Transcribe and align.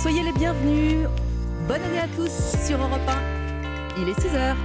Soyez 0.00 0.22
les 0.22 0.32
bienvenus. 0.32 1.06
Bonne 1.68 1.82
année 1.82 1.98
à 1.98 2.08
tous 2.16 2.30
sur 2.66 2.78
Europe 2.78 3.06
1. 3.06 4.00
Il 4.00 4.08
est 4.08 4.18
6h. 4.18 4.56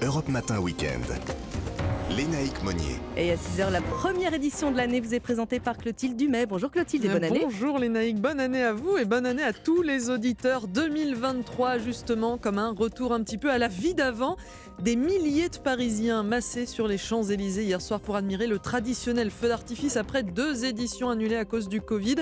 Europe 0.00 0.28
Matin 0.28 0.60
Week-end. 0.60 1.43
Lénaïque 2.16 2.62
Monnier. 2.62 3.00
Et 3.16 3.32
à 3.32 3.34
6h, 3.34 3.72
la 3.72 3.80
première 3.80 4.34
édition 4.34 4.70
de 4.70 4.76
l'année 4.76 5.00
vous 5.00 5.14
est 5.14 5.20
présentée 5.20 5.58
par 5.58 5.76
Clotilde 5.76 6.16
Dumais. 6.16 6.46
Bonjour 6.46 6.70
Clotilde 6.70 7.04
et 7.06 7.08
bonne 7.08 7.24
année. 7.24 7.40
Bonjour 7.42 7.78
Lénaïque, 7.78 8.20
bonne 8.20 8.38
année 8.38 8.62
à 8.62 8.72
vous 8.72 8.96
et 8.96 9.04
bonne 9.04 9.26
année 9.26 9.42
à 9.42 9.52
tous 9.52 9.82
les 9.82 10.10
auditeurs. 10.10 10.68
2023 10.68 11.78
justement 11.78 12.38
comme 12.38 12.58
un 12.58 12.70
retour 12.70 13.12
un 13.12 13.22
petit 13.24 13.38
peu 13.38 13.50
à 13.50 13.58
la 13.58 13.66
vie 13.66 13.94
d'avant. 13.94 14.36
Des 14.80 14.96
milliers 14.96 15.48
de 15.48 15.56
Parisiens 15.58 16.22
massés 16.22 16.66
sur 16.66 16.88
les 16.88 16.98
Champs-Élysées 16.98 17.64
hier 17.64 17.80
soir 17.80 18.00
pour 18.00 18.16
admirer 18.16 18.46
le 18.46 18.58
traditionnel 18.58 19.30
feu 19.30 19.48
d'artifice 19.48 19.96
après 19.96 20.22
deux 20.22 20.64
éditions 20.64 21.10
annulées 21.10 21.36
à 21.36 21.44
cause 21.44 21.68
du 21.68 21.80
Covid. 21.80 22.16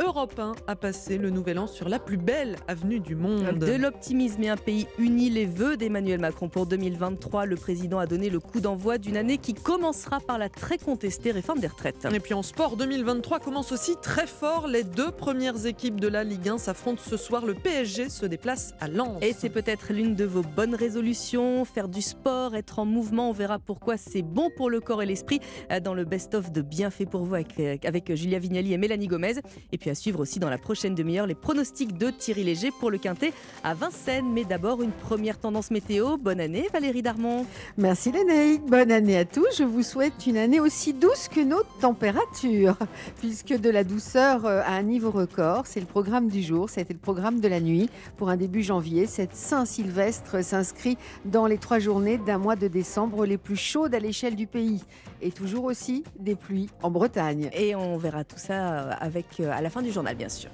Europe 0.00 0.38
1 0.38 0.52
a 0.66 0.76
passé 0.76 1.18
le 1.18 1.30
nouvel 1.30 1.58
an 1.58 1.66
sur 1.66 1.88
la 1.88 1.98
plus 1.98 2.16
belle 2.16 2.56
avenue 2.66 2.98
du 2.98 3.14
monde. 3.14 3.58
De 3.58 3.74
l'optimisme 3.74 4.42
et 4.42 4.48
un 4.48 4.56
pays 4.56 4.86
uni, 4.98 5.30
les 5.30 5.46
vœux 5.46 5.76
d'Emmanuel 5.76 6.20
Macron 6.20 6.48
pour 6.48 6.66
2023. 6.66 7.46
Le 7.46 7.56
président 7.56 7.98
a 7.98 8.06
donné 8.06 8.30
le 8.30 8.40
coup 8.40 8.60
d'envoi 8.60 8.98
d'une 8.98 9.16
année 9.16 9.31
qui 9.38 9.54
commencera 9.54 10.20
par 10.20 10.38
la 10.38 10.48
très 10.48 10.78
contestée 10.78 11.30
réforme 11.30 11.58
des 11.58 11.66
retraites. 11.66 12.06
Et 12.12 12.20
puis 12.20 12.34
en 12.34 12.42
sport, 12.42 12.76
2023 12.76 13.40
commence 13.40 13.72
aussi 13.72 13.96
très 14.00 14.26
fort. 14.26 14.68
Les 14.68 14.84
deux 14.84 15.10
premières 15.10 15.66
équipes 15.66 16.00
de 16.00 16.08
la 16.08 16.24
Ligue 16.24 16.48
1 16.48 16.58
s'affrontent 16.58 17.02
ce 17.04 17.16
soir. 17.16 17.46
Le 17.46 17.54
PSG 17.54 18.08
se 18.08 18.26
déplace 18.26 18.74
à 18.80 18.88
Lens. 18.88 19.18
Et 19.22 19.32
c'est 19.32 19.50
peut-être 19.50 19.92
l'une 19.92 20.14
de 20.14 20.24
vos 20.24 20.42
bonnes 20.42 20.74
résolutions, 20.74 21.64
faire 21.64 21.88
du 21.88 22.02
sport, 22.02 22.54
être 22.54 22.78
en 22.78 22.84
mouvement. 22.84 23.30
On 23.30 23.32
verra 23.32 23.58
pourquoi 23.58 23.96
c'est 23.96 24.22
bon 24.22 24.50
pour 24.56 24.70
le 24.70 24.80
corps 24.80 25.02
et 25.02 25.06
l'esprit 25.06 25.40
dans 25.82 25.94
le 25.94 26.04
best-of 26.04 26.52
de 26.52 26.62
Bienfait 26.62 27.06
pour 27.06 27.24
vous 27.24 27.34
avec, 27.34 27.84
avec 27.84 28.14
Julia 28.14 28.38
Vignali 28.38 28.72
et 28.72 28.78
Mélanie 28.78 29.06
Gomez. 29.06 29.34
Et 29.72 29.78
puis 29.78 29.90
à 29.90 29.94
suivre 29.94 30.20
aussi 30.20 30.38
dans 30.38 30.50
la 30.50 30.58
prochaine 30.58 30.94
demi-heure 30.94 31.26
les 31.26 31.34
pronostics 31.34 31.96
de 31.96 32.10
Thierry 32.10 32.44
Léger 32.44 32.70
pour 32.80 32.90
le 32.90 32.98
Quintet 32.98 33.32
à 33.64 33.74
Vincennes. 33.74 34.32
Mais 34.32 34.44
d'abord, 34.44 34.82
une 34.82 34.92
première 34.92 35.38
tendance 35.38 35.70
météo. 35.70 36.16
Bonne 36.16 36.40
année, 36.40 36.68
Valérie 36.72 37.02
Darmon. 37.02 37.46
Merci 37.76 38.12
Lénaïque. 38.12 38.62
Bonne 38.66 38.92
année 38.92 39.18
à 39.18 39.21
tous. 39.24 39.58
Je 39.58 39.64
vous 39.64 39.82
souhaite 39.82 40.26
une 40.26 40.36
année 40.36 40.60
aussi 40.60 40.92
douce 40.92 41.28
que 41.28 41.40
nos 41.40 41.62
températures, 41.80 42.76
puisque 43.18 43.54
de 43.54 43.70
la 43.70 43.84
douceur 43.84 44.46
à 44.46 44.72
un 44.72 44.82
niveau 44.82 45.10
record, 45.10 45.66
c'est 45.66 45.80
le 45.80 45.86
programme 45.86 46.28
du 46.28 46.42
jour, 46.42 46.70
c'était 46.70 46.92
le 46.92 46.98
programme 46.98 47.40
de 47.40 47.48
la 47.48 47.60
nuit. 47.60 47.90
Pour 48.16 48.28
un 48.28 48.36
début 48.36 48.62
janvier, 48.62 49.06
cette 49.06 49.34
Saint-Sylvestre 49.34 50.44
s'inscrit 50.44 50.96
dans 51.24 51.46
les 51.46 51.58
trois 51.58 51.78
journées 51.78 52.18
d'un 52.18 52.38
mois 52.38 52.56
de 52.56 52.68
décembre 52.68 53.26
les 53.26 53.38
plus 53.38 53.56
chaudes 53.56 53.94
à 53.94 53.98
l'échelle 53.98 54.36
du 54.36 54.46
pays. 54.46 54.82
Et 55.20 55.30
toujours 55.30 55.64
aussi 55.64 56.04
des 56.18 56.34
pluies 56.34 56.68
en 56.82 56.90
Bretagne. 56.90 57.50
Et 57.52 57.74
on 57.74 57.96
verra 57.98 58.24
tout 58.24 58.38
ça 58.38 58.90
avec, 58.92 59.40
à 59.40 59.60
la 59.60 59.70
fin 59.70 59.82
du 59.82 59.92
journal, 59.92 60.16
bien 60.16 60.28
sûr. 60.28 60.50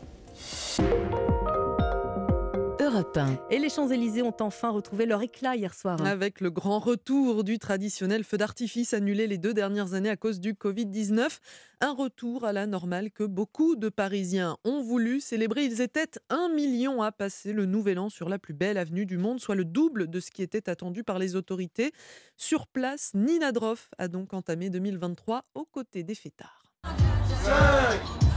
Europe 2.89 3.19
1. 3.19 3.39
Et 3.51 3.59
les 3.59 3.69
Champs-Élysées 3.69 4.23
ont 4.23 4.35
enfin 4.41 4.71
retrouvé 4.71 5.05
leur 5.05 5.21
éclat 5.21 5.57
hier 5.57 5.75
soir. 5.75 6.01
Avec 6.07 6.41
le 6.41 6.51
grand 6.51 6.79
retour 6.79 7.45
du 7.45 7.59
traditionnel 7.59 8.25
feu 8.25 8.39
d'artifice 8.39 8.95
annulé 8.95 9.27
les 9.27 9.37
deux 9.37 9.53
dernières 9.53 9.93
années 9.93 10.09
à 10.09 10.17
cause 10.17 10.41
du 10.41 10.55
Covid-19. 10.55 11.39
Un 11.83 11.93
retour 11.93 12.47
à 12.47 12.55
la 12.55 12.67
normale 12.67 13.11
que 13.11 13.25
beaucoup 13.25 13.77
de 13.77 13.91
Parisiens 13.91 14.57
ont 14.65 14.81
voulu 14.81 15.21
célébrer. 15.21 15.65
Ils 15.65 15.83
étaient 15.83 16.19
un 16.31 16.49
million 16.49 17.03
à 17.03 17.13
passer 17.13 17.53
le 17.53 17.67
nouvel 17.67 17.99
an 17.99 18.09
sur 18.09 18.31
la 18.31 18.39
plus 18.39 18.55
belle 18.55 18.79
avenue 18.79 19.05
du 19.05 19.19
monde, 19.19 19.39
soit 19.39 19.55
le 19.55 19.67
double 19.67 20.09
de 20.09 20.19
ce 20.19 20.31
qui 20.31 20.43
était 20.43 20.71
attendu 20.71 21.05
par 21.05 21.19
les 21.19 21.37
autorités. 21.37 21.93
Sur 22.39 22.67
place, 22.67 23.11
Nina 23.13 23.53
Droff 23.53 23.91
a 23.99 24.09
donc 24.09 24.33
entamé 24.33 24.71
2023 24.71 25.45
aux 25.55 25.67
côtés 25.67 26.05
des 26.05 26.15
fêtards. 26.15 26.73
5, 26.85 27.53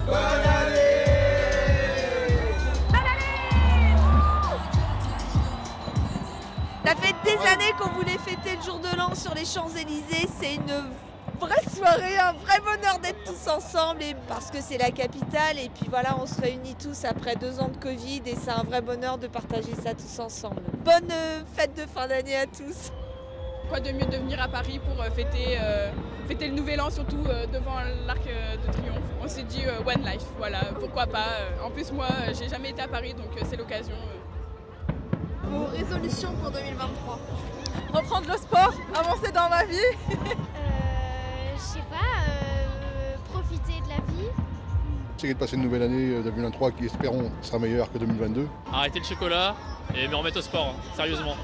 Ça 6.85 6.95
fait 6.95 7.15
des 7.23 7.37
années 7.47 7.73
qu'on 7.79 7.89
voulait 7.91 8.17
fêter 8.17 8.57
le 8.57 8.61
jour 8.61 8.79
de 8.79 8.97
l'an 8.97 9.15
sur 9.15 9.33
les 9.33 9.45
Champs-Élysées. 9.45 10.27
C'est 10.39 10.55
une 10.55 10.83
vraie 11.39 11.63
soirée, 11.73 12.17
un 12.17 12.33
vrai 12.33 12.59
bonheur 12.59 12.99
d'être 12.99 13.23
tous 13.23 13.49
ensemble 13.49 14.03
et 14.03 14.15
parce 14.27 14.51
que 14.51 14.59
c'est 14.59 14.77
la 14.77 14.91
capitale. 14.91 15.57
Et 15.57 15.69
puis 15.69 15.87
voilà, 15.89 16.17
on 16.21 16.25
se 16.25 16.41
réunit 16.41 16.75
tous 16.75 17.05
après 17.05 17.35
deux 17.35 17.61
ans 17.61 17.69
de 17.69 17.77
Covid 17.77 18.21
et 18.25 18.35
c'est 18.35 18.51
un 18.51 18.63
vrai 18.63 18.81
bonheur 18.81 19.17
de 19.17 19.27
partager 19.27 19.73
ça 19.81 19.93
tous 19.93 20.19
ensemble. 20.19 20.61
Bonne 20.83 21.11
euh, 21.11 21.43
fête 21.55 21.75
de 21.77 21.85
fin 21.85 22.07
d'année 22.07 22.35
à 22.35 22.45
tous. 22.45 22.91
Quoi 23.69 23.79
de 23.79 23.91
mieux 23.91 24.05
de 24.05 24.17
venir 24.17 24.41
à 24.41 24.47
Paris 24.47 24.79
pour 24.79 25.01
euh, 25.01 25.09
fêter, 25.09 25.57
euh, 25.59 25.89
fêter 26.27 26.47
le 26.47 26.53
nouvel 26.55 26.79
an, 26.81 26.89
surtout 26.89 27.23
euh, 27.27 27.45
devant 27.47 27.75
l'arc 28.05 28.23
de 28.23 28.71
triomphe? 28.71 28.99
On 29.23 29.27
s'est 29.27 29.43
dit 29.43 29.63
euh, 29.65 29.79
One 29.85 30.03
Life, 30.05 30.25
voilà, 30.37 30.59
pourquoi 30.79 31.07
pas. 31.07 31.25
En 31.65 31.69
plus, 31.71 31.91
moi, 31.91 32.07
j'ai 32.39 32.47
jamais 32.49 32.69
été 32.69 32.81
à 32.81 32.87
Paris, 32.87 33.13
donc 33.13 33.27
euh, 33.37 33.45
c'est 33.49 33.55
l'occasion. 33.55 33.95
euh. 33.95 34.93
Vos 35.49 35.65
résolutions 35.65 36.31
pour 36.41 36.51
2023 36.51 37.19
Reprendre 37.93 38.27
le 38.31 38.37
sport, 38.37 38.73
avancer 38.95 39.31
dans 39.31 39.49
ma 39.49 39.63
vie. 39.65 39.75
Euh, 40.11 40.15
je 41.55 41.61
sais 41.61 41.79
pas, 41.89 41.95
euh, 42.27 43.15
profiter 43.31 43.79
de 43.81 43.89
la 43.89 43.95
vie. 44.13 44.29
Essayer 45.17 45.33
de 45.35 45.39
passer 45.39 45.55
une 45.55 45.63
nouvelle 45.63 45.83
année 45.83 46.21
2023 46.23 46.71
qui, 46.71 46.85
espérons, 46.85 47.31
sera 47.41 47.59
meilleure 47.59 47.91
que 47.91 47.97
2022. 47.97 48.47
Arrêter 48.73 48.99
le 48.99 49.05
chocolat 49.05 49.55
et 49.95 50.07
me 50.07 50.15
remettre 50.15 50.39
au 50.39 50.41
sport, 50.41 50.73
hein, 50.77 50.81
sérieusement. 50.95 51.35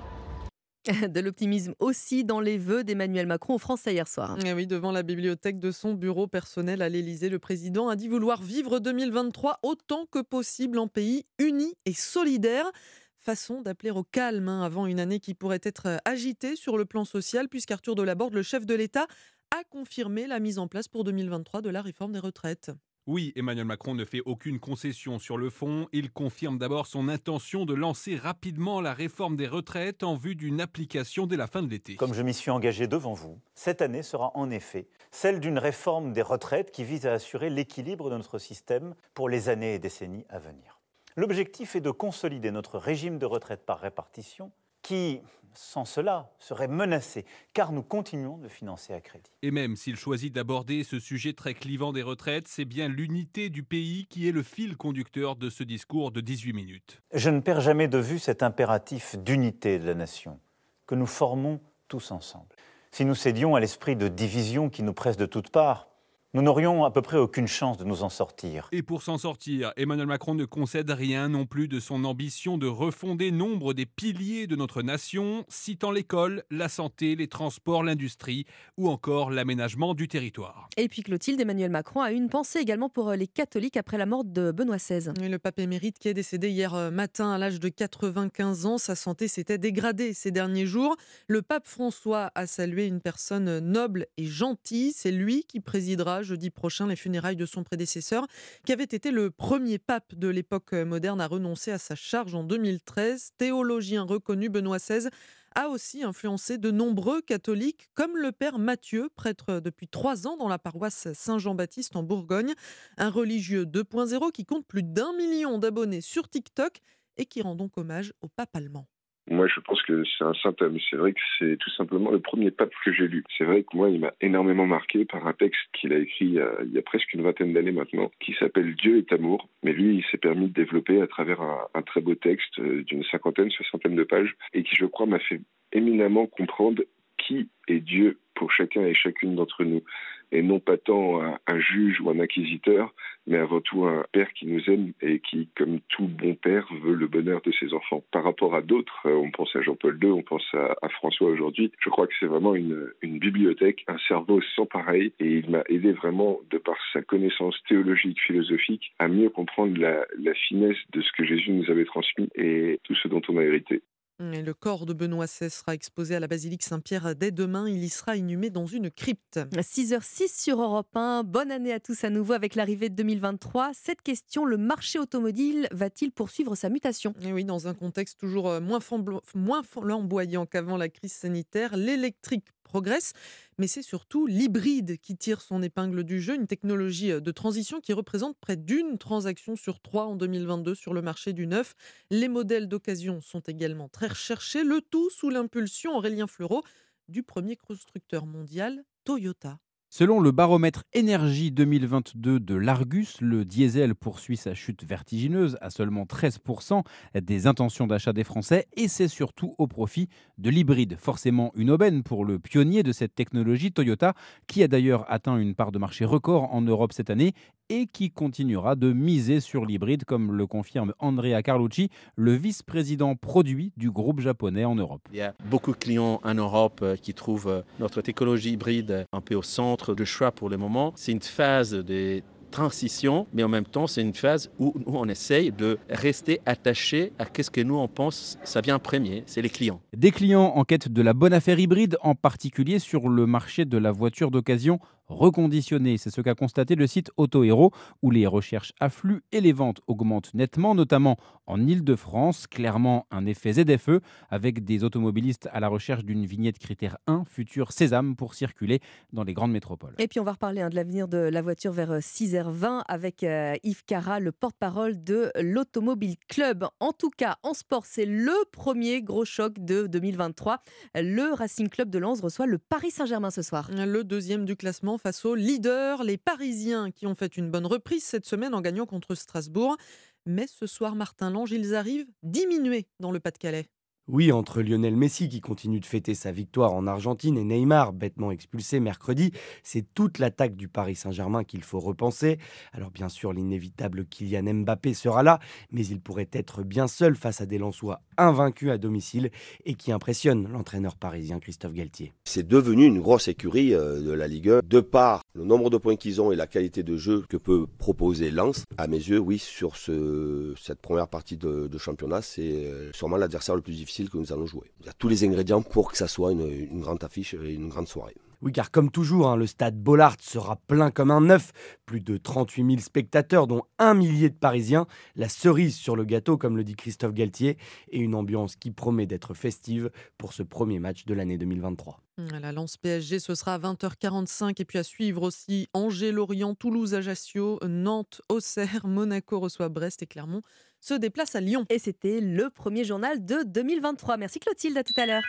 De 1.10 1.20
l'optimisme 1.20 1.74
aussi 1.80 2.24
dans 2.24 2.40
les 2.40 2.58
vœux 2.58 2.84
d'Emmanuel 2.84 3.28
Macron 3.28 3.56
aux 3.56 3.60
Français 3.60 3.94
hier 3.94 4.08
soir. 4.08 4.38
Eh 4.46 4.54
oui, 4.54 4.66
devant 4.66 4.92
la 4.92 5.04
bibliothèque 5.04 5.60
de 5.60 5.72
son 5.72 5.94
bureau 5.94 6.28
personnel 6.28 6.82
à 6.82 6.90
l'Élysée, 6.90 7.30
le 7.30 7.40
président 7.40 7.90
a 7.90 7.96
dit 7.96 8.08
vouloir 8.08 8.42
vivre 8.42 8.80
2023 8.80 9.60
autant 9.64 10.06
que 10.06 10.20
possible 10.20 10.80
en 10.80 10.88
pays 10.88 11.26
uni 11.38 11.76
et 11.86 11.94
solidaire. 11.94 12.72
Façon 13.18 13.62
d'appeler 13.62 13.92
au 13.92 14.04
calme 14.04 14.48
hein, 14.48 14.64
avant 14.64 14.86
une 14.86 15.00
année 15.00 15.20
qui 15.20 15.34
pourrait 15.34 15.60
être 15.64 16.00
agitée 16.06 16.56
sur 16.56 16.78
le 16.78 16.86
plan 16.86 17.04
social, 17.04 17.50
puisqu'Arthur 17.50 17.96
Delaborde, 17.96 18.34
le 18.34 18.44
chef 18.44 18.66
de 18.66 18.74
l'État, 18.74 19.08
a 19.52 19.64
confirmé 19.66 20.28
la 20.28 20.40
mise 20.40 20.60
en 20.60 20.68
place 20.68 20.88
pour 20.88 21.04
2023 21.04 21.62
de 21.62 21.70
la 21.70 21.82
réforme 21.82 22.14
des 22.14 22.20
retraites. 22.20 22.72
Oui, 23.12 23.34
Emmanuel 23.36 23.66
Macron 23.66 23.96
ne 23.96 24.06
fait 24.06 24.22
aucune 24.28 24.60
concession 24.60 25.18
sur 25.18 25.36
le 25.36 25.50
fond. 25.50 25.88
Il 25.94 26.12
confirme 26.12 26.60
d'abord 26.60 26.86
son 26.86 27.10
intention 27.10 27.66
de 27.66 27.74
lancer 27.74 28.16
rapidement 28.16 28.82
la 28.82 28.94
réforme 28.94 29.36
des 29.36 29.48
retraites 29.48 30.04
en 30.04 30.14
vue 30.14 30.36
d'une 30.36 30.62
application 30.62 31.26
dès 31.26 31.36
la 31.36 31.48
fin 31.48 31.64
de 31.64 31.72
l'été. 31.72 31.96
Comme 31.96 32.14
je 32.14 32.22
m'y 32.22 32.36
suis 32.36 32.52
engagé 32.52 32.86
devant 32.86 33.14
vous, 33.14 33.40
cette 33.56 33.82
année 33.82 34.04
sera 34.04 34.30
en 34.36 34.52
effet 34.52 34.88
celle 35.10 35.40
d'une 35.40 35.58
réforme 35.58 36.14
des 36.14 36.22
retraites 36.22 36.70
qui 36.70 36.84
vise 36.84 37.08
à 37.08 37.14
assurer 37.14 37.50
l'équilibre 37.50 38.12
de 38.12 38.18
notre 38.18 38.38
système 38.38 38.94
pour 39.16 39.28
les 39.28 39.50
années 39.50 39.74
et 39.74 39.80
décennies 39.80 40.28
à 40.30 40.38
venir. 40.38 40.80
L'objectif 41.16 41.76
est 41.76 41.82
de 41.82 41.90
consolider 41.90 42.52
notre 42.52 42.78
régime 42.78 43.18
de 43.18 43.26
retraite 43.26 43.66
par 43.66 43.80
répartition 43.80 44.52
qui, 44.82 45.22
sans 45.54 45.86
cela, 45.86 46.32
serait 46.40 46.68
menacé 46.68 47.26
car 47.54 47.72
nous 47.72 47.84
continuons 47.84 48.38
de 48.38 48.48
financer 48.48 48.94
à 48.94 49.02
crédit. 49.02 49.32
Et 49.42 49.52
même 49.52 49.76
s'il 49.76 49.96
choisit 49.96 50.34
d'aborder 50.34 50.84
ce 50.84 51.00
sujet 51.00 51.34
très 51.34 51.54
clivant 51.54 51.92
des 51.92 52.04
retraites, 52.04 52.48
c'est 52.48 52.66
bien 52.66 52.88
l'unité 52.88 53.50
du 53.50 53.64
pays 53.64 54.08
qui 54.08 54.28
est 54.28 54.32
le 54.32 54.44
fil 54.44 54.78
conducteur 54.78 55.36
de 55.36 55.50
ce 55.50 55.64
discours 55.64 56.12
de 56.12 56.22
18 56.22 56.54
minutes. 56.54 57.02
Je 57.14 57.30
ne 57.30 57.40
perds 57.40 57.62
jamais 57.62 57.88
de 57.88 57.98
vue 57.98 58.20
cet 58.20 58.44
impératif 58.44 59.18
d'unité 59.18 59.80
de 59.80 59.86
la 59.86 59.96
nation 59.96 60.40
que 60.88 60.96
nous 60.96 61.08
formons 61.08 61.60
tous 61.88 62.12
ensemble. 62.12 62.56
Si 62.92 63.06
nous 63.06 63.16
cédions 63.16 63.56
à 63.56 63.60
l'esprit 63.60 63.96
de 63.96 64.08
division 64.08 64.70
qui 64.70 64.82
nous 64.82 64.94
presse 64.94 65.18
de 65.18 65.26
toutes 65.26 65.52
parts, 65.52 65.89
nous 66.36 66.44
n'aurions 66.44 66.86
à 66.86 66.92
peu 66.92 67.02
près 67.02 67.18
aucune 67.18 67.48
chance 67.48 67.78
de 67.78 67.84
nous 67.84 68.04
en 68.04 68.10
sortir. 68.10 68.70
Et 68.72 68.84
pour 68.84 69.02
s'en 69.02 69.18
sortir, 69.18 69.74
Emmanuel 69.78 70.06
Macron 70.06 70.36
ne 70.36 70.46
concède 70.46 70.92
rien 70.92 71.28
non 71.28 71.48
plus 71.48 71.68
de 71.68 71.80
son 71.80 72.04
ambition 72.04 72.60
de 72.60 72.68
refonder 72.68 73.32
nombre 73.32 73.74
des 73.74 73.88
piliers 73.88 74.46
de 74.46 74.56
notre 74.56 74.84
nation, 74.84 75.44
citant 75.48 75.90
l'école, 75.90 76.44
la 76.52 76.70
santé, 76.70 77.16
les 77.16 77.28
transports, 77.28 77.82
l'industrie 77.84 78.46
ou 78.78 78.90
encore 78.90 79.32
l'aménagement 79.32 79.96
du 79.96 80.08
territoire. 80.08 80.70
Et 80.78 80.88
puis 80.88 81.02
Clotilde, 81.02 81.42
Emmanuel 81.42 81.72
Macron 81.72 82.02
a 82.02 82.12
une 82.12 82.30
pensée 82.30 82.60
également 82.60 82.90
pour 82.90 83.12
les 83.14 83.28
catholiques 83.28 83.78
après 83.78 83.98
la 83.98 84.06
mort 84.06 84.24
de 84.24 84.52
Benoît 84.52 84.78
XVI. 84.78 85.10
Et 85.24 85.30
le 85.30 85.40
pape 85.40 85.58
émérite 85.58 85.98
qui 85.98 86.10
est 86.10 86.14
décédé 86.14 86.52
hier 86.52 86.76
euh, 86.76 86.92
matin 86.92 87.32
à 87.32 87.40
l'âge 87.40 87.60
de 87.60 87.70
95 87.70 88.68
ans, 88.68 88.78
sa 88.78 88.94
santé 88.94 89.28
s'était 89.28 89.58
dégradée 89.58 90.14
ces 90.14 90.30
derniers 90.30 90.68
jours. 90.68 90.96
Le 91.26 91.42
pape 91.42 91.66
François 91.66 92.32
a 92.36 92.46
salué 92.46 92.86
une 92.86 93.02
personne 93.02 93.58
noble 93.58 94.06
et 94.18 94.26
gentille. 94.26 94.92
C'est 94.92 95.12
lui 95.12 95.44
qui 95.48 95.60
présidera 95.60 96.19
jeudi 96.24 96.50
prochain 96.50 96.88
les 96.88 96.96
funérailles 96.96 97.36
de 97.36 97.46
son 97.46 97.64
prédécesseur, 97.64 98.28
qui 98.66 98.74
avait 98.74 98.84
été 98.84 99.12
le 99.12 99.32
premier 99.32 99.78
pape 99.78 100.16
de 100.16 100.28
l'époque 100.28 100.74
moderne 100.74 101.22
à 101.22 101.28
renoncer 101.28 101.72
à 101.72 101.78
sa 101.78 101.96
charge 101.96 102.36
en 102.36 102.44
2013. 102.44 103.32
Théologien 103.38 104.04
reconnu, 104.04 104.50
Benoît 104.50 104.78
XVI 104.78 105.10
a 105.56 105.70
aussi 105.70 106.04
influencé 106.04 106.58
de 106.58 106.72
nombreux 106.72 107.22
catholiques, 107.22 107.90
comme 107.94 108.18
le 108.18 108.32
père 108.32 108.60
Mathieu, 108.60 109.10
prêtre 109.16 109.60
depuis 109.60 109.88
trois 109.88 110.28
ans 110.28 110.38
dans 110.38 110.48
la 110.48 110.60
paroisse 110.60 111.12
Saint-Jean-Baptiste 111.14 111.96
en 111.96 112.04
Bourgogne, 112.04 112.54
un 112.98 113.10
religieux 113.10 113.66
2.0 113.66 114.32
qui 114.32 114.46
compte 114.46 114.66
plus 114.66 114.84
d'un 114.84 115.14
million 115.14 115.58
d'abonnés 115.58 116.02
sur 116.02 116.30
TikTok 116.30 116.80
et 117.18 117.26
qui 117.26 117.42
rend 117.42 117.56
donc 117.56 117.78
hommage 117.78 118.14
au 118.22 118.28
pape 118.28 118.56
allemand. 118.56 118.88
Moi, 119.30 119.48
je 119.48 119.60
pense 119.60 119.82
que 119.84 120.04
c'est 120.06 120.24
un 120.24 120.34
homme. 120.62 120.78
C'est 120.90 120.96
vrai 120.96 121.14
que 121.14 121.20
c'est 121.38 121.58
tout 121.58 121.70
simplement 121.72 122.10
le 122.10 122.20
premier 122.20 122.50
pape 122.50 122.74
que 122.84 122.92
j'ai 122.92 123.08
lu. 123.08 123.24
C'est 123.38 123.44
vrai 123.44 123.64
que 123.64 123.78
moi, 123.78 123.90
il 123.90 124.00
m'a 124.00 124.14
énormément 124.22 124.66
marqué 124.66 125.06
par 125.06 125.28
un 125.28 125.34
texte 125.34 125.62
qu'il 125.74 125.94
a 125.94 126.00
écrit 126.00 126.26
il 126.26 126.34
y 126.34 126.40
a, 126.40 126.52
il 126.66 126.72
y 126.72 126.80
a 126.80 126.82
presque 126.82 127.14
une 127.14 127.22
vingtaine 127.22 127.54
d'années 127.54 127.72
maintenant, 127.72 128.12
qui 128.20 128.34
s'appelle 128.34 128.76
Dieu 128.76 128.98
est 128.98 129.14
amour. 129.14 129.48
Mais 129.64 129.72
lui, 129.72 129.98
il 129.98 130.04
s'est 130.12 130.18
permis 130.18 130.48
de 130.48 130.54
développer 130.54 131.02
à 131.02 131.08
travers 131.08 131.42
un, 131.42 131.68
un 131.76 131.82
très 131.84 132.02
beau 132.02 132.16
texte 132.16 132.58
euh, 132.60 132.84
d'une 132.84 133.04
cinquantaine, 133.04 133.52
soixantaine 133.52 133.96
de 133.96 134.04
pages, 134.04 134.36
et 134.54 134.64
qui, 134.64 134.76
je 134.76 134.86
crois, 134.86 135.06
m'a 135.06 135.20
fait 135.20 135.42
éminemment 135.72 136.26
comprendre 136.26 136.84
qui 137.18 137.50
est 137.68 137.80
Dieu 137.80 138.18
pour 138.34 138.52
chacun 138.52 138.82
et 138.82 138.96
chacune 138.96 139.36
d'entre 139.36 139.64
nous. 139.64 139.84
Et 140.32 140.42
non 140.42 140.60
pas 140.60 140.78
tant 140.78 141.22
un, 141.22 141.60
juge 141.60 142.00
ou 142.02 142.10
un 142.10 142.20
inquisiteur, 142.20 142.94
mais 143.28 143.38
avant 143.38 143.62
tout 143.62 143.86
un 143.86 144.06
père 144.12 144.32
qui 144.34 144.46
nous 144.46 144.62
aime 144.70 144.94
et 145.02 145.20
qui, 145.20 145.50
comme 145.56 145.80
tout 145.90 146.08
bon 146.08 146.36
père, 146.36 146.68
veut 146.84 146.94
le 146.94 147.08
bonheur 147.08 147.42
de 147.42 147.52
ses 147.52 147.74
enfants. 147.74 148.04
Par 148.12 148.24
rapport 148.24 148.56
à 148.56 148.62
d'autres, 148.62 149.08
euh, 149.08 149.16
on 149.16 149.32
pense 149.32 149.56
à 149.56 149.62
Jean-Paul 149.62 150.00
II, 150.02 150.12
on 150.12 150.22
pense 150.22 150.46
à, 150.54 150.90
François 150.90 151.30
aujourd'hui, 151.30 151.72
je 151.80 151.90
crois 151.90 152.08
que 152.08 152.14
c'est 152.20 152.26
vraiment 152.26 152.56
une, 152.56 152.92
bibliothèque, 153.02 153.84
un 153.88 153.98
cerveau 154.08 154.42
sans 154.56 154.66
pareil, 154.66 155.14
et 155.20 155.40
il 155.40 155.50
m'a 155.50 155.64
aidé 155.68 155.92
vraiment, 155.92 156.40
de 156.50 156.58
par 156.58 156.78
sa 156.94 157.02
connaissance 157.02 157.56
théologique, 157.68 158.20
philosophique, 158.22 158.94
à 159.00 159.08
mieux 159.08 159.30
comprendre 159.30 159.78
la 159.80 160.34
finesse 160.48 160.78
de 160.94 161.02
ce 161.02 161.12
que 161.18 161.26
Jésus 161.26 161.52
nous 161.52 161.70
avait 161.70 161.86
transmis 161.86 162.30
et 162.36 162.80
tout 162.84 162.96
ce 162.96 163.08
dont 163.08 163.22
on 163.30 163.38
a 163.38 163.44
hérité. 163.44 163.82
Le 164.22 164.52
corps 164.52 164.86
de 164.86 164.92
Benoît 164.92 165.28
XVI 165.28 165.50
sera 165.50 165.74
exposé 165.74 166.14
à 166.14 166.20
la 166.20 166.28
basilique 166.28 166.64
Saint-Pierre 166.64 167.16
dès 167.16 167.32
demain. 167.32 167.70
Il 167.70 167.82
y 167.82 167.88
sera 167.88 168.18
inhumé 168.18 168.50
dans 168.50 168.66
une 168.66 168.92
crypte. 168.92 169.40
6h06 169.54 170.44
sur 170.44 170.62
Europe 170.62 170.94
1. 170.94 171.24
Bonne 171.24 171.52
année 171.52 171.72
à 171.72 171.80
tous 171.80 172.04
à 172.04 172.10
nouveau 172.10 172.34
avec 172.34 172.56
l'arrivée 172.56 172.90
de 172.90 172.96
2023. 172.96 173.72
Cette 173.74 174.02
question, 174.02 174.44
le 174.44 174.58
marché 174.58 175.00
automobile 175.00 175.70
va-t-il 175.72 176.12
poursuivre 176.12 176.56
sa 176.56 176.68
mutation? 176.68 177.14
Et 177.22 177.32
Oui, 177.32 177.46
dans 177.46 177.70
un 177.70 177.74
contexte 177.74 178.20
toujours 178.20 178.50
euh, 178.50 178.60
moins 178.60 179.64
flamboyant 179.64 180.46
qu'avant 180.46 180.76
la 180.76 180.90
crise 180.90 181.14
sanitaire, 181.14 181.78
l'électrique 181.78 182.48
progresse, 182.70 183.12
mais 183.58 183.68
c'est 183.68 183.82
surtout 183.82 184.28
l'hybride 184.28 184.98
qui 185.00 185.18
tire 185.18 185.42
son 185.42 185.62
épingle 185.62 186.06
du 186.06 186.22
jeu, 186.22 186.36
une 186.36 186.48
technologie 186.48 187.10
de 187.10 187.32
transition 187.32 187.82
qui 187.82 187.92
représente 187.92 188.38
près 188.38 188.56
d'une 188.56 188.98
transaction 188.98 189.58
sur 189.58 189.82
trois 189.82 190.06
en 190.06 190.16
2022 190.16 190.76
sur 190.76 190.94
le 190.94 191.02
marché 191.02 191.34
du 191.34 191.48
neuf. 191.48 191.76
Les 192.12 192.30
modèles 192.30 192.70
d'occasion 192.70 193.20
sont 193.20 193.42
également 193.42 193.90
très 193.90 194.08
recherchés, 194.08 194.64
le 194.64 194.80
tout 194.80 195.10
sous 195.10 195.30
l'impulsion 195.30 195.98
Aurélien 195.98 196.28
Fleureau 196.28 196.64
du 197.10 197.24
premier 197.24 197.58
constructeur 197.58 198.26
mondial, 198.26 198.86
Toyota. 199.04 199.60
Selon 199.92 200.20
le 200.20 200.32
baromètre 200.32 200.84
énergie 200.94 201.52
2022 201.52 202.40
de 202.40 202.54
l'Argus, 202.54 203.20
le 203.22 203.44
diesel 203.44 203.96
poursuit 203.96 204.38
sa 204.38 204.54
chute 204.54 204.84
vertigineuse 204.84 205.58
à 205.62 205.72
seulement 205.72 206.04
13% 206.04 206.84
des 207.20 207.48
intentions 207.48 207.88
d'achat 207.88 208.14
des 208.14 208.24
Français 208.24 208.68
et 208.74 208.88
c'est 208.88 209.08
surtout 209.08 209.56
au 209.58 209.66
profit 209.66 210.08
de 210.38 210.52
l'hybride. 210.52 210.96
Forcément 211.00 211.52
une 211.56 211.72
aubaine 211.72 212.04
pour 212.04 212.24
le 212.24 212.38
pionnier 212.38 212.84
de 212.84 212.92
cette 212.92 213.16
technologie 213.16 213.72
Toyota 213.72 214.14
qui 214.46 214.62
a 214.62 214.68
d'ailleurs 214.68 215.12
atteint 215.12 215.38
une 215.38 215.56
part 215.56 215.72
de 215.72 215.80
marché 215.80 216.06
record 216.06 216.54
en 216.54 216.62
Europe 216.62 216.94
cette 216.94 217.10
année 217.10 217.34
et 217.70 217.86
qui 217.86 218.12
continuera 218.12 218.76
de 218.76 218.92
miser 218.92 219.40
sur 219.40 219.66
l'hybride 219.66 220.06
comme 220.06 220.34
le 220.34 220.48
confirme 220.48 220.94
Andrea 221.00 221.42
Carlucci, 221.44 221.90
le 222.16 222.34
vice-président 222.34 223.16
produit 223.16 223.72
du 223.78 223.92
groupe 223.92 224.20
japonais 224.20 224.66
en 224.66 224.76
Europe. 224.76 225.02
Il 225.12 225.18
y 225.18 225.22
a 225.22 225.36
beaucoup 225.50 225.72
de 225.72 225.78
clients 225.78 226.20
en 226.24 226.34
Europe 226.34 226.84
qui 227.02 227.14
trouvent 227.14 227.64
notre 227.80 228.02
technologie 228.02 228.52
hybride 228.52 229.06
un 229.14 229.22
peu 229.22 229.36
au 229.36 229.44
centre 229.44 229.94
de 229.96 230.04
choix 230.04 230.32
pour 230.32 230.50
le 230.50 230.58
moment. 230.58 230.94
C'est 230.96 231.12
une 231.12 231.22
phase 231.22 231.72
de 231.72 232.22
transition, 232.50 233.28
mais 233.34 233.44
en 233.44 233.48
même 233.48 233.66
temps, 233.66 233.88
c'est 233.88 234.02
une 234.02 234.14
phase 234.14 234.50
où 234.60 234.74
nous, 234.76 234.96
on 234.96 235.08
essaye 235.08 235.52
de 235.52 235.78
rester 235.90 236.42
attaché 236.46 237.14
à 237.20 237.26
ce 237.42 237.50
que 237.50 237.62
nous, 237.62 237.78
on 237.78 237.88
pense, 237.88 238.38
ça 238.44 238.62
vient 238.62 238.80
premier, 238.80 239.24
c'est 239.28 239.42
les 239.42 239.50
clients. 239.50 239.82
Des 239.96 240.12
clients 240.12 240.54
en 240.56 240.64
quête 240.64 240.90
de 240.90 241.02
la 241.02 241.14
bonne 241.14 241.34
affaire 241.34 241.60
hybride, 241.60 241.98
en 242.02 242.16
particulier 242.16 242.80
sur 242.80 243.08
le 243.08 243.26
marché 243.26 243.66
de 243.66 243.78
la 243.78 243.92
voiture 243.92 244.32
d'occasion 244.32 244.80
reconditionné. 245.10 245.98
C'est 245.98 246.10
ce 246.10 246.22
qu'a 246.22 246.36
constaté 246.36 246.76
le 246.76 246.88
site 246.88 247.12
Auto 247.18 247.44
Hero, 247.44 247.72
où 248.02 248.12
les 248.12 248.28
recherches 248.28 248.74
affluent 248.80 249.22
et 249.32 249.42
les 249.42 249.52
ventes 249.52 249.82
augmentent 249.88 250.34
nettement, 250.34 250.76
notamment 250.76 251.18
en 251.48 251.60
Ile-de-France. 251.68 252.48
Clairement, 252.48 253.08
un 253.12 253.26
effet 253.26 253.54
ZFE, 253.54 254.00
avec 254.30 254.64
des 254.64 254.84
automobilistes 254.84 255.50
à 255.52 255.60
la 255.60 255.68
recherche 255.68 256.06
d'une 256.06 256.26
vignette 256.26 256.60
critère 256.60 256.98
1, 257.08 257.26
futur 257.26 257.72
sésame, 257.72 258.16
pour 258.16 258.36
circuler 258.36 258.80
dans 259.14 259.24
les 259.24 259.34
grandes 259.34 259.52
métropoles. 259.52 259.96
Et 259.98 260.08
puis 260.08 260.20
on 260.20 260.24
va 260.24 260.34
reparler 260.34 260.62
hein, 260.62 260.70
de 260.70 260.76
l'avenir 260.76 261.08
de 261.08 261.18
la 261.18 261.42
voiture 261.42 261.72
vers 261.72 262.00
6h20 262.00 262.84
avec 262.88 263.24
euh, 263.24 263.56
Yves 263.64 263.84
Cara, 263.86 264.20
le 264.20 264.32
porte-parole 264.32 265.04
de 265.04 265.32
l'Automobile 265.40 266.16
Club. 266.28 266.66
En 266.80 266.92
tout 266.94 267.10
cas, 267.10 267.38
en 267.44 267.54
sport, 267.54 267.86
c'est 267.86 268.06
le 268.06 268.34
premier 268.52 269.02
gros 269.02 269.26
choc 269.26 269.54
de 269.58 269.88
2023. 269.88 270.62
Le 270.96 271.34
Racing 271.34 271.70
Club 271.70 271.90
de 271.90 272.00
Lens 272.00 272.22
reçoit 272.22 272.46
le 272.46 272.58
Paris 272.58 272.92
Saint-Germain 272.92 273.32
ce 273.32 273.42
soir. 273.42 273.70
Le 273.74 274.04
deuxième 274.04 274.46
du 274.46 274.56
classement 274.56 274.99
face 275.00 275.26
aux 275.26 275.36
leaders, 275.36 276.04
les 276.04 276.18
Parisiens, 276.18 276.92
qui 276.92 277.08
ont 277.08 277.16
fait 277.16 277.38
une 277.38 277.50
bonne 277.50 277.66
reprise 277.66 278.04
cette 278.04 278.26
semaine 278.26 278.54
en 278.54 278.62
gagnant 278.62 278.86
contre 278.86 279.16
Strasbourg. 279.16 279.78
Mais 280.26 280.46
ce 280.46 280.68
soir, 280.68 280.96
Martin 280.96 281.32
Lange, 281.32 281.52
ils 281.52 281.74
arrivent 281.74 282.12
diminués 282.22 282.88
dans 283.00 283.12
le 283.12 283.20
Pas-de-Calais. 283.20 283.70
Oui, 284.12 284.32
entre 284.32 284.64
Lionel 284.64 284.96
Messi 284.96 285.30
qui 285.30 285.40
continue 285.40 285.80
de 285.80 285.86
fêter 285.86 286.16
sa 286.16 286.32
victoire 286.32 286.74
en 286.74 286.88
Argentine 286.88 287.38
et 287.38 287.44
Neymar, 287.44 287.94
bêtement 287.94 288.32
expulsé 288.32 288.80
mercredi, 288.80 289.32
c'est 289.62 289.86
toute 289.94 290.18
l'attaque 290.18 290.56
du 290.56 290.68
Paris 290.68 290.96
Saint-Germain 290.96 291.44
qu'il 291.44 291.62
faut 291.62 291.80
repenser. 291.80 292.40
Alors 292.74 292.90
bien 292.90 293.08
sûr, 293.08 293.34
l'inévitable 293.34 294.06
Kylian 294.06 294.52
Mbappé 294.52 294.96
sera 294.96 295.22
là, 295.22 295.38
mais 295.72 295.86
il 295.86 296.00
pourrait 296.00 296.30
être 296.34 296.64
bien 296.64 296.88
seul 296.88 297.16
face 297.16 297.40
à 297.40 297.46
des 297.46 297.60
Lensois 297.60 298.02
invaincus 298.18 298.72
à 298.72 298.80
domicile 298.80 299.30
et 299.66 299.76
qui 299.76 299.92
impressionnent 299.92 300.48
l'entraîneur 300.52 300.96
parisien 300.96 301.40
Christophe 301.40 301.74
Galtier. 301.74 302.12
C'est 302.24 302.48
devenu 302.48 302.86
une 302.86 303.02
grosse 303.02 303.28
écurie 303.28 303.76
euh, 303.76 304.02
de 304.02 304.12
la 304.12 304.28
Ligue 304.28 304.50
1, 304.50 304.62
de 304.68 304.80
par 304.80 305.22
le 305.36 305.44
nombre 305.44 305.70
de 305.70 305.78
points 305.78 305.98
qu'ils 305.98 306.20
ont 306.20 306.32
et 306.32 306.36
la 306.36 306.48
qualité 306.48 306.82
de 306.82 306.98
jeu 306.98 307.26
que 307.30 307.38
peut 307.38 307.68
proposer 307.78 308.32
Lens. 308.32 308.64
À 308.80 308.88
mes 308.88 308.98
yeux, 308.98 309.20
oui, 309.20 309.38
sur 309.38 309.76
ce, 309.76 310.56
cette 310.60 310.82
première 310.82 311.10
partie 311.10 311.38
de, 311.38 311.68
de 311.68 311.78
championnat, 311.78 312.24
c'est 312.24 312.66
euh, 312.66 312.92
sûrement 312.92 313.18
l'adversaire 313.18 313.56
le 313.56 313.62
plus 313.62 313.76
difficile 313.76 313.99
que 314.08 314.18
nous 314.18 314.32
allons 314.32 314.46
jouer. 314.46 314.72
Il 314.80 314.86
y 314.86 314.90
a 314.90 314.94
tous 314.94 315.10
les 315.10 315.24
ingrédients 315.24 315.62
pour 315.62 315.92
que 315.92 315.98
ça 315.98 316.08
soit 316.08 316.32
une, 316.32 316.80
grande 316.80 317.04
affiche 317.04 317.34
et 317.34 317.54
une 317.54 317.70
grande 317.70 317.88
soirée. 317.88 318.16
Oui, 318.42 318.54
car 318.54 318.72
comme 318.72 318.90
toujours, 318.90 319.28
hein, 319.28 319.36
le 319.36 319.48
stade 319.48 319.78
Bollard 319.78 320.16
sera 320.22 320.56
plein 320.56 320.92
comme 320.92 321.12
un 321.12 321.20
neuf. 321.20 321.52
Plus 321.86 322.00
de 322.00 322.16
38 322.16 322.66
000 322.66 322.80
spectateurs, 322.80 323.48
dont 323.48 323.64
un 323.80 323.94
millier 323.94 324.30
de 324.30 324.36
Parisiens. 324.36 324.88
La 325.16 325.28
cerise 325.28 325.76
sur 325.76 325.98
le 325.98 326.06
gâteau, 326.06 326.38
comme 326.38 326.56
le 326.56 326.64
dit 326.64 326.76
Christophe 326.76 327.14
Galtier, 327.14 327.58
et 327.90 328.00
une 328.00 328.16
ambiance 328.16 328.56
qui 328.56 328.72
promet 328.72 329.08
d'être 329.08 329.34
festive 329.34 329.92
pour 330.18 330.32
ce 330.32 330.44
premier 330.44 330.80
match 330.80 331.06
de 331.06 331.14
l'année 331.14 331.38
2023. 331.38 332.00
La 332.42 332.52
lance 332.52 332.76
PSG, 332.76 333.20
ce 333.20 333.34
sera 333.34 333.54
à 333.54 333.60
20h45 333.60 334.56
et 334.60 334.66
puis 334.66 334.78
à 334.78 334.84
suivre 334.84 335.22
aussi 335.22 335.70
Angers, 335.74 336.12
Lorient, 336.12 336.54
Toulouse, 336.54 336.94
Ajaccio, 336.94 337.60
Nantes, 337.66 338.22
Auxerre, 338.28 338.86
Monaco 338.86 339.40
reçoit 339.40 339.70
Brest 339.70 340.04
et 340.04 340.06
Clermont 340.06 340.42
se 340.82 340.94
déplace 340.94 341.36
à 341.36 341.42
Lyon. 341.42 341.66
Et 341.70 341.80
c'était 341.80 342.20
le 342.20 342.50
premier 342.50 342.84
journal 342.84 343.24
de 343.24 343.44
2023. 343.46 344.18
Merci 344.18 344.40
Clotilde, 344.40 344.78
à 344.78 344.84
tout 344.84 344.94
à 344.98 345.06
l'heure. 345.06 345.24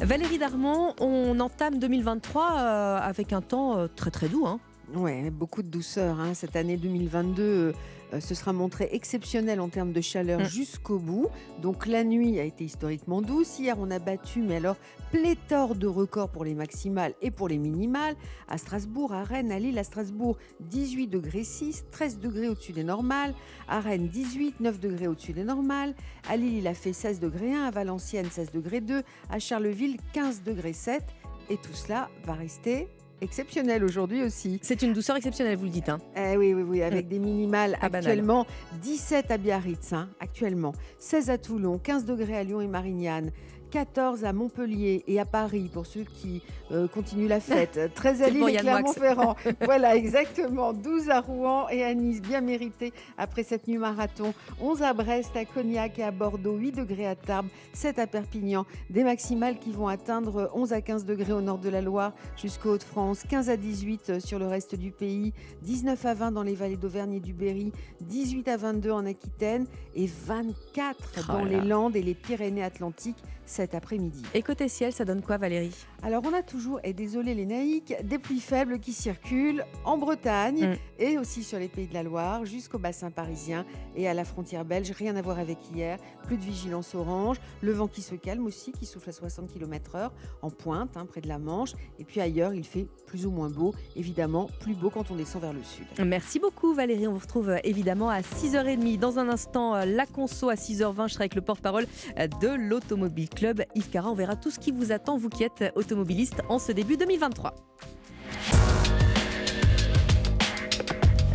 Valérie 0.00 0.38
Darmon, 0.38 0.94
on 1.00 1.38
entame 1.40 1.78
2023 1.78 2.52
euh, 2.58 2.98
avec 2.98 3.32
un 3.32 3.40
temps 3.40 3.78
euh, 3.78 3.88
très 3.94 4.10
très 4.10 4.28
doux. 4.28 4.46
Hein. 4.46 4.60
Ouais, 4.94 5.30
beaucoup 5.30 5.62
de 5.62 5.68
douceur. 5.68 6.20
Hein. 6.20 6.34
Cette 6.34 6.56
année 6.56 6.76
2022 6.76 7.74
euh, 8.12 8.20
se 8.20 8.34
sera 8.34 8.52
montrée 8.52 8.88
exceptionnelle 8.92 9.60
en 9.60 9.68
termes 9.68 9.92
de 9.92 10.00
chaleur 10.00 10.40
Mm. 10.40 10.44
jusqu'au 10.44 10.98
bout. 10.98 11.28
Donc 11.62 11.86
la 11.86 12.04
nuit 12.04 12.38
a 12.40 12.44
été 12.44 12.64
historiquement 12.64 13.22
douce. 13.22 13.58
Hier, 13.58 13.76
on 13.78 13.90
a 13.90 13.98
battu, 13.98 14.42
mais 14.42 14.56
alors 14.56 14.76
pléthore 15.10 15.74
de 15.74 15.86
records 15.86 16.28
pour 16.30 16.44
les 16.44 16.54
maximales 16.54 17.14
et 17.22 17.30
pour 17.30 17.48
les 17.48 17.58
minimales. 17.58 18.14
À 18.48 18.58
Strasbourg, 18.58 19.12
à 19.12 19.22
Rennes, 19.24 19.52
à 19.52 19.58
Lille, 19.58 19.78
à 19.78 19.84
Strasbourg, 19.84 20.36
18 20.60 21.06
degrés 21.06 21.44
6, 21.44 21.84
13 21.90 22.18
degrés 22.18 22.48
au-dessus 22.48 22.72
des 22.72 22.84
normales. 22.84 23.34
À 23.68 23.80
Rennes, 23.80 24.08
18, 24.08 24.60
9 24.60 24.80
degrés 24.80 25.06
au-dessus 25.08 25.32
des 25.32 25.44
normales. 25.44 25.94
À 26.28 26.36
Lille, 26.36 26.58
il 26.58 26.66
a 26.66 26.74
fait 26.74 26.92
16 26.92 27.20
degrés 27.20 27.54
1. 27.54 27.64
À 27.64 27.70
Valenciennes, 27.70 28.28
16 28.30 28.50
degrés 28.52 28.80
2. 28.80 29.02
À 29.30 29.38
Charleville, 29.38 29.96
15 30.12 30.42
degrés 30.42 30.72
7. 30.72 31.02
Et 31.48 31.56
tout 31.56 31.72
cela 31.74 32.10
va 32.24 32.34
rester 32.34 32.88
exceptionnel 33.20 33.84
aujourd'hui 33.84 34.22
aussi. 34.22 34.58
C'est 34.62 34.82
une 34.82 34.92
douceur 34.92 35.16
exceptionnelle, 35.16 35.56
vous 35.56 35.64
le 35.64 35.70
dites. 35.70 35.88
Hein. 35.88 35.98
Eh 36.16 36.36
oui, 36.36 36.54
oui, 36.54 36.62
oui, 36.62 36.82
avec 36.82 37.08
des 37.08 37.18
minimales 37.18 37.72
banal. 37.80 37.96
actuellement 37.96 38.46
17 38.82 39.30
à 39.30 39.38
Biarritz, 39.38 39.92
hein, 39.92 40.08
actuellement 40.20 40.72
16 40.98 41.30
à 41.30 41.38
Toulon, 41.38 41.78
15 41.78 42.04
degrés 42.04 42.36
à 42.36 42.44
Lyon 42.44 42.60
et 42.60 42.68
Marignane, 42.68 43.30
14 43.70 44.24
à 44.24 44.32
Montpellier 44.32 45.04
et 45.06 45.20
à 45.20 45.24
Paris 45.24 45.68
pour 45.72 45.84
ceux 45.84 46.04
qui 46.04 46.42
euh, 46.72 46.88
continuent 46.88 47.28
la 47.28 47.40
fête, 47.40 47.92
13 47.94 48.22
à 48.22 48.28
Lille 48.30 48.40
pour 48.40 48.48
et. 48.48 48.56
Clermont-Ferrand. 48.56 49.36
voilà, 49.64 49.94
exactement. 49.96 50.72
12 50.72 51.10
à 51.10 51.20
Rouen 51.20 51.68
et 51.68 51.84
à 51.84 51.92
Nice, 51.92 52.22
bien 52.22 52.40
mérité 52.40 52.92
après 53.18 53.42
cette 53.42 53.68
nuit 53.68 53.78
marathon. 53.78 54.32
11 54.60 54.82
à 54.82 54.94
Brest, 54.94 55.36
à 55.36 55.44
Cognac 55.44 55.98
et 55.98 56.04
à 56.04 56.10
Bordeaux, 56.10 56.56
8 56.56 56.72
degrés 56.72 57.06
à 57.06 57.14
Tarbes, 57.14 57.48
7 57.74 57.98
à 57.98 58.06
Perpignan. 58.06 58.64
Des 58.88 59.04
maximales 59.04 59.58
qui 59.58 59.72
vont 59.72 59.88
atteindre 59.88 60.50
11 60.54 60.72
à 60.72 60.80
15 60.80 61.04
degrés 61.04 61.32
au 61.32 61.42
nord 61.42 61.58
de 61.58 61.68
la 61.68 61.82
Loire 61.82 62.12
jusqu'aux 62.36 62.70
Hauts-de-France, 62.70 63.24
15 63.28 63.50
à 63.50 63.56
18 63.56 64.20
sur 64.20 64.38
le 64.38 64.46
reste 64.46 64.74
du 64.74 64.90
pays, 64.90 65.32
19 65.62 66.04
à 66.06 66.14
20 66.14 66.32
dans 66.32 66.42
les 66.42 66.54
vallées 66.54 66.76
d'Auvergne 66.76 67.14
et 67.14 67.20
du 67.20 67.32
Berry, 67.32 67.72
18 68.00 68.48
à 68.48 68.56
22 68.56 68.90
en 68.90 69.06
Aquitaine 69.06 69.66
et 69.94 70.06
24 70.06 70.96
Oh 71.18 71.32
dans 71.32 71.44
les. 71.44 71.56
Landes 71.66 71.96
et 71.96 72.02
les 72.02 72.14
Pyrénées-Atlantiques 72.14 73.22
cet 73.56 73.74
après-midi. 73.74 74.22
Et 74.34 74.42
côté 74.42 74.68
ciel, 74.68 74.92
ça 74.92 75.04
donne 75.06 75.22
quoi, 75.22 75.38
Valérie? 75.38 75.74
Alors 76.02 76.22
on 76.26 76.32
a 76.34 76.42
toujours, 76.42 76.78
et 76.84 76.92
désolé 76.92 77.34
les 77.34 77.46
naïcs, 77.46 77.94
des 78.04 78.18
pluies 78.18 78.40
faibles 78.40 78.78
qui 78.78 78.92
circulent 78.92 79.64
en 79.84 79.96
Bretagne 79.96 80.66
Mm. 80.66 80.74
et 80.98 81.18
aussi 81.18 81.42
sur 81.42 81.58
les 81.58 81.68
pays 81.68 81.86
de 81.86 81.94
la 81.94 82.02
Loire 82.02 82.44
jusqu'au 82.44 82.78
bassin 82.78 83.10
parisien 83.10 83.64
et 83.94 84.08
à 84.08 84.14
la 84.14 84.24
frontière 84.24 84.64
belge. 84.64 84.90
Rien 84.90 85.16
à 85.16 85.22
voir 85.22 85.38
avec 85.38 85.58
hier. 85.74 85.98
Plus 86.26 86.36
de 86.36 86.42
vigilance 86.42 86.94
orange. 86.94 87.38
Le 87.62 87.72
vent 87.72 87.88
qui 87.88 88.02
se 88.02 88.14
calme 88.14 88.44
aussi, 88.46 88.72
qui 88.72 88.84
souffle 88.86 89.08
à 89.08 89.12
60 89.12 89.52
km/h 89.52 90.10
en 90.42 90.50
pointe, 90.50 90.96
hein, 90.96 91.06
près 91.06 91.20
de 91.20 91.28
la 91.28 91.38
Manche. 91.38 91.72
Et 91.98 92.04
puis 92.04 92.20
ailleurs, 92.20 92.52
il 92.54 92.64
fait 92.64 92.86
plus 93.16 93.24
ou 93.24 93.30
moins 93.30 93.48
beau. 93.48 93.74
Évidemment, 93.96 94.50
plus 94.60 94.74
beau 94.74 94.90
quand 94.90 95.10
on 95.10 95.16
descend 95.16 95.40
vers 95.40 95.54
le 95.54 95.62
sud. 95.62 95.86
Merci 96.04 96.38
beaucoup 96.38 96.74
Valérie, 96.74 97.08
on 97.08 97.12
vous 97.12 97.18
retrouve 97.18 97.48
euh, 97.48 97.58
évidemment 97.64 98.10
à 98.10 98.20
6h30. 98.20 98.98
Dans 98.98 99.18
un 99.18 99.30
instant, 99.30 99.74
euh, 99.74 99.84
la 99.86 100.04
conso 100.04 100.50
à 100.50 100.54
6h20, 100.54 101.08
je 101.08 101.14
serai 101.14 101.22
avec 101.22 101.34
le 101.34 101.40
porte-parole 101.40 101.86
euh, 102.18 102.26
de 102.26 102.48
l'Automobile 102.48 103.30
Club, 103.30 103.62
Yves 103.74 103.88
Cara. 103.88 104.10
On 104.10 104.14
verra 104.14 104.36
tout 104.36 104.50
ce 104.50 104.58
qui 104.58 104.70
vous 104.70 104.92
attend, 104.92 105.16
vous 105.16 105.30
qui 105.30 105.44
êtes 105.44 105.72
automobiliste, 105.76 106.42
en 106.50 106.58
ce 106.58 106.72
début 106.72 106.98
2023. 106.98 107.54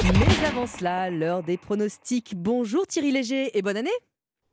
Mais 0.03 0.45
avant 0.47 0.67
cela, 0.67 1.09
l'heure 1.09 1.41
des 1.41 1.57
pronostics. 1.57 2.35
Bonjour 2.35 2.85
Thierry 2.85 3.11
Léger 3.11 3.57
et 3.57 3.63
bonne 3.63 3.77
année 3.77 3.89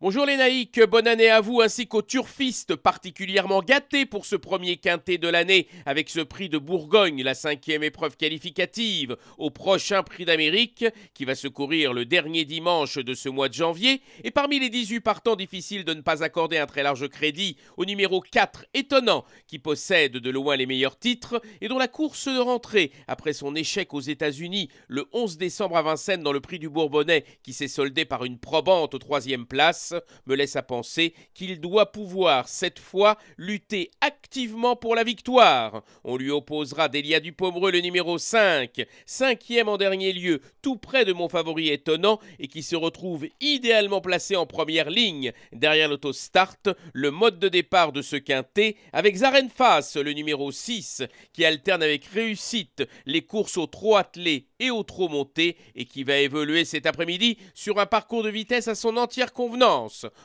Bonjour 0.00 0.26
les 0.26 0.36
naïcs, 0.36 0.80
bonne 0.84 1.08
année 1.08 1.28
à 1.28 1.40
vous 1.40 1.60
ainsi 1.60 1.88
qu'aux 1.88 2.02
turfistes 2.02 2.76
particulièrement 2.76 3.62
gâtés 3.62 4.06
pour 4.06 4.26
ce 4.26 4.36
premier 4.36 4.76
quintet 4.76 5.18
de 5.18 5.26
l'année 5.26 5.66
avec 5.86 6.08
ce 6.08 6.20
prix 6.20 6.48
de 6.48 6.56
Bourgogne, 6.56 7.24
la 7.24 7.34
cinquième 7.34 7.82
épreuve 7.82 8.16
qualificative 8.16 9.16
au 9.38 9.50
prochain 9.50 10.04
prix 10.04 10.24
d'Amérique 10.24 10.84
qui 11.14 11.24
va 11.24 11.34
se 11.34 11.48
courir 11.48 11.92
le 11.92 12.04
dernier 12.04 12.44
dimanche 12.44 12.98
de 12.98 13.12
ce 13.12 13.28
mois 13.28 13.48
de 13.48 13.54
janvier. 13.54 14.00
Et 14.22 14.30
parmi 14.30 14.60
les 14.60 14.70
18 14.70 15.00
partants, 15.00 15.34
difficile 15.34 15.84
de 15.84 15.94
ne 15.94 16.02
pas 16.02 16.22
accorder 16.22 16.58
un 16.58 16.66
très 16.66 16.84
large 16.84 17.08
crédit 17.08 17.56
au 17.76 17.84
numéro 17.84 18.20
4 18.20 18.66
étonnant 18.74 19.24
qui 19.48 19.58
possède 19.58 20.12
de 20.12 20.30
loin 20.30 20.54
les 20.54 20.66
meilleurs 20.66 20.96
titres 20.96 21.42
et 21.60 21.66
dont 21.66 21.76
la 21.76 21.88
course 21.88 22.28
de 22.28 22.38
rentrée 22.38 22.92
après 23.08 23.32
son 23.32 23.56
échec 23.56 23.92
aux 23.92 24.00
États-Unis 24.00 24.68
le 24.86 25.06
11 25.12 25.38
décembre 25.38 25.76
à 25.76 25.82
Vincennes 25.82 26.22
dans 26.22 26.32
le 26.32 26.40
prix 26.40 26.60
du 26.60 26.68
Bourbonnais 26.68 27.24
qui 27.42 27.52
s'est 27.52 27.66
soldé 27.66 28.04
par 28.04 28.24
une 28.24 28.38
probante 28.38 28.96
troisième 29.00 29.44
place 29.44 29.87
me 30.26 30.34
laisse 30.34 30.56
à 30.56 30.62
penser 30.62 31.14
qu'il 31.34 31.60
doit 31.60 31.92
pouvoir 31.92 32.48
cette 32.48 32.78
fois 32.78 33.18
lutter 33.36 33.90
activement 34.00 34.76
pour 34.76 34.94
la 34.94 35.04
victoire. 35.04 35.82
On 36.04 36.16
lui 36.16 36.30
opposera 36.30 36.88
Delia 36.88 37.20
Dupomereux 37.20 37.72
le 37.72 37.80
numéro 37.80 38.18
5, 38.18 38.86
cinquième 39.06 39.68
en 39.68 39.76
dernier 39.76 40.12
lieu, 40.12 40.40
tout 40.62 40.76
près 40.76 41.04
de 41.04 41.12
mon 41.12 41.28
favori 41.28 41.68
étonnant 41.68 42.20
et 42.38 42.48
qui 42.48 42.62
se 42.62 42.76
retrouve 42.76 43.26
idéalement 43.40 44.00
placé 44.00 44.36
en 44.36 44.46
première 44.46 44.90
ligne 44.90 45.32
derrière 45.52 45.88
l'autostart, 45.88 46.56
le 46.92 47.10
mode 47.10 47.38
de 47.38 47.48
départ 47.48 47.92
de 47.92 48.02
ce 48.02 48.16
quintet 48.16 48.76
avec 48.92 49.16
Zarenfas 49.16 49.96
le 49.96 50.12
numéro 50.12 50.50
6 50.50 51.02
qui 51.32 51.44
alterne 51.44 51.82
avec 51.82 52.04
réussite 52.06 52.82
les 53.06 53.22
courses 53.22 53.56
au 53.56 53.66
trot 53.66 53.96
attelé 53.96 54.46
et 54.58 54.70
au 54.70 54.82
trot 54.82 55.08
monté 55.08 55.56
et 55.74 55.84
qui 55.84 56.04
va 56.04 56.18
évoluer 56.18 56.64
cet 56.64 56.86
après-midi 56.86 57.38
sur 57.54 57.78
un 57.78 57.86
parcours 57.86 58.22
de 58.22 58.30
vitesse 58.30 58.68
à 58.68 58.74
son 58.74 58.96
entière 58.96 59.32
convenance. 59.32 59.77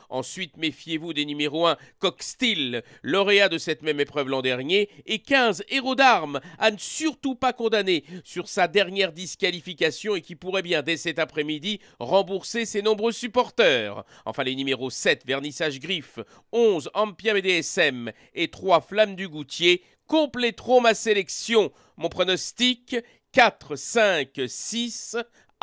Ensuite, 0.08 0.56
méfiez-vous 0.56 1.12
des 1.12 1.24
numéros 1.24 1.66
1 1.66 1.76
Coxtill, 1.98 2.82
lauréat 3.02 3.48
de 3.48 3.58
cette 3.58 3.82
même 3.82 4.00
épreuve 4.00 4.28
l'an 4.28 4.42
dernier, 4.42 4.88
et 5.06 5.18
15 5.20 5.64
Héros 5.68 5.94
d'armes 5.94 6.40
à 6.58 6.70
ne 6.70 6.78
surtout 6.78 7.34
pas 7.34 7.52
condamner 7.52 8.04
sur 8.24 8.48
sa 8.48 8.68
dernière 8.68 9.12
disqualification 9.12 10.16
et 10.16 10.22
qui 10.22 10.36
pourrait 10.36 10.62
bien 10.62 10.82
dès 10.82 10.96
cet 10.96 11.18
après-midi 11.18 11.80
rembourser 11.98 12.64
ses 12.64 12.82
nombreux 12.82 13.12
supporters. 13.12 14.04
Enfin, 14.24 14.44
les 14.44 14.54
numéros 14.54 14.90
7 14.90 15.26
Vernissage 15.26 15.80
Griffe, 15.80 16.18
11 16.52 16.90
Ampia 16.94 17.34
BDSM 17.34 18.12
et 18.34 18.48
3 18.48 18.80
Flammes 18.80 19.16
du 19.16 19.28
Goutier 19.28 19.82
compléteront 20.06 20.80
ma 20.80 20.94
sélection. 20.94 21.72
Mon 21.96 22.08
pronostic 22.08 22.96
4, 23.32 23.74
5, 23.74 24.28
6, 24.46 25.16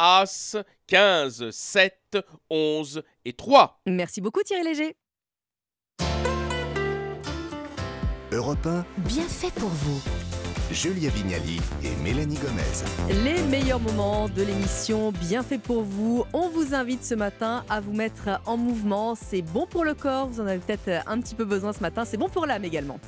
As, 0.04 0.58
15, 0.88 1.52
7, 1.52 2.18
11 2.50 3.04
et 3.24 3.34
3. 3.34 3.82
Merci 3.86 4.20
beaucoup 4.20 4.42
Thierry 4.42 4.64
Léger. 4.64 4.96
Europe 8.32 8.66
1, 8.66 8.84
Bien 8.98 9.28
fait 9.28 9.54
pour 9.54 9.70
vous. 9.70 10.02
Julia 10.72 11.12
Vignali 11.12 11.62
et 11.84 11.96
Mélanie 12.04 12.40
Gomez. 12.40 13.24
Les 13.24 13.44
meilleurs 13.44 13.80
moments 13.80 14.28
de 14.28 14.42
l'émission, 14.42 15.12
bien 15.12 15.44
fait 15.44 15.60
pour 15.60 15.84
vous. 15.84 16.26
On 16.34 16.50
vous 16.50 16.74
invite 16.74 17.04
ce 17.04 17.14
matin 17.14 17.64
à 17.70 17.80
vous 17.80 17.94
mettre 17.94 18.42
en 18.48 18.58
mouvement. 18.58 19.14
C'est 19.14 19.44
bon 19.44 19.68
pour 19.68 19.86
le 19.86 19.94
corps, 19.94 20.30
vous 20.30 20.42
en 20.42 20.48
avez 20.48 20.58
peut-être 20.58 21.08
un 21.08 21.22
petit 21.22 21.36
peu 21.36 21.46
besoin 21.46 21.74
ce 21.74 21.82
matin. 21.82 22.06
C'est 22.06 22.18
bon 22.18 22.28
pour 22.28 22.48
l'âme 22.48 22.66
également. 22.66 23.00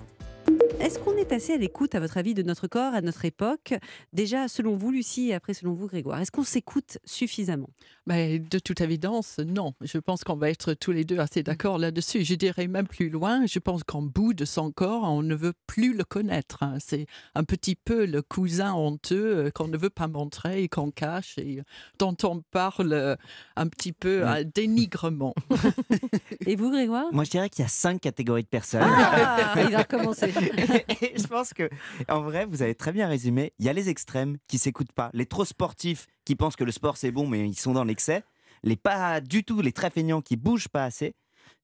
Est-ce 0.79 0.99
qu'on 0.99 1.15
est 1.15 1.31
assez 1.31 1.53
à 1.53 1.57
l'écoute, 1.57 1.95
à 1.95 1.99
votre 1.99 2.17
avis, 2.17 2.33
de 2.33 2.43
notre 2.43 2.67
corps, 2.67 2.93
à 2.93 3.01
notre 3.01 3.25
époque? 3.25 3.73
Déjà, 4.11 4.47
selon 4.47 4.75
vous, 4.75 4.91
Lucie, 4.91 5.29
et 5.29 5.33
après, 5.33 5.53
selon 5.53 5.73
vous, 5.73 5.87
Grégoire, 5.87 6.19
est-ce 6.19 6.31
qu'on 6.31 6.43
s'écoute 6.43 6.97
suffisamment? 7.05 7.69
Mais 8.05 8.39
de 8.39 8.60
toute 8.60 8.81
évidence, 8.81 9.39
non. 9.39 9.74
Je 9.81 9.98
pense 9.98 10.24
qu'on 10.24 10.36
va 10.36 10.50
être 10.50 10.74
tous 10.74 10.91
les 10.91 11.05
deux 11.05 11.19
assez 11.19 11.41
d'accord 11.41 11.77
là-dessus. 11.77 12.25
Je 12.25 12.36
dirais 12.36 12.67
même 12.67 12.88
plus 12.88 13.10
loin, 13.10 13.45
je 13.45 13.60
pense 13.60 13.83
qu'en 13.83 14.01
bout 14.01 14.33
de 14.33 14.43
son 14.43 14.72
corps, 14.72 15.03
on 15.03 15.22
ne 15.24 15.36
veut 15.36 15.53
plus 15.67 15.93
le 15.95 16.03
connaître. 16.03 16.63
hein. 16.63 16.75
C'est 16.79 17.05
un 17.33 17.43
petit 17.45 17.75
peu 17.75 18.05
le 18.05 18.22
cousin 18.22 18.74
honteux 18.74 19.38
euh, 19.38 19.51
qu'on 19.51 19.69
ne 19.69 19.77
veut 19.77 19.89
pas 19.89 20.07
montrer 20.10 20.63
et 20.63 20.67
qu'on 20.67 20.91
cache 20.91 21.38
et 21.38 21.62
dont 21.98 22.15
on 22.24 22.41
parle 22.51 22.91
euh, 22.91 23.15
un 23.55 23.67
petit 23.67 23.93
peu 23.93 24.25
à 24.27 24.43
dénigrement. 24.43 25.33
Et 26.45 26.55
vous, 26.57 26.72
Grégoire? 26.72 27.05
Moi, 27.13 27.24
je 27.24 27.31
dirais 27.31 27.50
qu'il 27.50 27.63
y 27.63 27.65
a 27.65 27.69
cinq 27.69 28.01
catégories 28.01 28.43
de 28.43 28.48
personnes. 28.48 28.81
Ah, 28.83 29.55
il 29.69 29.74
a 29.75 29.79
recommencé. 29.79 30.33
Et 31.01 31.13
je 31.17 31.27
pense 31.27 31.53
que, 31.53 31.69
en 32.10 32.22
vrai, 32.22 32.45
vous 32.45 32.62
avez 32.62 32.75
très 32.75 32.91
bien 32.91 33.07
résumé. 33.07 33.53
Il 33.60 33.65
y 33.65 33.69
a 33.69 33.74
les 33.74 33.89
extrêmes 33.89 34.38
qui 34.48 34.57
s'écoutent 34.57 34.91
pas, 34.91 35.10
les 35.13 35.25
trop 35.25 35.45
sportifs 35.45 36.07
qui 36.25 36.35
pensent 36.35 36.55
que 36.55 36.63
le 36.63 36.71
sport 36.71 36.97
c'est 36.97 37.11
bon, 37.11 37.27
mais 37.27 37.47
ils 37.47 37.59
sont 37.59 37.73
dans 37.73 37.83
l'excès. 37.83 38.23
Les 38.63 38.75
pas 38.77 39.19
du 39.21 39.43
tout, 39.43 39.61
les 39.61 39.71
très 39.73 39.89
feignants 39.89 40.21
qui 40.21 40.35
bougent 40.37 40.69
pas 40.69 40.85
assez. 40.85 41.15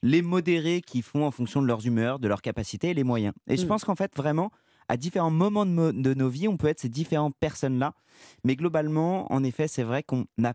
Les 0.01 0.21
modérés 0.21 0.81
qui 0.81 1.01
font 1.01 1.25
en 1.25 1.31
fonction 1.31 1.61
de 1.61 1.67
leurs 1.67 1.85
humeurs, 1.85 2.19
de 2.19 2.27
leurs 2.27 2.41
capacités 2.41 2.89
et 2.89 2.93
les 2.93 3.03
moyens. 3.03 3.33
Et 3.47 3.55
je 3.57 3.65
Mm. 3.65 3.67
pense 3.67 3.83
qu'en 3.85 3.95
fait, 3.95 4.11
vraiment, 4.15 4.51
à 4.89 4.97
différents 4.97 5.31
moments 5.31 5.65
de, 5.65 5.71
mo- 5.71 5.91
de 5.91 6.13
nos 6.13 6.29
vies, 6.29 6.47
on 6.47 6.57
peut 6.57 6.67
être 6.67 6.79
ces 6.79 6.89
différentes 6.89 7.35
personnes-là. 7.39 7.93
Mais 8.43 8.55
globalement, 8.55 9.31
en 9.31 9.43
effet, 9.43 9.67
c'est 9.67 9.83
vrai 9.83 10.03
qu'on 10.03 10.25
a 10.43 10.53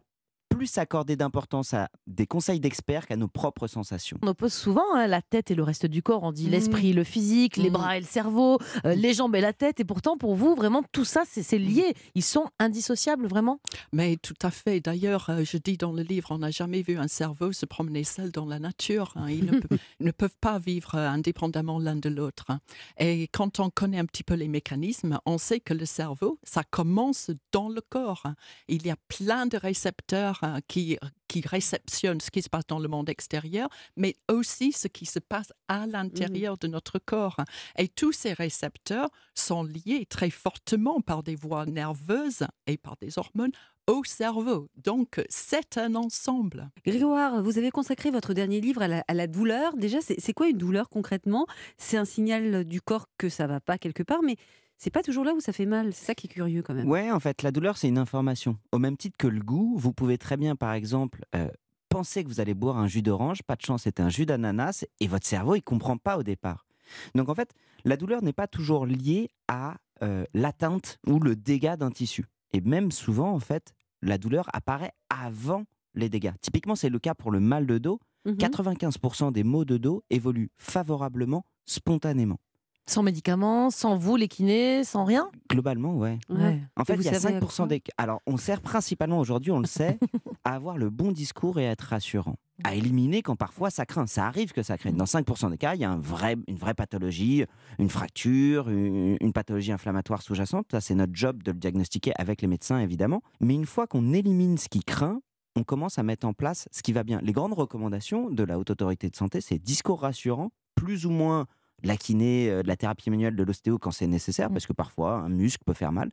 plus 0.56 0.78
accordé 0.78 1.16
d'importance 1.16 1.75
à 1.75 1.88
des 2.06 2.26
conseils 2.26 2.61
d'experts 2.61 3.06
qu'à 3.06 3.16
nos 3.16 3.28
propres 3.28 3.66
sensations. 3.66 4.18
On 4.23 4.28
oppose 4.28 4.52
souvent 4.52 4.94
hein, 4.94 5.06
la 5.06 5.23
tête 5.23 5.50
et 5.50 5.54
le 5.54 5.62
reste 5.62 5.87
du 5.87 6.02
corps. 6.02 6.23
On 6.23 6.32
dit 6.32 6.46
Mhm. 6.46 6.50
l'esprit, 6.52 6.92
le 6.92 7.04
physique, 7.04 7.56
les 7.56 7.64
Mhm. 7.70 7.73
bras 7.73 7.96
et 7.96 8.00
le 8.00 8.06
cerveau, 8.06 8.58
euh, 8.84 8.94
les 8.94 9.14
jambes 9.14 9.34
et 9.37 9.40
la 9.40 9.52
tête. 9.52 9.80
Et 9.80 9.84
pourtant, 9.84 10.16
pour 10.16 10.34
vous, 10.34 10.54
vraiment, 10.54 10.82
tout 10.92 11.04
ça, 11.04 11.23
c'est 11.26 11.58
lié. 11.58 11.94
Ils 12.14 12.23
sont 12.23 12.46
indissociables, 12.58 13.26
vraiment? 13.26 13.61
Mais 13.92 14.16
tout 14.16 14.34
à 14.42 14.50
fait. 14.50 14.80
D'ailleurs, 14.80 15.30
euh, 15.30 15.42
je 15.44 15.56
dis 15.58 15.76
dans 15.76 15.92
le 15.92 16.02
livre, 16.02 16.28
on 16.30 16.38
n'a 16.38 16.50
jamais 16.50 16.82
vu 16.82 16.96
un 16.99 17.08
cerveau 17.08 17.52
se 17.52 17.66
promener 17.66 18.04
seul 18.04 18.30
dans 18.30 18.46
la 18.46 18.58
nature. 18.58 19.12
hein. 19.16 19.28
Ils, 19.30 19.44
ne 19.44 19.52
peuvent, 19.68 19.78
ils 20.00 20.06
ne 20.06 20.11
peuvent 20.12 20.37
pas 20.40 20.58
vivre 20.58 20.94
euh, 20.94 21.08
indépendamment 21.08 21.78
l'un 21.78 21.96
de 21.96 22.08
l'autre. 22.08 22.44
hein. 22.49 22.61
Et 22.99 23.28
quand 23.28 23.61
on 23.61 23.70
connaît 23.70 23.99
un 23.99 24.06
petit 24.06 24.23
peu 24.25 24.34
les 24.34 24.49
mécanismes, 24.49 25.18
on 25.26 25.38
sait 25.38 25.61
que 25.61 25.75
le 25.75 25.87
cerveau, 25.87 26.38
ça 26.42 26.62
commence 26.64 27.30
dans 27.52 27.68
le 27.68 27.80
corps. 27.80 28.23
hein. 28.25 28.34
Il 28.68 28.87
y 28.87 28.90
a 28.90 28.96
plein 29.08 29.46
de 29.46 29.56
récepteurs 29.56 30.40
qui, 30.69 30.99
qui 31.29 31.41
réceptionnent 31.41 32.21
ce 32.21 32.31
qui 32.31 32.43
se 32.43 32.49
passe 32.49 32.67
dans 32.67 32.79
le 32.79 32.89
monde 32.89 33.09
extérieur, 33.09 33.69
mais 33.97 34.17
aussi 34.31 34.73
ce 34.73 34.89
qui 34.89 35.07
se 35.07 35.19
passe 35.19 35.53
à 35.69 35.87
l'intérieur 35.87 36.57
de 36.59 36.69
notre 36.69 36.99
corps. 36.99 37.37
Et 37.79 37.89
tous 37.89 38.13
ces 38.13 38.33
récepteurs 38.33 39.11
sont 39.35 39.65
liés 39.65 40.07
très 40.09 40.31
fortement 40.31 41.01
par 41.01 41.23
des 41.23 41.37
voies 41.37 41.67
nerveuses 41.67 42.47
et 42.67 42.77
par 42.77 42.97
des 43.01 43.19
hormones 43.19 43.53
au 43.87 44.03
cerveau. 44.05 44.71
Donc, 44.77 45.23
c'est 45.29 45.77
un 45.77 45.95
ensemble. 45.95 46.71
Grégoire, 46.87 47.43
vous 47.43 47.59
avez 47.59 47.71
consacré 47.71 48.11
votre 48.11 48.33
dernier 48.33 48.61
livre 48.61 48.83
à 48.83 48.89
la, 48.89 49.05
à 49.09 49.15
la 49.15 49.27
douleur. 49.27 49.77
Déjà, 49.77 50.01
c'est 50.01 50.19
c'est 50.19 50.33
quoi 50.33 50.49
une 50.49 50.57
douleur 50.57 50.89
concrètement? 50.89 51.47
C'est 51.77 51.97
un 51.97 52.05
signal 52.05 52.65
du 52.65 52.81
corps 52.81 53.09
que 53.19 53.29
ça 53.29 53.47
va 53.47 53.61
pas 53.61 53.77
quelque 53.77 54.03
part, 54.03 54.23
mais 54.23 54.37
c'est 54.78 54.90
pas 54.90 55.02
toujours 55.02 55.25
là 55.25 55.33
où 55.35 55.40
ça 55.40 55.52
fait 55.52 55.66
mal. 55.66 55.93
C'est 55.93 56.07
ça 56.07 56.14
qui 56.14 56.26
est 56.26 56.31
curieux 56.31 56.62
quand 56.62 56.75
même. 56.75 56.88
Ouais, 56.88 57.11
en 57.11 57.21
fait, 57.21 57.43
la 57.43 57.50
douleur, 57.50 57.76
c'est 57.76 57.88
une 57.88 57.99
information. 57.99 58.59
Au 58.73 58.78
même 58.78 58.97
titre 58.97 59.16
que 59.16 59.26
le 59.26 59.40
goût, 59.40 59.75
vous 59.76 59.93
pouvez 59.93 60.19
très 60.19 60.37
bien, 60.37 60.57
par 60.57 60.73
exemple, 60.73 61.25
euh, 61.35 61.49
pensez 61.88 62.25
que 62.25 62.28
vous 62.28 62.40
allez 62.40 62.54
boire 62.54 62.78
un 62.78 62.88
jus 62.88 63.02
d'orange, 63.02 63.43
pas 63.43 63.57
de 63.57 63.62
chance, 63.62 63.83
c'est 63.85 64.00
un 64.00 64.09
jus 64.09 64.26
d'ananas, 64.26 64.85
et 65.00 65.07
votre 65.07 65.26
cerveau, 65.26 65.54
il 65.54 65.62
comprend 65.62 65.97
pas 65.97 66.19
au 66.19 66.23
départ. 66.23 66.66
Donc 67.14 67.28
en 67.28 67.35
fait, 67.35 67.52
la 67.85 67.97
douleur 67.97 68.23
n'est 68.23 68.33
pas 68.33 68.47
toujours 68.47 68.85
liée 68.87 69.31
à 69.49 69.76
euh, 70.02 70.25
l'atteinte 70.35 70.99
ou 71.07 71.21
le 71.21 71.37
dégât 71.37 71.76
d'un 71.76 71.90
tissu. 71.90 72.25
Et 72.52 72.61
même 72.61 72.90
souvent, 72.90 73.31
en 73.33 73.40
fait, 73.40 73.73
la 74.02 74.19
douleur 74.19 74.49
apparaît 74.52 74.93
avant 75.09 75.64
les 75.95 76.09
dégâts. 76.09 76.33
Typiquement, 76.40 76.75
c'est 76.75 76.88
le 76.88 76.99
cas 76.99 77.14
pour 77.14 77.31
le 77.31 77.40
mal 77.40 77.66
de 77.66 77.78
dos. 77.78 78.00
Mhm. 78.25 78.37
95% 78.37 79.33
des 79.33 79.45
maux 79.45 79.64
de 79.64 79.76
dos 79.76 80.02
évoluent 80.11 80.50
favorablement, 80.57 81.45
spontanément. 81.66 82.38
Sans 82.87 83.03
médicaments, 83.03 83.71
sans 83.71 83.97
vous, 83.97 84.17
les 84.17 84.29
kinés, 84.29 84.85
sans 84.85 85.05
rien? 85.05 85.31
Globalement, 85.50 85.97
ouais. 85.97 86.19
Ouais. 86.29 86.61
En 86.76 86.85
fait, 86.85 86.97
il 86.97 87.03
y 87.03 87.09
a 87.09 87.19
savez 87.19 87.37
à 87.37 87.41
5% 87.41 87.57
quoi 87.57 87.67
des 87.67 87.81
cas. 87.81 87.93
Alors, 87.97 88.21
on 88.26 88.37
sert 88.37 88.61
principalement 88.61 89.19
aujourd'hui, 89.19 89.53
on 89.53 89.59
le 89.59 89.67
sait, 89.67 89.99
à 90.45 90.55
avoir 90.55 90.76
le 90.76 90.91
bon 90.91 91.11
discours 91.11 91.59
et 91.59 91.67
à 91.67 91.71
être 91.71 91.83
rassurant. 91.83 92.37
À 92.62 92.75
éliminer 92.75 93.23
quand 93.23 93.37
parfois 93.37 93.71
ça 93.71 93.87
craint. 93.87 94.07
Ça 94.07 94.26
arrive 94.26 94.53
que 94.53 94.62
ça 94.62 94.76
craigne. 94.76 94.97
Dans 94.97 95.05
5% 95.05 95.50
des 95.50 95.59
cas, 95.59 95.75
il 95.75 95.81
y 95.81 95.85
a 95.85 95.91
un 95.91 95.99
vrai, 95.99 96.37
une 96.47 96.59
vraie 96.59 96.75
pathologie, 96.75 97.45
une 97.79 97.88
fracture, 97.88 98.69
une, 98.69 99.17
une 99.21 99.33
pathologie 99.33 99.73
inflammatoire 99.73 100.23
sous-jacente. 100.23 100.67
Ça, 100.71 100.81
c'est 100.81 100.95
notre 100.95 101.14
job 101.14 101.43
de 101.43 101.53
le 101.53 101.59
diagnostiquer 101.59 102.12
avec 102.17 102.43
les 102.43 102.49
médecins, 102.49 102.79
évidemment. 102.79 103.23
Mais 103.41 103.55
une 103.55 103.67
fois 103.67 103.87
qu'on 103.87 104.12
élimine 104.12 104.59
ce 104.59 104.69
qui 104.69 104.81
craint, 104.81 105.21
on 105.57 105.64
commence 105.64 105.99
à 105.99 106.03
mettre 106.03 106.26
en 106.26 106.33
place 106.33 106.69
ce 106.71 106.83
qui 106.83 106.93
va 106.93 107.03
bien. 107.03 107.21
Les 107.23 107.33
grandes 107.33 107.55
recommandations 107.55 108.31
de 108.31 108.43
la 108.43 108.59
Haute 108.59 108.71
Autorité 108.71 109.09
de 109.09 109.17
Santé, 109.17 109.41
c'est 109.41 109.59
discours 109.59 110.03
rassurant, 110.03 110.50
plus 110.75 111.07
ou 111.07 111.11
moins 111.11 111.47
de 111.85 111.88
la 111.88 111.97
kiné, 111.97 112.50
euh, 112.50 112.62
de 112.62 112.69
la 112.69 112.76
thérapie 112.76 113.11
manuelle, 113.11 113.37
de 113.37 113.45
l'ostéo 113.45 113.79
quand 113.79 113.93
c'est 113.93 114.07
nécessaire, 114.07 114.50
parce 114.50 114.67
que 114.67 114.73
parfois 114.73 115.14
un 115.14 115.29
muscle 115.29 115.62
peut 115.64 115.75
faire 115.75 115.93
mal, 115.93 116.11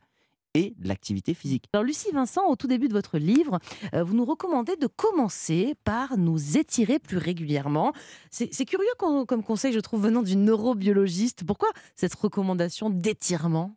et 0.54 0.76
de 0.78 0.88
l'activité 0.88 1.34
physique. 1.34 1.66
Alors 1.74 1.86
Lucie 1.86 2.12
Vincent, 2.12 2.46
au 2.50 2.56
tout 2.56 2.68
début 2.68 2.90
de 2.90 2.94
votre 2.94 3.18
livre, 3.18 3.60
euh, 3.94 4.04
vous 4.04 4.14
nous 4.14 4.26
recommandez 4.26 4.76
de 4.76 4.88
commencer 4.88 5.76
par 5.84 6.18
nous 6.18 6.58
étirer 6.58 7.00
plus 7.00 7.18
régulièrement. 7.18 7.94
C'est 8.32 8.66
curieux 8.66 8.86
comme 8.98 9.44
conseil, 9.44 9.72
je 9.72 9.80
trouve, 9.80 10.04
venant 10.04 10.24
d'une 10.24 10.44
neurobiologiste. 10.44 11.46
Pourquoi 11.46 11.70
cette 11.96 12.14
recommandation 12.16 12.90
d'étirement? 12.90 13.76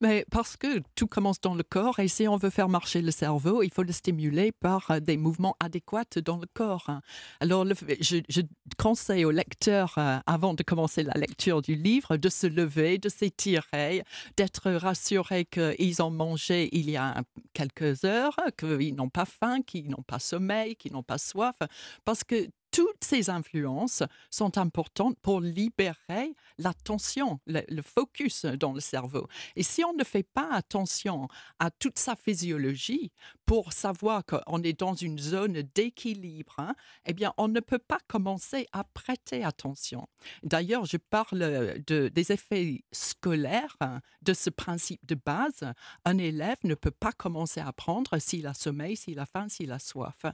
Mais 0.00 0.24
parce 0.30 0.56
que 0.56 0.80
tout 0.94 1.06
commence 1.06 1.40
dans 1.40 1.54
le 1.54 1.62
corps 1.62 1.98
et 1.98 2.08
si 2.08 2.28
on 2.28 2.36
veut 2.36 2.50
faire 2.50 2.68
marcher 2.68 3.02
le 3.02 3.10
cerveau, 3.10 3.62
il 3.62 3.70
faut 3.70 3.82
le 3.82 3.92
stimuler 3.92 4.52
par 4.52 4.90
euh, 4.90 5.00
des 5.00 5.16
mouvements 5.16 5.56
adéquats 5.60 6.20
dans 6.24 6.38
le 6.38 6.46
corps. 6.52 6.84
hein. 6.88 7.00
Alors, 7.40 7.64
je 7.66 8.42
conseille 8.78 9.24
aux 9.24 9.30
lecteurs, 9.30 9.94
euh, 9.98 10.18
avant 10.26 10.54
de 10.54 10.62
commencer 10.62 11.02
la 11.02 11.14
lecture 11.14 11.62
du 11.62 11.74
livre, 11.74 12.16
de 12.16 12.28
se 12.28 12.46
lever, 12.46 12.98
de 12.98 13.08
s'étirer, 13.08 14.02
d'être 14.36 14.70
rassurés 14.72 15.46
qu'ils 15.46 16.02
ont 16.02 16.10
mangé 16.10 16.68
il 16.72 16.90
y 16.90 16.96
a 16.96 17.22
quelques 17.52 18.04
heures, 18.04 18.36
qu'ils 18.58 18.94
n'ont 18.94 19.08
pas 19.08 19.24
faim, 19.24 19.62
qu'ils 19.62 19.88
n'ont 19.88 20.04
pas 20.06 20.18
sommeil, 20.18 20.76
qu'ils 20.76 20.92
n'ont 20.92 21.02
pas 21.02 21.18
soif, 21.18 21.56
parce 22.04 22.24
que 22.24 22.48
toutes 22.76 23.04
ces 23.04 23.30
influences 23.30 24.02
sont 24.28 24.58
importantes 24.58 25.18
pour 25.22 25.40
libérer 25.40 26.34
la 26.58 26.74
tension, 26.74 27.40
le, 27.46 27.80
focus 27.80 28.44
dans 28.44 28.74
le 28.74 28.80
cerveau. 28.80 29.28
Et 29.56 29.62
si 29.62 29.82
on 29.82 29.94
ne 29.94 30.04
fait 30.04 30.22
pas 30.22 30.50
attention 30.52 31.26
à 31.58 31.70
toute 31.70 31.98
sa 31.98 32.16
physiologie 32.16 33.12
pour 33.46 33.72
savoir 33.72 34.24
qu'on 34.26 34.62
est 34.62 34.78
dans 34.78 34.92
une 34.92 35.18
zone 35.18 35.62
d'équilibre, 35.74 36.56
hein, 36.58 36.74
eh 37.06 37.14
bien, 37.14 37.32
on 37.38 37.48
ne 37.48 37.60
peut 37.60 37.78
pas 37.78 38.00
commencer 38.08 38.66
à 38.72 38.84
prêter 38.84 39.42
attention. 39.42 40.06
D'ailleurs, 40.42 40.84
je 40.84 40.98
parle 40.98 41.78
de, 41.86 42.08
des 42.08 42.32
effets 42.32 42.84
scolaires 42.92 43.74
hein, 43.80 44.02
de 44.20 44.34
ce 44.34 44.50
principe 44.50 45.00
de 45.06 45.14
base. 45.14 45.72
Un 46.04 46.18
élève 46.18 46.58
ne 46.64 46.74
peut 46.74 46.90
pas 46.90 47.12
commencer 47.12 47.60
à 47.60 47.68
apprendre 47.68 48.18
s'il 48.18 48.46
a 48.46 48.52
sommeil, 48.52 48.98
s'il 48.98 49.18
a 49.18 49.24
faim, 49.24 49.48
s'il 49.48 49.72
a 49.72 49.78
soif. 49.78 50.26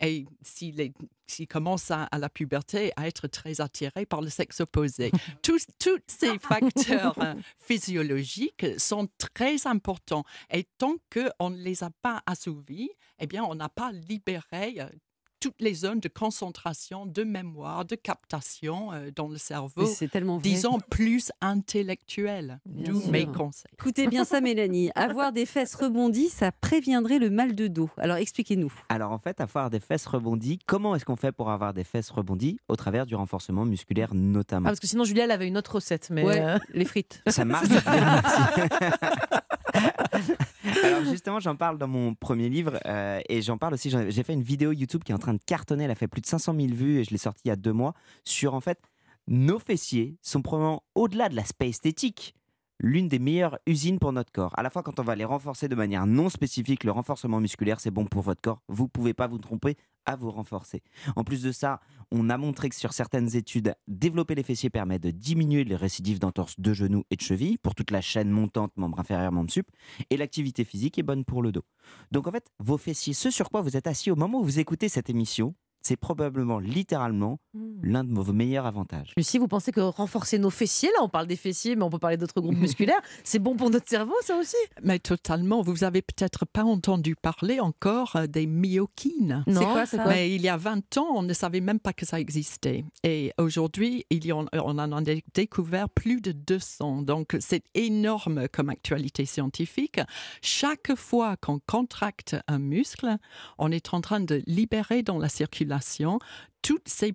Et 0.00 0.26
s'il 0.42 1.46
commence 1.48 1.90
à, 1.90 2.04
à 2.04 2.18
la 2.18 2.28
puberté 2.28 2.92
à 2.96 3.06
être 3.06 3.28
très 3.28 3.60
attiré 3.60 4.06
par 4.06 4.20
le 4.20 4.28
sexe 4.28 4.60
opposé. 4.60 5.10
tous, 5.42 5.66
tous 5.78 6.00
ces 6.06 6.38
facteurs 6.38 7.16
euh, 7.18 7.34
physiologiques 7.58 8.66
sont 8.78 9.08
très 9.18 9.66
importants. 9.66 10.24
Et 10.50 10.64
tant 10.78 10.94
qu'on 11.12 11.50
ne 11.50 11.58
les 11.58 11.84
a 11.84 11.90
pas 12.02 12.22
assouvis, 12.26 12.90
eh 13.18 13.26
bien, 13.26 13.44
on 13.44 13.54
n'a 13.54 13.68
pas 13.68 13.92
libéré 13.92 14.76
euh, 14.78 14.88
toutes 15.40 15.60
les 15.60 15.74
zones 15.74 16.00
de 16.00 16.08
concentration, 16.08 17.06
de 17.06 17.24
mémoire, 17.24 17.84
de 17.86 17.94
captation 17.96 18.92
euh, 18.92 19.10
dans 19.14 19.26
le 19.28 19.38
cerveau. 19.38 19.86
C'est 19.86 20.08
tellement 20.08 20.34
vrai. 20.38 20.42
Disons 20.42 20.78
plus 20.90 21.32
intellectuel. 21.40 22.60
D'où 22.66 23.02
mes 23.10 23.26
conseils. 23.26 23.70
Écoutez 23.72 24.06
bien 24.06 24.24
ça, 24.24 24.40
Mélanie. 24.42 24.90
Avoir 24.94 25.32
des 25.32 25.46
fesses 25.46 25.74
rebondies, 25.74 26.28
ça 26.28 26.52
préviendrait 26.52 27.18
le 27.18 27.30
mal 27.30 27.54
de 27.54 27.66
dos. 27.68 27.88
Alors 27.96 28.16
expliquez-nous. 28.16 28.72
Alors 28.90 29.12
en 29.12 29.18
fait, 29.18 29.40
avoir 29.40 29.70
des 29.70 29.80
fesses 29.80 30.06
rebondies, 30.06 30.58
comment 30.66 30.94
est-ce 30.94 31.04
qu'on 31.04 31.16
fait 31.16 31.32
pour 31.32 31.50
avoir 31.50 31.72
des 31.72 31.84
fesses 31.84 32.10
rebondies? 32.10 32.58
Au 32.68 32.76
travers 32.76 33.06
du 33.06 33.14
renforcement 33.14 33.64
musculaire 33.64 34.10
Ah, 34.12 34.16
notamment. 34.16 34.68
Parce 34.68 34.80
que 34.80 34.86
sinon, 34.86 35.04
Julia, 35.04 35.24
elle 35.24 35.30
avait 35.30 35.48
une 35.48 35.56
autre 35.56 35.76
recette. 35.76 36.08
Mais 36.10 36.22
Ouais, 36.22 36.40
euh, 36.40 36.58
les 36.74 36.84
frites. 36.84 37.22
Ça 37.28 37.44
marche. 37.46 37.66
Alors 40.84 41.04
justement, 41.04 41.40
j'en 41.40 41.56
parle 41.56 41.78
dans 41.78 41.88
mon 41.88 42.14
premier 42.14 42.48
livre 42.48 42.78
euh, 42.86 43.20
et 43.28 43.42
j'en 43.42 43.58
parle 43.58 43.74
aussi. 43.74 43.90
J'ai 43.90 44.22
fait 44.22 44.32
une 44.32 44.42
vidéo 44.42 44.72
YouTube 44.72 45.02
qui 45.04 45.12
est 45.12 45.14
en 45.14 45.18
train 45.18 45.34
de 45.34 45.40
cartonner. 45.44 45.84
Elle 45.84 45.90
a 45.90 45.94
fait 45.94 46.08
plus 46.08 46.20
de 46.20 46.26
500 46.26 46.54
000 46.54 46.68
vues 46.74 46.98
et 46.98 47.04
je 47.04 47.10
l'ai 47.10 47.18
sortie 47.18 47.42
il 47.44 47.48
y 47.48 47.52
a 47.52 47.56
deux 47.56 47.72
mois 47.72 47.94
sur 48.24 48.54
en 48.54 48.60
fait 48.60 48.78
nos 49.28 49.58
fessiers 49.58 50.16
sont 50.22 50.42
probablement 50.42 50.82
au-delà 50.94 51.28
de 51.28 51.36
l'aspect 51.36 51.68
esthétique 51.68 52.34
l'une 52.80 53.08
des 53.08 53.18
meilleures 53.18 53.58
usines 53.66 53.98
pour 53.98 54.12
notre 54.12 54.32
corps. 54.32 54.52
À 54.58 54.62
la 54.62 54.70
fois 54.70 54.82
quand 54.82 54.98
on 54.98 55.04
va 55.04 55.14
les 55.14 55.24
renforcer 55.24 55.68
de 55.68 55.74
manière 55.74 56.06
non 56.06 56.28
spécifique, 56.28 56.82
le 56.84 56.90
renforcement 56.90 57.40
musculaire 57.40 57.78
c'est 57.78 57.90
bon 57.90 58.06
pour 58.06 58.22
votre 58.22 58.40
corps. 58.40 58.62
Vous 58.68 58.88
pouvez 58.88 59.14
pas 59.14 59.28
vous 59.28 59.38
tromper 59.38 59.76
à 60.06 60.16
vous 60.16 60.30
renforcer. 60.30 60.82
En 61.14 61.24
plus 61.24 61.42
de 61.42 61.52
ça, 61.52 61.80
on 62.10 62.30
a 62.30 62.38
montré 62.38 62.70
que 62.70 62.74
sur 62.74 62.92
certaines 62.92 63.36
études, 63.36 63.74
développer 63.86 64.34
les 64.34 64.42
fessiers 64.42 64.70
permet 64.70 64.98
de 64.98 65.10
diminuer 65.10 65.62
les 65.62 65.76
récidives 65.76 66.18
d'entorse 66.18 66.58
de 66.58 66.72
genoux 66.72 67.04
et 67.10 67.16
de 67.16 67.20
cheville 67.20 67.58
pour 67.58 67.74
toute 67.74 67.90
la 67.90 68.00
chaîne 68.00 68.30
montante, 68.30 68.72
membre 68.76 68.98
inférieur, 68.98 69.30
membre 69.30 69.50
sup, 69.50 69.68
et 70.08 70.16
l'activité 70.16 70.64
physique 70.64 70.98
est 70.98 71.02
bonne 71.02 71.24
pour 71.24 71.42
le 71.42 71.52
dos. 71.52 71.64
Donc 72.10 72.26
en 72.26 72.32
fait, 72.32 72.50
vos 72.58 72.78
fessiers, 72.78 73.12
ce 73.12 73.30
sur 73.30 73.50
quoi 73.50 73.60
vous 73.60 73.76
êtes 73.76 73.86
assis 73.86 74.10
au 74.10 74.16
moment 74.16 74.40
où 74.40 74.44
vous 74.44 74.58
écoutez 74.58 74.88
cette 74.88 75.10
émission, 75.10 75.54
c'est 75.82 75.96
probablement 75.96 76.58
littéralement 76.58 77.38
l'un 77.82 78.04
de 78.04 78.12
vos 78.12 78.32
meilleurs 78.32 78.66
avantages. 78.66 79.12
Lucie, 79.16 79.38
vous 79.38 79.48
pensez 79.48 79.72
que 79.72 79.80
renforcer 79.80 80.38
nos 80.38 80.50
fessiers, 80.50 80.90
là, 80.90 81.02
on 81.02 81.08
parle 81.08 81.26
des 81.26 81.36
fessiers, 81.36 81.74
mais 81.76 81.82
on 81.82 81.90
peut 81.90 81.98
parler 81.98 82.16
d'autres 82.16 82.40
groupes 82.40 82.56
musculaires, 82.58 83.00
c'est 83.24 83.38
bon 83.38 83.56
pour 83.56 83.70
notre 83.70 83.88
cerveau, 83.88 84.14
ça 84.22 84.36
aussi? 84.36 84.56
Mais 84.82 84.98
totalement. 84.98 85.62
Vous 85.62 85.82
avez 85.84 86.02
peut-être 86.02 86.44
pas 86.44 86.64
entendu 86.64 87.16
parler 87.16 87.60
encore 87.60 88.16
euh, 88.16 88.26
des 88.26 88.46
myokines. 88.46 89.42
Non, 89.46 89.60
C'est 89.60 89.64
quoi, 89.66 89.86
c'est 89.86 89.96
quoi? 89.96 90.08
Mais 90.08 90.34
il 90.34 90.42
y 90.42 90.48
a 90.48 90.56
20 90.56 90.98
ans, 90.98 91.08
on 91.14 91.22
ne 91.22 91.32
savait 91.32 91.60
même 91.60 91.80
pas 91.80 91.92
que 91.92 92.04
ça 92.04 92.20
existait. 92.20 92.84
Et 93.02 93.32
aujourd'hui, 93.38 94.04
il 94.10 94.24
y 94.26 94.32
en, 94.32 94.46
on 94.52 94.78
en 94.78 94.92
a 94.92 95.00
dé- 95.02 95.24
découvert 95.34 95.88
plus 95.88 96.20
de 96.20 96.32
200. 96.32 97.02
Donc, 97.02 97.36
c'est 97.40 97.64
énorme 97.74 98.48
comme 98.52 98.68
actualité 98.68 99.24
scientifique. 99.24 100.00
Chaque 100.42 100.94
fois 100.94 101.36
qu'on 101.36 101.58
contracte 101.66 102.36
un 102.48 102.58
muscle, 102.58 103.16
on 103.58 103.72
est 103.72 103.94
en 103.94 104.00
train 104.00 104.20
de 104.20 104.42
libérer 104.46 105.02
dans 105.02 105.18
la 105.18 105.28
circulation 105.28 105.69
toutes 106.62 106.88
ces 106.88 107.14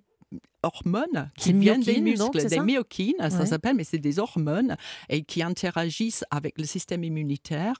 hormones 0.62 1.30
qui 1.36 1.52
viennent 1.52 1.82
des 1.82 2.00
donc, 2.16 2.34
muscles, 2.34 2.48
des 2.48 2.60
myokines, 2.60 3.30
ça 3.30 3.46
s'appelle, 3.46 3.76
mais 3.76 3.84
c'est 3.84 3.98
des 3.98 4.18
hormones 4.18 4.76
et 5.08 5.22
qui 5.22 5.42
interagissent 5.42 6.24
avec 6.30 6.58
le 6.58 6.64
système 6.64 7.04
immunitaire, 7.04 7.76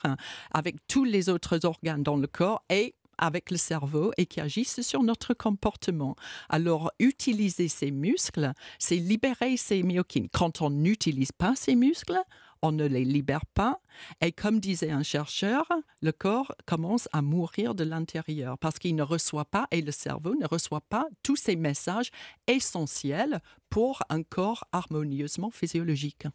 avec 0.52 0.76
tous 0.86 1.04
les 1.04 1.28
autres 1.28 1.64
organes 1.64 2.02
dans 2.02 2.16
le 2.16 2.26
corps 2.26 2.62
et 2.70 2.94
avec 3.18 3.50
le 3.50 3.56
cerveau 3.56 4.12
et 4.18 4.26
qui 4.26 4.40
agissent 4.40 4.82
sur 4.82 5.02
notre 5.02 5.34
comportement. 5.34 6.16
Alors, 6.48 6.92
utiliser 6.98 7.68
ces 7.68 7.90
muscles, 7.90 8.52
c'est 8.78 8.96
libérer 8.96 9.56
ces 9.56 9.82
myokines. 9.82 10.28
Quand 10.32 10.60
on 10.60 10.70
n'utilise 10.70 11.32
pas 11.32 11.54
ces 11.56 11.76
muscles, 11.76 12.18
on 12.66 12.72
ne 12.72 12.86
les 12.86 13.04
libère 13.04 13.46
pas. 13.46 13.80
Et 14.20 14.32
comme 14.32 14.60
disait 14.60 14.90
un 14.90 15.02
chercheur, 15.02 15.66
le 16.02 16.12
corps 16.12 16.52
commence 16.66 17.08
à 17.12 17.22
mourir 17.22 17.74
de 17.74 17.84
l'intérieur 17.84 18.58
parce 18.58 18.78
qu'il 18.78 18.94
ne 18.94 19.02
reçoit 19.02 19.44
pas, 19.44 19.66
et 19.70 19.80
le 19.80 19.92
cerveau 19.92 20.34
ne 20.34 20.46
reçoit 20.46 20.82
pas 20.82 21.06
tous 21.22 21.36
ces 21.36 21.56
messages 21.56 22.10
essentiels 22.46 23.40
pour 23.70 24.02
un 24.08 24.22
corps 24.22 24.64
harmonieusement 24.72 25.50
physiologique. 25.50 26.26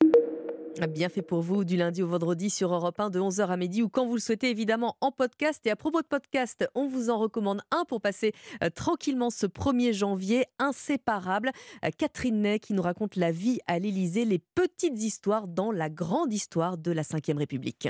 Bien 0.89 1.09
fait 1.09 1.21
pour 1.21 1.41
vous 1.41 1.63
du 1.63 1.75
lundi 1.77 2.01
au 2.01 2.07
vendredi 2.07 2.49
sur 2.49 2.73
Europe 2.73 2.99
1 2.99 3.09
de 3.09 3.19
11h 3.19 3.47
à 3.47 3.57
midi 3.57 3.83
ou 3.83 3.89
quand 3.89 4.05
vous 4.05 4.15
le 4.15 4.19
souhaitez 4.21 4.49
évidemment 4.49 4.95
en 5.01 5.11
podcast. 5.11 5.65
Et 5.65 5.71
à 5.71 5.75
propos 5.75 6.01
de 6.01 6.07
podcast, 6.07 6.67
on 6.75 6.87
vous 6.87 7.09
en 7.09 7.19
recommande 7.19 7.61
un 7.71 7.83
pour 7.85 8.01
passer 8.01 8.33
euh, 8.63 8.69
tranquillement 8.69 9.29
ce 9.29 9.45
1er 9.45 9.93
janvier, 9.93 10.45
inséparable. 10.59 11.51
Euh, 11.85 11.89
Catherine 11.97 12.41
Ney 12.41 12.59
qui 12.59 12.73
nous 12.73 12.81
raconte 12.81 13.15
la 13.15 13.31
vie 13.31 13.59
à 13.67 13.79
l'Élysée, 13.79 14.25
les 14.25 14.39
petites 14.39 15.01
histoires 15.01 15.47
dans 15.47 15.71
la 15.71 15.89
grande 15.89 16.33
histoire 16.33 16.77
de 16.77 16.91
la 16.91 17.03
Ve 17.03 17.37
République. 17.37 17.89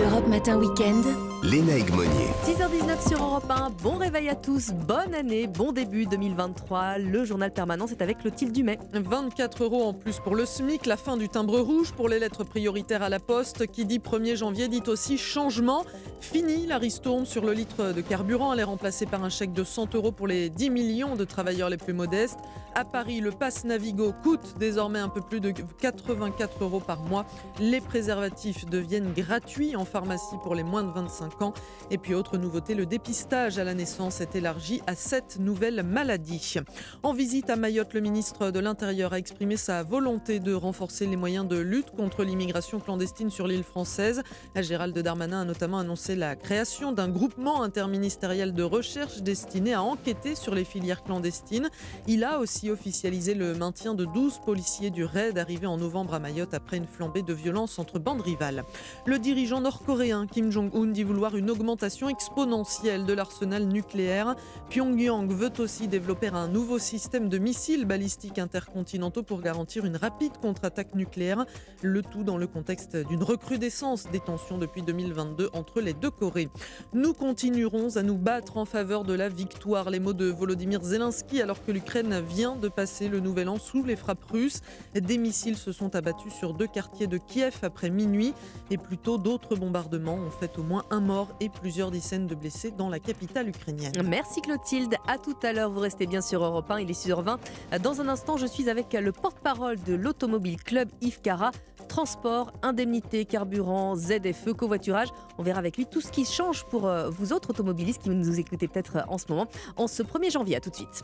Europe 0.00 0.28
Matin 0.28 0.58
Weekend. 0.58 1.04
Léna 1.42 1.76
Egmonier. 1.76 2.28
6h19 2.44 3.08
sur 3.08 3.22
Europe 3.22 3.50
1, 3.50 3.70
bon 3.82 3.96
réveil 3.96 4.28
à 4.28 4.34
tous, 4.34 4.72
bonne 4.72 5.14
année, 5.14 5.46
bon 5.46 5.72
début 5.72 6.06
2023. 6.06 6.98
Le 6.98 7.24
journal 7.24 7.50
permanent, 7.50 7.86
c'est 7.86 8.02
avec 8.02 8.18
Clotilde 8.18 8.52
Dumais. 8.52 8.78
24 8.92 9.64
euros 9.64 9.84
en 9.84 9.94
plus 9.94 10.18
pour 10.18 10.34
le 10.34 10.44
SMIC, 10.44 10.86
la 10.86 10.96
fin 10.98 11.16
du 11.16 11.28
timbre 11.28 11.58
rouge 11.58 11.92
pour 11.92 12.08
les 12.08 12.18
lettres 12.18 12.44
prioritaires 12.44 13.02
à 13.02 13.08
la 13.08 13.20
poste. 13.20 13.66
Qui 13.66 13.84
dit 13.84 13.98
1er 13.98 14.36
janvier 14.36 14.68
dit 14.68 14.82
aussi 14.86 15.18
changement. 15.18 15.84
Fini 16.20 16.66
la 16.66 16.78
ristourne 16.78 17.24
sur 17.24 17.44
le 17.44 17.52
litre 17.52 17.92
de 17.92 18.00
carburant. 18.02 18.52
Elle 18.52 18.60
est 18.60 18.64
remplacée 18.64 19.06
par 19.06 19.24
un 19.24 19.30
chèque 19.30 19.52
de 19.52 19.64
100 19.64 19.94
euros 19.94 20.12
pour 20.12 20.26
les 20.28 20.50
10 20.50 20.70
millions 20.70 21.16
de 21.16 21.24
travailleurs 21.24 21.70
les 21.70 21.78
plus 21.78 21.94
modestes. 21.94 22.38
À 22.74 22.84
Paris, 22.84 23.20
le 23.20 23.32
pass 23.32 23.64
Navigo 23.64 24.12
coûte 24.22 24.54
désormais 24.58 25.00
un 25.00 25.08
peu 25.08 25.20
plus 25.20 25.40
de 25.40 25.50
84 25.50 26.62
euros 26.62 26.80
par 26.80 27.00
mois. 27.02 27.24
Les 27.58 27.80
préservatifs 27.80 28.66
deviennent 28.66 29.12
gratuits 29.12 29.74
en 29.74 29.84
pharmacie 29.90 30.36
pour 30.42 30.54
les 30.54 30.62
moins 30.62 30.82
de 30.82 30.92
25 30.92 31.42
ans. 31.42 31.52
Et 31.90 31.98
puis, 31.98 32.14
autre 32.14 32.38
nouveauté, 32.38 32.74
le 32.74 32.86
dépistage 32.86 33.58
à 33.58 33.64
la 33.64 33.74
naissance 33.74 34.20
est 34.20 34.34
élargi 34.34 34.80
à 34.86 34.94
7 34.94 35.38
nouvelles 35.40 35.82
maladies. 35.82 36.54
En 37.02 37.12
visite 37.12 37.50
à 37.50 37.56
Mayotte, 37.56 37.92
le 37.94 38.00
ministre 38.00 38.50
de 38.50 38.60
l'Intérieur 38.60 39.12
a 39.12 39.18
exprimé 39.18 39.56
sa 39.56 39.82
volonté 39.82 40.40
de 40.40 40.54
renforcer 40.54 41.06
les 41.06 41.16
moyens 41.16 41.46
de 41.46 41.58
lutte 41.58 41.90
contre 41.90 42.24
l'immigration 42.24 42.80
clandestine 42.80 43.30
sur 43.30 43.46
l'île 43.46 43.64
française. 43.64 44.22
Gérald 44.56 44.96
Darmanin 44.98 45.42
a 45.42 45.44
notamment 45.44 45.78
annoncé 45.78 46.14
la 46.14 46.36
création 46.36 46.92
d'un 46.92 47.08
groupement 47.08 47.62
interministériel 47.62 48.54
de 48.54 48.62
recherche 48.62 49.22
destiné 49.22 49.74
à 49.74 49.82
enquêter 49.82 50.34
sur 50.34 50.54
les 50.54 50.64
filières 50.64 51.02
clandestines. 51.02 51.68
Il 52.06 52.24
a 52.24 52.38
aussi 52.38 52.70
officialisé 52.70 53.34
le 53.34 53.54
maintien 53.54 53.94
de 53.94 54.04
12 54.04 54.40
policiers 54.44 54.90
du 54.90 55.04
raid 55.04 55.38
arrivés 55.38 55.66
en 55.66 55.76
novembre 55.76 56.14
à 56.14 56.18
Mayotte 56.18 56.54
après 56.54 56.76
une 56.76 56.86
flambée 56.86 57.22
de 57.22 57.32
violence 57.32 57.78
entre 57.78 57.98
bandes 57.98 58.20
rivales. 58.20 58.64
Le 59.06 59.18
dirigeant 59.18 59.60
nord-coréen 59.70 60.26
Kim 60.26 60.50
Jong-un 60.50 60.86
dit 60.86 61.04
vouloir 61.04 61.36
une 61.36 61.48
augmentation 61.48 62.08
exponentielle 62.08 63.06
de 63.06 63.12
l'arsenal 63.12 63.68
nucléaire. 63.68 64.34
Pyongyang 64.68 65.28
veut 65.28 65.52
aussi 65.60 65.86
développer 65.86 66.26
un 66.26 66.48
nouveau 66.48 66.80
système 66.80 67.28
de 67.28 67.38
missiles 67.38 67.84
balistiques 67.84 68.40
intercontinentaux 68.40 69.22
pour 69.22 69.40
garantir 69.40 69.84
une 69.84 69.96
rapide 69.96 70.32
contre-attaque 70.42 70.96
nucléaire, 70.96 71.46
le 71.82 72.02
tout 72.02 72.24
dans 72.24 72.36
le 72.36 72.48
contexte 72.48 72.96
d'une 72.96 73.22
recrudescence 73.22 74.10
des 74.10 74.18
tensions 74.18 74.58
depuis 74.58 74.82
2022 74.82 75.50
entre 75.52 75.80
les 75.80 75.94
deux 75.94 76.10
Corées. 76.10 76.48
Nous 76.92 77.12
continuerons 77.12 77.96
à 77.96 78.02
nous 78.02 78.18
battre 78.18 78.56
en 78.56 78.64
faveur 78.64 79.04
de 79.04 79.14
la 79.14 79.28
victoire. 79.28 79.88
Les 79.90 80.00
mots 80.00 80.14
de 80.14 80.26
Volodymyr 80.26 80.82
Zelensky 80.82 81.40
alors 81.40 81.64
que 81.64 81.70
l'Ukraine 81.70 82.20
vient 82.28 82.56
de 82.56 82.66
passer 82.66 83.06
le 83.06 83.20
nouvel 83.20 83.48
an 83.48 83.58
sous 83.60 83.84
les 83.84 83.94
frappes 83.94 84.24
russes. 84.24 84.62
Des 84.94 85.16
missiles 85.16 85.56
se 85.56 85.70
sont 85.70 85.94
abattus 85.94 86.32
sur 86.32 86.54
deux 86.54 86.66
quartiers 86.66 87.06
de 87.06 87.18
Kiev 87.18 87.58
après 87.62 87.90
minuit 87.90 88.34
et 88.72 88.76
plus 88.76 88.98
tôt 88.98 89.16
d'autres 89.16 89.59
bombardements 89.60 90.14
ont 90.14 90.30
fait 90.30 90.58
au 90.58 90.64
moins 90.64 90.84
un 90.90 91.00
mort 91.00 91.28
et 91.38 91.48
plusieurs 91.48 91.92
dizaines 91.92 92.26
de 92.26 92.34
blessés 92.34 92.72
dans 92.72 92.88
la 92.88 92.98
capitale 92.98 93.48
ukrainienne. 93.48 93.92
Merci 94.04 94.40
Clotilde. 94.40 94.96
À 95.06 95.18
tout 95.18 95.36
à 95.42 95.52
l'heure. 95.52 95.70
Vous 95.70 95.80
restez 95.80 96.06
bien 96.06 96.20
sur 96.20 96.42
Europe 96.42 96.68
1. 96.70 96.80
Il 96.80 96.90
est 96.90 97.06
6h20. 97.06 97.38
Dans 97.80 98.00
un 98.00 98.08
instant, 98.08 98.36
je 98.36 98.46
suis 98.46 98.68
avec 98.68 98.92
le 98.92 99.12
porte-parole 99.12 99.80
de 99.82 99.94
l'Automobile 99.94 100.62
Club 100.62 100.88
Yves 101.00 101.20
Cara. 101.20 101.52
Transport, 101.88 102.52
indemnité, 102.62 103.24
carburant, 103.24 103.96
ZFE, 103.96 104.52
covoiturage. 104.56 105.08
On 105.38 105.42
verra 105.42 105.58
avec 105.58 105.76
lui 105.76 105.86
tout 105.86 106.00
ce 106.00 106.10
qui 106.10 106.24
change 106.24 106.64
pour 106.64 106.86
euh, 106.86 107.10
vous 107.10 107.32
autres 107.32 107.50
automobilistes 107.50 108.02
qui 108.02 108.10
nous 108.10 108.38
écoutez 108.38 108.68
peut-être 108.68 108.96
euh, 108.96 109.02
en 109.08 109.18
ce 109.18 109.26
moment. 109.28 109.46
En 109.76 109.88
ce 109.88 110.02
1er 110.02 110.30
janvier, 110.30 110.56
à 110.56 110.60
tout 110.60 110.70
de 110.70 110.76
suite. 110.76 111.02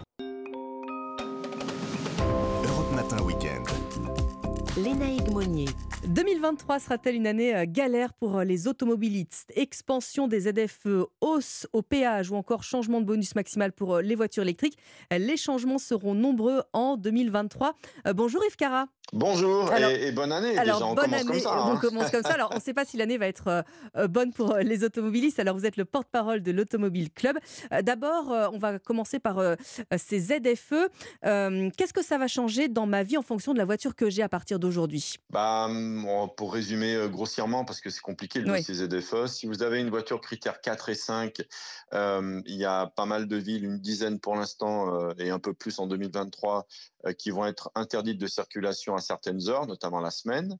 Lénaïque 4.76 5.30
Monnier. 5.30 5.68
2023 6.06 6.78
sera-t-elle 6.80 7.14
une 7.14 7.26
année 7.26 7.56
euh, 7.56 7.64
galère 7.66 8.12
pour 8.12 8.36
euh, 8.36 8.44
les 8.44 8.68
automobilistes? 8.68 9.50
Expansion 9.56 10.28
des 10.28 10.40
ZFE, 10.40 11.06
hausse 11.22 11.66
au 11.72 11.80
péage 11.80 12.30
ou 12.30 12.36
encore 12.36 12.62
changement 12.62 13.00
de 13.00 13.06
bonus 13.06 13.34
maximal 13.34 13.72
pour 13.72 13.94
euh, 13.94 14.02
les 14.02 14.14
voitures 14.14 14.42
électriques? 14.42 14.76
Les 15.10 15.38
changements 15.38 15.78
seront 15.78 16.14
nombreux 16.14 16.62
en 16.74 16.98
2023. 16.98 17.74
Bonjour 18.14 18.44
Yves 18.44 18.56
Cara. 18.56 18.86
Bonjour 19.12 19.70
Alors- 19.70 19.90
et, 19.90 20.08
et 20.08 20.12
bonne 20.12 20.32
année. 20.32 20.58
Alors, 20.58 20.78
Déjà, 20.78 20.86
on 20.90 20.94
bonne 20.94 21.04
commence 21.04 21.20
année, 21.20 21.30
comme 21.30 21.40
ça. 21.40 21.50
on 21.66 21.72
hein. 21.72 21.76
commence 21.76 22.10
comme 22.10 22.22
ça. 22.22 22.32
Alors, 22.34 22.48
on 22.52 22.56
ne 22.56 22.60
sait 22.60 22.74
pas 22.74 22.84
si 22.84 22.96
l'année 22.96 23.18
va 23.18 23.28
être 23.28 23.46
euh, 23.48 23.62
euh, 23.96 24.08
bonne 24.08 24.32
pour 24.32 24.54
euh, 24.54 24.60
les 24.62 24.82
automobilistes. 24.84 25.38
Alors, 25.38 25.56
vous 25.56 25.64
êtes 25.64 25.76
le 25.76 25.84
porte-parole 25.84 26.42
de 26.42 26.50
l'Automobile 26.50 27.10
Club. 27.12 27.38
Euh, 27.72 27.82
D'abord, 27.82 28.32
euh, 28.32 28.48
on 28.52 28.58
va 28.58 28.78
commencer 28.80 29.18
par 29.20 29.40
ces 29.96 30.18
ZFE. 30.20 30.88
Qu'est-ce 31.22 31.92
que 31.92 32.02
ça 32.02 32.18
va 32.18 32.26
changer 32.26 32.68
dans 32.68 32.86
ma 32.86 33.02
vie 33.04 33.16
en 33.16 33.22
fonction 33.22 33.52
de 33.52 33.58
la 33.58 33.64
voiture 33.64 33.94
que 33.94 34.10
j'ai 34.10 34.22
à 34.22 34.28
partir 34.28 34.58
d'aujourd'hui? 34.58 35.14
Bah, 35.30 35.66
hum, 35.66 36.06
pour 36.36 36.52
résumer 36.52 37.06
grossièrement, 37.10 37.64
parce 37.64 37.80
que 37.80 37.90
c'est 37.90 38.00
compliqué 38.00 38.40
le 38.40 38.50
Oui. 38.50 38.58
dossier 38.58 38.74
ZFE, 38.74 39.26
si 39.26 39.46
vous 39.46 39.62
avez 39.62 39.80
une 39.80 39.90
voiture 39.90 40.20
critère 40.20 40.60
4 40.60 40.88
et 40.88 40.94
5, 40.94 41.42
euh, 41.94 42.40
il 42.46 42.56
y 42.56 42.64
a 42.64 42.86
pas 42.86 43.06
mal 43.06 43.28
de 43.28 43.36
villes, 43.36 43.64
une 43.64 43.78
dizaine 43.78 44.18
pour 44.18 44.34
l'instant 44.34 45.10
et 45.18 45.30
un 45.30 45.38
peu 45.38 45.52
plus 45.52 45.78
en 45.78 45.86
2023, 45.86 46.58
euh, 46.58 46.95
qui 47.14 47.30
vont 47.30 47.46
être 47.46 47.70
interdites 47.74 48.18
de 48.18 48.26
circulation 48.26 48.94
à 48.94 49.00
certaines 49.00 49.48
heures, 49.48 49.66
notamment 49.66 50.00
la 50.00 50.10
semaine. 50.10 50.58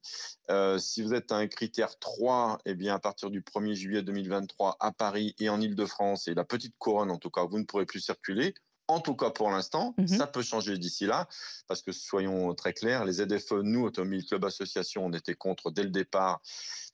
Euh, 0.50 0.78
si 0.78 1.02
vous 1.02 1.14
êtes 1.14 1.32
à 1.32 1.36
un 1.36 1.46
critère 1.46 1.98
3, 1.98 2.58
eh 2.64 2.74
bien, 2.74 2.94
à 2.94 2.98
partir 2.98 3.30
du 3.30 3.40
1er 3.40 3.74
juillet 3.74 4.02
2023 4.02 4.76
à 4.80 4.92
Paris 4.92 5.34
et 5.38 5.48
en 5.48 5.60
Ile-de-France 5.60 6.28
et 6.28 6.34
la 6.34 6.44
petite 6.44 6.74
couronne, 6.78 7.10
en 7.10 7.18
tout 7.18 7.30
cas, 7.30 7.44
vous 7.44 7.58
ne 7.58 7.64
pourrez 7.64 7.86
plus 7.86 8.00
circuler. 8.00 8.54
En 8.88 9.00
tout 9.00 9.16
cas, 9.16 9.30
pour 9.30 9.50
l'instant, 9.50 9.94
ça 10.06 10.26
peut 10.26 10.42
changer 10.42 10.78
d'ici 10.78 11.06
là, 11.06 11.28
parce 11.66 11.82
que 11.82 11.90
soyons 11.90 12.54
très 12.54 12.72
clairs, 12.72 13.04
les 13.04 13.14
ZFE, 13.14 13.62
nous, 13.62 13.82
Automobile 13.82 14.24
Club 14.24 14.44
Association, 14.44 15.04
on 15.06 15.12
était 15.12 15.34
contre 15.34 15.72
dès 15.72 15.82
le 15.82 15.90
départ, 15.90 16.40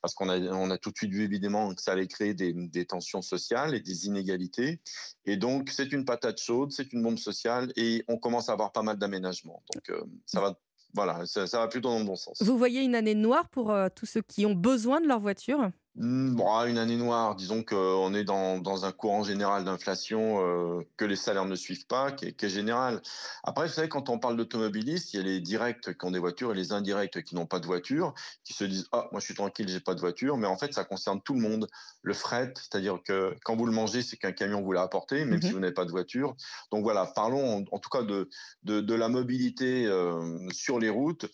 parce 0.00 0.14
qu'on 0.14 0.30
a, 0.30 0.38
on 0.38 0.70
a 0.70 0.78
tout 0.78 0.90
de 0.90 0.96
suite 0.96 1.12
vu 1.12 1.22
évidemment 1.22 1.74
que 1.74 1.82
ça 1.82 1.92
allait 1.92 2.08
créer 2.08 2.32
des, 2.32 2.54
des 2.54 2.86
tensions 2.86 3.20
sociales 3.20 3.74
et 3.74 3.80
des 3.80 4.06
inégalités. 4.06 4.80
Et 5.26 5.36
donc, 5.36 5.68
c'est 5.70 5.92
une 5.92 6.06
patate 6.06 6.40
chaude, 6.40 6.72
c'est 6.72 6.92
une 6.94 7.02
bombe 7.02 7.18
sociale, 7.18 7.72
et 7.76 8.04
on 8.08 8.16
commence 8.16 8.48
à 8.48 8.52
avoir 8.52 8.72
pas 8.72 8.82
mal 8.82 8.96
d'aménagements. 8.96 9.62
Donc, 9.74 9.90
euh, 9.90 10.02
ça 10.24 10.40
va, 10.40 10.58
voilà, 10.94 11.26
ça, 11.26 11.46
ça 11.46 11.58
va 11.58 11.68
plutôt 11.68 11.90
dans 11.90 11.98
le 11.98 12.04
bon 12.04 12.16
sens. 12.16 12.42
Vous 12.42 12.56
voyez 12.56 12.80
une 12.82 12.94
année 12.94 13.14
noire 13.14 13.48
pour 13.50 13.70
euh, 13.70 13.88
tous 13.94 14.06
ceux 14.06 14.22
qui 14.22 14.46
ont 14.46 14.54
besoin 14.54 15.00
de 15.00 15.06
leur 15.06 15.20
voiture? 15.20 15.70
Bon, 15.94 16.50
ah, 16.50 16.66
une 16.68 16.78
année 16.78 16.96
noire, 16.96 17.36
disons 17.36 17.62
qu'on 17.62 18.14
est 18.14 18.24
dans, 18.24 18.58
dans 18.58 18.86
un 18.86 18.92
courant 18.92 19.24
général 19.24 19.64
d'inflation 19.64 20.40
euh, 20.40 20.80
que 20.96 21.04
les 21.04 21.16
salaires 21.16 21.44
ne 21.44 21.54
suivent 21.54 21.86
pas, 21.86 22.12
qui 22.12 22.26
est, 22.26 22.32
qui 22.32 22.46
est 22.46 22.48
général. 22.48 23.02
Après, 23.44 23.66
vous 23.66 23.72
savez, 23.72 23.90
quand 23.90 24.08
on 24.08 24.18
parle 24.18 24.38
d'automobilistes, 24.38 25.12
il 25.12 25.18
y 25.18 25.20
a 25.20 25.22
les 25.22 25.40
directs 25.40 25.98
qui 25.98 26.06
ont 26.06 26.10
des 26.10 26.18
voitures 26.18 26.52
et 26.52 26.54
les 26.54 26.72
indirects 26.72 27.22
qui 27.22 27.34
n'ont 27.34 27.44
pas 27.46 27.60
de 27.60 27.66
voiture, 27.66 28.14
qui 28.42 28.54
se 28.54 28.64
disent 28.64 28.88
Ah, 28.92 29.08
moi 29.12 29.20
je 29.20 29.26
suis 29.26 29.34
tranquille, 29.34 29.68
j'ai 29.68 29.80
pas 29.80 29.94
de 29.94 30.00
voiture. 30.00 30.38
Mais 30.38 30.46
en 30.46 30.56
fait, 30.56 30.72
ça 30.72 30.84
concerne 30.84 31.20
tout 31.20 31.34
le 31.34 31.40
monde. 31.40 31.68
Le 32.00 32.14
fret, 32.14 32.54
c'est-à-dire 32.56 32.98
que 33.04 33.34
quand 33.44 33.54
vous 33.56 33.66
le 33.66 33.72
mangez, 33.72 34.00
c'est 34.02 34.16
qu'un 34.16 34.32
camion 34.32 34.62
vous 34.62 34.72
l'a 34.72 34.82
apporté, 34.82 35.26
même 35.26 35.42
Mhm. 35.42 35.42
si 35.42 35.52
vous 35.52 35.60
n'avez 35.60 35.74
pas 35.74 35.84
de 35.84 35.90
voiture. 35.90 36.34
Donc 36.70 36.84
voilà, 36.84 37.04
parlons 37.14 37.58
en, 37.58 37.64
en 37.70 37.78
tout 37.78 37.90
cas 37.90 38.02
de, 38.02 38.30
de, 38.62 38.80
de 38.80 38.94
la 38.94 39.08
mobilité 39.08 39.84
euh, 39.86 40.38
sur 40.52 40.78
les 40.78 40.88
routes. 40.88 41.26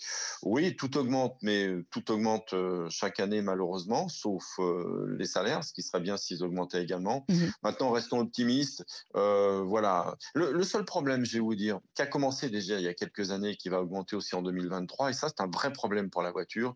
Oui, 0.42 0.74
tout 0.76 0.96
augmente, 0.98 1.36
mais 1.42 1.68
tout 1.90 2.10
augmente 2.10 2.52
euh, 2.54 2.88
chaque 2.90 3.20
année 3.20 3.42
malheureusement, 3.42 4.08
sauf 4.08 4.47
euh, 4.58 5.14
les 5.18 5.26
salaires, 5.26 5.64
ce 5.64 5.72
qui 5.72 5.82
serait 5.82 6.00
bien 6.00 6.16
s'ils 6.16 6.42
augmentaient 6.42 6.82
également. 6.82 7.26
Maintenant, 7.62 7.90
restons 7.90 8.20
optimistes. 8.20 8.84
Euh, 9.16 9.62
voilà. 9.62 10.16
Le, 10.34 10.52
le 10.52 10.64
seul 10.64 10.84
problème, 10.84 11.24
je 11.24 11.34
vais 11.34 11.40
vous 11.40 11.54
dire, 11.54 11.80
qui 11.94 12.02
a 12.02 12.06
commencé 12.06 12.50
déjà 12.50 12.78
il 12.78 12.84
y 12.84 12.88
a 12.88 12.94
quelques 12.94 13.30
années, 13.30 13.56
qui 13.56 13.68
va 13.68 13.80
augmenter 13.80 14.16
aussi 14.16 14.34
en 14.34 14.42
2023, 14.42 15.10
et 15.10 15.12
ça, 15.12 15.28
c'est 15.28 15.42
un 15.42 15.50
vrai 15.50 15.72
problème 15.72 16.10
pour 16.10 16.22
la 16.22 16.30
voiture, 16.30 16.74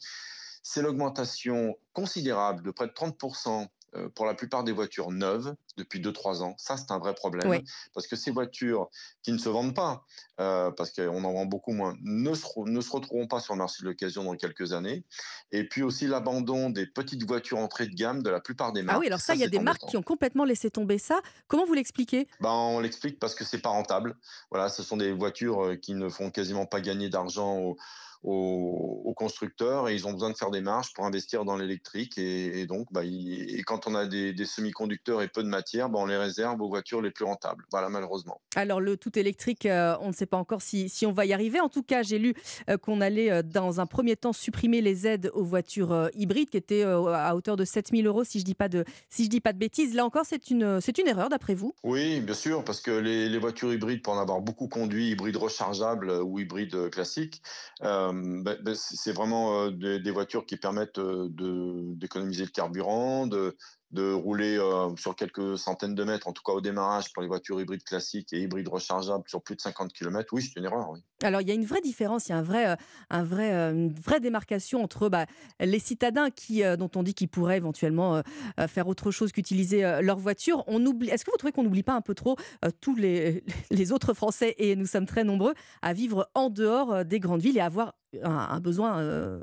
c'est 0.63 0.83
l'augmentation 0.83 1.77
considérable 1.93 2.63
de 2.63 2.71
près 2.71 2.87
de 2.87 2.93
30% 2.93 3.67
euh, 3.95 4.09
pour 4.09 4.25
la 4.25 4.35
plupart 4.35 4.65
des 4.65 4.73
voitures 4.73 5.11
neuves 5.11 5.55
depuis 5.77 6.01
2-3 6.01 6.43
ans. 6.43 6.55
Ça, 6.59 6.77
c'est 6.77 6.91
un 6.91 6.99
vrai 6.99 7.15
problème. 7.15 7.49
Oui. 7.49 7.65
Parce 7.95 8.07
que 8.07 8.17
ces 8.17 8.31
voitures 8.31 8.89
qui 9.23 9.33
ne 9.33 9.39
se 9.39 9.49
vendent 9.49 9.75
pas, 9.75 10.05
euh, 10.41 10.71
parce 10.71 10.91
qu'on 10.93 11.25
en 11.25 11.33
vend 11.33 11.47
beaucoup 11.47 11.73
moins, 11.73 11.97
ne 12.03 12.35
se, 12.35 12.45
re- 12.45 12.69
ne 12.71 12.81
se 12.81 12.91
retrouveront 12.91 13.27
pas 13.27 13.41
sur 13.41 13.55
le 13.55 13.59
marché 13.59 13.83
de 13.83 13.89
l'occasion 13.89 14.25
dans 14.25 14.37
quelques 14.37 14.73
années. 14.73 15.05
Et 15.51 15.69
puis 15.69 15.83
aussi 15.83 16.07
l'abandon 16.07 16.71
des 16.71 16.87
petites 16.87 17.25
voitures 17.27 17.59
entrée 17.59 17.87
de 17.87 17.95
gamme 17.95 18.23
de 18.23 18.31
la 18.31 18.41
plupart 18.41 18.73
des 18.73 18.83
marques. 18.83 18.97
Ah 18.97 19.01
oui, 19.01 19.07
alors 19.07 19.21
ça, 19.21 19.35
il 19.35 19.41
y 19.41 19.45
a 19.45 19.49
des 19.49 19.59
marques 19.61 19.87
qui 19.89 19.97
ont 19.97 20.03
complètement 20.03 20.45
laissé 20.45 20.71
tomber 20.71 20.99
ça. 20.99 21.21
Comment 21.49 21.65
vous 21.65 21.75
l'expliquez? 21.75 22.29
Ben, 22.41 22.51
on 22.51 22.81
l'explique 22.81 23.19
parce 23.19 23.35
que 23.35 23.45
c'est 23.45 23.61
pas 23.61 23.71
rentable. 23.71 24.17
Voilà, 24.51 24.69
ce 24.69 24.83
sont 24.83 24.97
des 24.97 25.13
voitures 25.13 25.65
euh, 25.65 25.77
qui 25.77 25.95
ne 25.95 26.09
font 26.09 26.31
quasiment 26.31 26.67
pas 26.67 26.81
gagner 26.81 27.09
d'argent 27.09 27.57
aux, 27.59 27.77
aux- 28.23 29.03
aux 29.05 29.15
constructeurs 29.15 29.89
et 29.89 29.95
ils 29.95 30.07
ont 30.07 30.13
besoin 30.13 30.31
de 30.31 30.37
faire 30.37 30.51
des 30.51 30.61
marges 30.61 30.93
pour 30.95 31.05
investir 31.05 31.45
dans 31.45 31.57
l'électrique. 31.57 32.17
Et, 32.19 32.61
et 32.61 32.67
donc, 32.67 32.87
bah, 32.93 33.05
il- 33.05 33.59
et 33.59 33.63
quand 33.63 33.87
on 33.87 33.95
a 33.95 34.07
des, 34.07 34.33
des 34.33 34.47
semi-conducteurs 34.47 35.23
et 35.23 35.29
peu 35.29 35.43
de 35.43 35.49
matière, 35.49 35.62
ben, 35.75 35.91
on 35.95 36.07
les 36.07 36.17
réserve 36.17 36.61
aux 36.61 36.69
voitures 36.69 37.01
les 37.01 37.11
plus 37.11 37.25
rentables. 37.25 37.65
Voilà, 37.71 37.89
malheureusement. 37.89 38.41
Alors 38.57 38.81
le 38.81 38.97
tout 38.97 39.19
électrique, 39.19 39.67
euh, 39.67 39.97
on 40.01 40.09
ne 40.09 40.13
sait 40.13 40.27
pas 40.27 40.37
encore 40.37 40.63
si, 40.63 40.89
si 40.89 41.07
on 41.07 41.13
va 41.13 41.25
y 41.25 41.33
arriver. 41.33 41.61
En 41.61 41.69
tout 41.69 41.83
cas, 41.83 42.03
j'ai 42.03 42.19
lu 42.19 42.35
euh, 42.69 42.77
qu'on 42.77 43.01
allait 43.01 43.31
euh, 43.31 43.43
dans 43.43 43.81
un 43.81 43.87
premier 43.87 44.17
temps 44.17 44.33
supprimer 44.33 44.81
les 44.81 45.07
aides 45.07 45.31
aux 45.35 45.45
voitures 45.45 46.11
hybrides 46.15 46.51
qui 46.51 46.57
étaient 46.57 46.83
à 46.83 47.35
hauteur 47.35 47.57
de 47.57 47.65
7000 47.65 48.07
euros 48.07 48.25
si 48.25 48.41
je 48.41 48.45
dis 48.45 48.55
pas 48.55 48.69
de 48.69 48.85
si 49.09 49.25
je 49.25 49.31
dis 49.31 49.41
pas 49.41 49.53
de 49.53 49.59
bêtises. 49.59 49.95
Là 49.95 50.05
encore, 50.05 50.25
c'est 50.27 50.51
une 50.51 50.81
c'est 50.81 50.99
une 50.99 51.09
erreur 51.09 51.29
d'après 51.29 51.55
vous? 51.55 51.75
Oui, 51.83 52.21
bien 52.21 52.35
sûr, 52.35 52.65
parce 52.65 52.81
que 52.81 52.91
les, 52.91 53.29
les 53.29 53.39
voitures 53.39 53.73
hybrides, 53.73 54.03
pour 54.03 54.15
en 54.15 54.21
avoir 54.21 54.41
beaucoup 54.41 54.69
conduit, 54.69 55.11
hybrides 55.11 55.37
rechargeables 55.37 56.11
ou 56.11 56.39
hybrides 56.39 56.91
classiques, 56.91 57.43
ben- 57.81 58.43
ben, 58.43 58.75
c'est 58.75 59.13
vraiment 59.13 59.71
des, 59.71 59.99
des 60.01 60.11
voitures 60.11 60.47
qui 60.47 60.57
permettent 60.57 61.01
d'économiser 61.01 62.45
le 62.45 62.51
carburant, 62.51 63.27
de, 63.27 63.57
de 63.93 64.13
rouler 64.13 64.57
euh, 64.57 64.95
sur 64.97 65.15
quelques 65.15 65.59
centaines 65.59 65.95
de 65.95 66.03
mètres, 66.03 66.27
en 66.27 66.33
tout 66.33 66.43
cas 66.45 66.53
au 66.53 66.61
démarrage 66.61 67.13
pour 67.13 67.23
les 67.23 67.29
voitures 67.29 67.61
hybrides 67.61 67.85
classiques 67.85 68.33
et 68.33 68.41
hybrides 68.41 68.69
rechargeables 68.69 69.25
sur 69.27 69.43
plus 69.43 69.55
de 69.55 69.61
50 69.61 69.93
km, 69.93 70.33
oui, 70.33 70.43
c'est 70.43 70.59
une 70.59 70.65
erreur. 70.65 70.95
Alors, 71.23 71.43
il 71.43 71.49
y 71.49 71.51
a 71.51 71.55
une 71.55 71.67
vraie 71.67 71.83
différence, 71.83 72.29
il 72.29 72.31
y 72.31 72.35
a 72.35 72.39
un 72.39 72.43
vrai, 72.43 72.71
euh, 72.71 72.77
un 73.11 73.23
vrai, 73.23 73.53
euh, 73.53 73.73
une 73.73 73.93
vraie 73.93 74.21
démarcation 74.21 74.83
entre 74.83 75.11
bah, 75.11 75.27
les 75.61 75.79
citadins 75.79 76.31
qui, 76.31 76.63
dont 76.79 76.91
on 76.97 77.03
dit 77.03 77.15
qu'ils 77.15 77.29
pourraient 77.29 77.57
éventuellement 77.57 78.23
faire 78.69 78.89
autre 78.89 79.11
chose 79.11 79.33
qu'utiliser 79.33 79.83
leur 80.03 80.19
voiture. 80.19 80.65
Est-ce 80.69 81.25
que 81.25 81.31
vous 81.31 81.37
trouvez 81.37 81.53
qu'on 81.53 81.63
n'oublie 81.63 81.83
pas 81.83 81.95
un 81.95 82.01
peu 82.01 82.15
trop 82.15 82.37
tous 82.81 82.95
les, 82.97 83.93
autres 83.93 84.15
Français, 84.15 84.55
et 84.59 84.77
nous 84.77 84.87
sommes 84.87 85.07
très 85.07 85.25
nombreux, 85.25 85.55
à 85.83 85.93
vivre 85.93 86.29
en 86.35 86.51
dehors 86.51 87.05
des 87.05 87.21
grandes 87.21 87.43
villes 87.43 87.57
et 87.57 87.61
à 87.61 87.67
avoir 87.67 87.95
un 88.23 88.61
besoin 88.61 89.41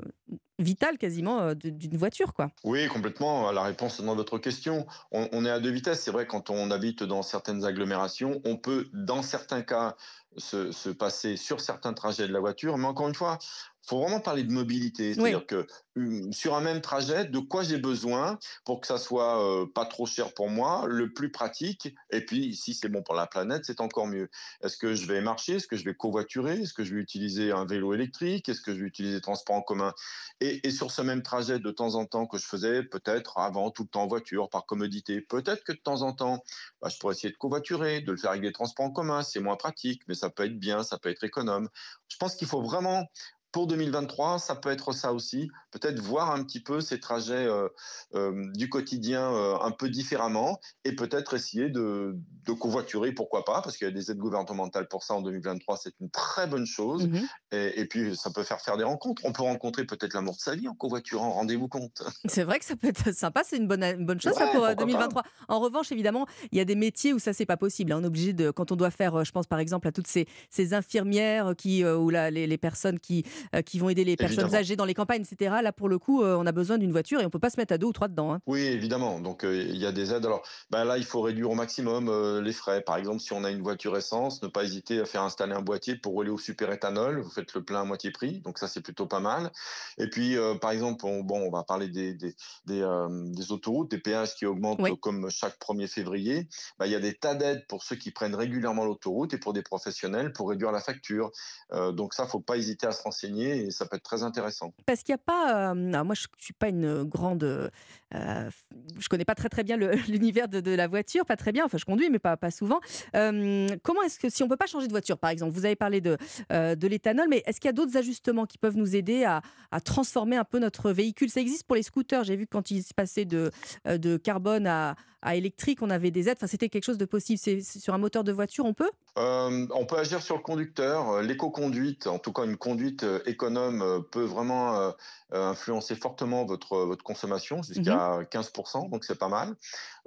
euh, 0.60 0.64
vital 0.64 0.98
quasiment 0.98 1.40
euh, 1.40 1.54
d'une 1.54 1.96
voiture, 1.96 2.34
quoi 2.34 2.50
Oui, 2.64 2.86
complètement. 2.88 3.50
La 3.52 3.62
réponse 3.62 4.00
dans 4.00 4.14
votre 4.14 4.38
question. 4.38 4.86
On, 5.12 5.28
on 5.32 5.44
est 5.44 5.50
à 5.50 5.60
deux 5.60 5.70
vitesses. 5.70 6.02
C'est 6.02 6.10
vrai, 6.10 6.26
quand 6.26 6.50
on 6.50 6.70
habite 6.70 7.02
dans 7.02 7.22
certaines 7.22 7.64
agglomérations, 7.64 8.40
on 8.44 8.56
peut, 8.56 8.88
dans 8.92 9.22
certains 9.22 9.62
cas, 9.62 9.96
se, 10.36 10.72
se 10.72 10.90
passer 10.90 11.36
sur 11.36 11.60
certains 11.60 11.92
trajets 11.92 12.28
de 12.28 12.32
la 12.32 12.40
voiture. 12.40 12.76
Mais 12.78 12.86
encore 12.86 13.08
une 13.08 13.14
fois, 13.14 13.38
il 13.82 13.88
faut 13.88 14.00
vraiment 14.00 14.20
parler 14.20 14.44
de 14.44 14.52
mobilité. 14.52 15.14
C'est-à-dire 15.14 15.46
que 15.46 15.66
hum, 15.96 16.32
sur 16.32 16.54
un 16.54 16.60
même 16.60 16.80
trajet, 16.80 17.24
de 17.24 17.38
quoi 17.38 17.62
j'ai 17.62 17.78
besoin 17.78 18.38
pour 18.64 18.80
que 18.80 18.86
ça 18.86 18.98
soit 18.98 19.42
euh, 19.42 19.66
pas 19.66 19.86
trop 19.86 20.06
cher 20.06 20.34
pour 20.34 20.50
moi, 20.50 20.84
le 20.86 21.12
plus 21.12 21.32
pratique. 21.32 21.94
Et 22.10 22.24
puis, 22.24 22.54
si 22.54 22.74
c'est 22.74 22.88
bon 22.88 23.02
pour 23.02 23.14
la 23.14 23.26
planète, 23.26 23.64
c'est 23.64 23.80
encore 23.80 24.06
mieux. 24.06 24.28
Est-ce 24.62 24.76
que 24.76 24.94
je 24.94 25.06
vais 25.06 25.20
marcher? 25.22 25.54
Est-ce 25.54 25.66
que 25.66 25.76
je 25.76 25.84
vais 25.84 25.94
covoiturer? 25.94 26.60
Est-ce 26.60 26.74
que 26.74 26.84
je 26.84 26.94
vais 26.94 27.00
utiliser 27.00 27.52
un 27.52 27.64
vélo 27.64 27.94
électrique? 27.94 28.48
Est-ce 28.48 28.60
que 28.60 28.74
je 28.74 28.80
vais 28.80 28.86
utiliser 28.86 29.14
les 29.14 29.20
transports 29.20 29.56
en 29.56 29.62
commun? 29.62 29.94
Et, 30.40 30.66
et 30.66 30.70
sur 30.70 30.90
ce 30.90 31.00
même 31.02 31.22
trajet, 31.22 31.58
de 31.58 31.70
temps 31.70 31.94
en 31.94 32.04
temps, 32.04 32.26
que 32.26 32.38
je 32.38 32.46
faisais 32.46 32.82
peut-être 32.82 33.38
avant 33.38 33.70
tout 33.70 33.84
le 33.84 33.88
temps 33.88 34.02
en 34.02 34.08
voiture, 34.08 34.50
par 34.50 34.66
commodité, 34.66 35.22
peut-être 35.22 35.64
que 35.64 35.72
de 35.72 35.78
temps 35.78 36.02
en 36.02 36.12
temps, 36.12 36.42
bah, 36.82 36.88
je 36.90 36.98
pourrais 36.98 37.14
essayer 37.14 37.32
de 37.32 37.38
covoiturer, 37.38 38.02
de 38.02 38.12
le 38.12 38.18
faire 38.18 38.30
avec 38.30 38.42
des 38.42 38.52
transports 38.52 38.86
en 38.86 38.90
commun. 38.90 39.22
C'est 39.22 39.40
moins 39.40 39.56
pratique, 39.56 40.02
mais 40.06 40.14
ça 40.20 40.30
peut 40.30 40.44
être 40.44 40.58
bien, 40.58 40.82
ça 40.82 40.98
peut 40.98 41.08
être 41.08 41.24
économe. 41.24 41.68
Je 42.08 42.16
pense 42.16 42.36
qu'il 42.36 42.46
faut 42.46 42.62
vraiment 42.62 43.06
pour 43.52 43.66
2023, 43.66 44.38
ça 44.38 44.54
peut 44.54 44.70
être 44.70 44.92
ça 44.92 45.12
aussi, 45.12 45.50
peut-être 45.72 46.00
voir 46.00 46.30
un 46.30 46.44
petit 46.44 46.60
peu 46.60 46.80
ces 46.80 47.00
trajets 47.00 47.46
euh, 47.46 47.68
euh, 48.14 48.46
du 48.54 48.68
quotidien 48.68 49.32
euh, 49.32 49.56
un 49.60 49.70
peu 49.72 49.88
différemment 49.88 50.60
et 50.84 50.94
peut-être 50.94 51.34
essayer 51.34 51.68
de, 51.68 52.16
de 52.46 52.52
covoiturer, 52.52 53.12
pourquoi 53.12 53.44
pas, 53.44 53.60
parce 53.62 53.76
qu'il 53.76 53.86
y 53.86 53.90
a 53.90 53.92
des 53.92 54.10
aides 54.10 54.18
gouvernementales 54.18 54.88
pour 54.88 55.02
ça 55.02 55.14
en 55.14 55.22
2023, 55.22 55.76
c'est 55.78 55.92
une 56.00 56.10
très 56.10 56.46
bonne 56.46 56.66
chose. 56.66 57.08
Mhm. 57.08 57.26
et, 57.52 57.80
et 57.80 57.84
puis, 57.86 58.16
ça 58.16 58.30
peut 58.30 58.44
faire 58.44 58.60
faire 58.60 58.76
des 58.76 58.84
rencontres. 58.84 59.22
On 59.24 59.32
peut 59.32 59.42
rencontrer 59.42 59.84
peut-être 59.84 60.14
l'amour 60.14 60.36
de 60.36 60.40
sa 60.40 60.54
vie 60.54 60.68
en 60.68 60.74
covoiturant, 60.74 61.32
rendez-vous 61.32 61.68
compte. 61.68 62.02
C'est 62.26 62.44
vrai 62.44 62.58
que 62.58 62.64
ça 62.64 62.76
peut 62.76 62.88
être 62.88 63.12
sympa, 63.14 63.42
c'est 63.44 63.56
une 63.56 63.66
bonne, 63.66 63.82
une 63.82 64.06
bonne 64.06 64.20
chose 64.20 64.34
ça, 64.34 64.46
pour 64.48 64.64
euh, 64.64 64.74
pourquoi 64.74 64.86
2023. 64.86 65.22
En 65.48 65.60
revanche, 65.60 65.90
évidemment, 65.92 66.26
il 66.52 66.58
y 66.58 66.60
a 66.60 66.64
des 66.64 66.74
métiers 66.76 67.12
où 67.12 67.18
ça 67.18 67.32
c'est 67.32 67.46
pas 67.46 67.56
possible. 67.56 67.92
hein. 67.92 67.98
On 68.00 68.04
est 68.04 68.06
obligé 68.06 68.32
de, 68.32 68.50
quand 68.50 68.70
on 68.72 68.76
doit 68.76 68.90
faire, 68.90 69.24
je 69.24 69.32
pense 69.32 69.46
par 69.46 69.58
exemple 69.58 69.88
à 69.88 69.92
toutes 69.92 70.06
ces, 70.06 70.26
ces 70.50 70.74
infirmières 70.74 71.54
qui, 71.56 71.84
ou 71.84 72.10
là, 72.10 72.30
les, 72.30 72.46
les 72.46 72.58
personnes 72.58 72.98
qui, 72.98 73.24
qui 73.64 73.78
vont 73.78 73.88
aider 73.88 74.04
les 74.04 74.16
personnes 74.16 74.40
Évidemment. 74.40 74.60
âgées 74.60 74.76
dans 74.76 74.84
les 74.84 74.94
campagnes, 74.94 75.22
etc. 75.22 75.56
Là 75.62 75.72
pour 75.72 75.88
le 75.88 75.98
coup, 75.98 76.22
euh, 76.22 76.36
on 76.36 76.46
a 76.46 76.52
besoin 76.52 76.78
d'une 76.78 76.92
voiture 76.92 77.20
et 77.20 77.26
on 77.26 77.30
peut 77.30 77.38
pas 77.38 77.50
se 77.50 77.56
mettre 77.58 77.72
à 77.72 77.78
deux 77.78 77.86
ou 77.86 77.92
trois 77.92 78.08
dedans. 78.08 78.32
hein. 78.34 78.40
Oui, 78.46 78.60
évidemment. 78.60 79.20
Donc, 79.20 79.44
euh, 79.44 79.54
il 79.68 79.76
y 79.76 79.86
a 79.86 79.92
des 79.92 80.12
aides. 80.12 80.24
Alors, 80.26 80.42
ben 80.70 80.84
là, 80.84 80.98
il 80.98 81.04
faut 81.04 81.20
réduire 81.20 81.50
au 81.50 81.54
maximum 81.54 82.08
euh, 82.08 82.40
les 82.42 82.52
frais. 82.52 82.80
Par 82.82 82.96
exemple, 82.96 83.20
si 83.20 83.32
on 83.32 83.44
a 83.44 83.50
une 83.50 83.62
voiture 83.62 83.96
essence, 83.96 84.42
ne 84.42 84.48
pas 84.48 84.64
hésiter 84.64 85.00
à 85.00 85.04
faire 85.04 85.22
installer 85.22 85.52
un 85.54 85.62
boîtier 85.62 85.96
pour 85.96 86.12
rouler 86.12 86.30
au 86.30 86.38
superéthanol. 86.38 87.20
Vous 87.20 87.30
faites 87.30 87.54
le 87.54 87.64
plein 87.64 87.80
à 87.80 87.84
moitié 87.84 88.10
prix. 88.10 88.40
Donc, 88.40 88.58
ça, 88.58 88.68
c'est 88.68 88.80
plutôt 88.82 89.06
pas 89.06 89.20
mal. 89.20 89.50
Et 89.98 90.08
puis, 90.10 90.36
euh, 90.36 90.54
par 90.56 90.70
exemple, 90.72 91.04
on, 91.06 91.20
bon, 91.22 91.40
on 91.40 91.50
va 91.50 91.62
parler 91.64 91.88
des, 91.88 92.14
des, 92.14 92.34
des, 92.66 92.82
euh, 92.82 93.08
des 93.10 93.52
autoroutes, 93.52 93.90
des 93.90 93.98
péages 93.98 94.34
qui 94.34 94.46
augmentent 94.46 94.80
Oui. 94.82 94.98
comme 95.00 95.30
chaque 95.30 95.58
1er 95.58 95.86
février. 95.88 96.48
Ben, 96.78 96.86
il 96.86 96.92
y 96.92 96.96
a 96.96 97.00
des 97.00 97.14
tas 97.14 97.34
d'aides 97.34 97.64
pour 97.68 97.82
ceux 97.84 97.96
qui 97.96 98.10
prennent 98.10 98.34
régulièrement 98.34 98.84
l'autoroute 98.84 99.32
et 99.34 99.38
pour 99.38 99.52
des 99.52 99.62
professionnels 99.62 100.32
pour 100.32 100.50
réduire 100.50 100.72
la 100.72 100.80
facture. 100.80 101.30
Euh, 101.72 101.92
donc, 101.92 102.14
ça, 102.14 102.26
faut 102.26 102.40
pas 102.40 102.56
hésiter 102.56 102.86
à 102.86 102.92
se 102.92 103.02
renseigner 103.02 103.29
et 103.38 103.70
ça 103.70 103.86
peut 103.86 103.96
être 103.96 104.02
très 104.02 104.22
intéressant. 104.22 104.72
Parce 104.86 105.02
qu'il 105.02 105.12
n'y 105.12 105.20
a 105.20 105.24
pas. 105.24 105.72
euh, 105.72 106.04
moi, 106.04 106.14
je 106.14 106.26
ne 106.26 106.42
suis 106.42 106.52
pas 106.54 106.68
une 106.68 107.04
grande. 107.04 107.44
euh, 107.44 107.68
euh, 108.14 108.50
je 108.98 109.08
connais 109.08 109.24
pas 109.24 109.34
très 109.34 109.48
très 109.48 109.62
bien 109.62 109.76
l'univers 110.08 110.48
de, 110.48 110.70
la 110.74 110.88
voiture, 110.88 111.24
pas 111.24 111.36
très 111.36 111.52
bien. 111.52 111.64
Enfin, 111.64 111.78
je 111.78 111.84
conduis, 111.84 112.10
mais 112.10 112.18
pas, 112.18 112.36
pas 112.36 112.50
souvent. 112.50 112.80
Euh, 113.14 113.68
comment 113.82 114.02
est-ce 114.02 114.18
que, 114.18 114.28
si 114.28 114.42
on 114.42 114.48
peut 114.48 114.56
pas 114.56 114.66
changer 114.66 114.86
de 114.86 114.92
voiture, 114.92 115.18
par 115.18 115.30
exemple, 115.30 115.52
vous 115.52 115.64
avez 115.64 115.76
parlé 115.76 116.00
de, 116.00 116.16
euh, 116.52 116.74
de 116.74 116.88
l'éthanol, 116.88 117.26
mais 117.28 117.42
est-ce 117.46 117.60
qu'il 117.60 117.68
y 117.68 117.70
a 117.70 117.72
d'autres 117.72 117.96
ajustements 117.96 118.46
qui 118.46 118.58
peuvent 118.58 118.76
nous 118.76 118.96
aider 118.96 119.24
à, 119.24 119.42
à 119.70 119.80
transformer 119.80 120.36
un 120.36 120.44
peu 120.44 120.58
notre 120.58 120.90
véhicule? 120.90 121.30
Ça 121.30 121.40
existe 121.40 121.64
pour 121.64 121.76
les 121.76 121.82
scooters. 121.82 122.24
J'ai 122.24 122.36
vu 122.36 122.46
quand 122.46 122.70
ils 122.70 122.82
passaient 122.96 123.24
de, 123.24 123.50
euh, 123.86 123.98
de 123.98 124.16
carbone 124.16 124.66
à, 124.66 124.96
à 125.22 125.36
électrique, 125.36 125.82
on 125.82 125.90
avait 125.90 126.10
des 126.10 126.28
aides. 126.28 126.36
Enfin, 126.38 126.46
c'était 126.46 126.68
quelque 126.68 126.84
chose 126.84 126.98
de 126.98 127.04
possible. 127.04 127.38
C'est 127.38 127.60
sur 127.60 127.94
un 127.94 127.98
moteur 127.98 128.24
de 128.24 128.32
voiture, 128.32 128.64
on 128.64 128.74
peut? 128.74 128.90
Euh, 129.18 129.66
on 129.74 129.86
peut 129.86 129.98
agir 129.98 130.22
sur 130.22 130.36
le 130.36 130.42
conducteur. 130.42 131.10
Euh, 131.10 131.22
L'éco-conduite, 131.22 132.06
en 132.06 132.18
tout 132.18 132.32
cas 132.32 132.44
une 132.44 132.56
conduite 132.56 133.02
euh, 133.02 133.20
économe, 133.26 134.04
peut 134.10 134.24
vraiment 134.24 134.76
euh, 134.80 134.90
influencer 135.32 135.94
fortement 135.94 136.44
votre, 136.44 136.76
votre 136.78 137.04
consommation, 137.04 137.62
jusqu'à 137.62 138.20
15%, 138.30 138.90
donc 138.90 139.04
c'est 139.04 139.18
pas 139.18 139.28
mal. 139.28 139.54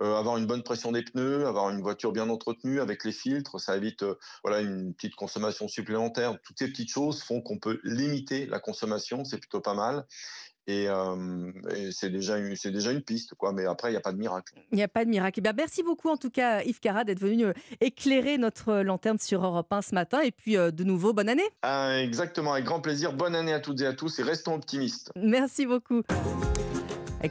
Euh, 0.01 0.15
avoir 0.15 0.37
une 0.37 0.47
bonne 0.47 0.63
pression 0.63 0.91
des 0.91 1.03
pneus, 1.03 1.45
avoir 1.45 1.69
une 1.69 1.81
voiture 1.81 2.11
bien 2.11 2.29
entretenue 2.29 2.81
avec 2.81 3.03
les 3.03 3.11
filtres, 3.11 3.59
ça 3.59 3.77
évite 3.77 4.03
voilà, 4.43 4.61
une 4.61 4.93
petite 4.93 5.15
consommation 5.15 5.67
supplémentaire. 5.67 6.37
Toutes 6.43 6.59
ces 6.59 6.67
petites 6.67 6.91
choses 6.91 7.21
font 7.23 7.41
qu'on 7.41 7.59
peut 7.59 7.79
limiter 7.83 8.45
la 8.47 8.59
consommation, 8.59 9.23
c'est 9.23 9.37
plutôt 9.37 9.61
pas 9.61 9.75
mal. 9.75 10.05
Et, 10.67 10.87
euh, 10.87 11.51
et 11.75 11.91
c'est 11.91 12.09
déjà, 12.09 12.37
une- 12.37 12.55
c'est 12.55 12.71
déjà 12.71 12.91
une 12.91 13.01
piste, 13.01 13.33
quoi. 13.35 13.51
mais 13.51 13.65
après, 13.65 13.89
il 13.89 13.91
n'y 13.91 13.97
a 13.97 14.01
pas 14.01 14.13
de 14.13 14.17
miracle. 14.17 14.53
Il 14.71 14.75
n'y 14.77 14.83
a 14.83 14.87
pas 14.87 15.03
de 15.03 15.09
miracle. 15.09 15.39
Eh 15.39 15.41
bien, 15.41 15.51
merci 15.55 15.83
beaucoup 15.83 16.09
en 16.09 16.15
tout 16.17 16.29
cas 16.29 16.63
Yves 16.63 16.79
Cara 16.79 17.03
d'être 17.03 17.19
venu 17.19 17.47
éclairer 17.81 18.37
notre 18.37 18.75
lanterne 18.81 19.19
sur 19.19 19.43
Europe 19.43 19.71
1 19.73 19.81
ce 19.81 19.93
matin. 19.93 20.21
Et 20.21 20.31
puis 20.31 20.55
euh, 20.57 20.71
de 20.71 20.83
nouveau, 20.85 21.11
bonne 21.13 21.27
année. 21.29 21.43
Ah, 21.63 21.99
exactement, 21.99 22.53
avec 22.53 22.63
grand 22.65 22.79
plaisir. 22.79 23.11
Bonne 23.13 23.35
année 23.35 23.51
à 23.53 23.59
toutes 23.59 23.81
et 23.81 23.85
à 23.85 23.93
tous 23.93 24.19
et 24.19 24.23
restons 24.23 24.53
optimistes. 24.55 25.11
Merci 25.17 25.65
beaucoup. 25.65 26.01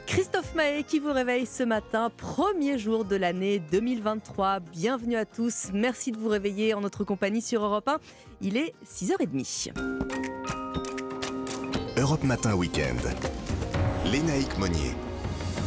Christophe 0.07 0.55
Mahé 0.55 0.83
qui 0.83 0.97
vous 0.99 1.13
réveille 1.13 1.45
ce 1.45 1.61
matin, 1.63 2.11
premier 2.15 2.77
jour 2.79 3.05
de 3.05 3.15
l'année 3.15 3.59
2023. 3.71 4.59
Bienvenue 4.59 5.15
à 5.15 5.25
tous. 5.25 5.69
Merci 5.73 6.11
de 6.11 6.17
vous 6.17 6.29
réveiller 6.29 6.73
en 6.73 6.81
notre 6.81 7.03
compagnie 7.03 7.41
sur 7.43 7.63
Europe 7.63 7.87
1. 7.87 7.97
Il 8.41 8.57
est 8.57 8.73
6h30. 8.85 9.71
Europe 12.13 12.25
Matin 12.25 12.53
Week-end. 12.53 13.09
Lénaïque 14.05 14.55
Monnier. 14.59 14.91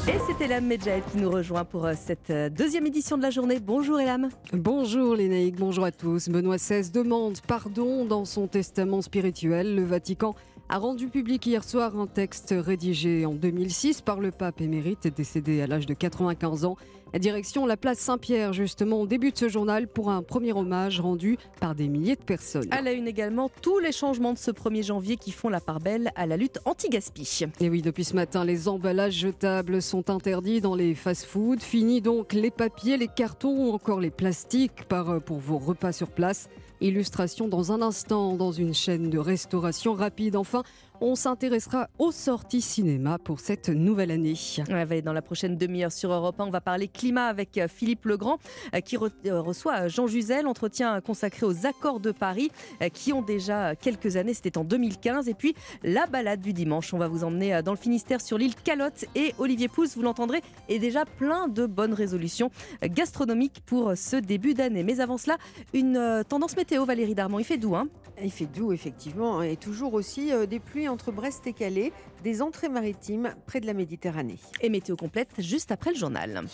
Et 0.06 0.12
c'est 0.28 0.44
Elam 0.44 0.64
Medjahed 0.64 1.02
qui 1.11 1.16
nous 1.18 1.28
rejoint 1.28 1.64
pour 1.64 1.85
euh, 1.85 1.94
cette 1.96 2.30
euh, 2.30 2.48
deuxième 2.48 2.87
édition 2.87 3.16
de 3.16 3.22
la 3.22 3.30
journée. 3.30 3.59
Bonjour 3.59 3.98
Elam. 3.98 4.28
Bonjour 4.52 5.16
Lénaïque, 5.16 5.56
bonjour 5.56 5.82
à 5.82 5.90
tous. 5.90 6.28
Benoît 6.28 6.54
XVI 6.54 6.88
demande 6.92 7.40
pardon 7.40 8.04
dans 8.04 8.24
son 8.24 8.46
testament 8.46 9.02
spirituel. 9.02 9.74
Le 9.74 9.82
Vatican 9.82 10.37
a 10.68 10.78
rendu 10.78 11.09
public 11.09 11.44
hier 11.46 11.64
soir 11.64 11.98
un 11.98 12.06
texte 12.06 12.54
rédigé 12.56 13.26
en 13.26 13.35
2006 13.35 14.02
par 14.02 14.20
le 14.20 14.30
pape 14.30 14.61
émérite 14.61 15.09
décédé 15.09 15.62
à 15.62 15.66
l'âge 15.66 15.87
de 15.87 15.94
95 15.94 16.64
ans. 16.64 16.76
Direction 17.18 17.66
la 17.66 17.76
place 17.76 17.98
Saint-Pierre, 17.98 18.52
justement, 18.52 19.00
au 19.00 19.07
début 19.07 19.31
de 19.31 19.38
ce 19.38 19.48
journal 19.48 19.88
pour 19.88 20.11
un 20.11 20.22
premier 20.22 20.52
hommage 20.52 21.00
rendu 21.00 21.38
par 21.61 21.74
des 21.74 21.88
milliers 21.88 22.16
de 22.16 22.22
personnes. 22.22 22.68
À 22.70 22.83
la 22.83 22.92
une 22.92 23.09
également, 23.09 23.50
tous 23.62 23.79
les 23.79 23.92
changements 23.92 24.33
de 24.33 24.38
ce 24.38 24.50
1er 24.50 24.85
janvier 24.85 25.16
qui 25.16 25.33
font 25.33 25.48
la 25.48 25.61
part 25.61 25.81
belle 25.81 26.11
à 26.14 26.26
la 26.26 26.37
lutte 26.37 26.59
anti-gaspi. 26.64 27.44
Et 27.61 27.70
oui, 27.70 27.83
depuis 27.83 28.05
ce 28.05 28.14
matin, 28.14 28.44
les 28.44 28.68
emballages 28.68 29.14
jetables 29.14 29.81
sont 29.81 30.11
interdits 30.11 30.61
dans 30.61 30.74
les 30.74 30.94
fast-foods. 30.94 31.61
Fini 31.61 32.00
donc 32.00 32.33
les 32.33 32.50
papiers, 32.50 32.96
les 32.96 33.09
cartons 33.09 33.66
ou 33.66 33.72
encore 33.72 34.00
les 34.00 34.11
plastiques 34.11 34.72
euh, 34.92 35.20
pour 35.20 35.38
vos 35.38 35.59
repas 35.59 35.92
sur 35.92 36.11
place. 36.11 36.48
Illustration 36.81 37.48
dans 37.48 37.72
un 37.72 37.81
instant 37.81 38.35
dans 38.35 38.52
une 38.52 38.74
chaîne 38.74 39.09
de 39.09 39.18
restauration 39.18 39.94
rapide. 39.94 40.37
Enfin, 40.37 40.62
on 41.00 41.14
s'intéressera 41.14 41.88
aux 41.98 42.12
sorties 42.12 42.61
cinéma 42.61 43.18
pour 43.18 43.40
cette 43.40 43.68
nouvelle 43.68 44.11
année. 44.11 44.35
Ouais, 44.68 45.02
dans 45.02 45.12
la 45.12 45.22
prochaine 45.22 45.56
demi-heure 45.56 45.92
sur 45.92 46.12
Europe 46.12 46.40
1, 46.40 46.44
on 46.46 46.50
va 46.50 46.61
parler 46.61 46.88
climat 46.88 47.26
avec 47.26 47.59
euh, 47.59 47.68
Philippe 47.68 48.04
Legrand 48.06 48.38
euh, 48.74 48.80
qui 48.80 48.96
re- 48.96 49.11
euh, 49.26 49.40
reçoit 49.40 49.88
Jean 49.88 50.06
Juzel, 50.06 50.46
entretien 50.46 51.00
consacré 51.00 51.46
aux 51.46 51.66
accords 51.66 52.00
de 52.00 52.12
Paris 52.12 52.50
qui 52.92 53.12
ont 53.12 53.22
déjà 53.22 53.74
quelques 53.76 54.16
années, 54.16 54.35
c'était 54.35 54.59
en 54.59 54.64
2015. 54.64 55.28
Et 55.28 55.35
puis 55.35 55.54
la 55.82 56.06
balade 56.06 56.40
du 56.40 56.52
dimanche, 56.52 56.92
on 56.94 56.98
va 56.98 57.09
vous 57.09 57.24
emmener 57.24 57.62
dans 57.62 57.72
le 57.72 57.78
Finistère 57.78 58.20
sur 58.20 58.38
l'île 58.38 58.54
Calotte 58.54 59.04
et 59.14 59.35
Olivier 59.38 59.68
Pousse, 59.68 59.96
vous 59.96 60.02
l'entendrez, 60.02 60.42
est 60.68 60.78
déjà 60.78 61.04
plein 61.04 61.48
de 61.48 61.66
bonnes 61.66 61.94
résolutions 61.94 62.50
gastronomiques 62.82 63.61
pour 63.66 63.92
ce 63.96 64.16
début 64.16 64.54
d'année. 64.54 64.82
Mais 64.82 65.00
avant 65.00 65.18
cela, 65.18 65.37
une 65.74 66.22
tendance 66.28 66.56
météo, 66.56 66.85
Valérie 66.85 67.14
Darmon, 67.14 67.38
il 67.38 67.44
fait 67.44 67.59
doux, 67.59 67.76
hein? 67.76 67.88
Il 68.22 68.30
fait 68.32 68.46
doux, 68.46 68.72
effectivement, 68.72 69.42
et 69.42 69.56
toujours 69.56 69.92
aussi 69.92 70.30
des 70.48 70.59
pluies 70.59 70.86
entre 70.88 71.12
Brest 71.12 71.46
et 71.46 71.53
Calais, 71.53 71.92
des 72.22 72.42
entrées 72.42 72.68
maritimes 72.68 73.35
près 73.46 73.61
de 73.61 73.66
la 73.66 73.75
Méditerranée. 73.75 74.38
Et 74.61 74.68
météo 74.68 74.96
complète 74.96 75.31
juste 75.38 75.72
après 75.72 75.90
le 75.90 75.96
journal. 75.96 76.44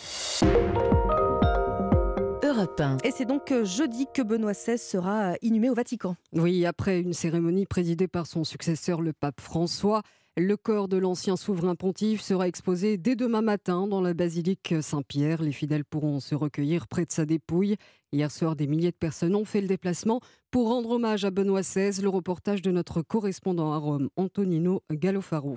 Europe 2.43 2.79
1. 2.79 2.97
Et 3.03 3.11
c'est 3.11 3.25
donc 3.25 3.51
euh, 3.51 3.65
jeudi 3.65 4.05
que 4.13 4.21
Benoît 4.21 4.51
XVI 4.51 4.77
sera 4.77 5.33
inhumé 5.41 5.69
au 5.69 5.73
Vatican. 5.73 6.15
Oui, 6.33 6.65
après 6.65 6.99
une 6.99 7.13
cérémonie 7.13 7.65
présidée 7.65 8.07
par 8.07 8.27
son 8.27 8.43
successeur, 8.43 9.01
le 9.01 9.13
pape 9.13 9.41
François, 9.41 10.01
Le 10.35 10.57
corps 10.57 10.87
de 10.87 10.97
l'ancien 10.97 11.35
souverain 11.35 11.75
pontife 11.75 12.19
sera 12.21 12.47
exposé 12.47 12.97
dès 12.97 13.15
demain 13.15 13.43
matin 13.43 13.85
dans 13.85 14.01
la 14.01 14.15
basilique 14.15 14.73
Saint-Pierre. 14.81 15.43
Les 15.43 15.51
fidèles 15.51 15.85
pourront 15.85 16.19
se 16.19 16.33
recueillir 16.33 16.87
près 16.87 17.05
de 17.05 17.11
sa 17.11 17.27
dépouille. 17.27 17.75
Hier 18.11 18.31
soir, 18.31 18.55
des 18.55 18.65
milliers 18.65 18.89
de 18.89 18.97
personnes 18.97 19.35
ont 19.35 19.45
fait 19.45 19.61
le 19.61 19.67
déplacement 19.67 20.21
pour 20.49 20.69
rendre 20.69 20.89
hommage 20.89 21.23
à 21.23 21.29
Benoît 21.29 21.61
XVI. 21.61 22.01
Le 22.01 22.09
reportage 22.09 22.63
de 22.63 22.71
notre 22.71 23.03
correspondant 23.03 23.73
à 23.73 23.77
Rome, 23.77 24.09
Antonino 24.15 24.81
Galofaro. 24.91 25.55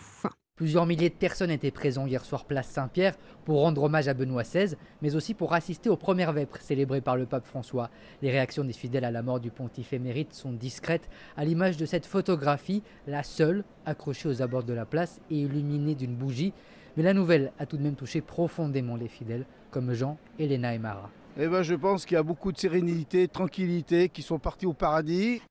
Plusieurs 0.56 0.86
milliers 0.86 1.10
de 1.10 1.14
personnes 1.14 1.50
étaient 1.50 1.70
présentes 1.70 2.08
hier 2.08 2.24
soir 2.24 2.46
place 2.46 2.68
Saint-Pierre 2.68 3.18
pour 3.44 3.60
rendre 3.60 3.82
hommage 3.82 4.08
à 4.08 4.14
Benoît 4.14 4.42
XVI, 4.42 4.74
mais 5.02 5.14
aussi 5.14 5.34
pour 5.34 5.52
assister 5.52 5.90
aux 5.90 5.98
premières 5.98 6.32
vêpres 6.32 6.62
célébrées 6.62 7.02
par 7.02 7.18
le 7.18 7.26
pape 7.26 7.46
François. 7.46 7.90
Les 8.22 8.30
réactions 8.30 8.64
des 8.64 8.72
fidèles 8.72 9.04
à 9.04 9.10
la 9.10 9.20
mort 9.20 9.38
du 9.38 9.50
pontife 9.50 9.92
émérite 9.92 10.32
sont 10.32 10.52
discrètes, 10.52 11.10
à 11.36 11.44
l'image 11.44 11.76
de 11.76 11.84
cette 11.84 12.06
photographie, 12.06 12.82
la 13.06 13.22
seule, 13.22 13.64
accrochée 13.84 14.30
aux 14.30 14.40
abords 14.40 14.64
de 14.64 14.72
la 14.72 14.86
place 14.86 15.20
et 15.30 15.40
illuminée 15.40 15.94
d'une 15.94 16.14
bougie. 16.14 16.54
Mais 16.96 17.02
la 17.02 17.12
nouvelle 17.12 17.52
a 17.58 17.66
tout 17.66 17.76
de 17.76 17.82
même 17.82 17.94
touché 17.94 18.22
profondément 18.22 18.96
les 18.96 19.08
fidèles, 19.08 19.44
comme 19.70 19.92
Jean, 19.92 20.16
Elena 20.38 20.74
et 20.74 20.78
Mara. 20.78 21.10
Eh 21.38 21.48
ben, 21.48 21.62
je 21.62 21.74
pense 21.74 22.06
qu'il 22.06 22.14
y 22.14 22.18
a 22.18 22.22
beaucoup 22.22 22.50
de 22.50 22.56
sérénité, 22.56 23.26
de 23.26 23.32
tranquillité, 23.32 24.08
qui 24.08 24.22
sont 24.22 24.38
partis 24.38 24.64
au 24.64 24.72
paradis. 24.72 25.42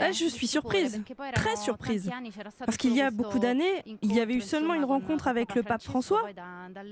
Ah, 0.00 0.12
je 0.12 0.26
suis 0.26 0.46
surprise, 0.46 1.02
très 1.34 1.56
surprise. 1.56 2.10
Parce 2.64 2.76
qu'il 2.76 2.94
y 2.94 3.00
a 3.00 3.10
beaucoup 3.10 3.38
d'années, 3.38 3.82
il 4.02 4.14
y 4.14 4.20
avait 4.20 4.34
eu 4.34 4.40
seulement 4.40 4.74
une 4.74 4.84
rencontre 4.84 5.28
avec 5.28 5.54
le 5.54 5.62
pape 5.62 5.82
François, 5.82 6.22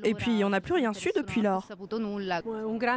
et 0.05 0.15
puis 0.15 0.45
on 0.45 0.51
n'a 0.51 0.61
plus 0.61 0.75
rien 0.75 0.93
su 0.93 1.11
depuis 1.17 1.43
lors. 1.43 1.69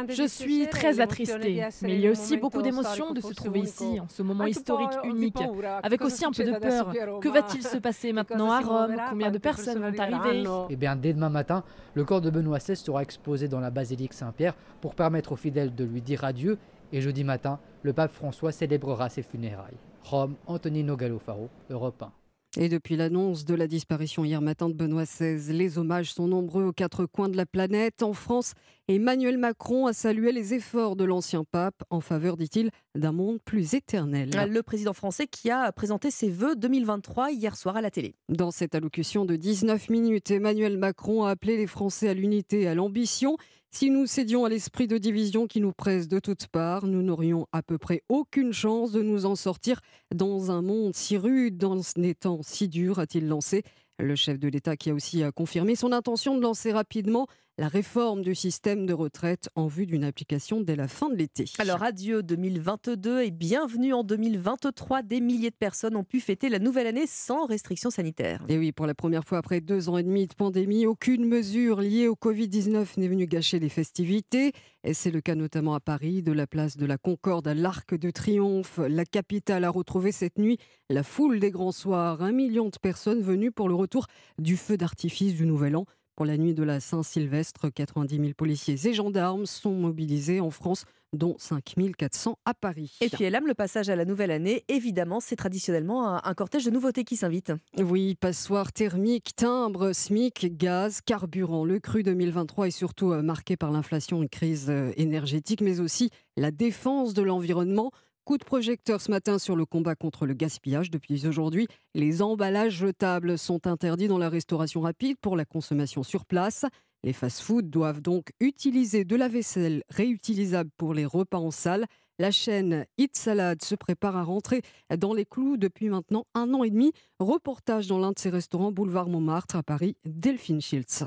Je 0.08 0.26
suis 0.28 0.68
très 0.68 1.00
attristée, 1.00 1.66
mais 1.82 1.94
il 1.94 2.00
y 2.00 2.08
a 2.08 2.10
aussi 2.10 2.36
beaucoup 2.36 2.62
d'émotions 2.62 3.12
de 3.12 3.20
se 3.20 3.32
trouver 3.32 3.60
ici, 3.60 4.00
en 4.00 4.08
ce 4.08 4.22
moment 4.22 4.46
historique 4.46 4.96
unique, 5.04 5.38
avec 5.82 6.02
aussi 6.02 6.24
un 6.24 6.32
peu 6.32 6.44
de 6.44 6.58
peur. 6.58 6.92
Que 7.20 7.28
va-t-il 7.28 7.62
se 7.62 7.78
passer 7.78 8.12
maintenant 8.12 8.50
à 8.50 8.60
Rome 8.60 8.96
Combien 9.10 9.30
de 9.30 9.38
personnes 9.38 9.78
vont 9.78 9.98
arriver 9.98 10.44
Eh 10.70 10.76
bien, 10.76 10.96
dès 10.96 11.12
demain 11.12 11.30
matin, 11.30 11.64
le 11.94 12.04
corps 12.04 12.20
de 12.20 12.30
Benoît 12.30 12.58
XVI 12.58 12.76
sera 12.76 13.02
exposé 13.02 13.48
dans 13.48 13.60
la 13.60 13.70
basilique 13.70 14.12
Saint-Pierre 14.12 14.54
pour 14.80 14.94
permettre 14.94 15.32
aux 15.32 15.36
fidèles 15.36 15.74
de 15.74 15.84
lui 15.84 16.02
dire 16.02 16.24
adieu 16.24 16.58
et 16.92 17.00
jeudi 17.00 17.24
matin, 17.24 17.58
le 17.82 17.92
pape 17.92 18.12
François 18.12 18.52
célébrera 18.52 19.08
ses 19.08 19.22
funérailles. 19.22 19.78
Rome, 20.04 20.36
Antonino 20.46 20.96
Galofaro, 20.96 21.48
Europe 21.70 22.02
1. 22.02 22.12
Et 22.56 22.68
depuis 22.68 22.94
l'annonce 22.94 23.44
de 23.44 23.54
la 23.54 23.66
disparition 23.66 24.24
hier 24.24 24.40
matin 24.40 24.68
de 24.68 24.74
Benoît 24.74 25.04
XVI, 25.04 25.52
les 25.52 25.76
hommages 25.76 26.14
sont 26.14 26.28
nombreux 26.28 26.62
aux 26.62 26.72
quatre 26.72 27.04
coins 27.04 27.28
de 27.28 27.36
la 27.36 27.46
planète. 27.46 28.04
En 28.04 28.12
France, 28.12 28.52
Emmanuel 28.86 29.38
Macron 29.38 29.86
a 29.86 29.92
salué 29.92 30.30
les 30.30 30.54
efforts 30.54 30.94
de 30.94 31.02
l'ancien 31.02 31.42
pape 31.42 31.82
en 31.90 32.00
faveur, 32.00 32.36
dit-il, 32.36 32.70
d'un 32.94 33.10
monde 33.10 33.40
plus 33.44 33.74
éternel. 33.74 34.30
Le 34.48 34.62
président 34.62 34.92
français 34.92 35.26
qui 35.26 35.50
a 35.50 35.72
présenté 35.72 36.12
ses 36.12 36.30
vœux 36.30 36.54
2023 36.54 37.32
hier 37.32 37.56
soir 37.56 37.76
à 37.76 37.80
la 37.80 37.90
télé. 37.90 38.14
Dans 38.28 38.52
cette 38.52 38.76
allocution 38.76 39.24
de 39.24 39.34
19 39.34 39.90
minutes, 39.90 40.30
Emmanuel 40.30 40.78
Macron 40.78 41.24
a 41.24 41.30
appelé 41.30 41.56
les 41.56 41.66
Français 41.66 42.08
à 42.08 42.14
l'unité 42.14 42.62
et 42.62 42.68
à 42.68 42.76
l'ambition. 42.76 43.36
Si 43.76 43.90
nous 43.90 44.06
cédions 44.06 44.44
à 44.44 44.48
l'esprit 44.48 44.86
de 44.86 44.98
division 44.98 45.48
qui 45.48 45.60
nous 45.60 45.72
presse 45.72 46.06
de 46.06 46.20
toutes 46.20 46.46
parts, 46.46 46.86
nous 46.86 47.02
n'aurions 47.02 47.48
à 47.50 47.60
peu 47.60 47.76
près 47.76 48.04
aucune 48.08 48.52
chance 48.52 48.92
de 48.92 49.02
nous 49.02 49.26
en 49.26 49.34
sortir 49.34 49.80
dans 50.14 50.52
un 50.52 50.62
monde 50.62 50.94
si 50.94 51.16
rude, 51.16 51.58
dans 51.58 51.76
un 51.76 52.12
temps 52.12 52.38
si 52.44 52.68
dur, 52.68 53.00
a-t-il 53.00 53.26
lancé. 53.26 53.64
Le 53.98 54.14
chef 54.14 54.38
de 54.38 54.46
l'État 54.46 54.76
qui 54.76 54.90
a 54.90 54.94
aussi 54.94 55.24
confirmé 55.34 55.74
son 55.74 55.90
intention 55.90 56.36
de 56.36 56.42
lancer 56.42 56.70
rapidement 56.70 57.26
la 57.56 57.68
réforme 57.68 58.22
du 58.22 58.34
système 58.34 58.84
de 58.84 58.92
retraite 58.92 59.48
en 59.54 59.68
vue 59.68 59.86
d'une 59.86 60.02
application 60.02 60.60
dès 60.60 60.74
la 60.74 60.88
fin 60.88 61.08
de 61.08 61.14
l'été. 61.14 61.44
Alors 61.58 61.84
adieu 61.84 62.22
2022 62.22 63.22
et 63.22 63.30
bienvenue 63.30 63.92
en 63.92 64.02
2023. 64.02 65.02
Des 65.02 65.20
milliers 65.20 65.50
de 65.50 65.56
personnes 65.56 65.94
ont 65.94 66.02
pu 66.02 66.20
fêter 66.20 66.48
la 66.48 66.58
nouvelle 66.58 66.88
année 66.88 67.06
sans 67.06 67.46
restrictions 67.46 67.90
sanitaires. 67.90 68.44
Et 68.48 68.58
oui, 68.58 68.72
pour 68.72 68.86
la 68.86 68.94
première 68.94 69.24
fois 69.24 69.38
après 69.38 69.60
deux 69.60 69.88
ans 69.88 69.98
et 69.98 70.02
demi 70.02 70.26
de 70.26 70.34
pandémie, 70.34 70.86
aucune 70.86 71.26
mesure 71.26 71.80
liée 71.80 72.08
au 72.08 72.14
Covid-19 72.14 72.98
n'est 72.98 73.08
venue 73.08 73.26
gâcher 73.26 73.60
les 73.60 73.68
festivités. 73.68 74.52
Et 74.82 74.92
c'est 74.92 75.12
le 75.12 75.20
cas 75.20 75.36
notamment 75.36 75.74
à 75.74 75.80
Paris, 75.80 76.22
de 76.22 76.32
la 76.32 76.48
place 76.48 76.76
de 76.76 76.86
la 76.86 76.98
Concorde 76.98 77.46
à 77.46 77.54
l'Arc 77.54 77.94
de 77.94 78.10
Triomphe. 78.10 78.80
La 78.88 79.04
capitale 79.04 79.64
a 79.64 79.70
retrouvé 79.70 80.10
cette 80.10 80.38
nuit 80.38 80.58
la 80.90 81.04
foule 81.04 81.38
des 81.38 81.52
grands 81.52 81.72
soirs. 81.72 82.20
Un 82.20 82.32
million 82.32 82.68
de 82.68 82.78
personnes 82.82 83.22
venues 83.22 83.52
pour 83.52 83.68
le 83.68 83.74
retour 83.74 84.06
du 84.38 84.56
feu 84.56 84.76
d'artifice 84.76 85.34
du 85.34 85.46
Nouvel 85.46 85.76
An. 85.76 85.86
Pour 86.16 86.26
la 86.26 86.36
nuit 86.36 86.54
de 86.54 86.62
la 86.62 86.78
Saint-Sylvestre, 86.78 87.72
90 87.72 88.16
000 88.16 88.28
policiers 88.36 88.78
et 88.86 88.94
gendarmes 88.94 89.46
sont 89.46 89.72
mobilisés 89.72 90.40
en 90.40 90.50
France, 90.50 90.84
dont 91.12 91.34
5 91.38 91.74
400 91.96 92.38
à 92.44 92.54
Paris. 92.54 92.96
Et 93.00 93.08
puis, 93.08 93.24
Elam, 93.24 93.48
le 93.48 93.54
passage 93.54 93.88
à 93.88 93.96
la 93.96 94.04
nouvelle 94.04 94.30
année, 94.30 94.64
évidemment, 94.68 95.18
c'est 95.18 95.34
traditionnellement 95.34 96.24
un 96.24 96.34
cortège 96.34 96.66
de 96.66 96.70
nouveautés 96.70 97.02
qui 97.02 97.16
s'invite. 97.16 97.52
Oui, 97.78 98.14
passoire 98.14 98.72
thermique, 98.72 99.34
timbre, 99.34 99.92
SMIC, 99.92 100.56
gaz, 100.56 101.00
carburant. 101.00 101.64
Le 101.64 101.80
cru 101.80 102.04
2023 102.04 102.68
est 102.68 102.70
surtout 102.70 103.12
euh, 103.12 103.22
marqué 103.22 103.56
par 103.56 103.72
l'inflation 103.72 104.22
et 104.22 104.28
crise 104.28 104.66
euh, 104.68 104.92
énergétique, 104.96 105.62
mais 105.62 105.80
aussi 105.80 106.10
la 106.36 106.52
défense 106.52 107.12
de 107.14 107.22
l'environnement. 107.22 107.90
Coup 108.24 108.38
de 108.38 108.44
projecteur 108.44 109.02
ce 109.02 109.10
matin 109.10 109.38
sur 109.38 109.54
le 109.54 109.66
combat 109.66 109.94
contre 109.94 110.24
le 110.24 110.32
gaspillage. 110.32 110.90
Depuis 110.90 111.26
aujourd'hui, 111.26 111.68
les 111.94 112.22
emballages 112.22 112.76
jetables 112.76 113.36
sont 113.36 113.66
interdits 113.66 114.08
dans 114.08 114.16
la 114.16 114.30
restauration 114.30 114.80
rapide 114.80 115.18
pour 115.20 115.36
la 115.36 115.44
consommation 115.44 116.02
sur 116.02 116.24
place. 116.24 116.64
Les 117.02 117.12
fast-foods 117.12 117.68
doivent 117.68 118.00
donc 118.00 118.30
utiliser 118.40 119.04
de 119.04 119.14
la 119.14 119.28
vaisselle 119.28 119.82
réutilisable 119.90 120.70
pour 120.78 120.94
les 120.94 121.04
repas 121.04 121.36
en 121.36 121.50
salle. 121.50 121.84
La 122.18 122.30
chaîne 122.30 122.86
Eat 122.96 123.14
Salad 123.14 123.62
se 123.62 123.74
prépare 123.74 124.16
à 124.16 124.22
rentrer 124.22 124.62
dans 124.96 125.12
les 125.12 125.26
clous 125.26 125.58
depuis 125.58 125.90
maintenant 125.90 126.24
un 126.32 126.54
an 126.54 126.64
et 126.64 126.70
demi. 126.70 126.92
Reportage 127.18 127.88
dans 127.88 127.98
l'un 127.98 128.12
de 128.12 128.18
ses 128.18 128.30
restaurants 128.30 128.72
boulevard 128.72 129.10
Montmartre 129.10 129.56
à 129.56 129.62
Paris, 129.62 129.98
Delphine 130.06 130.62
Schiltz. 130.62 131.04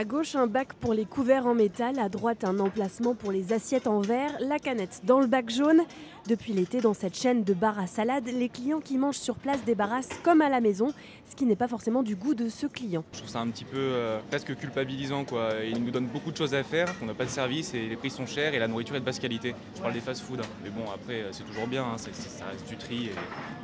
À 0.00 0.04
gauche, 0.04 0.34
un 0.34 0.46
bac 0.46 0.72
pour 0.72 0.94
les 0.94 1.04
couverts 1.04 1.46
en 1.46 1.54
métal, 1.54 1.98
à 1.98 2.08
droite, 2.08 2.44
un 2.44 2.58
emplacement 2.58 3.14
pour 3.14 3.32
les 3.32 3.52
assiettes 3.52 3.86
en 3.86 4.00
verre, 4.00 4.34
la 4.40 4.58
canette 4.58 5.02
dans 5.04 5.20
le 5.20 5.26
bac 5.26 5.50
jaune. 5.50 5.82
Depuis 6.26 6.52
l'été, 6.52 6.80
dans 6.80 6.94
cette 6.94 7.16
chaîne 7.16 7.42
de 7.44 7.54
bar 7.54 7.78
à 7.78 7.86
salade, 7.86 8.26
les 8.26 8.48
clients 8.48 8.80
qui 8.80 8.98
mangent 8.98 9.16
sur 9.18 9.34
place 9.36 9.64
débarrassent 9.64 10.10
comme 10.22 10.42
à 10.42 10.48
la 10.48 10.60
maison, 10.60 10.92
ce 11.28 11.34
qui 11.34 11.44
n'est 11.44 11.56
pas 11.56 11.66
forcément 11.66 12.02
du 12.02 12.14
goût 12.14 12.34
de 12.34 12.48
ce 12.48 12.66
client. 12.66 13.02
Je 13.12 13.18
trouve 13.18 13.30
ça 13.30 13.40
un 13.40 13.48
petit 13.48 13.64
peu 13.64 13.78
euh, 13.78 14.20
presque 14.28 14.54
culpabilisant. 14.54 15.24
Quoi. 15.24 15.48
Il 15.68 15.82
nous 15.82 15.90
donne 15.90 16.06
beaucoup 16.06 16.30
de 16.30 16.36
choses 16.36 16.54
à 16.54 16.62
faire, 16.62 16.94
on 17.02 17.06
n'a 17.06 17.14
pas 17.14 17.24
de 17.24 17.30
service 17.30 17.74
et 17.74 17.88
les 17.88 17.96
prix 17.96 18.10
sont 18.10 18.26
chers 18.26 18.54
et 18.54 18.58
la 18.58 18.68
nourriture 18.68 18.94
est 18.96 19.00
de 19.00 19.04
basse 19.04 19.18
qualité. 19.18 19.54
Je 19.74 19.80
parle 19.80 19.94
des 19.94 20.00
fast-food, 20.00 20.40
hein. 20.40 20.48
mais 20.62 20.70
bon, 20.70 20.84
après, 20.94 21.24
c'est 21.32 21.44
toujours 21.44 21.66
bien, 21.66 21.84
hein. 21.84 21.96
ça 21.98 22.10
reste 22.50 22.68
du 22.68 22.76
tri, 22.76 23.06
et- 23.06 23.10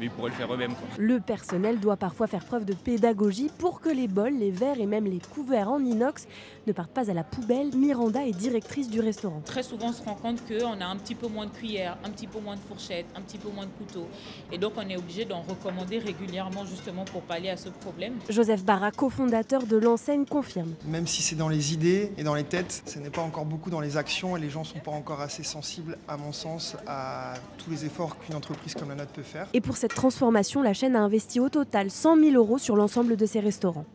mais 0.00 0.06
ils 0.06 0.10
pourraient 0.10 0.30
le 0.30 0.36
faire 0.36 0.52
eux-mêmes. 0.52 0.74
quoi. 0.74 0.88
Le 0.98 1.20
personnel 1.20 1.78
doit 1.78 1.96
parfois 1.96 2.26
faire 2.26 2.44
preuve 2.44 2.64
de 2.64 2.74
pédagogie 2.74 3.50
pour 3.58 3.80
que 3.80 3.90
les 3.90 4.08
bols, 4.08 4.34
les 4.38 4.50
verres 4.50 4.80
et 4.80 4.86
même 4.86 5.04
les 5.04 5.20
couverts 5.20 5.70
en 5.70 5.84
inox 5.84 6.26
ne 6.66 6.72
partent 6.72 6.92
pas 6.92 7.10
à 7.10 7.14
la 7.14 7.24
poubelle. 7.24 7.74
Miranda 7.76 8.26
est 8.26 8.32
directrice 8.32 8.88
du 8.88 9.00
restaurant. 9.00 9.40
Très 9.44 9.62
souvent, 9.62 9.88
on 9.88 9.92
se 9.92 10.02
rend 10.02 10.14
compte 10.14 10.40
qu'on 10.46 10.80
a 10.80 10.86
un 10.86 10.96
petit 10.96 11.14
peu 11.14 11.28
moins 11.28 11.46
de 11.46 11.50
cuillères, 11.50 11.96
un 12.04 12.10
petit 12.10 12.26
peu 12.26 12.40
moins 12.40 12.56
de 12.56 12.60
fourchettes, 12.60 13.06
un 13.14 13.20
petit 13.20 13.38
peu 13.38 13.48
moins 13.50 13.66
de 13.66 13.70
couteaux. 13.70 14.06
Et 14.52 14.58
donc, 14.58 14.72
on 14.76 14.88
est 14.88 14.96
obligé 14.96 15.24
d'en 15.24 15.42
recommander 15.42 15.98
régulièrement 15.98 16.64
justement 16.64 17.04
pour 17.04 17.22
pallier 17.22 17.50
à 17.50 17.56
ce 17.56 17.68
problème. 17.68 18.14
Joseph 18.28 18.64
Barra, 18.64 18.90
cofondateur 18.90 19.66
de 19.66 19.76
l'enseigne, 19.76 20.24
confirme. 20.24 20.74
Même 20.86 21.06
si 21.06 21.22
c'est 21.22 21.36
dans 21.36 21.48
les 21.48 21.72
idées 21.72 22.12
et 22.16 22.22
dans 22.22 22.34
les 22.34 22.44
têtes, 22.44 22.82
ce 22.86 22.98
n'est 22.98 23.10
pas 23.10 23.22
encore 23.22 23.44
beaucoup 23.44 23.70
dans 23.70 23.80
les 23.80 23.96
actions 23.96 24.36
et 24.36 24.40
les 24.40 24.50
gens 24.50 24.60
ne 24.60 24.66
sont 24.66 24.78
pas 24.78 24.90
encore 24.90 25.20
assez 25.20 25.42
sensibles, 25.42 25.98
à 26.08 26.16
mon 26.16 26.32
sens, 26.32 26.76
à 26.86 27.34
tous 27.58 27.70
les 27.70 27.84
efforts 27.84 28.18
qu'une 28.18 28.34
entreprise 28.34 28.74
comme 28.74 28.88
la 28.88 28.94
nôtre 28.94 29.12
peut 29.12 29.22
faire. 29.22 29.46
Et 29.52 29.60
pour 29.60 29.76
cette 29.76 29.94
transformation, 29.94 30.62
la 30.62 30.74
chaîne 30.74 30.96
a 30.96 31.00
investi 31.00 31.40
au 31.40 31.48
total 31.48 31.90
100 31.90 32.16
000 32.16 32.36
euros 32.36 32.58
sur 32.58 32.76
l'ensemble 32.76 33.16
de 33.16 33.26
ses 33.26 33.40
restaurants. 33.40 33.86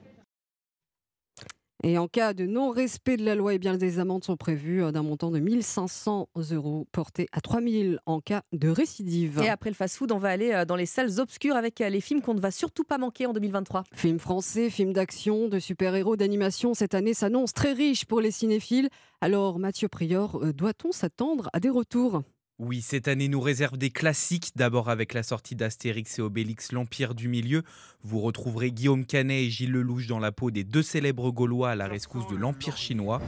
Et 1.83 1.97
en 1.97 2.07
cas 2.07 2.33
de 2.33 2.45
non-respect 2.45 3.17
de 3.17 3.25
la 3.25 3.33
loi, 3.33 3.55
eh 3.55 3.59
bien, 3.59 3.75
des 3.75 3.97
amendes 3.97 4.23
sont 4.23 4.37
prévues 4.37 4.83
euh, 4.83 4.91
d'un 4.91 5.01
montant 5.01 5.31
de 5.31 5.39
1500 5.39 6.29
euros 6.51 6.87
porté 6.91 7.27
à 7.31 7.41
3000 7.41 7.99
en 8.05 8.19
cas 8.21 8.43
de 8.53 8.69
récidive. 8.69 9.41
Et 9.43 9.49
après 9.49 9.71
le 9.71 9.75
fast-food, 9.75 10.11
on 10.11 10.19
va 10.19 10.29
aller 10.29 10.51
euh, 10.51 10.65
dans 10.65 10.75
les 10.75 10.85
salles 10.85 11.19
obscures 11.19 11.55
avec 11.55 11.81
euh, 11.81 11.89
les 11.89 12.01
films 12.01 12.21
qu'on 12.21 12.35
ne 12.35 12.39
va 12.39 12.51
surtout 12.51 12.83
pas 12.83 12.99
manquer 12.99 13.25
en 13.25 13.33
2023. 13.33 13.83
Films 13.93 14.19
français, 14.19 14.69
films 14.69 14.93
d'action, 14.93 15.47
de 15.47 15.57
super-héros, 15.57 16.15
d'animation, 16.17 16.75
cette 16.75 16.93
année 16.93 17.15
s'annonce 17.15 17.53
très 17.53 17.73
riche 17.73 18.05
pour 18.05 18.21
les 18.21 18.31
cinéphiles. 18.31 18.89
Alors, 19.19 19.57
Mathieu 19.57 19.87
Prior, 19.87 20.53
doit-on 20.53 20.91
s'attendre 20.91 21.49
à 21.53 21.59
des 21.59 21.69
retours? 21.69 22.21
Oui, 22.63 22.83
cette 22.83 23.07
année 23.07 23.27
nous 23.27 23.41
réserve 23.41 23.75
des 23.75 23.89
classiques. 23.89 24.51
D'abord 24.55 24.91
avec 24.91 25.15
la 25.15 25.23
sortie 25.23 25.55
d'Astérix 25.55 26.19
et 26.19 26.21
Obélix, 26.21 26.71
l'Empire 26.71 27.15
du 27.15 27.27
Milieu. 27.27 27.63
Vous 28.03 28.19
retrouverez 28.19 28.71
Guillaume 28.71 29.03
Canet 29.03 29.47
et 29.47 29.49
Gilles 29.49 29.71
Lelouch 29.71 30.05
dans 30.05 30.19
la 30.19 30.31
peau 30.31 30.51
des 30.51 30.63
deux 30.63 30.83
célèbres 30.83 31.31
Gaulois 31.31 31.71
à 31.71 31.75
la 31.75 31.87
rescousse 31.87 32.27
de 32.27 32.35
l'Empire 32.35 32.77
chinois. 32.77 33.19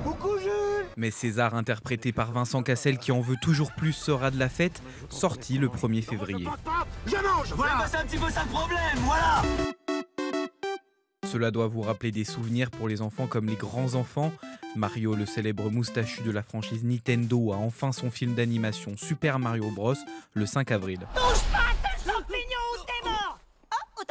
Mais 0.97 1.09
César, 1.09 1.55
interprété 1.55 2.11
par 2.11 2.31
Vincent 2.31 2.61
Cassel, 2.61 2.99
qui 2.99 3.11
en 3.11 3.21
veut 3.21 3.37
toujours 3.41 3.71
plus, 3.71 3.93
sera 3.93 4.29
de 4.29 4.37
la 4.37 4.49
fête, 4.49 4.83
sorti 5.09 5.57
le 5.57 5.67
1er 5.67 6.03
février. 6.03 6.47
Je 7.07 7.15
mange 7.15 7.53
Voilà, 7.55 7.87
c'est 7.89 7.97
un 7.97 8.05
petit 8.05 8.19
peu 8.19 8.29
ça 8.29 8.43
le 8.43 8.49
problème, 8.49 8.99
voilà 9.03 9.41
Cela 11.23 11.51
doit 11.51 11.67
vous 11.67 11.81
rappeler 11.81 12.11
des 12.11 12.23
souvenirs 12.23 12.69
pour 12.71 12.87
les 12.87 13.01
enfants 13.01 13.27
comme 13.27 13.47
les 13.47 13.55
grands 13.55 13.95
enfants. 13.95 14.31
Mario, 14.75 15.15
le 15.15 15.25
célèbre 15.25 15.69
moustachu 15.69 16.21
de 16.23 16.31
la 16.31 16.43
franchise 16.43 16.83
Nintendo, 16.83 17.53
a 17.53 17.57
enfin 17.57 17.91
son 17.91 18.11
film 18.11 18.33
d'animation 18.33 18.97
Super 18.97 19.39
Mario 19.39 19.69
Bros. 19.71 19.95
le 20.33 20.45
5 20.45 20.71
avril. 20.71 20.99
Touche 21.15 21.43
pas 21.51 21.57
à 21.59 21.97
ce 21.97 22.09
champignon 22.09 22.63
ou 22.73 22.85
t'es 22.85 23.09
mort 23.09 23.39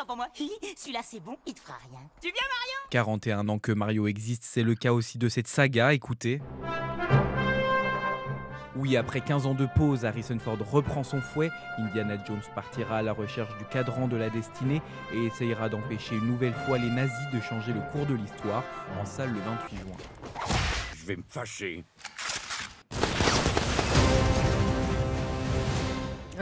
prends-moi. 0.07 0.29
Celui-là, 0.77 1.01
c'est 1.05 1.21
bon, 1.21 1.37
il 1.47 1.55
te 1.55 1.61
fera 1.61 1.79
rien. 1.91 2.01
Tu 2.21 2.29
viens, 2.29 2.43
Marion 2.43 2.79
41 2.91 3.49
ans 3.49 3.59
que 3.59 3.73
Mario 3.73 4.07
existe, 4.07 4.45
c'est 4.45 4.63
le 4.63 4.75
cas 4.75 4.93
aussi 4.93 5.19
de 5.19 5.29
cette 5.29 5.49
saga, 5.49 5.93
écoutez. 5.93 6.41
Oui, 8.75 8.97
après 8.97 9.21
15 9.21 9.47
ans 9.47 9.55
de 9.55 9.67
pause, 9.67 10.07
Harrison 10.07 10.39
Ford 10.39 10.59
reprend 10.71 11.05
son 11.05 11.21
fouet. 11.21 11.51
Indiana 11.79 12.17
Jones 12.27 12.41
partira 12.55 12.99
à 12.99 13.03
la 13.03 13.13
recherche 13.13 13.57
du 13.59 13.65
cadran 13.67 14.09
de 14.09 14.17
la 14.17 14.31
destinée 14.31 14.81
et 15.13 15.27
essayera 15.27 15.69
d'empêcher 15.69 16.17
une 16.17 16.27
nouvelle 16.27 16.55
fois 16.67 16.79
les 16.79 16.89
nazis 16.89 17.31
de 17.35 17.41
changer 17.41 17.73
le 17.73 17.81
cours 17.93 18.07
de 18.07 18.15
l'histoire 18.15 18.65
en 18.99 19.05
salle 19.05 19.33
le 19.33 19.41
28 19.41 19.77
juin. 19.77 19.97
Je 20.97 21.07
vais 21.07 21.17
me 21.17 21.25
fâcher. 21.29 21.85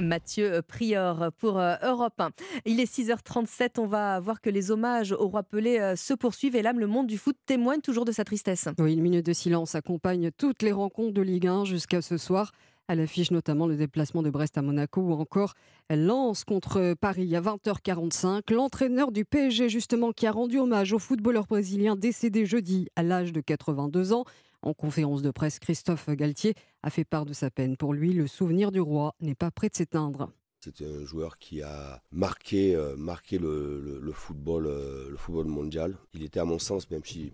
Mathieu 0.00 0.62
Prior 0.66 1.30
pour 1.38 1.58
euh, 1.58 1.74
Europe 1.82 2.18
1. 2.18 2.30
Il 2.64 2.80
est 2.80 2.92
6h37, 2.92 3.78
on 3.78 3.86
va 3.86 4.20
voir 4.20 4.40
que 4.40 4.50
les 4.50 4.70
hommages 4.70 5.12
au 5.12 5.28
roi 5.28 5.42
Pelé 5.42 5.78
euh, 5.78 5.96
se 5.96 6.14
poursuivent 6.14 6.56
et 6.56 6.62
là, 6.62 6.72
le 6.72 6.86
monde 6.86 7.06
du 7.06 7.18
foot 7.18 7.36
témoigne 7.46 7.80
toujours 7.80 8.04
de 8.04 8.12
sa 8.12 8.24
tristesse. 8.24 8.68
Oui, 8.78 8.94
une 8.94 9.02
minute 9.02 9.26
de 9.26 9.32
silence 9.32 9.74
accompagne 9.74 10.30
toutes 10.36 10.62
les 10.62 10.72
rencontres 10.72 11.12
de 11.12 11.22
Ligue 11.22 11.46
1 11.46 11.64
jusqu'à 11.64 12.02
ce 12.02 12.16
soir. 12.16 12.52
Elle 12.88 12.98
affiche 12.98 13.30
notamment 13.30 13.68
le 13.68 13.76
déplacement 13.76 14.20
de 14.20 14.30
Brest 14.30 14.58
à 14.58 14.62
Monaco 14.62 15.00
ou 15.00 15.12
encore 15.12 15.54
elle 15.88 16.06
lance 16.06 16.42
contre 16.42 16.94
Paris 16.94 17.36
à 17.36 17.40
20h45. 17.40 18.52
L'entraîneur 18.52 19.12
du 19.12 19.24
PSG, 19.24 19.68
justement, 19.68 20.10
qui 20.10 20.26
a 20.26 20.32
rendu 20.32 20.58
hommage 20.58 20.92
au 20.92 20.98
footballeur 20.98 21.46
brésilien 21.46 21.94
décédé 21.94 22.46
jeudi 22.46 22.88
à 22.96 23.04
l'âge 23.04 23.32
de 23.32 23.40
82 23.40 24.12
ans. 24.12 24.24
En 24.62 24.74
conférence 24.74 25.22
de 25.22 25.30
presse, 25.30 25.58
Christophe 25.58 26.10
Galtier 26.10 26.54
a 26.82 26.90
fait 26.90 27.04
part 27.04 27.24
de 27.24 27.32
sa 27.32 27.50
peine. 27.50 27.76
Pour 27.76 27.94
lui, 27.94 28.12
le 28.12 28.26
souvenir 28.26 28.70
du 28.70 28.80
roi 28.80 29.14
n'est 29.20 29.34
pas 29.34 29.50
prêt 29.50 29.70
de 29.70 29.74
s'éteindre. 29.74 30.32
C'est 30.60 30.82
un 30.82 31.04
joueur 31.06 31.38
qui 31.38 31.62
a 31.62 32.02
marqué, 32.12 32.76
euh, 32.76 32.94
marqué 32.94 33.38
le, 33.38 34.12
football, 34.12 34.66
euh, 34.66 35.08
le 35.08 35.16
football 35.16 35.46
mondial. 35.46 35.96
Il 36.12 36.22
était 36.22 36.38
à 36.38 36.44
mon 36.44 36.58
sens, 36.58 36.90
même 36.90 37.04
si 37.04 37.32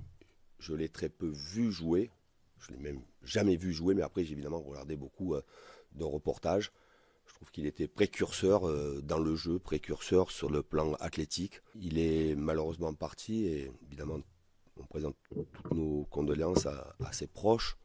je 0.60 0.74
l'ai 0.74 0.88
très 0.88 1.08
peu 1.08 1.26
vu 1.26 1.72
jouer, 1.72 2.12
je 2.60 2.70
l'ai 2.70 2.78
même 2.78 3.00
jamais 3.24 3.56
vu 3.56 3.72
jouer, 3.72 3.94
mais 3.94 4.02
après 4.02 4.24
j'ai 4.24 4.32
évidemment 4.32 4.60
regardé 4.60 4.94
beaucoup 4.96 5.34
euh, 5.34 5.42
de 5.96 6.04
reportages. 6.04 6.70
Je 7.26 7.34
trouve 7.34 7.50
qu'il 7.50 7.66
était 7.66 7.88
précurseur 7.88 8.62
dans 9.02 9.18
le 9.18 9.34
jeu, 9.34 9.58
précurseur 9.58 10.30
sur 10.30 10.48
le 10.48 10.62
plan 10.62 10.94
athlétique. 11.00 11.60
Il 11.74 11.98
est 11.98 12.36
malheureusement 12.36 12.94
parti 12.94 13.46
et 13.46 13.72
évidemment 13.88 14.20
on 14.76 14.86
présente 14.86 15.16
toutes 15.30 15.72
nos 15.72 16.04
condoléances 16.10 16.66
à, 16.66 17.12
ses 17.12 17.26
proches, 17.26 17.76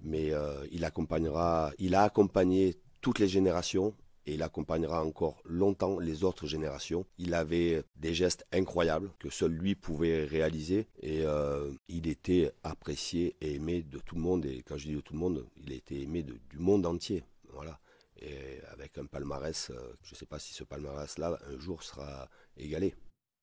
mais 0.00 0.32
euh, 0.32 0.66
il 0.70 0.84
accompagnera, 0.84 1.72
il 1.78 1.94
a 1.94 2.02
accompagné 2.02 2.76
toutes 3.00 3.18
les 3.18 3.28
générations 3.28 3.94
et 4.26 4.34
il 4.34 4.42
accompagnera 4.42 5.04
encore 5.04 5.40
longtemps 5.44 5.98
les 5.98 6.24
autres 6.24 6.46
générations. 6.46 7.04
Il 7.18 7.34
avait 7.34 7.82
des 7.96 8.14
gestes 8.14 8.46
incroyables 8.52 9.10
que 9.18 9.30
seul 9.30 9.52
lui 9.52 9.74
pouvait 9.74 10.24
réaliser 10.24 10.86
et 11.00 11.22
euh, 11.22 11.72
il 11.88 12.06
était 12.06 12.52
apprécié 12.62 13.36
et 13.40 13.54
aimé 13.54 13.82
de 13.82 13.98
tout 13.98 14.14
le 14.14 14.20
monde. 14.20 14.46
Et 14.46 14.62
quand 14.62 14.76
je 14.76 14.88
dis 14.88 14.94
de 14.94 15.00
tout 15.00 15.14
le 15.14 15.18
monde, 15.18 15.46
il 15.56 15.72
a 15.72 15.74
été 15.74 16.02
aimé 16.02 16.22
du 16.22 16.58
monde 16.58 16.86
entier. 16.86 17.24
Voilà. 17.52 17.78
Et 18.20 18.60
avec 18.70 18.98
un 18.98 19.06
palmarès, 19.06 19.70
euh, 19.70 19.94
je 20.02 20.14
ne 20.14 20.16
sais 20.16 20.26
pas 20.26 20.38
si 20.38 20.54
ce 20.54 20.62
palmarès-là 20.62 21.38
un 21.52 21.58
jour 21.58 21.82
sera 21.82 22.28
égalé. 22.56 22.94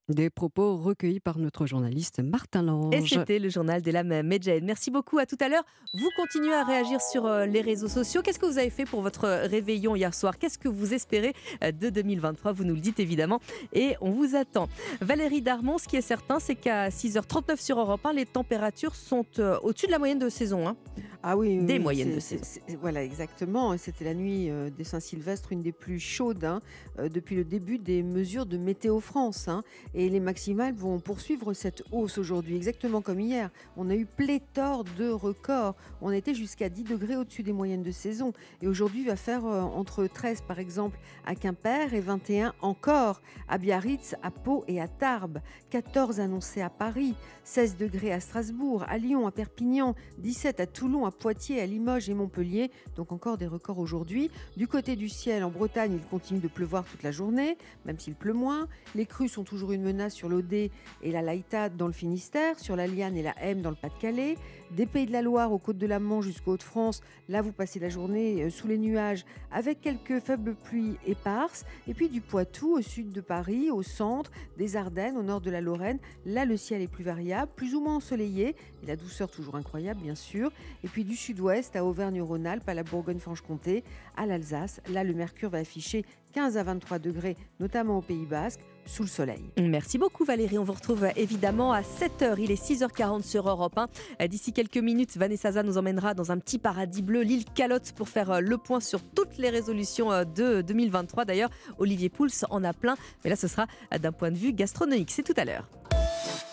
Des 0.09 0.31
propos 0.31 0.75
recueillis 0.75 1.19
par 1.19 1.37
notre 1.37 1.67
journaliste 1.67 2.19
Martin 2.19 2.63
Lange. 2.63 2.95
Et 2.95 3.01
c'était 3.01 3.37
le 3.37 3.47
journal 3.49 3.83
de 3.83 3.91
la 3.91 4.03
Medjed. 4.03 4.63
Merci 4.63 4.89
beaucoup, 4.89 5.19
à 5.19 5.27
tout 5.27 5.37
à 5.39 5.47
l'heure. 5.47 5.63
Vous 5.93 6.09
continuez 6.17 6.51
à 6.53 6.63
réagir 6.63 6.99
sur 6.99 7.27
euh, 7.27 7.45
les 7.45 7.61
réseaux 7.61 7.87
sociaux. 7.87 8.23
Qu'est-ce 8.23 8.39
que 8.39 8.47
vous 8.47 8.57
avez 8.57 8.71
fait 8.71 8.85
pour 8.85 9.01
votre 9.01 9.27
réveillon 9.27 9.95
hier 9.95 10.15
soir? 10.15 10.39
Qu'est-ce 10.39 10.57
que 10.57 10.67
vous 10.67 10.95
espérez 10.95 11.33
euh, 11.63 11.71
de 11.71 11.91
2023 11.91 12.53
Vous 12.53 12.63
nous 12.63 12.73
le 12.73 12.81
dites 12.81 12.99
évidemment 12.99 13.39
et 13.71 13.95
on 14.01 14.09
vous 14.09 14.35
attend. 14.35 14.67
Valérie 14.99 15.43
Darmon, 15.43 15.77
ce 15.77 15.87
qui 15.87 15.95
est 15.95 16.01
certain, 16.01 16.39
c'est 16.39 16.55
qu'à 16.55 16.89
6h39 16.89 17.61
sur 17.61 17.79
Europe 17.79 18.03
1, 18.03 18.13
les 18.13 18.25
températures 18.25 18.95
sont 18.95 19.27
euh, 19.37 19.59
au-dessus 19.61 19.85
de 19.85 19.91
la 19.91 19.99
moyenne 19.99 20.17
de 20.17 20.29
saison. 20.29 20.67
Hein. 20.67 20.75
Ah 21.21 21.35
oui, 21.35 21.57
des 21.57 21.79
moyennes 21.79 22.15
de 22.15 22.19
saison. 22.19 22.43
Voilà, 22.81 23.03
exactement. 23.03 23.77
C'était 23.77 24.05
la 24.05 24.13
nuit 24.13 24.49
des 24.77 24.83
Saint-Sylvestre, 24.83 25.51
une 25.51 25.61
des 25.61 25.71
plus 25.71 25.99
chaudes 25.99 26.45
hein, 26.45 26.61
depuis 26.97 27.35
le 27.35 27.43
début 27.43 27.77
des 27.77 28.03
mesures 28.03 28.45
de 28.45 28.57
Météo 28.57 28.99
France. 28.99 29.47
Hein. 29.47 29.63
Et 29.93 30.09
les 30.09 30.19
maximales 30.19 30.73
vont 30.73 30.99
poursuivre 30.99 31.53
cette 31.53 31.83
hausse 31.91 32.17
aujourd'hui, 32.17 32.55
exactement 32.55 33.01
comme 33.01 33.19
hier. 33.19 33.49
On 33.77 33.89
a 33.89 33.95
eu 33.95 34.05
pléthore 34.05 34.83
de 34.97 35.09
records. 35.09 35.75
On 36.01 36.11
était 36.11 36.33
jusqu'à 36.33 36.69
10 36.69 36.83
degrés 36.83 37.15
au-dessus 37.15 37.43
des 37.43 37.53
moyennes 37.53 37.83
de 37.83 37.91
saison. 37.91 38.33
Et 38.61 38.67
aujourd'hui, 38.67 39.01
il 39.01 39.07
va 39.07 39.15
faire 39.15 39.45
euh, 39.45 39.61
entre 39.61 40.07
13 40.07 40.41
par 40.47 40.59
exemple 40.59 40.99
à 41.25 41.35
Quimper 41.35 41.93
et 41.93 41.99
21 41.99 42.53
encore 42.61 43.21
à 43.47 43.57
Biarritz, 43.57 44.15
à 44.23 44.31
Pau 44.31 44.63
et 44.67 44.79
à 44.81 44.87
Tarbes. 44.87 45.39
14 45.69 46.19
annoncés 46.19 46.61
à 46.61 46.69
Paris, 46.69 47.15
16 47.49 47.77
degrés 47.77 48.13
à 48.13 48.19
Strasbourg, 48.19 48.85
à 48.87 48.99
Lyon, 48.99 49.25
à 49.25 49.31
Perpignan, 49.31 49.95
17 50.19 50.59
à 50.59 50.67
Toulon, 50.67 51.07
à 51.07 51.11
Poitiers, 51.11 51.59
à 51.59 51.65
Limoges 51.65 52.07
et 52.07 52.13
Montpellier. 52.13 52.69
Donc 52.95 53.11
encore 53.11 53.39
des 53.39 53.47
records 53.47 53.79
aujourd'hui. 53.79 54.29
Du 54.55 54.67
côté 54.67 54.95
du 54.95 55.09
ciel, 55.09 55.43
en 55.43 55.49
Bretagne, 55.49 55.93
il 55.95 56.07
continue 56.09 56.39
de 56.41 56.47
pleuvoir 56.47 56.83
toute 56.83 57.01
la 57.01 57.11
journée, 57.11 57.57
même 57.85 57.97
s'il 57.97 58.13
pleut 58.13 58.33
moins. 58.33 58.67
Les 58.93 59.07
crues 59.07 59.29
sont 59.29 59.43
toujours 59.43 59.71
une 59.71 59.81
menace 59.81 60.13
sur 60.13 60.29
l'Odé 60.29 60.69
et 61.01 61.11
la 61.11 61.23
Laïta 61.23 61.69
dans 61.69 61.87
le 61.87 61.93
Finistère, 61.93 62.59
sur 62.59 62.75
la 62.75 62.85
Liane 62.85 63.17
et 63.17 63.23
la 63.23 63.33
M 63.41 63.63
dans 63.63 63.71
le 63.71 63.75
Pas-de-Calais, 63.75 64.37
des 64.71 64.85
Pays 64.85 65.05
de 65.05 65.11
la 65.11 65.21
Loire 65.21 65.51
aux 65.51 65.57
côtes 65.57 65.77
de 65.77 65.87
l'Amont 65.87 66.21
jusqu'aux 66.21 66.53
Hauts-de-France. 66.53 67.01
Là, 67.27 67.41
vous 67.41 67.51
passez 67.51 67.79
la 67.79 67.89
journée 67.89 68.43
euh, 68.43 68.49
sous 68.49 68.67
les 68.67 68.77
nuages 68.77 69.25
avec 69.51 69.81
quelques 69.81 70.19
faibles 70.19 70.55
pluies 70.55 70.97
éparses. 71.05 71.65
Et 71.87 71.93
puis 71.93 72.09
du 72.09 72.21
Poitou 72.21 72.77
au 72.77 72.81
sud 72.81 73.11
de 73.11 73.21
Paris, 73.21 73.71
au 73.71 73.83
centre, 73.83 74.31
des 74.57 74.75
Ardennes, 74.75 75.17
au 75.17 75.23
nord 75.23 75.41
de 75.41 75.51
la 75.51 75.61
Lorraine. 75.61 75.99
Là, 76.25 76.45
le 76.45 76.57
ciel 76.57 76.81
est 76.81 76.87
plus 76.87 77.03
variable, 77.03 77.51
plus 77.55 77.75
ou 77.75 77.81
moins 77.81 77.95
ensoleillé 77.95 78.55
et 78.83 78.85
la 78.85 78.95
douceur 78.95 79.29
toujours 79.29 79.55
incroyable, 79.55 80.01
bien 80.01 80.15
sûr. 80.15 80.51
Et 80.83 80.87
puis 80.87 81.03
du 81.03 81.15
sud-ouest 81.15 81.75
à 81.75 81.83
Auvergne-Rhône-Alpes, 81.83 82.67
à 82.67 82.73
la 82.73 82.83
Bourgogne-Franche-Comté, 82.83 83.83
à 84.15 84.25
l'Alsace. 84.25 84.81
Là, 84.91 85.03
le 85.03 85.13
mercure 85.13 85.49
va 85.49 85.59
afficher 85.59 86.05
15 86.33 86.57
à 86.57 86.63
23 86.63 86.99
degrés, 86.99 87.35
notamment 87.59 87.97
au 87.97 88.01
Pays 88.01 88.25
Basque 88.25 88.61
sous 88.85 89.03
le 89.03 89.09
soleil. 89.09 89.43
Merci 89.57 89.97
beaucoup 89.97 90.25
Valérie. 90.25 90.57
On 90.57 90.63
vous 90.63 90.73
retrouve 90.73 91.07
évidemment 91.15 91.73
à 91.73 91.81
7h. 91.81 92.35
Il 92.37 92.51
est 92.51 92.61
6h40 92.61 93.23
sur 93.23 93.47
Europe 93.47 93.77
1. 94.19 94.27
D'ici 94.27 94.53
quelques 94.53 94.77
minutes, 94.77 95.17
Vanessa 95.17 95.49
Zaza 95.49 95.63
nous 95.63 95.77
emmènera 95.77 96.13
dans 96.13 96.31
un 96.31 96.37
petit 96.37 96.59
paradis 96.59 97.01
bleu, 97.01 97.21
l'île 97.21 97.45
Calotte, 97.45 97.93
pour 97.93 98.09
faire 98.09 98.31
euh, 98.31 98.39
le 98.39 98.57
point 98.57 98.79
sur 98.79 99.01
toutes 99.01 99.37
les 99.37 99.49
résolutions 99.49 100.11
euh, 100.11 100.23
de 100.23 100.61
2023. 100.61 101.25
D'ailleurs, 101.25 101.49
Olivier 101.77 102.09
Pouls 102.09 102.29
en 102.49 102.63
a 102.63 102.73
plein. 102.73 102.95
Mais 103.23 103.29
là, 103.29 103.35
ce 103.35 103.47
sera 103.47 103.67
euh, 103.93 103.97
d'un 103.97 104.11
point 104.11 104.31
de 104.31 104.37
vue 104.37 104.53
gastronomique. 104.53 105.11
C'est 105.11 105.23
tout 105.23 105.33
à 105.37 105.45
l'heure. 105.45 105.67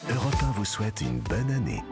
Europe 0.08 0.34
1 0.42 0.52
vous 0.52 0.64
souhaite 0.64 1.00
une 1.00 1.20
bonne 1.20 1.50
année. 1.50 1.82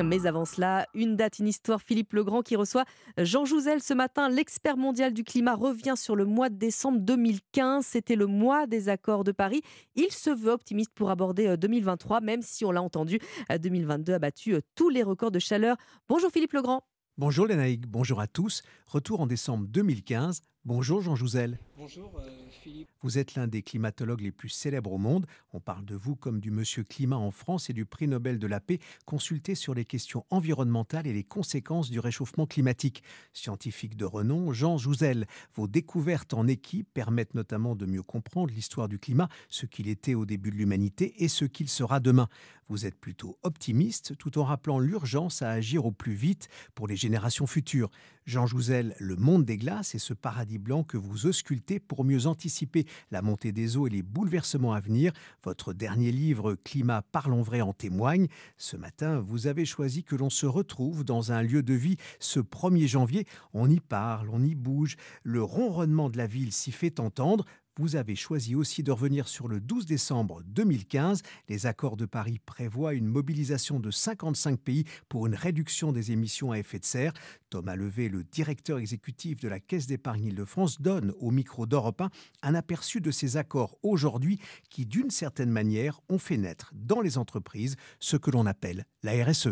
Mais 0.00 0.26
avant 0.26 0.44
cela, 0.44 0.86
une 0.94 1.16
date, 1.16 1.38
une 1.38 1.48
histoire. 1.48 1.82
Philippe 1.82 2.14
Legrand 2.14 2.42
qui 2.42 2.56
reçoit 2.56 2.84
Jean 3.18 3.44
Jouzel 3.44 3.82
ce 3.82 3.92
matin. 3.92 4.28
L'expert 4.28 4.76
mondial 4.76 5.12
du 5.12 5.22
climat 5.22 5.54
revient 5.54 5.94
sur 5.96 6.16
le 6.16 6.24
mois 6.24 6.48
de 6.48 6.56
décembre 6.56 7.00
2015. 7.00 7.84
C'était 7.84 8.16
le 8.16 8.26
mois 8.26 8.66
des 8.66 8.88
accords 8.88 9.22
de 9.22 9.32
Paris. 9.32 9.60
Il 9.94 10.10
se 10.10 10.30
veut 10.30 10.50
optimiste 10.50 10.90
pour 10.94 11.10
aborder 11.10 11.56
2023, 11.56 12.18
euh, 12.18 12.20
même 12.24 12.42
si 12.42 12.64
on 12.64 12.70
l'a 12.70 12.82
entendu, 12.82 13.18
2022 13.50 14.12
euh, 14.12 14.16
a 14.16 14.18
battu 14.18 14.54
euh, 14.54 14.60
tous 14.74 14.88
les 14.88 15.02
records 15.02 15.30
de 15.30 15.38
chaleur. 15.38 15.76
Bonjour 16.08 16.30
Philippe 16.30 16.52
Legrand. 16.54 16.82
Bonjour 17.18 17.46
Lénaïque, 17.46 17.86
bonjour 17.86 18.20
à 18.20 18.26
tous. 18.26 18.62
Retour 18.86 19.20
en 19.20 19.26
décembre 19.26 19.66
2015. 19.68 20.40
Bonjour 20.64 21.02
Jean 21.02 21.16
Jouzel. 21.16 21.58
Bonjour 21.76 22.22
Philippe. 22.62 22.88
Vous 23.00 23.18
êtes 23.18 23.34
l'un 23.34 23.48
des 23.48 23.62
climatologues 23.62 24.20
les 24.20 24.30
plus 24.30 24.48
célèbres 24.48 24.92
au 24.92 24.98
monde. 24.98 25.26
On 25.52 25.58
parle 25.58 25.84
de 25.84 25.96
vous 25.96 26.14
comme 26.14 26.38
du 26.38 26.52
monsieur 26.52 26.84
climat 26.84 27.16
en 27.16 27.32
France 27.32 27.68
et 27.68 27.72
du 27.72 27.84
prix 27.84 28.06
Nobel 28.06 28.38
de 28.38 28.46
la 28.46 28.60
paix 28.60 28.78
consulté 29.04 29.56
sur 29.56 29.74
les 29.74 29.84
questions 29.84 30.24
environnementales 30.30 31.08
et 31.08 31.12
les 31.12 31.24
conséquences 31.24 31.90
du 31.90 31.98
réchauffement 31.98 32.46
climatique. 32.46 33.02
Scientifique 33.32 33.96
de 33.96 34.04
renom, 34.04 34.52
Jean 34.52 34.78
Jouzel, 34.78 35.26
vos 35.52 35.66
découvertes 35.66 36.32
en 36.32 36.46
équipe 36.46 36.88
permettent 36.94 37.34
notamment 37.34 37.74
de 37.74 37.84
mieux 37.84 38.04
comprendre 38.04 38.54
l'histoire 38.54 38.88
du 38.88 39.00
climat, 39.00 39.28
ce 39.48 39.66
qu'il 39.66 39.88
était 39.88 40.14
au 40.14 40.26
début 40.26 40.52
de 40.52 40.56
l'humanité 40.56 41.24
et 41.24 41.28
ce 41.28 41.44
qu'il 41.44 41.68
sera 41.68 41.98
demain. 41.98 42.28
Vous 42.68 42.86
êtes 42.86 42.98
plutôt 42.98 43.36
optimiste 43.42 44.16
tout 44.16 44.38
en 44.38 44.44
rappelant 44.44 44.78
l'urgence 44.78 45.42
à 45.42 45.50
agir 45.50 45.84
au 45.84 45.92
plus 45.92 46.14
vite 46.14 46.48
pour 46.76 46.86
les 46.86 46.96
générations 46.96 47.48
futures. 47.48 47.90
Jean 48.24 48.46
Jouzel, 48.46 48.94
le 49.00 49.16
monde 49.16 49.44
des 49.44 49.56
glaces 49.56 49.96
et 49.96 49.98
ce 49.98 50.14
paradis 50.14 50.51
blanc 50.58 50.84
que 50.84 50.96
vous 50.96 51.26
auscultez 51.26 51.80
pour 51.80 52.04
mieux 52.04 52.26
anticiper 52.26 52.86
la 53.10 53.22
montée 53.22 53.52
des 53.52 53.76
eaux 53.76 53.86
et 53.86 53.90
les 53.90 54.02
bouleversements 54.02 54.72
à 54.72 54.80
venir. 54.80 55.12
Votre 55.44 55.72
dernier 55.72 56.12
livre, 56.12 56.54
Climat, 56.64 57.02
parlons 57.02 57.42
vrai, 57.42 57.60
en 57.60 57.72
témoigne. 57.72 58.28
Ce 58.56 58.76
matin, 58.76 59.20
vous 59.20 59.46
avez 59.46 59.64
choisi 59.64 60.04
que 60.04 60.16
l'on 60.16 60.30
se 60.30 60.46
retrouve 60.46 61.04
dans 61.04 61.32
un 61.32 61.42
lieu 61.42 61.62
de 61.62 61.74
vie 61.74 61.96
ce 62.18 62.40
1er 62.40 62.86
janvier. 62.86 63.26
On 63.52 63.70
y 63.70 63.80
parle, 63.80 64.28
on 64.30 64.42
y 64.42 64.54
bouge. 64.54 64.96
Le 65.22 65.42
ronronnement 65.42 66.10
de 66.10 66.18
la 66.18 66.26
ville 66.26 66.52
s'y 66.52 66.72
fait 66.72 67.00
entendre. 67.00 67.44
Vous 67.78 67.96
avez 67.96 68.14
choisi 68.16 68.54
aussi 68.54 68.82
de 68.82 68.92
revenir 68.92 69.28
sur 69.28 69.48
le 69.48 69.58
12 69.58 69.86
décembre 69.86 70.42
2015. 70.44 71.22
Les 71.48 71.66
accords 71.66 71.96
de 71.96 72.04
Paris 72.04 72.38
prévoient 72.44 72.92
une 72.92 73.06
mobilisation 73.06 73.80
de 73.80 73.90
55 73.90 74.60
pays 74.60 74.84
pour 75.08 75.26
une 75.26 75.34
réduction 75.34 75.90
des 75.90 76.12
émissions 76.12 76.52
à 76.52 76.58
effet 76.58 76.78
de 76.78 76.84
serre. 76.84 77.14
Thomas 77.48 77.74
Levé, 77.74 78.10
le 78.10 78.24
directeur 78.24 78.78
exécutif 78.78 79.40
de 79.40 79.48
la 79.48 79.58
Caisse 79.58 79.86
d'épargne 79.86 80.24
Île-de-France, 80.24 80.82
donne 80.82 81.14
au 81.18 81.30
micro 81.30 81.64
d'Europe 81.64 82.02
1 82.02 82.10
un 82.42 82.54
aperçu 82.54 83.00
de 83.00 83.10
ces 83.10 83.38
accords 83.38 83.78
aujourd'hui 83.82 84.38
qui, 84.68 84.84
d'une 84.84 85.10
certaine 85.10 85.50
manière, 85.50 86.00
ont 86.10 86.18
fait 86.18 86.36
naître 86.36 86.72
dans 86.74 87.00
les 87.00 87.16
entreprises 87.16 87.76
ce 88.00 88.18
que 88.18 88.30
l'on 88.30 88.44
appelle 88.44 88.84
la 89.02 89.12
RSE. 89.24 89.48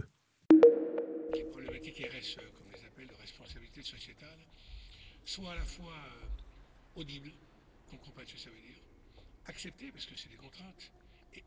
Les 1.32 1.44
problématiques 1.44 2.06
RSE, 2.06 2.36
comme 2.36 2.70
les 2.74 2.86
appelle, 2.86 3.06
de 3.06 3.18
responsabilité 3.18 3.82
sociétale, 3.82 4.38
sont 5.24 5.48
à 5.48 5.54
la 5.54 5.64
fois 5.64 5.92
euh, 5.92 7.00
audibles, 7.00 7.32
ce 8.30 8.34
que 8.34 8.40
ça 8.40 8.50
veut 8.50 8.56
dire, 8.56 8.82
acceptées 9.46 9.90
parce 9.92 10.06
que 10.06 10.16
c'est 10.16 10.28
des 10.28 10.36
contraintes, 10.36 10.90
et. 11.34 11.42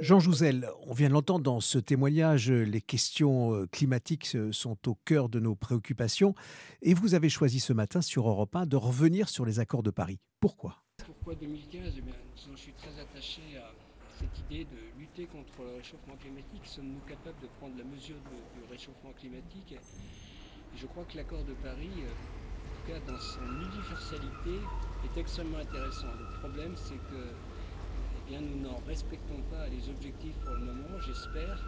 Jean 0.00 0.20
Jouzel, 0.20 0.68
on 0.86 0.92
vient 0.92 1.08
de 1.08 1.14
l'entendre 1.14 1.44
dans 1.44 1.60
ce 1.60 1.78
témoignage, 1.78 2.50
les 2.50 2.80
questions 2.80 3.54
euh, 3.54 3.66
climatiques 3.66 4.32
euh, 4.34 4.52
sont 4.52 4.76
au 4.88 4.96
cœur 5.04 5.28
de 5.28 5.40
nos 5.40 5.54
préoccupations. 5.54 6.34
Et 6.82 6.92
vous 6.92 7.14
avez 7.14 7.28
choisi 7.28 7.60
ce 7.60 7.72
matin 7.72 8.02
sur 8.02 8.28
Europe 8.28 8.54
1 8.56 8.66
de 8.66 8.76
revenir 8.76 9.28
sur 9.28 9.46
les 9.46 9.60
accords 9.60 9.82
de 9.82 9.90
Paris. 9.90 10.18
Pourquoi? 10.40 10.82
Pourquoi 11.06 11.34
2015 11.36 11.94
eh 11.96 12.00
bien, 12.00 12.14
Je 12.36 12.56
suis 12.56 12.72
très 12.72 13.00
attaché 13.00 13.42
à 13.56 13.70
cette 14.18 14.38
idée 14.40 14.64
de 14.64 15.00
lutter 15.00 15.26
contre 15.26 15.62
le 15.62 15.76
réchauffement 15.76 16.16
climatique. 16.20 16.62
Sommes-nous 16.64 17.00
capables 17.08 17.40
de 17.40 17.48
prendre 17.58 17.76
la 17.78 17.84
mesure 17.84 18.16
du 18.16 18.70
réchauffement 18.70 19.12
climatique? 19.18 19.72
Et 19.72 20.76
Je 20.76 20.86
crois 20.86 21.04
que 21.04 21.16
l'accord 21.16 21.44
de 21.44 21.54
Paris, 21.54 21.92
euh, 21.98 22.43
dans 22.92 23.18
son 23.18 23.40
universalité, 23.60 24.60
est 25.04 25.18
extrêmement 25.18 25.58
intéressant. 25.58 26.08
Le 26.18 26.38
problème, 26.38 26.74
c'est 26.76 26.96
que 26.96 28.28
bien, 28.28 28.40
nous 28.40 28.60
n'en 28.60 28.78
respectons 28.86 29.40
pas 29.50 29.66
les 29.68 29.88
objectifs 29.88 30.36
pour 30.44 30.54
le 30.54 30.64
moment. 30.66 31.00
J'espère 31.00 31.58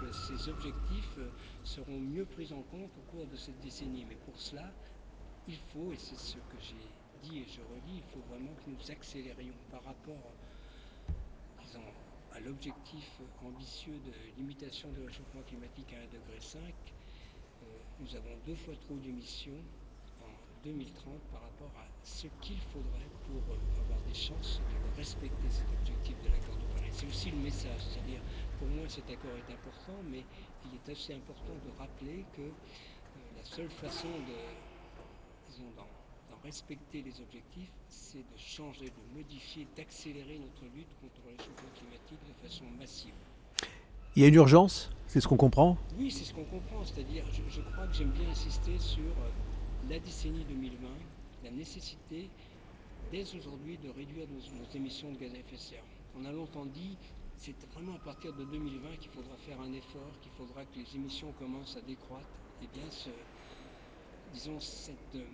que 0.00 0.12
ces 0.12 0.48
objectifs 0.48 1.14
euh, 1.18 1.28
seront 1.62 1.98
mieux 1.98 2.24
pris 2.24 2.52
en 2.52 2.62
compte 2.62 2.90
au 2.98 3.10
cours 3.10 3.26
de 3.26 3.36
cette 3.36 3.60
décennie. 3.60 4.04
Mais 4.08 4.16
pour 4.16 4.36
cela, 4.36 4.72
il 5.46 5.56
faut, 5.56 5.92
et 5.92 5.96
c'est 5.96 6.18
ce 6.18 6.36
que 6.36 6.58
j'ai 6.60 7.28
dit 7.28 7.38
et 7.38 7.46
je 7.46 7.60
redis, 7.60 7.98
il 7.98 8.02
faut 8.12 8.24
vraiment 8.30 8.54
que 8.64 8.70
nous 8.70 8.90
accélérions 8.90 9.54
par 9.70 9.84
rapport 9.84 10.32
à 12.32 12.40
l'objectif 12.40 13.20
ambitieux 13.44 13.98
de 14.06 14.40
limitation 14.40 14.88
du 14.90 15.02
réchauffement 15.02 15.42
climatique 15.46 15.92
à 15.92 15.96
1,5 15.96 16.12
degré. 16.12 16.38
Euh, 17.62 17.66
nous 18.00 18.16
avons 18.16 18.36
deux 18.46 18.54
fois 18.54 18.74
trop 18.86 18.96
d'émissions 18.96 19.60
2030 20.64 21.18
par 21.32 21.42
rapport 21.42 21.72
à 21.78 21.86
ce 22.04 22.26
qu'il 22.40 22.58
faudrait 22.72 23.08
pour 23.26 23.42
euh, 23.54 23.80
avoir 23.80 24.00
des 24.06 24.14
chances 24.14 24.60
de 24.70 24.96
respecter 24.96 25.48
cet 25.48 25.66
objectif 25.80 26.16
de 26.22 26.28
l'accord 26.28 26.56
de 26.56 26.66
Paris. 26.74 26.90
C'est 26.92 27.06
aussi 27.06 27.30
le 27.30 27.38
message, 27.38 27.80
c'est-à-dire 27.80 28.20
pour 28.58 28.68
moi 28.68 28.84
cet 28.88 29.08
accord 29.10 29.32
est 29.36 29.52
important, 29.52 29.98
mais 30.10 30.24
il 30.64 30.70
est 30.74 30.92
assez 30.92 31.14
important 31.14 31.54
de 31.64 31.70
rappeler 31.78 32.24
que 32.36 32.42
euh, 32.42 33.36
la 33.36 33.44
seule 33.44 33.70
façon 33.70 34.08
de, 34.08 35.64
d'en 35.76 36.40
respecter 36.44 37.02
les 37.02 37.20
objectifs, 37.20 37.72
c'est 37.88 38.18
de 38.18 38.38
changer, 38.38 38.86
de 38.86 39.16
modifier, 39.16 39.66
d'accélérer 39.76 40.38
notre 40.38 40.64
lutte 40.74 40.94
contre 41.00 41.20
le 41.24 41.36
réchauffement 41.36 41.70
climatique 41.76 42.20
de 42.28 42.48
façon 42.48 42.64
massive. 42.78 43.14
Il 44.16 44.22
y 44.22 44.24
a 44.24 44.28
une 44.28 44.34
urgence? 44.34 44.90
C'est 45.06 45.20
ce 45.20 45.28
qu'on 45.28 45.36
comprend? 45.36 45.76
Oui, 45.98 46.10
c'est 46.10 46.24
ce 46.24 46.34
qu'on 46.34 46.44
comprend. 46.44 46.84
C'est-à-dire, 46.84 47.24
je, 47.32 47.42
je, 47.48 47.60
crois 47.60 47.86
que 47.86 47.94
j'aime 47.94 48.10
bien 48.10 48.28
insister 48.30 48.78
sur 48.78 49.02
euh, 49.02 49.30
la 49.90 49.98
décennie 49.98 50.44
2020, 50.44 50.86
la 51.42 51.50
nécessité 51.50 52.30
dès 53.10 53.24
aujourd'hui 53.34 53.76
de 53.78 53.88
réduire 53.90 54.24
nos, 54.28 54.76
émissions 54.76 55.10
de 55.10 55.18
gaz 55.18 55.34
à 55.34 55.38
effet 55.38 55.56
de 55.56 55.60
serre. 55.60 55.82
On 56.16 56.24
a 56.24 56.30
longtemps 56.30 56.64
dit 56.64 56.96
c'est 57.36 57.56
vraiment 57.74 57.96
à 57.96 57.98
partir 57.98 58.32
de 58.34 58.44
2020 58.44 58.96
qu'il 59.00 59.10
faudra 59.10 59.36
faire 59.38 59.60
un 59.60 59.72
effort, 59.72 60.12
qu'il 60.22 60.30
faudra 60.32 60.64
que 60.64 60.78
les 60.78 60.94
émissions 60.94 61.32
commencent 61.40 61.76
à 61.76 61.80
décroître. 61.80 62.28
Eh 62.62 62.68
bien, 62.72 62.88
ce, 62.88 63.10
disons, 64.32 64.60
cette 64.60 65.16
euh, 65.16 65.24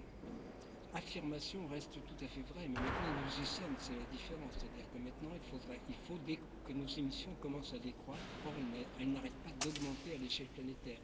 affirmation 0.94 1.66
reste 1.68 1.92
tout 1.92 2.24
à 2.24 2.28
fait 2.28 2.40
vraie, 2.54 2.68
mais 2.68 2.80
maintenant 2.80 3.12
nous 3.12 3.42
y 3.42 3.46
sommes, 3.46 3.74
c'est 3.78 3.92
la 3.92 4.06
différence. 4.10 4.54
C'est-à-dire 4.56 4.88
que 4.90 4.98
maintenant, 4.98 5.34
il, 5.34 5.50
faudrait, 5.50 5.80
il 5.90 5.96
faut 6.06 6.18
que 6.66 6.72
nos 6.72 6.86
émissions 6.86 7.34
commencent 7.42 7.74
à 7.74 7.78
décroître. 7.78 8.22
Or, 8.46 8.52
elles 9.00 9.12
n'arrêtent 9.12 9.42
pas 9.44 9.52
d'augmenter 9.60 10.14
à 10.14 10.18
l'échelle 10.18 10.48
planétaire. 10.54 11.00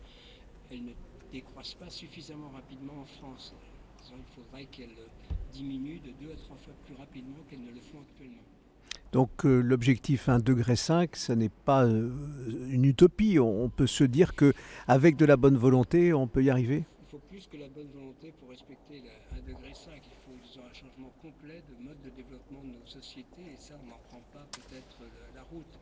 Décroissent 1.33 1.75
pas 1.75 1.89
suffisamment 1.89 2.51
rapidement 2.51 3.01
en 3.01 3.07
France. 3.07 3.55
il 4.11 4.23
faudrait 4.35 4.67
qu'elles 4.67 4.97
diminuent 5.53 6.01
de 6.01 6.13
deux 6.21 6.33
à 6.33 6.37
trois 6.37 6.57
fois 6.59 6.75
plus 6.85 6.95
rapidement 6.95 7.39
qu'elles 7.49 7.65
ne 7.65 7.71
le 7.73 7.81
font 7.81 8.01
actuellement. 8.01 8.43
Donc 9.13 9.45
euh, 9.45 9.61
l'objectif 9.61 10.29
1,5 10.29 10.43
degré, 10.43 10.77
ce 10.77 11.33
n'est 11.33 11.49
pas 11.51 11.85
euh, 11.85 12.11
une 12.71 12.85
utopie. 12.85 13.39
On, 13.39 13.69
peut 13.69 13.87
se 13.87 14.05
dire 14.05 14.35
qu'avec 14.35 15.17
de 15.17 15.25
la 15.25 15.37
bonne 15.37 15.57
volonté, 15.57 16.13
on 16.13 16.27
peut 16.27 16.43
y 16.43 16.51
arriver? 16.51 16.85
Il 17.03 17.11
faut 17.11 17.23
plus 17.29 17.47
que 17.47 17.57
la 17.57 17.69
bonne 17.69 17.89
volonté 17.95 18.33
pour 18.41 18.49
respecter 18.51 19.03
1,5 19.35 19.47
degré. 19.47 19.69
Il 19.69 20.49
faut 20.55 20.61
un 20.61 20.75
changement 20.75 21.13
complet 21.21 21.63
de 21.69 21.85
mode 21.85 22.01
de 22.03 22.11
développement 22.11 22.63
de 22.63 22.79
nos 22.79 22.87
sociétés 22.87 23.53
et 23.53 23.61
ça, 23.61 23.75
on 23.83 23.89
n'en 23.89 24.01
prend 24.09 24.23
pas 24.33 24.47
peut-être 24.53 24.99
la, 25.35 25.43
route. 25.43 25.79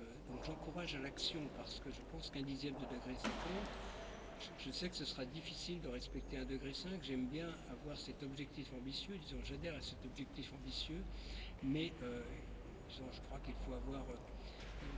Euh, 0.00 0.04
donc 0.30 0.44
j'encourage 0.44 0.96
à 0.96 0.98
l'action 0.98 1.40
parce 1.56 1.78
que 1.78 1.90
je 1.90 2.00
pense 2.10 2.30
qu'un 2.30 2.42
dixième 2.42 2.74
de 2.74 2.80
degré, 2.80 3.14
c'est 3.16 3.28
je 4.58 4.70
sais 4.70 4.88
que 4.88 4.96
ce 4.96 5.04
sera 5.04 5.24
difficile 5.24 5.80
de 5.80 5.88
respecter 5.88 6.38
un 6.38 6.44
degré 6.44 6.72
5. 6.72 7.02
J'aime 7.02 7.26
bien 7.26 7.48
avoir 7.70 7.96
cet 7.96 8.22
objectif 8.22 8.72
ambitieux. 8.74 9.16
Disons, 9.18 9.40
j'adhère 9.44 9.74
à 9.74 9.82
cet 9.82 10.04
objectif 10.04 10.52
ambitieux, 10.54 11.02
mais 11.62 11.92
euh, 12.02 12.22
je 12.88 13.20
crois 13.26 13.38
qu'il 13.44 13.54
faut 13.66 13.72
avoir, 13.72 14.02
euh, 14.02 14.14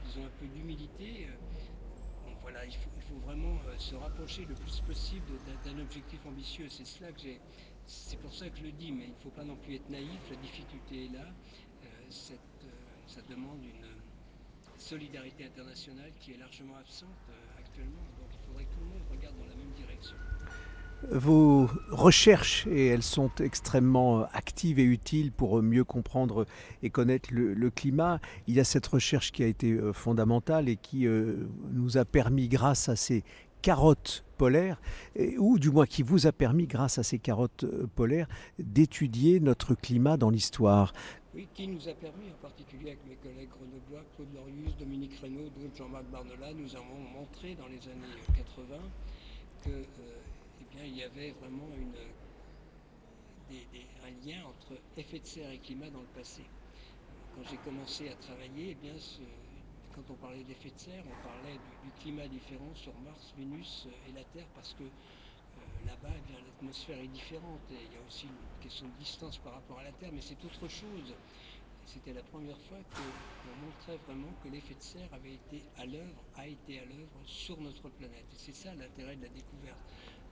disons, 0.07 0.25
un 0.25 0.41
peu 0.41 0.47
d'humilité. 0.47 1.29
Euh, 1.29 2.31
voilà, 2.43 2.65
il 2.67 2.75
faut, 2.75 2.91
vraiment 3.25 3.59
se 3.79 3.95
rapprocher 3.95 4.45
le 4.45 4.55
plus 4.55 4.81
possible 4.81 5.33
d'un 5.65 5.79
objectif 5.79 6.21
ambitieux. 6.27 6.69
C'est 6.69 6.87
cela 6.87 7.13
que. 7.13 7.21
C'est 7.87 8.19
pour 8.19 8.35
ça 8.35 8.49
que 8.49 8.57
je 8.57 8.65
le 8.65 8.73
dis, 8.73 8.93
mais 8.93 9.05
il 9.05 9.11
ne 9.11 9.17
faut 9.17 9.31
pas 9.31 9.45
non 9.45 9.57
plus 9.57 9.77
être 9.77 9.89
naïf. 9.89 10.21
La 10.31 10.37
difficulté 10.37 11.07
est 11.07 11.13
là. 11.13 11.27
ça 12.11 13.21
demande 13.29 13.63
une 13.65 13.87
solidarité 14.79 15.47
internationale 15.47 16.13
qui 16.21 16.33
est 16.33 16.39
largement 16.39 16.77
absente 16.77 17.09
actuellement 17.59 18.03
tout 18.63 18.81
le 18.81 18.87
monde 18.87 19.03
regarde 19.11 19.14
dans 19.14 19.14
la 19.14 19.14
même 19.14 19.14
direction. 19.14 19.14
Vos 21.11 21.69
recherches, 21.91 22.67
et 22.67 22.87
elles 22.87 23.03
sont 23.03 23.31
extrêmement 23.39 24.25
actives 24.33 24.79
et 24.79 24.85
utiles 24.85 25.33
pour 25.33 25.63
mieux 25.63 25.85
comprendre 25.85 26.47
et 26.83 26.89
connaître 26.89 27.29
le, 27.33 27.71
climat, 27.71 28.21
il 28.47 28.55
y 28.55 28.61
a 28.61 28.65
cette 28.65 28.87
recherche 28.87 29.31
qui 29.31 29.43
a 29.43 29.47
été 29.47 29.73
euh, 29.73 29.93
fondamentale 29.93 30.69
et 30.69 30.77
qui 30.77 31.07
euh, 31.07 31.47
nous 31.73 31.99
a 31.99 32.05
permis, 32.05 32.49
grâce 32.49 32.89
à 32.89 32.97
ces 32.97 33.23
carottes 33.61 34.25
polaires, 34.39 34.81
ou 35.39 35.59
du 35.59 35.71
moins 35.71 35.87
qui 35.87 36.03
vous 36.03 36.27
a 36.27 36.33
permis, 36.33 36.67
grâce 36.67 36.99
à 36.99 37.03
ces 37.03 37.19
carottes 37.19 37.65
euh, 37.65 37.87
polaires, 37.95 38.29
d'étudier 38.59 39.41
notre 39.41 39.75
climat 39.75 40.17
dans 40.17 40.31
l'histoire. 40.31 40.93
Oui, 41.35 41.49
qui 41.53 41.69
nous 41.69 41.89
a 41.89 41.93
permis, 41.93 42.31
en 42.31 42.43
particulier 42.43 42.93
avec 42.93 43.07
mes 43.07 43.17
collègues 43.17 43.51
grenoblois, 43.51 44.05
Claude 44.17 44.29
Lorius, 44.35 44.77
Dominique 44.79 45.19
Reynaud, 45.21 45.51
Jean-Marc 45.77 46.05
Barnola, 46.11 46.53
nous 46.55 46.75
avons 46.77 47.01
montré 47.15 47.55
dans 47.57 47.67
les 47.67 47.81
années 47.91 48.23
80 48.37 48.77
que, 49.65 49.71
euh, 49.71 50.21
eh 50.61 50.77
bien, 50.77 50.85
il 50.85 50.97
y 50.97 51.03
avait 51.03 51.31
vraiment 51.33 51.69
une, 51.75 51.95
un 54.05 54.27
lien 54.27 54.45
entre 54.45 54.79
effet 54.97 55.19
de 55.21 55.27
serre 55.27 55.51
et 55.51 55.59
climat 55.59 55.89
dans 55.91 56.01
le 56.01 56.13
passé. 56.15 56.43
Quand 57.35 57.43
j'ai 57.51 57.57
commencé 57.59 58.09
à 58.11 58.15
travailler, 58.17 58.71
eh 58.71 58.75
bien, 58.75 58.95
quand 59.95 60.03
on 60.11 60.15
parlait 60.15 60.45
d'effet 60.45 60.71
de 60.71 60.79
serre, 60.79 61.05
on 61.07 61.27
parlait 61.27 61.59
du, 61.83 61.91
climat 62.03 62.29
différent 62.29 62.75
sur 62.75 62.93
Mars, 63.01 63.33
Vénus 63.39 63.89
et 64.09 64.13
la 64.13 64.25
Terre, 64.25 64.47
parce 64.55 64.75
que 64.75 64.83
euh, 64.85 65.87
là-bas, 65.87 66.15
eh 66.15 66.45
l'atmosphère 66.45 66.99
est 66.99 67.09
différente 67.09 67.61
et 67.71 67.85
il 67.87 67.95
y 67.95 67.97
a 67.97 68.07
aussi 68.07 68.27
une 68.27 68.63
question 68.63 68.87
de 68.87 68.99
distance 68.99 69.39
par 69.39 69.55
rapport 69.55 69.79
à 69.79 69.85
la 69.85 69.93
Terre, 69.93 70.11
mais 70.13 70.21
c'est 70.21 70.43
autre 70.45 70.69
chose. 70.69 71.15
C'était 71.87 72.15
la 72.15 72.23
première 72.23 72.59
fois 72.63 72.79
qu'on 72.79 73.67
montrait 73.67 73.97
vraiment 74.07 74.33
que 74.43 74.49
l'effet 74.49 74.75
de 74.75 74.83
serre 74.83 75.13
avait 75.13 75.35
été 75.35 75.63
à 75.77 75.85
l'œuvre, 75.85 76.25
a 76.37 76.47
été 76.47 76.81
à 76.81 76.85
l'œuvre 76.87 77.21
sur 77.25 77.61
notre 77.61 77.89
planète. 77.91 78.27
Et 78.33 78.39
c'est 78.39 78.55
ça 78.55 78.75
l'intérêt 78.75 79.17
de 79.17 79.23
la 79.23 79.29
découverte. 79.29 79.79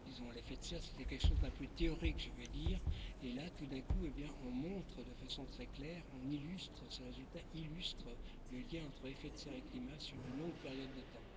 Disons, 0.07 0.31
l'effet 0.35 0.57
de 0.57 0.63
serre, 0.63 0.83
c'était 0.83 1.05
quelque 1.05 1.29
chose 1.29 1.41
d'un 1.41 1.51
peu 1.51 1.67
théorique, 1.77 2.19
je 2.19 2.43
vais 2.43 2.49
dire. 2.49 2.81
Et 3.23 3.33
là, 3.33 3.43
tout 3.59 3.67
d'un 3.67 3.81
coup, 3.81 4.05
eh 4.05 4.25
on 4.47 4.51
montre 4.51 5.05
de 5.05 5.15
façon 5.25 5.45
très 5.45 5.67
claire, 5.67 6.03
on 6.15 6.31
illustre, 6.31 6.83
ce 6.89 7.03
résultat 7.03 7.41
illustre 7.55 8.07
le 8.51 8.59
lien 8.59 8.87
entre 8.87 9.07
effet 9.07 9.31
de 9.31 9.37
serre 9.37 9.55
et 9.55 9.63
climat 9.71 9.99
sur 9.99 10.17
une 10.17 10.41
longue 10.41 10.57
période 10.63 10.91
de 10.97 11.03
temps. 11.13 11.32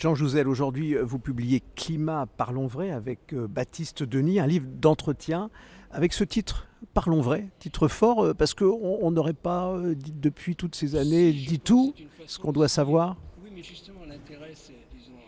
Jean 0.00 0.14
Jouzel, 0.14 0.48
aujourd'hui, 0.48 0.94
vous 0.94 1.18
publiez 1.18 1.62
Climat, 1.76 2.24
parlons 2.24 2.66
vrai 2.66 2.90
avec 2.90 3.34
euh, 3.34 3.46
Baptiste 3.46 4.02
Denis, 4.02 4.40
un 4.40 4.46
livre 4.46 4.64
d'entretien 4.66 5.50
avec 5.90 6.14
ce 6.14 6.24
titre, 6.24 6.68
Parlons 6.94 7.20
vrai, 7.20 7.50
titre 7.58 7.86
fort, 7.86 8.24
euh, 8.24 8.32
parce 8.32 8.54
qu'on 8.54 9.10
n'aurait 9.10 9.34
pas, 9.34 9.74
euh, 9.74 9.94
dit, 9.94 10.12
depuis 10.12 10.56
toutes 10.56 10.74
ces 10.74 10.96
années, 10.96 11.34
dit 11.34 11.60
tout 11.60 11.94
ce 12.26 12.38
qu'on 12.38 12.50
doit 12.50 12.68
savoir. 12.68 13.18
Oui, 13.44 13.50
mais 13.54 13.62
justement, 13.62 14.06
l'intérêt, 14.06 14.52
c'est, 14.54 14.72
disons, 14.96 15.20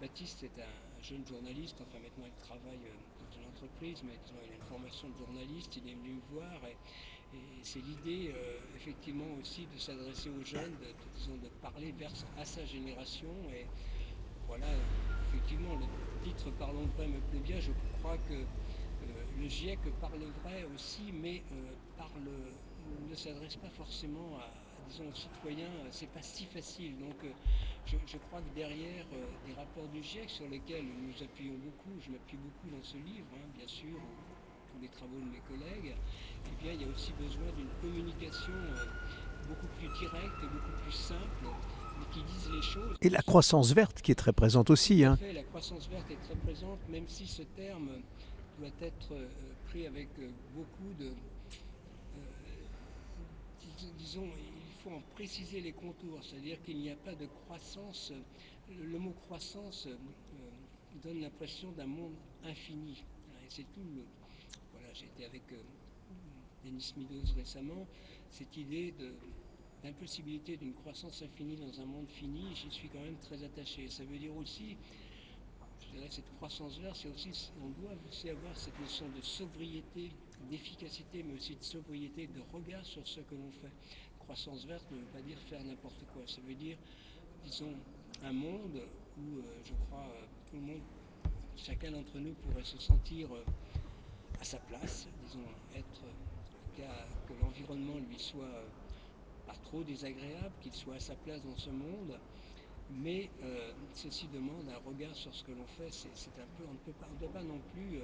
Baptiste 0.00 0.44
est 0.44 0.62
un 0.62 1.02
jeune 1.02 1.26
journaliste, 1.26 1.74
enfin 1.80 1.98
maintenant 2.00 2.26
il 2.26 2.44
travaille 2.46 2.78
dans 2.78 3.40
une 3.42 3.48
entreprise, 3.48 4.04
mais 4.06 4.14
disons, 4.24 4.38
il 4.46 4.52
a 4.52 4.54
une 4.54 4.70
formation 4.70 5.08
de 5.08 5.18
journaliste, 5.18 5.80
il 5.82 5.90
est 5.90 5.96
venu 5.96 6.14
me 6.14 6.38
voir 6.38 6.54
et, 6.70 6.76
c'est 7.62 7.80
l'idée 7.80 8.32
effectivement 8.76 9.26
aussi 9.42 9.66
de 9.74 9.78
s'adresser 9.78 10.30
aux 10.30 10.44
jeunes, 10.44 10.72
de, 10.80 11.32
de 11.42 11.50
parler 11.60 11.92
vers, 11.98 12.12
à 12.40 12.44
sa 12.44 12.64
génération 12.64 13.28
et 13.52 13.66
voilà, 14.48 14.66
effectivement 15.28 15.74
le 15.74 15.86
titre 16.24 16.50
Parlons 16.58 16.86
vrai 16.96 17.06
me 17.06 17.20
plaît 17.30 17.40
bien, 17.40 17.60
je 17.60 17.72
crois 17.98 18.16
que 18.28 18.34
le 19.38 19.48
GIEC 19.48 19.78
parle 20.00 20.22
vrai 20.42 20.64
aussi, 20.74 21.12
mais 21.12 21.42
parle, 21.96 22.28
ne 23.08 23.14
s'adresse 23.14 23.56
pas 23.56 23.70
forcément 23.70 24.38
disons, 24.88 25.08
aux 25.08 25.14
citoyens, 25.14 25.70
c'est 25.90 26.08
pas 26.08 26.22
si 26.22 26.44
facile. 26.46 26.98
Donc 26.98 27.16
je, 27.86 28.18
crois 28.28 28.40
que 28.40 28.54
derrière 28.54 29.04
des 29.46 29.52
rapports 29.54 29.88
du 29.88 30.02
GIEC 30.02 30.30
sur 30.30 30.48
lesquels 30.48 30.86
nous 30.86 31.22
appuyons 31.22 31.54
beaucoup, 31.54 32.00
je 32.00 32.10
m'appuie 32.10 32.38
beaucoup 32.38 32.68
dans 32.70 32.82
ce 32.82 32.96
livre, 32.98 33.26
hein, 33.34 33.48
bien 33.56 33.68
sûr, 33.68 33.98
tous 34.72 34.80
les 34.80 34.88
travaux 34.88 35.20
de 35.20 35.30
mes 35.30 35.40
collègues, 35.40 35.94
eh 36.50 36.62
bien, 36.62 36.72
il 36.72 36.82
y 36.82 36.84
a 36.84 36.88
aussi 36.88 37.12
besoin 37.12 37.46
d'une 37.56 37.70
communication 37.80 38.54
beaucoup 39.46 39.68
plus 39.78 39.88
directe 40.00 40.42
et 40.42 40.48
beaucoup 40.48 40.82
plus 40.82 40.92
simple 40.92 41.46
Et 43.02 43.08
la 43.08 43.22
croissance 43.22 43.72
verte 43.72 44.02
qui 44.02 44.12
est 44.12 44.16
très 44.16 44.32
présente 44.32 44.70
aussi. 44.70 45.04
Hein. 45.04 45.18
la 45.34 45.42
croissance 45.42 45.88
verte 45.88 46.10
est 46.10 46.22
très 46.24 46.36
présente, 46.36 46.78
même 46.88 47.08
si 47.08 47.26
ce 47.26 47.42
terme 47.42 47.90
doit 48.58 48.68
être 48.80 49.14
pris 49.68 49.86
avec 49.86 50.08
beaucoup 50.54 50.94
de, 50.98 51.10
disons, 53.98 54.24
il 54.24 54.82
faut 54.82 54.90
en 54.90 55.02
préciser 55.14 55.60
les 55.60 55.72
contours, 55.72 56.20
c'est-à-dire 56.22 56.62
qu'il 56.62 56.78
n'y 56.78 56.90
a 56.90 56.96
pas 56.96 57.14
de 57.14 57.26
croissance. 57.26 58.12
Le 58.70 58.98
mot 58.98 59.14
croissance 59.26 59.86
euh, 59.86 59.96
donne 61.02 61.20
l'impression 61.20 61.70
d'un 61.72 61.86
monde 61.86 62.14
infini. 62.44 63.04
Et 63.44 63.48
c'est 63.48 63.66
tout. 63.74 63.80
voilà, 64.72 64.92
j'ai 64.94 65.06
été 65.06 65.24
avec 65.24 65.42
euh, 65.52 65.56
Denis 66.64 66.94
Meadows 66.96 67.34
récemment. 67.36 67.86
Cette 68.30 68.56
idée 68.56 68.94
d'impossibilité 69.86 70.56
d'une 70.56 70.74
croissance 70.74 71.22
infinie 71.22 71.56
dans 71.56 71.80
un 71.80 71.86
monde 71.86 72.08
fini, 72.08 72.54
j'y 72.54 72.70
suis 72.70 72.88
quand 72.88 73.00
même 73.00 73.18
très 73.18 73.42
attaché. 73.42 73.88
Ça 73.88 74.04
veut 74.04 74.18
dire 74.18 74.34
aussi 74.36 74.76
dirais, 75.96 76.08
cette 76.10 76.30
croissance 76.36 76.78
verte, 76.78 76.96
c'est 76.96 77.08
aussi, 77.08 77.50
on 77.62 77.68
doit 77.80 77.92
aussi 78.08 78.30
avoir 78.30 78.56
cette 78.56 78.78
notion 78.80 79.06
de 79.08 79.20
sobriété 79.20 80.10
d'efficacité, 80.50 81.22
mais 81.22 81.34
aussi 81.34 81.56
de 81.56 81.64
sobriété, 81.64 82.26
de 82.26 82.40
regard 82.52 82.84
sur 82.84 83.06
ce 83.06 83.20
que 83.20 83.34
l'on 83.34 83.50
fait. 83.62 83.72
Croissance 84.18 84.64
verte 84.66 84.84
ne 84.90 84.98
veut 84.98 85.12
pas 85.12 85.22
dire 85.22 85.38
faire 85.48 85.62
n'importe 85.64 86.04
quoi. 86.12 86.22
Ça 86.26 86.40
veut 86.46 86.54
dire, 86.54 86.76
disons, 87.44 87.74
un 88.24 88.32
monde 88.32 88.82
où, 89.18 89.38
euh, 89.38 89.42
je 89.64 89.72
crois, 89.86 90.04
euh, 90.04 90.26
tout 90.50 90.56
le 90.56 90.62
monde, 90.62 90.82
chacun 91.56 91.90
d'entre 91.92 92.18
nous 92.18 92.34
pourrait 92.34 92.64
se 92.64 92.78
sentir 92.78 93.32
euh, 93.32 93.44
à 94.40 94.44
sa 94.44 94.58
place, 94.58 95.08
disons, 95.24 95.44
être, 95.74 96.02
que 96.76 97.32
l'environnement 97.42 97.98
lui 98.06 98.18
soit 98.18 98.64
trop 99.54 99.82
désagréable, 99.82 100.52
qu'il 100.60 100.72
soit 100.72 100.94
à 100.94 101.00
sa 101.00 101.14
place 101.14 101.42
dans 101.42 101.56
ce 101.56 101.70
monde. 101.70 102.18
Mais 102.90 103.30
ceci 103.94 104.28
demande 104.32 104.68
un 104.68 104.88
regard 104.88 105.14
sur 105.14 105.34
ce 105.34 105.42
que 105.42 105.50
l'on 105.50 105.66
fait. 105.66 105.90
C'est 105.90 106.38
un 106.38 106.46
peu, 106.56 106.64
on 106.68 106.72
ne 106.72 107.18
peut 107.18 107.28
pas, 107.32 107.42
non 107.42 107.58
plus 107.72 108.00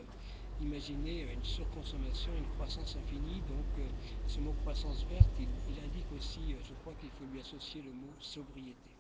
imaginer 0.63 1.23
une 1.33 1.45
surconsommation, 1.45 2.31
une 2.37 2.49
croissance 2.57 2.97
infinie. 2.97 3.41
Donc 3.49 3.67
euh, 3.79 3.89
ce 4.27 4.39
mot 4.41 4.55
croissance 4.63 5.05
verte, 5.11 5.29
il, 5.39 5.47
indique 5.85 6.11
aussi, 6.17 6.53
euh, 6.53 6.57
je 6.65 6.75
crois 6.83 6.95
qu'il 7.01 7.11
faut 7.11 7.25
lui 7.33 7.41
associer 7.41 7.83
le 7.83 7.91
mot 7.91 8.13
sobriété. 8.21 8.92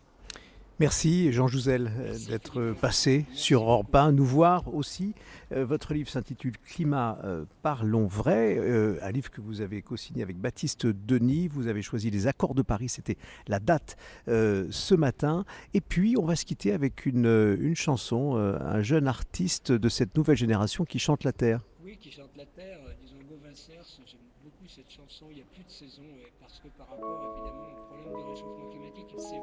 Merci 0.82 1.30
Jean 1.30 1.46
Jouzel 1.46 1.92
euh, 1.96 2.18
d'être 2.28 2.74
passé 2.80 3.24
sur 3.34 3.62
Europe 3.62 3.94
1, 3.94 4.10
nous 4.10 4.24
voir 4.24 4.74
aussi. 4.74 5.14
votre 5.52 5.94
livre 5.94 6.08
s'intitule 6.08 6.58
Climat, 6.58 7.18
parlons 7.62 8.06
vrai, 8.06 8.58
un 9.00 9.10
livre 9.12 9.30
que 9.30 9.40
vous 9.40 9.60
avez 9.60 9.80
co-signé 9.80 10.24
avec 10.24 10.38
Baptiste 10.38 10.86
Denis. 10.86 11.46
Vous 11.46 11.68
avez 11.68 11.82
choisi 11.82 12.10
les 12.10 12.26
accords 12.26 12.56
de 12.56 12.62
Paris, 12.62 12.88
c'était 12.88 13.16
la 13.46 13.60
date 13.60 13.96
ce 14.26 14.94
matin. 14.96 15.44
Et 15.72 15.80
puis 15.80 16.16
on 16.18 16.24
va 16.24 16.34
se 16.34 16.44
quitter 16.44 16.72
avec 16.72 17.06
une, 17.06 17.58
une 17.60 17.76
chanson, 17.76 18.34
un 18.34 18.82
jeune 18.82 19.06
artiste 19.06 19.70
de 19.70 19.88
cette 19.88 20.16
nouvelle 20.16 20.38
génération 20.38 20.84
qui 20.84 20.98
chante 20.98 21.22
la 21.22 21.32
terre. 21.32 21.60
Oui, 21.84 21.96
qui 21.96 22.10
chante 22.10 22.34
la 22.36 22.46
terre, 22.46 22.80
disons 23.00 23.18
Gauvin 23.28 23.52
j'aime 23.54 24.20
beaucoup 24.42 24.66
cette 24.66 24.90
chanson, 24.90 25.26
il 25.30 25.36
n'y 25.36 25.42
a 25.42 25.46
plus 25.52 25.62
de 25.62 25.70
saison, 25.70 26.02
parce 26.40 26.58
que 26.58 26.68
par 26.76 26.88
rapport 26.88 27.22
évidemment 27.36 27.68
au 27.70 27.86
problème 27.86 28.24
du 28.24 28.30
réchauffement 28.30 28.70
climatique, 28.70 29.14
il 29.14 29.20
s'est 29.20 29.42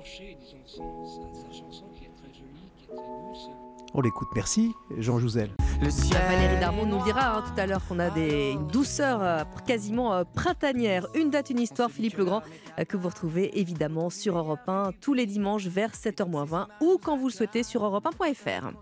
vraiment 0.00 0.40
disons, 0.40 1.06
sa, 1.34 1.52
chanson 1.52 1.84
qui 1.96 2.04
est 2.04 2.10
très 2.16 2.32
jolie, 2.32 2.70
qui 2.76 2.84
est 2.84 2.88
très 2.88 2.96
douce. 2.96 3.50
On 3.92 4.00
l'écoute, 4.00 4.28
merci 4.34 4.72
Jean 4.98 5.18
Jouzel. 5.18 5.50
Valérie 5.80 6.60
Darmon 6.60 6.86
nous 6.86 7.02
dira 7.02 7.38
hein, 7.38 7.42
tout 7.42 7.60
à 7.60 7.66
l'heure 7.66 7.84
qu'on 7.88 7.98
a 7.98 8.10
des, 8.10 8.52
une 8.52 8.68
douceur 8.68 9.20
euh, 9.20 9.42
quasiment 9.66 10.14
euh, 10.14 10.24
printanière. 10.24 11.08
Une 11.14 11.30
date, 11.30 11.50
une 11.50 11.58
histoire, 11.58 11.90
Philippe 11.90 12.16
Legrand, 12.16 12.42
euh, 12.78 12.84
que 12.84 12.96
vous 12.96 13.08
retrouvez 13.08 13.58
évidemment 13.58 14.08
sur 14.10 14.38
Europe 14.38 14.68
1 14.68 14.92
tous 15.00 15.14
les 15.14 15.26
dimanches 15.26 15.66
vers 15.66 15.90
7h20 15.90 16.66
ou 16.80 16.98
quand 17.02 17.16
vous 17.16 17.28
le 17.28 17.32
souhaitez 17.32 17.64
sur 17.64 17.82
europe1.fr. 17.82 18.72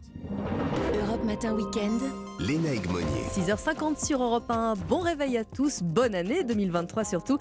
Europe 1.18 1.24
Matin 1.24 1.54
Week-end. 1.54 1.98
Léna 2.40 2.74
Egmonier. 2.74 3.06
6h50 3.32 4.04
sur 4.04 4.22
Europe 4.22 4.50
1. 4.50 4.74
Bon 4.88 5.00
réveil 5.00 5.36
à 5.36 5.44
tous. 5.44 5.82
Bonne 5.82 6.14
année 6.14 6.44
2023 6.44 7.04
surtout. 7.04 7.38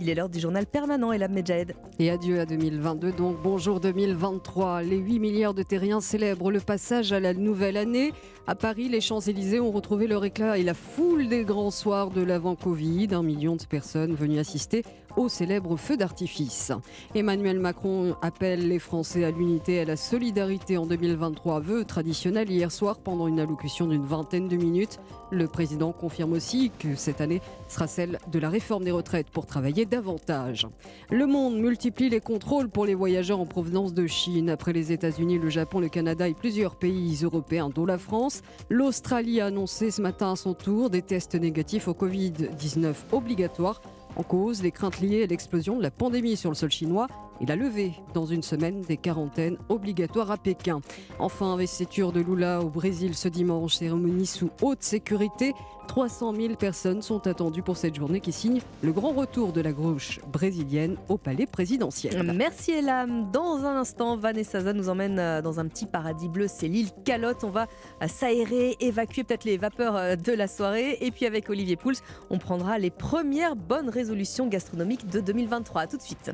Il 0.00 0.08
est 0.08 0.14
l'heure 0.14 0.28
du 0.28 0.38
journal 0.38 0.66
permanent 0.66 1.12
et 1.12 1.18
la 1.18 1.28
Medjahed. 1.28 1.74
Et 1.98 2.10
adieu 2.10 2.40
à 2.40 2.46
2022 2.46 3.12
donc. 3.12 3.36
Bonjour 3.42 3.80
2023. 3.80 4.82
Les 4.82 4.98
8 4.98 5.18
milliards 5.18 5.54
de 5.54 5.62
terriens 5.62 6.00
célèbrent 6.00 6.50
le 6.50 6.60
passage 6.60 7.12
à 7.12 7.20
la 7.20 7.34
nouvelle 7.34 7.76
année. 7.76 8.12
À 8.46 8.54
Paris, 8.54 8.88
les 8.88 9.00
Champs-Élysées 9.00 9.60
ont 9.60 9.72
retrouvé 9.72 10.06
leur 10.06 10.24
éclat 10.24 10.58
et 10.58 10.62
la 10.62 10.74
foule 10.74 11.28
des 11.28 11.44
grands 11.44 11.70
soirs 11.70 12.10
de 12.10 12.22
l'avant-Covid. 12.22 13.08
Un 13.12 13.22
million 13.22 13.56
de 13.56 13.64
personnes 13.64 14.14
venues 14.14 14.38
assister 14.38 14.84
au 15.16 15.28
célèbre 15.28 15.76
feu 15.76 15.96
d'artifice. 15.96 16.72
Emmanuel 17.14 17.58
Macron 17.58 18.16
appelle 18.22 18.68
les 18.68 18.78
Français 18.78 19.24
à 19.24 19.30
l'unité 19.30 19.74
et 19.74 19.80
à 19.80 19.84
la 19.84 19.96
solidarité 19.96 20.76
en 20.76 20.86
2023. 20.86 21.60
Vœu 21.60 21.84
traditionnel 21.84 22.50
hier 22.50 22.70
soir 22.70 22.98
pendant 22.98 23.26
une 23.26 23.40
allocution 23.40 23.86
d'une 23.86 24.04
vingtaine 24.04 24.48
de 24.48 24.56
minutes. 24.56 24.98
Le 25.30 25.48
président 25.48 25.92
confirme 25.92 26.32
aussi 26.32 26.70
que 26.78 26.94
cette 26.94 27.20
année 27.20 27.40
sera 27.68 27.86
celle 27.86 28.18
de 28.30 28.38
la 28.38 28.48
réforme 28.48 28.84
des 28.84 28.90
retraites 28.90 29.30
pour 29.30 29.46
travailler 29.46 29.84
davantage. 29.84 30.68
Le 31.10 31.26
monde 31.26 31.56
multiplie 31.56 32.08
les 32.08 32.20
contrôles 32.20 32.68
pour 32.68 32.86
les 32.86 32.94
voyageurs 32.94 33.40
en 33.40 33.46
provenance 33.46 33.94
de 33.94 34.06
Chine. 34.06 34.50
Après 34.50 34.72
les 34.72 34.92
États-Unis, 34.92 35.38
le 35.38 35.48
Japon, 35.48 35.80
le 35.80 35.88
Canada 35.88 36.28
et 36.28 36.34
plusieurs 36.34 36.76
pays 36.76 37.18
européens, 37.22 37.70
dont 37.70 37.86
la 37.86 37.98
France, 37.98 38.42
l'Australie 38.70 39.40
a 39.40 39.46
annoncé 39.46 39.90
ce 39.90 40.02
matin 40.02 40.32
à 40.32 40.36
son 40.36 40.54
tour 40.54 40.90
des 40.90 41.02
tests 41.02 41.34
négatifs 41.34 41.88
au 41.88 41.92
Covid-19 41.92 42.94
obligatoires 43.12 43.80
en 44.16 44.22
cause, 44.22 44.62
les 44.62 44.70
craintes 44.70 45.00
liées 45.00 45.24
à 45.24 45.26
l'explosion 45.26 45.76
de 45.76 45.82
la 45.82 45.90
pandémie 45.90 46.36
sur 46.36 46.50
le 46.50 46.56
sol 46.56 46.70
chinois 46.70 47.06
et 47.40 47.46
la 47.46 47.56
levée 47.56 47.92
dans 48.14 48.26
une 48.26 48.42
semaine 48.42 48.80
des 48.82 48.96
quarantaines 48.96 49.58
obligatoires 49.68 50.30
à 50.30 50.36
Pékin. 50.38 50.80
Enfin, 51.18 51.52
investiture 51.52 52.12
de 52.12 52.20
Lula 52.20 52.60
au 52.60 52.68
Brésil 52.68 53.14
ce 53.14 53.28
dimanche, 53.28 53.74
cérémonie 53.74 54.26
sous 54.26 54.50
haute 54.62 54.82
sécurité. 54.82 55.54
300 55.86 56.34
000 56.34 56.54
personnes 56.56 57.00
sont 57.00 57.26
attendues 57.26 57.62
pour 57.62 57.76
cette 57.76 57.94
journée 57.94 58.20
qui 58.20 58.32
signe 58.32 58.60
le 58.82 58.92
grand 58.92 59.12
retour 59.12 59.52
de 59.52 59.60
la 59.60 59.72
gauche 59.72 60.20
brésilienne 60.32 60.96
au 61.08 61.16
palais 61.16 61.46
présidentiel. 61.46 62.32
Merci 62.34 62.72
Elam. 62.72 63.30
Dans 63.30 63.64
un 63.64 63.76
instant, 63.76 64.16
Vanessa 64.16 64.72
nous 64.72 64.88
emmène 64.88 65.18
euh, 65.18 65.42
dans 65.42 65.60
un 65.60 65.66
petit 65.66 65.86
paradis 65.86 66.28
bleu, 66.28 66.46
c'est 66.48 66.66
l'île 66.68 66.90
Calotte. 67.04 67.44
On 67.44 67.50
va 67.50 67.66
euh, 68.02 68.08
s'aérer, 68.08 68.76
évacuer 68.80 69.22
peut-être 69.22 69.44
les 69.44 69.58
vapeurs 69.58 69.96
euh, 69.96 70.16
de 70.16 70.32
la 70.32 70.48
soirée. 70.48 70.98
Et 71.00 71.10
puis 71.10 71.24
avec 71.24 71.48
Olivier 71.50 71.76
Pouls, 71.76 71.92
on 72.30 72.38
prendra 72.38 72.78
les 72.78 72.90
premières 72.90 73.54
bonnes 73.54 73.88
résolutions 74.10 74.46
gastronomiques 74.46 75.08
de 75.10 75.20
2023. 75.20 75.86
tout 75.88 75.96
de 75.96 76.02
suite. 76.02 76.30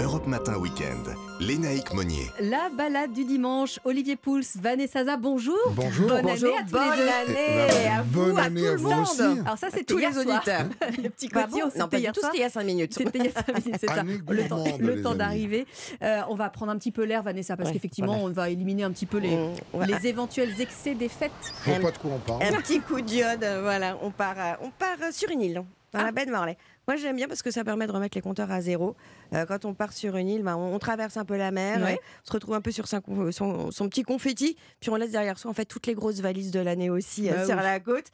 Europe 0.00 0.26
Matin 0.26 0.56
Weekend, 0.58 1.14
Lénaïque 1.40 1.92
Monnier. 1.94 2.26
La 2.40 2.70
balade 2.76 3.12
du 3.12 3.24
dimanche, 3.24 3.78
Olivier 3.84 4.16
Pouls, 4.16 4.40
Vanessa 4.56 5.16
bonjour. 5.16 5.54
Bonjour. 5.72 6.08
Bonne 6.08 6.22
bonjour. 6.22 6.48
année 6.56 6.58
à 6.58 6.64
tous 6.64 6.96
les 6.96 6.96
deux. 6.96 7.32
année 7.32 7.86
à 7.88 8.02
vous, 8.02 8.24
bonne 8.24 8.38
à 8.38 8.42
année 8.44 8.60
tout 8.62 8.66
à 8.66 8.70
le 8.72 8.76
vous 8.78 8.88
monde. 8.90 9.02
aussi. 9.02 9.22
Alors 9.44 9.58
ça, 9.58 9.68
c'était 9.70 9.84
tous 9.84 9.98
hier 10.00 10.10
les 10.16 10.22
soir. 10.24 10.36
auditeurs. 10.38 10.64
les 11.02 11.10
petits 11.10 11.28
quotidiens, 11.28 11.64
bon 11.66 11.70
c'était 11.70 11.78
Non, 11.82 11.88
pas 11.88 11.98
hier 11.98 12.12
tout, 12.12 12.20
c'était 12.22 12.36
il 12.38 12.40
y 12.40 12.44
a 12.44 12.50
cinq 12.50 12.64
minutes. 12.64 12.94
C'était 12.94 13.18
il 13.18 13.24
y 13.26 13.28
a 13.28 13.32
cinq 13.32 13.48
minutes, 13.64 13.76
c'est 13.80 13.86
ça. 13.94 14.02
Le 14.02 14.48
temps, 14.48 14.64
le 14.80 15.14
d'arriver. 15.14 15.66
Euh, 16.02 16.20
on 16.30 16.34
va 16.34 16.48
prendre 16.50 16.72
un 16.72 16.78
petit 16.78 16.90
peu 16.92 17.04
l'air, 17.04 17.22
Vanessa, 17.22 17.56
parce 17.56 17.68
Ouais, 17.68 17.74
qu'effectivement, 17.74 18.12
voilà. 18.14 18.28
on 18.28 18.32
va 18.32 18.48
éliminer 18.50 18.82
un 18.84 18.90
petit 18.90 19.06
peu 19.06 19.18
les, 19.18 19.36
Mmh, 19.36 19.54
ouais. 19.74 19.86
les 19.86 20.06
éventuels 20.08 20.60
excès 20.60 20.94
des 20.94 21.08
fêtes. 21.08 21.30
Je 21.64 21.70
vois 21.72 21.80
pas 21.80 21.90
de 21.92 21.98
quoi 21.98 22.10
on 22.14 22.18
parle. 22.18 22.42
Un 22.42 22.60
petit 22.60 22.80
coup 22.80 23.00
d'iode, 23.00 23.46
voilà, 23.62 23.96
on 24.02 24.10
part, 24.10 24.34
euh, 24.38 24.52
on 24.62 24.70
part 24.70 25.12
sur 25.12 25.30
une 25.30 25.42
île, 25.42 25.62
dans 25.92 26.00
Ah. 26.00 26.04
la 26.04 26.12
baie 26.12 26.26
de 26.26 26.30
Morlaix. 26.30 26.56
Moi 26.88 26.96
j'aime 26.96 27.16
bien 27.16 27.28
parce 27.28 27.42
que 27.42 27.50
ça 27.50 27.62
permet 27.64 27.86
de 27.86 27.92
remettre 27.92 28.16
les 28.16 28.22
compteurs 28.22 28.50
à 28.50 28.60
zéro. 28.60 28.96
Euh, 29.34 29.46
quand 29.46 29.64
on 29.64 29.74
part 29.74 29.92
sur 29.92 30.16
une 30.16 30.28
île, 30.28 30.42
bah, 30.42 30.56
on, 30.56 30.74
on 30.74 30.78
traverse 30.78 31.16
un 31.16 31.24
peu 31.24 31.36
la 31.36 31.50
mer, 31.52 31.80
Ouais. 31.82 31.94
euh, 31.94 31.96
on 32.24 32.26
se 32.28 32.32
retrouve 32.32 32.54
un 32.54 32.60
peu 32.60 32.72
sur 32.72 32.88
son, 32.88 33.00
son- 33.30 33.70
son 33.70 33.88
petit 33.88 34.02
confetti, 34.02 34.56
puis 34.80 34.90
on 34.90 34.96
laisse 34.96 35.12
derrière 35.12 35.38
soi 35.38 35.50
en 35.50 35.54
fait 35.54 35.64
toutes 35.66 35.86
les 35.86 35.94
grosses 35.94 36.20
valises 36.20 36.50
de 36.50 36.60
l'année 36.60 36.90
aussi 36.90 37.28
euh, 37.30 37.34
Bah 37.36 37.46
sur 37.46 37.56
la 37.56 37.78
côte. 37.80 38.06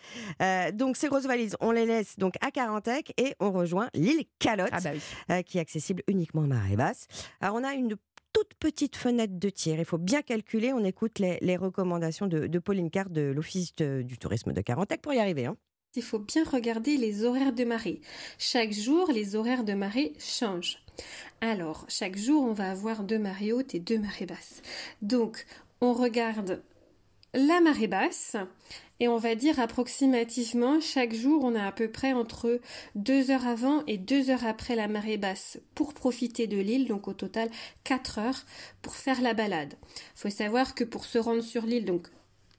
Euh, 0.42 0.70
donc 0.72 0.96
ces 0.96 1.08
grosses 1.08 1.26
valises, 1.26 1.56
on 1.60 1.70
les 1.70 1.86
laisse 1.86 2.18
donc 2.18 2.34
à 2.40 2.50
Carantec 2.50 3.14
et 3.16 3.34
on 3.40 3.50
rejoint 3.52 3.88
l'île 3.94 4.24
Calotte, 4.38 4.68
Ah 4.72 4.80
bah 4.80 4.90
oui. 5.28 5.44
qui 5.44 5.58
est 5.58 5.60
accessible 5.62 6.02
uniquement 6.08 6.42
à 6.42 6.46
marée 6.46 6.76
basse. 6.76 7.06
Alors 7.40 7.56
on 7.56 7.64
a 7.64 7.72
une 7.74 7.96
toute 8.34 8.54
petite 8.60 8.94
fenêtre 8.96 9.32
de 9.38 9.48
tir. 9.50 9.78
Il 9.78 9.84
faut 9.86 9.96
bien 9.98 10.20
calculer. 10.22 10.72
On 10.74 10.84
écoute 10.84 11.18
les, 11.18 11.56
recommandations 11.56 12.26
de, 12.26 12.58
Pauline 12.58 12.90
Card 12.90 13.08
de 13.08 13.22
l'Office 13.34 13.74
du 13.74 14.18
tourisme 14.18 14.52
de 14.52 14.60
Carantec 14.60 15.00
pour 15.00 15.14
y 15.14 15.18
arriver. 15.18 15.46
Hein. 15.46 15.56
Il 15.96 16.02
faut 16.02 16.18
bien 16.18 16.44
regarder 16.44 16.96
les 16.96 17.24
horaires 17.24 17.52
de 17.52 17.64
marée. 17.64 18.00
Chaque 18.38 18.72
jour, 18.72 19.10
les 19.10 19.36
horaires 19.36 19.64
de 19.64 19.72
marée 19.72 20.12
changent. 20.18 20.78
Alors, 21.40 21.86
chaque 21.88 22.18
jour, 22.18 22.44
on 22.44 22.52
va 22.52 22.70
avoir 22.70 23.04
deux 23.04 23.18
marées 23.18 23.52
hautes 23.52 23.74
et 23.74 23.80
deux 23.80 23.98
marées 23.98 24.26
basses. 24.26 24.60
Donc, 25.00 25.46
on 25.80 25.94
regarde 25.94 26.62
la 27.34 27.60
marée 27.60 27.86
basse 27.86 28.36
et 29.00 29.08
on 29.08 29.16
va 29.16 29.34
dire 29.34 29.60
approximativement 29.60 30.80
chaque 30.80 31.14
jour 31.14 31.44
on 31.44 31.54
a 31.54 31.66
à 31.66 31.72
peu 31.72 31.90
près 31.90 32.14
entre 32.14 32.58
deux 32.94 33.30
heures 33.30 33.46
avant 33.46 33.84
et 33.86 33.98
deux 33.98 34.30
heures 34.30 34.46
après 34.46 34.74
la 34.74 34.88
marée 34.88 35.18
basse 35.18 35.60
pour 35.74 35.92
profiter 35.92 36.46
de 36.46 36.56
l'île 36.58 36.88
donc 36.88 37.06
au 37.06 37.12
total 37.12 37.50
quatre 37.84 38.18
heures 38.18 38.44
pour 38.80 38.94
faire 38.94 39.20
la 39.20 39.34
balade. 39.34 39.74
Il 39.82 40.20
faut 40.20 40.30
savoir 40.30 40.74
que 40.74 40.84
pour 40.84 41.04
se 41.04 41.18
rendre 41.18 41.42
sur 41.42 41.66
l'île 41.66 41.84
donc 41.84 42.08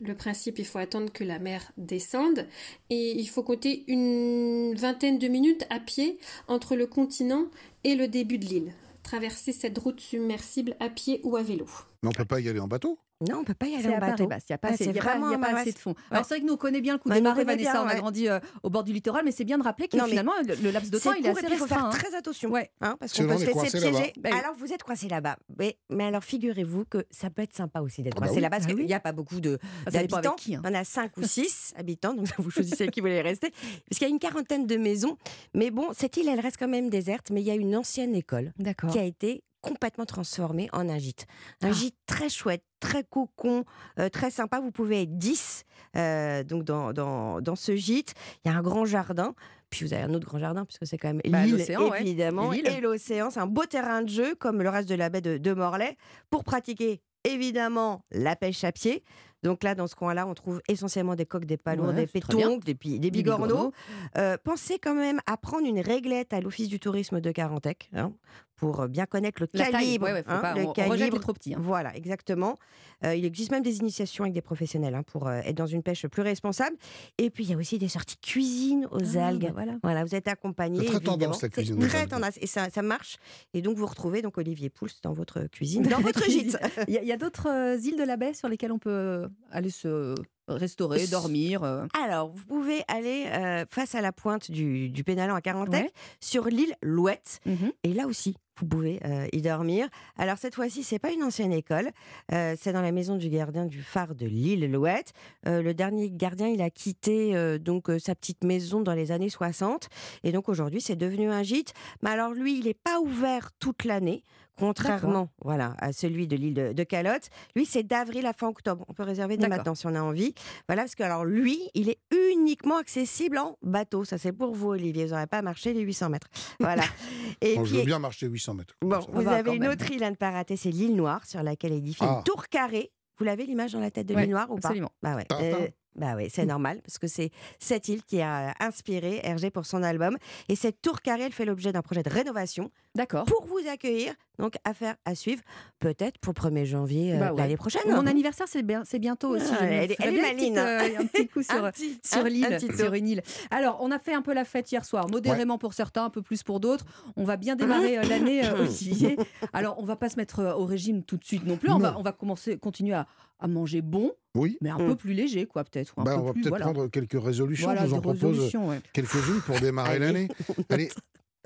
le 0.01 0.15
principe, 0.15 0.59
il 0.59 0.65
faut 0.65 0.77
attendre 0.77 1.11
que 1.11 1.23
la 1.23 1.39
mer 1.39 1.71
descende 1.77 2.47
et 2.89 3.11
il 3.11 3.27
faut 3.27 3.43
compter 3.43 3.83
une 3.87 4.73
vingtaine 4.75 5.19
de 5.19 5.27
minutes 5.27 5.65
à 5.69 5.79
pied 5.79 6.19
entre 6.47 6.75
le 6.75 6.87
continent 6.87 7.45
et 7.83 7.95
le 7.95 8.07
début 8.07 8.37
de 8.37 8.45
l'île. 8.45 8.73
Traverser 9.03 9.51
cette 9.51 9.77
route 9.77 9.99
submersible 9.99 10.75
à 10.79 10.89
pied 10.89 11.19
ou 11.23 11.35
à 11.35 11.43
vélo. 11.43 11.67
Mais 12.01 12.07
on 12.07 12.11
ne 12.11 12.15
peut 12.15 12.25
pas 12.25 12.39
y 12.39 12.47
aller 12.47 12.59
en 12.59 12.67
bateau? 12.67 12.97
Non, 13.27 13.39
on 13.39 13.43
peut 13.43 13.53
pas 13.53 13.67
y 13.67 13.75
aller 13.75 13.93
en 13.93 13.99
bateau. 13.99 14.23
Il 14.23 14.27
n'y 14.27 14.53
a 14.53 14.57
pas, 14.57 14.69
assez, 14.69 14.85
y 14.85 14.89
a 14.89 14.93
pas, 15.37 15.57
assez 15.57 15.73
de 15.73 15.77
fond. 15.77 15.93
Alors 16.09 16.23
c'est 16.23 16.35
vrai 16.35 16.41
que 16.41 16.45
nous 16.45 16.53
on 16.53 16.57
connaît 16.57 16.79
bien 16.79 16.93
le 16.93 16.99
coup 16.99 17.09
des 17.09 17.19
marées, 17.19 17.43
Vanessa, 17.43 17.83
on 17.83 17.87
a 17.87 17.95
grandi 17.95 18.29
euh, 18.29 18.39
au 18.63 18.69
bord 18.69 18.85
du 18.85 18.93
littoral, 18.93 19.25
mais 19.25 19.31
c'est 19.31 19.43
bien 19.43 19.57
de 19.57 19.63
rappeler 19.63 19.89
que 19.89 19.99
finalement 19.99 20.31
le, 20.41 20.71
laps 20.71 20.89
de 20.89 20.97
temps 20.97 21.11
il 21.11 21.25
est 21.25 21.29
assez 21.29 21.47
restreint. 21.47 21.55
Il 21.55 21.57
faut 21.57 21.67
faire 21.67 21.85
hein. 21.85 21.89
très 21.89 22.15
attention, 22.15 22.49
ouais. 22.49 22.71
hein, 22.79 22.95
parce 22.97 23.11
qu'on 23.11 23.27
peut 23.27 23.37
se 23.37 23.45
laisser 23.45 23.77
piéger. 23.77 24.13
Ben 24.19 24.33
alors 24.33 24.55
vous 24.55 24.71
êtes 24.71 24.83
coincé 24.83 25.09
là-bas, 25.09 25.37
mais, 25.57 25.77
mais 25.89 26.05
alors 26.05 26.23
figurez-vous 26.23 26.85
que 26.85 27.05
ça 27.11 27.29
peut 27.29 27.41
être 27.41 27.53
sympa 27.53 27.81
aussi 27.81 28.03
d'être 28.03 28.15
ah 28.17 28.21
bah 28.21 28.27
coincé 28.27 28.39
là-bas, 28.39 28.57
parce 28.57 28.67
bah 28.67 28.75
qu'il 28.75 28.85
n'y 28.85 28.93
a 28.93 29.01
pas 29.01 29.11
beaucoup 29.11 29.41
d'habitants. 29.41 30.35
Hein. 30.53 30.61
On 30.63 30.73
a 30.73 30.85
5 30.85 31.17
ou 31.17 31.23
6 31.23 31.73
habitants, 31.77 32.13
donc 32.13 32.27
vous 32.37 32.51
choisissez 32.51 32.87
qui 32.87 33.01
voulez 33.01 33.21
rester, 33.21 33.51
parce 33.51 33.99
qu'il 33.99 34.07
y 34.07 34.11
a 34.11 34.13
une 34.13 34.19
quarantaine 34.19 34.65
de 34.65 34.77
maisons. 34.77 35.17
Mais 35.53 35.71
bon, 35.71 35.89
cette 35.91 36.15
île, 36.15 36.29
elle 36.29 36.39
reste 36.39 36.55
quand 36.57 36.69
même 36.69 36.89
déserte, 36.89 37.31
mais 37.31 37.41
il 37.41 37.47
y 37.47 37.51
a 37.51 37.55
une 37.55 37.75
ancienne 37.75 38.15
école 38.15 38.53
qui 38.89 38.97
a 38.97 39.03
été 39.03 39.43
complètement 39.61 40.05
transformé 40.05 40.69
en 40.73 40.89
un 40.89 40.97
gîte. 40.97 41.25
Un 41.61 41.69
ah. 41.69 41.73
gîte 41.73 41.97
très 42.05 42.29
chouette, 42.29 42.63
très 42.79 43.03
cocon, 43.03 43.65
euh, 43.99 44.09
très 44.09 44.31
sympa. 44.31 44.59
Vous 44.59 44.71
pouvez 44.71 45.03
être 45.03 45.17
10 45.17 45.65
euh, 45.95 46.43
donc 46.43 46.63
dans, 46.63 46.93
dans, 46.93 47.41
dans, 47.41 47.55
ce 47.55 47.75
gîte. 47.75 48.13
Il 48.43 48.51
y 48.51 48.53
a 48.53 48.57
un 48.57 48.61
grand 48.61 48.85
jardin. 48.85 49.33
Puis 49.69 49.85
vous 49.85 49.93
avez 49.93 50.03
un 50.03 50.13
autre 50.13 50.25
grand 50.25 50.39
jardin, 50.39 50.65
puisque 50.65 50.87
c'est 50.87 50.97
quand 50.97 51.09
même 51.09 51.21
bah, 51.29 51.45
l'île, 51.45 51.63
évidemment. 51.99 52.51
Et 52.53 52.81
l'océan, 52.81 53.29
c'est 53.29 53.39
un 53.39 53.47
beau 53.47 53.65
terrain 53.65 54.01
de 54.01 54.09
jeu, 54.09 54.35
comme 54.35 54.63
le 54.63 54.69
reste 54.69 54.89
de 54.89 54.95
la 54.95 55.09
baie 55.09 55.21
de, 55.21 55.37
de 55.37 55.53
Morlaix, 55.53 55.95
pour 56.31 56.43
pratiquer 56.43 57.01
évidemment 57.23 58.03
la 58.11 58.35
pêche 58.35 58.63
à 58.63 58.71
pied. 58.71 59.03
Donc 59.43 59.63
là, 59.63 59.73
dans 59.73 59.87
ce 59.87 59.95
coin-là, 59.95 60.27
on 60.27 60.33
trouve 60.33 60.61
essentiellement 60.67 61.15
des 61.15 61.25
coques, 61.25 61.45
des 61.45 61.57
palourdes, 61.57 61.95
des 61.95 62.07
pétonques, 62.07 62.65
des, 62.65 62.73
des, 62.73 63.11
bigorneaux. 63.11 63.71
Euh, 64.17 64.37
pensez 64.43 64.79
quand 64.79 64.95
même 64.95 65.19
à 65.27 65.37
prendre 65.37 65.65
une 65.65 65.79
réglette 65.79 66.33
à 66.33 66.41
l'Office 66.41 66.67
du 66.67 66.79
tourisme 66.79 67.21
de 67.21 67.31
Carantec 67.31 67.89
hein, 67.93 68.11
pour 68.59 68.87
bien 68.87 69.05
connaître 69.05 69.41
le 69.41 69.47
calibre. 69.47 70.07
Hein, 70.07 70.53
le 70.55 70.73
calibre. 70.73 71.19
trop 71.19 71.33
petit. 71.33 71.53
Hein. 71.53 71.59
Voilà, 71.61 71.95
exactement. 71.95 72.57
Euh, 73.05 73.15
il 73.15 73.25
existe 73.25 73.51
même 73.51 73.63
des 73.63 73.77
initiations 73.77 74.25
avec 74.25 74.33
des 74.33 74.41
professionnels 74.41 74.95
hein, 74.95 75.03
pour 75.03 75.27
euh, 75.27 75.39
être 75.45 75.55
dans 75.55 75.65
une 75.65 75.83
pêche 75.83 76.05
plus 76.07 76.21
responsable. 76.21 76.75
Et 77.17 77.29
puis 77.29 77.45
il 77.45 77.51
y 77.51 77.53
a 77.53 77.57
aussi 77.57 77.77
des 77.77 77.87
sorties 77.87 78.17
cuisine 78.17 78.87
aux 78.91 79.17
ah, 79.17 79.27
algues. 79.27 79.53
Bah 79.53 79.63
voilà. 79.81 80.03
vous 80.03 80.15
êtes 80.15 80.27
accompagné. 80.27 80.85
Très 80.85 80.99
tendance 80.99 81.41
la 81.41 81.49
cuisine. 81.49 81.79
Très 81.79 82.07
tendance 82.07 82.37
et 82.41 82.47
ça, 82.47 82.69
ça, 82.69 82.81
marche. 82.81 83.17
Et 83.53 83.61
donc 83.61 83.77
vous 83.77 83.85
retrouvez 83.85 84.21
donc 84.21 84.37
Olivier 84.37 84.69
Pouls 84.69 84.89
dans 85.03 85.13
votre 85.13 85.43
cuisine, 85.47 85.83
dans 85.83 86.01
votre 86.01 86.23
gîte. 86.29 86.57
Il 86.87 86.93
y 86.93 87.11
a, 87.11 87.17
d'autres 87.17 87.77
îles 87.85 87.97
de 87.97 88.03
la 88.03 88.17
baie 88.17 88.33
sur 88.33 88.49
lesquelles 88.49 88.71
on 88.71 88.79
peut 88.79 89.27
aller 89.51 89.69
se 89.69 90.15
restaurer, 90.47 91.05
dormir 91.07 91.63
Alors, 92.03 92.29
vous 92.29 92.45
pouvez 92.45 92.81
aller 92.87 93.25
face 93.69 93.95
à 93.95 94.01
la 94.01 94.11
pointe 94.11 94.51
du, 94.51 94.89
du 94.89 95.03
Pénalan 95.03 95.35
à 95.35 95.41
Carantec, 95.41 95.91
sur 96.19 96.45
l'île 96.45 96.75
Louette. 96.81 97.39
Mmh 97.45 97.69
et 97.83 97.93
là 97.93 98.07
aussi, 98.07 98.35
vous 98.59 98.67
pouvez 98.67 98.99
y 99.31 99.41
dormir. 99.41 99.87
Alors 100.17 100.37
cette 100.37 100.55
fois-ci, 100.55 100.83
c'est 100.83 100.99
pas 100.99 101.11
une 101.11 101.23
ancienne 101.23 101.53
école, 101.53 101.89
c'est 102.29 102.73
dans 102.73 102.81
la 102.81 102.91
maison 102.91 103.15
du 103.15 103.29
gardien 103.29 103.65
du 103.65 103.81
phare 103.81 104.15
de 104.15 104.25
l'île 104.25 104.69
Louette. 104.71 105.13
le 105.45 105.71
dernier 105.73 106.09
gardien, 106.09 106.47
il 106.47 106.61
a 106.61 106.69
quitté 106.69 107.59
donc 107.59 107.89
sa 107.99 108.15
petite 108.15 108.43
maison 108.43 108.81
dans 108.81 108.93
les 108.93 109.11
années 109.11 109.29
60 109.29 109.89
et 110.23 110.31
donc 110.31 110.49
aujourd'hui, 110.49 110.81
c'est 110.81 110.95
devenu 110.95 111.29
un 111.31 111.43
gîte. 111.43 111.73
Mais 112.01 112.09
alors 112.09 112.33
lui, 112.33 112.57
il 112.59 112.65
n'est 112.65 112.73
pas 112.73 112.99
ouvert 112.99 113.51
toute 113.59 113.85
l'année. 113.85 114.23
Contrairement 114.57 115.29
voilà, 115.41 115.73
à 115.77 115.93
celui 115.93 116.27
de 116.27 116.35
l'île 116.35 116.73
de, 116.75 116.83
Calotte, 116.83 117.29
lui 117.55 117.65
c'est 117.65 117.83
d'avril 117.83 118.25
à 118.25 118.33
fin 118.33 118.49
octobre. 118.49 118.83
On 118.89 118.93
peut 118.93 119.03
réserver 119.03 119.37
dès 119.37 119.47
maintenant 119.47 119.73
si 119.73 119.87
on 119.87 119.95
a 119.95 120.01
envie. 120.01 120.33
Voilà, 120.67 120.81
parce 120.81 120.95
que 120.95 121.03
alors 121.03 121.23
lui, 121.23 121.61
il 121.75 121.87
est 121.87 121.99
uniquement 122.33 122.75
accessible 122.75 123.37
en 123.37 123.57
bateau. 123.61 124.03
Ça 124.03 124.17
c'est 124.17 124.33
pour 124.33 124.53
vous, 124.53 124.71
Olivier. 124.71 125.05
Vous 125.05 125.11
n'aurez 125.11 125.27
pas 125.27 125.41
marché 125.41 125.73
les 125.73 125.79
800 125.79 126.09
mètres. 126.09 126.27
Voilà. 126.59 126.83
Et 127.41 127.55
puis, 127.55 127.65
je 127.67 127.75
veux 127.77 127.85
bien 127.85 127.99
marcher 127.99 128.27
800 128.27 128.48
mètres. 128.53 128.75
Bon, 128.81 128.99
vous 129.11 129.27
avez 129.27 129.55
une 129.55 129.67
autre 129.67 129.89
île 129.91 130.03
à 130.03 130.09
ne 130.09 130.15
pas 130.15 130.31
rater, 130.31 130.55
c'est 130.57 130.71
l'île 130.71 130.95
Noire, 130.95 131.25
sur 131.25 131.43
laquelle 131.43 131.73
est 131.73 131.77
édifie 131.77 132.03
une 132.03 132.09
ah. 132.09 132.23
tour 132.25 132.47
carrée. 132.47 132.91
Vous 133.17 133.25
l'avez 133.25 133.45
l'image 133.45 133.73
dans 133.73 133.79
la 133.79 133.91
tête 133.91 134.07
de 134.07 134.15
l'île 134.15 134.29
Noire 134.29 134.49
ou 134.49 134.55
pas? 134.55 134.69
Absolument. 134.69 134.91
Bah 135.01 135.15
ouais. 135.15 135.25
Euh, 135.33 135.67
bah 135.95 136.13
oui, 136.15 136.29
c'est 136.31 136.45
normal, 136.45 136.81
parce 136.81 136.97
que 136.97 137.07
c'est 137.07 137.31
cette 137.59 137.89
île 137.89 138.03
qui 138.03 138.21
a 138.21 138.53
inspiré 138.59 139.19
Hergé 139.23 139.49
pour 139.49 139.65
son 139.65 139.83
album. 139.83 140.17
Et 140.47 140.55
cette 140.55 140.81
tour 140.81 141.01
carrée, 141.01 141.23
elle 141.23 141.33
fait 141.33 141.45
l'objet 141.45 141.71
d'un 141.71 141.81
projet 141.81 142.03
de 142.03 142.09
rénovation. 142.09 142.71
D'accord. 142.95 143.25
Pour 143.25 143.45
vous 143.45 143.59
accueillir. 143.69 144.13
Donc, 144.39 144.55
affaire 144.63 144.95
à 145.03 145.15
suivre, 145.15 145.41
peut-être 145.79 146.17
pour 146.19 146.33
le 146.33 146.41
1er 146.41 146.65
janvier 146.65 147.13
euh, 147.13 147.19
bah 147.19 147.33
l'année 147.35 147.57
prochaine. 147.57 147.81
Mon 147.87 148.07
anniversaire, 148.07 148.47
c'est, 148.47 148.63
bien, 148.63 148.83
c'est 148.85 148.97
bientôt 148.97 149.35
aussi. 149.35 149.51
Ah, 149.59 149.65
elle, 149.65 149.91
est 149.91 150.21
maline. 150.21 150.57
Euh, 150.57 150.99
un 150.99 151.05
petit 151.05 151.27
coup 151.27 151.43
sur, 151.43 151.69
sur 152.03 152.23
l'île, 152.23 152.57
sur 152.77 152.93
une 152.93 153.07
île. 153.09 153.21
Alors, 153.51 153.77
on 153.81 153.91
a 153.91 153.99
fait 153.99 154.13
un 154.13 154.21
peu 154.21 154.33
la 154.33 154.45
fête 154.45 154.71
hier 154.71 154.85
soir, 154.85 155.09
modérément 155.09 155.57
pour 155.57 155.73
certains, 155.73 156.05
un 156.05 156.09
peu 156.09 156.21
plus 156.21 156.43
pour 156.43 156.61
d'autres. 156.61 156.85
On 157.17 157.25
va 157.25 157.35
bien 157.35 157.57
démarrer 157.57 157.97
euh, 157.97 158.03
l'année, 158.03 158.49
Olivier. 158.49 159.17
Alors, 159.53 159.75
on 159.79 159.83
va 159.83 159.97
pas 159.97 160.07
se 160.07 160.15
mettre 160.15 160.55
au 160.57 160.65
régime 160.65 161.03
tout 161.03 161.17
de 161.17 161.25
suite 161.25 161.45
non 161.45 161.57
plus. 161.57 161.69
On 161.69 161.79
va, 161.79 161.97
on 161.97 162.01
va 162.01 162.13
commencer, 162.13 162.57
continuer 162.57 162.93
à, 162.93 163.07
à 163.39 163.47
manger 163.47 163.81
bon. 163.81 164.11
Oui. 164.35 164.57
Mais 164.61 164.69
un 164.69 164.77
peu 164.77 164.95
plus 164.95 165.13
léger, 165.13 165.45
quoi, 165.45 165.63
peut-être. 165.63 165.95
Bah, 165.97 166.17
on 166.19 166.23
va 166.23 166.33
peut-être 166.33 166.59
prendre 166.59 166.87
quelques 166.87 167.21
résolutions. 167.21 167.73
je 167.75 167.85
vous 167.85 167.93
en 167.93 168.01
propose 168.01 168.51
quelques-unes 168.93 169.41
pour 169.45 169.59
démarrer 169.59 169.99
l'année. 169.99 170.27
Allez, 170.69 170.89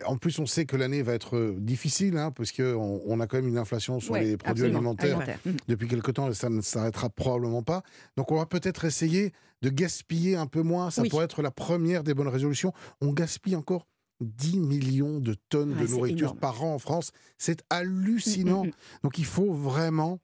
en 0.05 0.17
plus, 0.17 0.39
on 0.39 0.45
sait 0.45 0.65
que 0.65 0.75
l'année 0.75 1.01
va 1.01 1.13
être 1.13 1.37
euh, 1.37 1.55
difficile, 1.59 2.17
hein, 2.17 2.31
parce 2.31 2.51
qu'on 2.51 3.01
on 3.05 3.19
a 3.19 3.27
quand 3.27 3.37
même 3.37 3.47
une 3.47 3.57
inflation 3.57 3.99
sur 3.99 4.15
les 4.15 4.37
produits 4.37 4.65
alimentaires 4.65 5.19
mmh. 5.19 5.51
depuis 5.67 5.87
quelque 5.87 6.11
temps, 6.11 6.29
et 6.29 6.33
ça 6.33 6.49
ne 6.49 6.61
s'arrêtera 6.61 7.09
probablement 7.09 7.63
pas. 7.63 7.83
Donc, 8.17 8.31
on 8.31 8.37
va 8.37 8.45
peut-être 8.45 8.85
essayer 8.85 9.33
de 9.61 9.69
gaspiller 9.69 10.35
un 10.35 10.47
peu 10.47 10.61
moins. 10.61 10.89
Ça 10.89 11.03
pourrait 11.03 11.25
être 11.25 11.41
la 11.41 11.51
première 11.51 12.03
des 12.03 12.13
bonnes 12.13 12.27
résolutions. 12.27 12.73
On 13.01 13.13
gaspille 13.13 13.55
encore 13.55 13.87
10 14.19 14.59
millions 14.59 15.19
de 15.19 15.35
tonnes 15.49 15.75
de 15.75 15.87
nourriture 15.87 16.35
par 16.35 16.63
an 16.63 16.73
en 16.73 16.79
France. 16.79 17.11
C'est 17.37 17.63
hallucinant. 17.69 18.65
Mmh, 18.65 18.69
mmh, 18.69 18.99
Donc, 19.03 19.17
il 19.19 19.25
faut 19.25 19.53
vraiment 19.53 20.19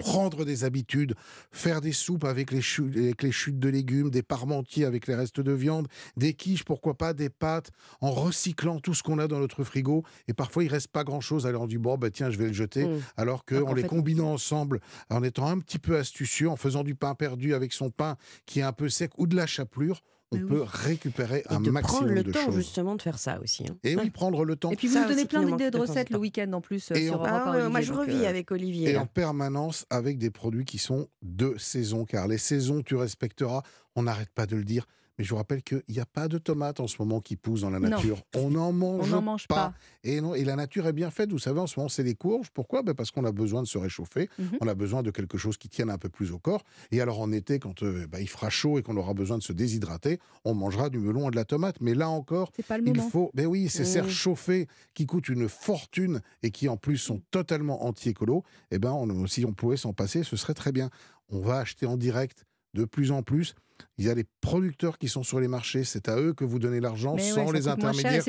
Prendre 0.00 0.44
des 0.44 0.64
habitudes, 0.64 1.14
faire 1.50 1.80
des 1.80 1.92
soupes 1.92 2.24
avec 2.24 2.50
les, 2.50 2.60
chutes, 2.60 2.96
avec 2.96 3.22
les 3.22 3.32
chutes 3.32 3.58
de 3.58 3.68
légumes, 3.68 4.10
des 4.10 4.22
parmentiers 4.22 4.84
avec 4.84 5.06
les 5.06 5.14
restes 5.14 5.40
de 5.40 5.52
viande, 5.52 5.88
des 6.16 6.34
quiches, 6.34 6.64
pourquoi 6.64 6.94
pas, 6.94 7.12
des 7.14 7.30
pâtes, 7.30 7.70
en 8.00 8.10
recyclant 8.10 8.80
tout 8.80 8.94
ce 8.94 9.02
qu'on 9.02 9.18
a 9.18 9.28
dans 9.28 9.38
notre 9.38 9.64
frigo. 9.64 10.04
Et 10.28 10.34
parfois, 10.34 10.64
il 10.64 10.68
reste 10.68 10.88
pas 10.88 11.04
grand-chose. 11.04 11.46
Alors 11.46 11.62
on 11.62 11.66
dit, 11.66 11.78
bon, 11.78 11.96
bah, 11.96 12.10
tiens, 12.10 12.30
je 12.30 12.38
vais 12.38 12.46
le 12.46 12.52
jeter. 12.52 12.84
Mmh. 12.84 13.00
Alors 13.16 13.44
qu'en 13.44 13.72
les 13.72 13.84
combinant 13.84 14.32
ensemble, 14.32 14.80
en 15.10 15.22
étant 15.22 15.46
un 15.46 15.58
petit 15.58 15.78
peu 15.78 15.96
astucieux, 15.96 16.48
en 16.48 16.56
faisant 16.56 16.84
du 16.84 16.94
pain 16.94 17.14
perdu 17.14 17.54
avec 17.54 17.72
son 17.72 17.90
pain 17.90 18.16
qui 18.46 18.60
est 18.60 18.64
un 18.64 18.72
peu 18.72 18.88
sec 18.88 19.12
ou 19.18 19.26
de 19.26 19.36
la 19.36 19.46
chapelure, 19.46 20.02
on 20.32 20.46
peut 20.46 20.62
récupérer 20.62 21.44
un 21.48 21.60
maximum 21.60 21.72
de 21.72 21.72
choses. 21.72 21.82
prendre 21.82 22.12
le 22.12 22.32
temps 22.32 22.50
justement 22.52 22.96
de 22.96 23.02
faire 23.02 23.18
ça 23.18 23.40
aussi. 23.40 23.64
Hein. 23.68 23.76
Et 23.84 23.96
oui, 23.96 24.10
prendre 24.10 24.44
le 24.44 24.56
temps. 24.56 24.70
Et 24.70 24.76
puis 24.76 24.88
vous 24.88 24.98
nous 24.98 25.08
donnez 25.08 25.24
plein 25.24 25.44
d'idées 25.44 25.70
de 25.70 25.78
recettes 25.78 26.10
le 26.10 26.18
week-end 26.18 26.52
en 26.52 26.60
plus 26.60 26.90
euh, 26.90 26.94
sur 26.94 27.24
ah, 27.24 27.68
Moi 27.68 27.80
je 27.80 27.92
revis 27.92 28.24
euh, 28.24 28.28
avec 28.28 28.50
Olivier. 28.50 28.90
Et 28.90 28.96
en 28.96 29.06
permanence 29.06 29.86
avec 29.90 30.18
des 30.18 30.30
produits 30.30 30.64
qui 30.64 30.78
sont 30.78 31.08
de 31.22 31.54
saison, 31.58 32.04
car 32.04 32.28
les 32.28 32.38
saisons 32.38 32.82
tu 32.82 32.96
respecteras, 32.96 33.62
on 33.96 34.04
n'arrête 34.04 34.30
pas 34.30 34.46
de 34.46 34.56
le 34.56 34.64
dire. 34.64 34.86
Mais 35.18 35.24
je 35.24 35.30
vous 35.30 35.36
rappelle 35.36 35.62
qu'il 35.62 35.82
n'y 35.88 36.00
a 36.00 36.06
pas 36.06 36.28
de 36.28 36.38
tomates 36.38 36.80
en 36.80 36.86
ce 36.86 36.96
moment 36.98 37.20
qui 37.20 37.36
poussent 37.36 37.62
dans 37.62 37.70
la 37.70 37.80
nature. 37.80 38.22
On 38.34 38.50
n'en 38.50 38.72
mange, 38.72 39.10
mange, 39.10 39.46
pas. 39.46 39.74
Et, 40.04 40.20
non, 40.20 40.34
et 40.34 40.44
la 40.44 40.56
nature 40.56 40.86
est 40.86 40.92
bien 40.92 41.10
faite. 41.10 41.30
Vous 41.30 41.38
savez, 41.38 41.60
en 41.60 41.66
ce 41.66 41.78
moment, 41.78 41.88
c'est 41.88 42.02
les 42.02 42.14
courges. 42.14 42.50
Pourquoi? 42.50 42.82
Ben 42.82 42.94
Parce 42.94 43.10
qu'on 43.10 43.24
a 43.24 43.32
besoin 43.32 43.62
de 43.62 43.66
se 43.66 43.78
réchauffer. 43.78 44.28
Mhm. 44.38 44.58
On 44.60 44.68
a 44.68 44.74
besoin 44.74 45.02
de 45.02 45.10
quelque 45.10 45.38
chose 45.38 45.56
qui 45.56 45.68
tienne 45.68 45.90
un 45.90 45.98
peu 45.98 46.08
plus 46.08 46.32
au 46.32 46.38
corps. 46.38 46.62
Et 46.90 47.00
alors, 47.00 47.20
en 47.20 47.30
été, 47.32 47.58
quand 47.58 47.82
euh, 47.82 48.06
ben, 48.06 48.20
il 48.20 48.28
fera 48.28 48.50
chaud 48.50 48.78
et 48.78 48.82
qu'on 48.82 48.96
aura 48.96 49.14
besoin 49.14 49.38
de 49.38 49.42
se 49.42 49.52
déshydrater, 49.52 50.18
on 50.44 50.54
mangera 50.54 50.88
du 50.88 50.98
melon 50.98 51.28
et 51.28 51.30
de 51.30 51.36
la 51.36 51.44
tomate. 51.44 51.76
Mais 51.80 51.94
là 51.94 52.08
encore, 52.08 52.50
il 52.86 53.00
faut. 53.00 53.30
Ben 53.34 53.46
oui, 53.46 53.68
ces 53.68 53.84
serres 53.84 54.10
chauffées 54.10 54.66
qui 54.94 55.06
coûtent 55.06 55.28
une 55.28 55.48
fortune 55.48 56.20
et 56.42 56.50
qui, 56.50 56.68
en 56.68 56.76
plus, 56.76 56.98
sont 56.98 57.20
totalement 57.30 57.84
anti-écolo. 57.84 58.44
Eh 58.70 58.78
ben, 58.78 58.96
si 59.26 59.44
on 59.44 59.52
pouvait 59.52 59.76
s'en 59.76 59.92
passer, 59.92 60.22
ce 60.22 60.36
serait 60.36 60.54
très 60.54 60.72
bien. 60.72 60.90
On 61.28 61.40
va 61.40 61.58
acheter 61.58 61.86
en 61.86 61.96
direct 61.96 62.44
de 62.74 62.84
plus 62.84 63.10
en 63.10 63.22
plus. 63.22 63.54
Il 63.98 64.04
y 64.04 64.10
a 64.10 64.14
les 64.14 64.24
producteurs 64.40 64.98
qui 64.98 65.08
sont 65.08 65.22
sur 65.22 65.40
les 65.40 65.48
marchés, 65.48 65.84
c'est 65.84 66.08
à 66.08 66.18
eux 66.20 66.32
que 66.32 66.44
vous 66.44 66.58
donnez 66.58 66.80
l'argent 66.80 67.16
sans 67.18 67.50
les 67.50 67.68
intermédiaires. 67.68 68.22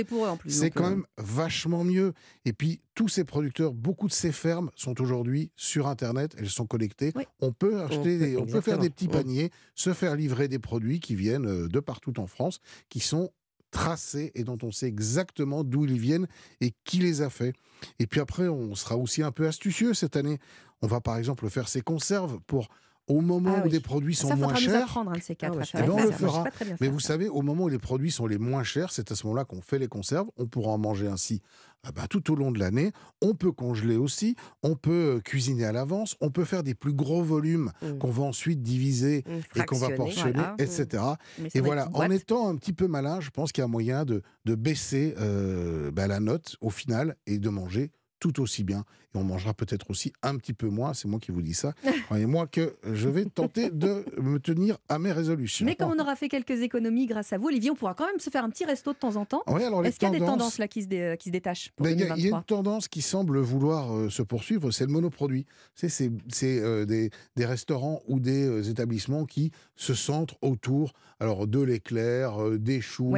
C'est 0.48 0.72
quand 0.72 0.86
euh, 0.86 0.90
même 0.90 1.06
vachement 1.18 1.84
mieux. 1.84 2.14
Et 2.46 2.54
puis 2.54 2.82
tous 2.96 3.08
ces 3.08 3.24
producteurs, 3.24 3.74
beaucoup 3.74 4.08
de 4.08 4.14
ces 4.14 4.32
fermes 4.32 4.72
sont 4.76 5.00
aujourd'hui 5.02 5.52
sur 5.56 5.88
Internet, 5.88 6.36
elles 6.38 6.50
sont 6.50 6.66
connectées. 6.66 7.14
On 7.40 7.52
peut 7.52 7.82
acheter, 7.82 8.36
on 8.38 8.46
peut, 8.46 8.62
faire 8.62 8.80
des 8.80 8.90
petits 8.90 9.08
paniers, 9.08 9.52
se 9.76 9.94
faire 9.94 10.16
livrer 10.16 10.48
des 10.48 10.60
produits 10.60 11.00
qui 11.00 11.16
viennent 11.16 11.48
euh, 11.48 11.68
de 11.68 11.80
partout 11.80 12.20
en 12.20 12.28
France, 12.28 12.60
qui 12.90 13.00
sont 13.00 13.32
tracés 13.72 14.32
et 14.36 14.44
dont 14.44 14.58
on 14.62 14.72
sait 14.72 14.88
exactement 14.88 15.64
d'où 15.64 15.86
ils 15.86 16.00
viennent 16.00 16.28
et 16.62 16.74
qui 16.84 17.00
les 17.00 17.22
a 17.22 17.30
fait. 17.30 17.54
Et 18.00 18.08
puis 18.08 18.20
après, 18.20 18.48
on 18.48 18.76
sera 18.76 18.98
aussi 18.98 19.24
un 19.24 19.32
peu 19.32 19.48
astucieux 19.48 19.94
cette 19.94 20.16
année. 20.16 20.40
On 20.82 20.88
va 20.88 21.02
par 21.02 21.18
exemple 21.18 21.50
faire 21.50 21.68
ses 21.68 21.82
conserves 21.82 22.40
pour 22.46 22.70
au 23.08 23.22
moment 23.22 23.56
ah 23.58 23.66
où 23.66 23.70
des 23.70 23.80
produits 23.80 24.16
sont 24.16 24.36
moins 24.36 24.56
chers. 24.56 24.84
Apprendre, 24.84 25.12
hein, 25.12 25.20
ces 25.22 25.36
quatre 25.36 25.60
ah 25.74 25.80
on 25.90 25.98
le 25.98 26.12
fera. 26.12 26.46
Mais 26.80 26.88
vous 26.88 27.00
savez, 27.00 27.28
au 27.28 27.42
moment 27.42 27.66
où 27.66 27.70
les 27.70 27.80
produits 27.80 28.12
sont 28.12 28.28
les 28.28 28.38
moins 28.38 28.64
chers, 28.64 28.92
c'est 28.92 29.12
à 29.12 29.16
ce 29.16 29.26
moment-là 29.28 29.46
qu'on 29.46 29.62
fait 29.62 29.80
les 29.80 29.88
conserves. 29.88 30.28
On 30.38 30.46
pourra 30.46 30.72
en 30.72 30.78
manger 30.78 31.08
ainsi 31.08 31.42
ah 31.86 31.92
bah, 31.92 32.08
tout 32.10 32.32
au 32.32 32.36
long 32.36 32.52
de 32.52 32.60
l'année. 32.60 32.94
On 33.22 33.34
peut 33.34 33.52
congeler 33.52 33.98
aussi. 33.98 34.36
On 34.64 34.76
peut 34.76 35.18
euh, 35.18 35.20
cuisiner 35.20 35.66
à 35.66 35.74
l'avance. 35.74 36.16
On 36.22 36.30
peut 36.30 36.46
faire 36.46 36.64
des 36.64 36.76
plus 36.76 36.94
gros 36.94 37.24
volumes 37.24 37.72
mmh. 37.82 37.98
qu'on 37.98 38.10
va 38.10 38.24
ensuite 38.24 38.62
diviser 38.62 39.26
mmh, 39.28 39.60
et 39.60 39.66
qu'on 39.66 39.78
va 39.78 39.90
portionner, 39.90 40.44
etc. 40.60 41.04
Mmh. 41.40 41.46
Et 41.56 41.60
voilà, 41.60 41.90
en 41.94 42.10
étant 42.10 42.48
un 42.48 42.56
petit 42.56 42.72
peu 42.72 42.88
malin, 42.88 43.20
je 43.20 43.32
pense 43.32 43.52
qu'il 43.52 43.64
y 43.64 43.66
a 43.66 43.68
moyen 43.68 44.06
de, 44.06 44.22
de 44.46 44.56
baisser 44.56 45.14
euh, 45.20 45.92
bah, 45.92 46.08
la 46.08 46.22
note 46.22 46.56
au 46.62 46.70
final 46.70 47.18
et 47.28 47.38
de 47.38 47.50
manger 47.50 47.92
tout 48.20 48.42
aussi 48.42 48.64
bien. 48.64 48.86
Et 49.14 49.18
on 49.18 49.24
mangera 49.24 49.54
peut-être 49.54 49.90
aussi 49.90 50.14
un 50.22 50.38
petit 50.38 50.54
peu 50.54 50.68
moins, 50.68 50.94
c'est 50.94 51.08
moi 51.08 51.20
qui 51.20 51.32
vous 51.32 51.42
dis 51.42 51.54
ça. 51.54 51.74
Croyez-moi 52.06 52.48
que 52.48 52.76
je 52.92 53.10
vais 53.10 53.26
tenter 53.26 53.70
de 53.70 54.06
me 54.20 54.40
tenir 54.40 54.78
à 54.90 55.00
mes 55.00 55.12
résolutions. 55.12 55.66
Mais 55.66 55.76
comme 55.76 55.92
on 55.92 56.00
aura 56.00 56.16
fait 56.16 56.30
quelques 56.30 56.62
économies 56.62 57.06
grâce 57.06 57.34
à 57.34 57.38
vous, 57.38 57.48
Olivier, 57.48 57.72
on 57.72 57.76
pourra 57.76 57.94
quand 57.94 58.08
même 58.08 58.20
se 58.20 58.30
faire 58.30 58.44
un 58.44 58.50
petit 58.50 58.66
resto 58.66 58.94
de 58.94 58.98
temps 58.98 59.16
en 59.16 59.26
temps. 59.26 59.44
Est-ce 59.84 60.00
qu'il 60.00 60.08
y 60.08 60.16
a 60.16 60.20
des 60.20 60.26
tendances 60.26 60.58
là 60.58 60.68
qui 60.68 60.84
se, 60.84 61.16
qui 61.16 61.30
se 61.30 61.34
détachent 61.34 61.72
Il 61.80 62.00
y, 62.00 62.04
a 62.04 62.38
une 62.38 62.44
tendance 62.44 62.88
qui 62.88 63.02
semble 63.02 63.40
vouloir 63.40 63.94
euh, 63.94 64.10
se 64.10 64.22
poursuivre, 64.22 64.72
c'est 64.72 64.86
le 64.86 64.92
monoproduit. 64.92 65.46
C'est 65.76 66.12
euh, 66.44 66.86
des, 66.86 67.10
des, 67.36 67.46
restaurants 67.46 68.02
ou 68.08 68.20
des 68.20 68.48
euh, 68.48 68.64
établissements 68.64 69.26
qui 69.26 69.52
se 69.76 69.94
centrent 69.94 70.38
autour 70.42 70.94
alors 71.20 71.48
de 71.48 71.62
l'éclair, 71.62 72.38
des 72.58 72.82
choux, 72.82 73.14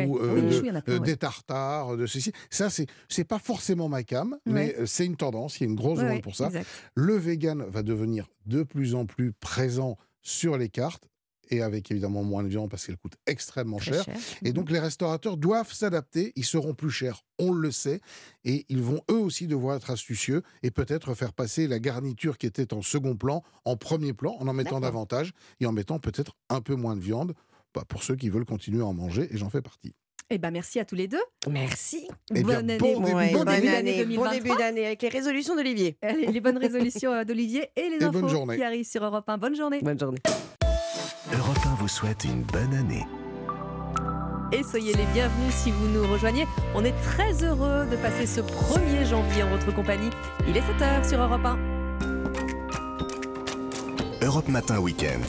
des 1.03 1.17
tartares, 1.17 1.97
de 1.97 2.05
ceci. 2.05 2.31
Ça, 2.51 2.67
c'est 2.69 3.23
pas 3.23 3.39
forcément 3.39 3.89
ma 3.89 4.03
cam, 4.03 4.37
mais 4.45 4.75
c'est 4.85 5.05
une 5.05 5.15
tendance, 5.15 5.59
il 5.59 5.63
y 5.63 5.65
a 5.65 5.69
une 5.69 5.75
grosse 5.75 5.84
demande 5.93 6.21
pour 6.21 6.35
ça. 6.35 6.49
Le 6.95 7.15
vegan 7.15 7.63
va 7.67 7.83
devenir 7.83 8.27
de 8.45 8.63
plus 8.63 8.95
en 8.95 9.05
plus 9.05 9.33
présent 9.33 9.97
sur 10.21 10.57
les 10.57 10.69
cartes 10.69 11.07
et 11.51 11.61
avec 11.61 11.91
évidemment 11.91 12.23
moins 12.23 12.43
de 12.43 12.47
viande 12.47 12.69
parce 12.69 12.85
qu'elle 12.85 12.97
coûte 12.97 13.15
extrêmement 13.27 13.77
cher. 13.77 14.03
Et 14.43 14.53
donc 14.53 14.71
les 14.71 14.79
restaurateurs 14.79 15.37
doivent 15.37 15.71
s'adapter, 15.71 16.33
ils 16.35 16.45
seront 16.45 16.73
plus 16.73 16.89
chers, 16.89 17.23
on 17.39 17.53
le 17.53 17.71
sait, 17.71 18.01
et 18.43 18.65
ils 18.69 18.81
vont 18.81 19.01
eux 19.11 19.19
aussi 19.19 19.47
devoir 19.47 19.75
être 19.77 19.91
astucieux 19.91 20.41
et 20.63 20.71
peut-être 20.71 21.13
faire 21.13 21.33
passer 21.33 21.67
la 21.67 21.79
garniture 21.79 22.37
qui 22.37 22.47
était 22.47 22.73
en 22.73 22.81
second 22.81 23.15
plan 23.15 23.43
en 23.63 23.77
premier 23.77 24.13
plan 24.13 24.35
en 24.39 24.47
en 24.47 24.53
mettant 24.53 24.79
davantage 24.79 25.33
et 25.59 25.65
en 25.65 25.71
mettant 25.71 25.99
peut-être 25.99 26.35
un 26.49 26.61
peu 26.61 26.75
moins 26.75 26.95
de 26.95 27.01
viande 27.01 27.33
bah, 27.73 27.83
pour 27.87 28.03
ceux 28.03 28.15
qui 28.15 28.29
veulent 28.29 28.45
continuer 28.45 28.81
à 28.81 28.85
en 28.85 28.93
manger, 28.93 29.27
et 29.31 29.37
j'en 29.37 29.49
fais 29.49 29.61
partie. 29.61 29.93
Eh 30.31 30.39
ben 30.39 30.49
merci 30.49 30.79
à 30.79 30.85
tous 30.85 30.95
les 30.95 31.07
deux. 31.07 31.21
Merci. 31.49 32.07
Eh 32.33 32.41
bonne 32.41 32.69
année. 32.69 32.77
Bon, 32.79 33.43
début, 33.43 33.67
d'année 33.67 33.97
2023. 33.97 34.25
Bon 34.25 34.31
début 34.31 34.57
d'année 34.57 34.85
avec 34.87 35.01
les 35.03 35.09
résolutions 35.09 35.55
d'Olivier. 35.55 35.97
Les 36.31 36.41
bonnes 36.41 36.57
résolutions 36.57 37.11
euh, 37.11 37.23
d'Olivier 37.23 37.69
et 37.75 37.89
les 37.89 38.03
infos 38.03 38.47
qui 38.47 38.63
arrivent 38.63 38.87
sur 38.87 39.03
Europe 39.03 39.29
1. 39.29 39.37
Bonne 39.37 39.55
journée. 39.55 39.81
Bonne 39.83 39.99
journée. 39.99 40.17
Europe 41.31 41.59
1 41.65 41.75
vous 41.75 41.87
souhaite 41.87 42.23
une 42.23 42.41
bonne 42.41 42.73
année. 42.73 43.05
Et 44.51 44.63
soyez 44.63 44.93
les 44.93 45.05
bienvenus 45.13 45.53
si 45.53 45.69
vous 45.69 45.87
nous 45.89 46.11
rejoignez. 46.11 46.45
On 46.73 46.83
est 46.83 46.95
très 47.03 47.43
heureux 47.43 47.85
de 47.85 47.95
passer 47.97 48.25
ce 48.25 48.41
1er 48.41 49.05
janvier 49.05 49.43
en 49.43 49.49
votre 49.49 49.73
compagnie. 49.75 50.09
Il 50.47 50.57
est 50.57 50.61
7h 50.61 51.07
sur 51.07 51.21
Europe 51.21 51.45
1. 51.45 51.59
Europe 54.23 54.47
Matin 54.47 54.79
Week-end. 54.79 55.21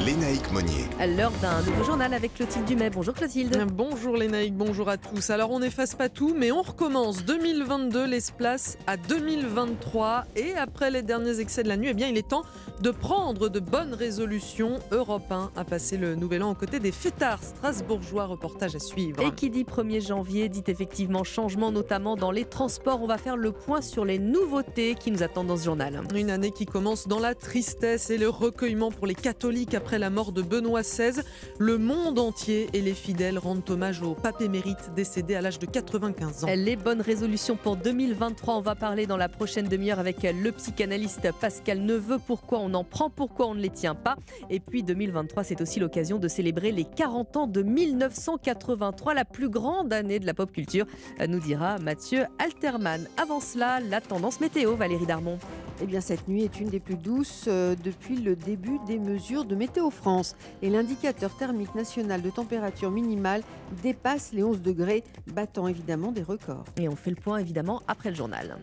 Lénaïque 0.00 0.50
Monnier. 0.52 0.88
À 0.98 1.06
l'heure 1.06 1.30
d'un 1.40 1.62
nouveau 1.62 1.84
journal 1.84 2.12
avec 2.14 2.34
Clotilde 2.34 2.66
Dumais. 2.66 2.90
Bonjour 2.90 3.14
Clotilde. 3.14 3.64
Bonjour 3.72 4.16
Lénaïque, 4.16 4.54
bonjour 4.54 4.88
à 4.88 4.96
tous. 4.96 5.30
Alors 5.30 5.52
on 5.52 5.60
n'efface 5.60 5.94
pas 5.94 6.08
tout, 6.08 6.34
mais 6.36 6.50
on 6.50 6.62
recommence. 6.62 7.24
2022 7.24 8.04
laisse 8.04 8.32
place 8.32 8.76
à 8.88 8.96
2023. 8.96 10.24
Et 10.34 10.54
après 10.54 10.90
les 10.90 11.02
derniers 11.02 11.38
excès 11.38 11.62
de 11.62 11.68
la 11.68 11.76
nuit, 11.76 11.88
eh 11.90 11.94
bien 11.94 12.08
il 12.08 12.18
est 12.18 12.28
temps 12.28 12.42
de 12.82 12.90
prendre 12.90 13.48
de 13.48 13.60
bonnes 13.60 13.94
résolutions. 13.94 14.80
Europe 14.90 15.30
1 15.30 15.52
a 15.54 15.64
passé 15.64 15.96
le 15.96 16.16
nouvel 16.16 16.42
an 16.42 16.50
aux 16.50 16.56
côtés 16.56 16.80
des 16.80 16.92
fêtards 16.92 17.42
strasbourgeois. 17.42 18.26
Reportage 18.26 18.74
à 18.74 18.80
suivre. 18.80 19.22
Et 19.22 19.30
qui 19.30 19.48
dit 19.48 19.62
1er 19.62 20.04
janvier 20.04 20.48
dit 20.48 20.64
effectivement 20.66 21.22
changement, 21.22 21.70
notamment 21.70 22.16
dans 22.16 22.32
les 22.32 22.44
transports. 22.44 23.00
On 23.00 23.06
va 23.06 23.16
faire 23.16 23.36
le 23.36 23.52
point 23.52 23.80
sur 23.80 24.04
les 24.04 24.18
nouveautés 24.18 24.96
qui 24.96 25.12
nous 25.12 25.22
attendent 25.22 25.46
dans 25.46 25.56
ce 25.56 25.64
journal. 25.64 26.02
Une 26.16 26.30
année 26.30 26.50
qui 26.50 26.66
commence 26.66 27.06
dans 27.06 27.20
la 27.20 27.36
tristesse 27.36 28.10
et 28.10 28.18
le 28.18 28.28
recueillement 28.28 28.90
pour 28.90 29.06
les 29.06 29.14
catholiques 29.14 29.74
après 29.74 29.83
la 29.92 30.10
mort 30.10 30.32
de 30.32 30.42
Benoît 30.42 30.82
XVI. 30.82 31.22
Le 31.58 31.78
monde 31.78 32.18
entier 32.18 32.68
et 32.72 32.80
les 32.80 32.94
fidèles 32.94 33.38
rendent 33.38 33.68
hommage 33.68 34.02
au 34.02 34.14
pape 34.14 34.40
émérite 34.40 34.92
décédé 34.96 35.34
à 35.34 35.40
l'âge 35.40 35.58
de 35.58 35.66
95 35.66 36.44
ans. 36.44 36.48
Les 36.54 36.76
bonnes 36.76 37.00
résolutions 37.00 37.56
pour 37.56 37.76
2023, 37.76 38.56
on 38.56 38.60
va 38.60 38.74
parler 38.74 39.06
dans 39.06 39.16
la 39.16 39.28
prochaine 39.28 39.68
demi-heure 39.68 39.98
avec 39.98 40.22
le 40.22 40.50
psychanalyste 40.52 41.28
Pascal 41.40 41.80
Neveu. 41.80 42.18
Pourquoi 42.26 42.58
on 42.58 42.74
en 42.74 42.84
prend, 42.84 43.10
pourquoi 43.10 43.46
on 43.46 43.54
ne 43.54 43.60
les 43.60 43.70
tient 43.70 43.94
pas? 43.94 44.16
Et 44.50 44.60
puis 44.60 44.82
2023, 44.82 45.44
c'est 45.44 45.60
aussi 45.60 45.78
l'occasion 45.80 46.18
de 46.18 46.28
célébrer 46.28 46.72
les 46.72 46.84
40 46.84 47.36
ans 47.36 47.46
de 47.46 47.62
1983, 47.62 49.14
la 49.14 49.24
plus 49.24 49.48
grande 49.48 49.92
année 49.92 50.18
de 50.18 50.26
la 50.26 50.34
pop 50.34 50.50
culture, 50.50 50.86
nous 51.28 51.40
dira 51.40 51.78
Mathieu 51.78 52.24
Alterman. 52.38 53.06
Avant 53.20 53.40
cela, 53.40 53.80
la 53.80 54.00
tendance 54.00 54.40
météo, 54.40 54.74
Valérie 54.76 55.06
Darmon. 55.06 55.38
Eh 55.82 55.86
bien, 55.86 56.00
cette 56.00 56.28
nuit 56.28 56.44
est 56.44 56.60
une 56.60 56.68
des 56.68 56.80
plus 56.80 56.96
douces 56.96 57.44
euh, 57.48 57.74
depuis 57.82 58.16
le 58.16 58.36
début 58.36 58.78
des 58.86 58.98
mesures 58.98 59.44
de 59.44 59.54
Météo 59.54 59.90
France. 59.90 60.36
Et 60.62 60.70
l'indicateur 60.70 61.36
thermique 61.36 61.74
national 61.74 62.22
de 62.22 62.30
température 62.30 62.90
minimale 62.90 63.42
dépasse 63.82 64.32
les 64.32 64.42
11 64.42 64.62
degrés, 64.62 65.02
battant 65.26 65.66
évidemment 65.66 66.12
des 66.12 66.22
records. 66.22 66.64
Et 66.78 66.88
on 66.88 66.96
fait 66.96 67.10
le 67.10 67.16
point 67.16 67.38
évidemment 67.38 67.82
après 67.88 68.10
le 68.10 68.16
journal. 68.16 68.56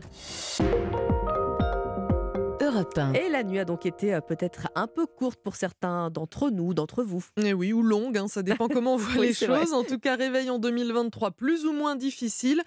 Et 3.13 3.29
la 3.29 3.43
nuit 3.43 3.59
a 3.59 3.65
donc 3.65 3.85
été 3.85 4.13
euh, 4.13 4.21
peut-être 4.21 4.69
un 4.75 4.87
peu 4.87 5.05
courte 5.05 5.39
pour 5.43 5.55
certains 5.55 6.09
d'entre 6.09 6.49
nous, 6.49 6.73
d'entre 6.73 7.03
vous. 7.03 7.23
Et 7.37 7.47
eh 7.47 7.53
oui, 7.53 7.73
ou 7.73 7.81
longue, 7.81 8.17
hein, 8.17 8.27
ça 8.29 8.43
dépend 8.43 8.69
comment 8.69 8.93
on 8.93 8.97
voit 8.97 9.21
les 9.21 9.33
choses. 9.33 9.73
En 9.73 9.83
tout 9.83 9.99
cas, 9.99 10.15
réveil 10.15 10.49
en 10.49 10.57
2023 10.57 11.31
plus 11.31 11.65
ou 11.65 11.73
moins 11.73 11.95
difficile. 11.97 12.61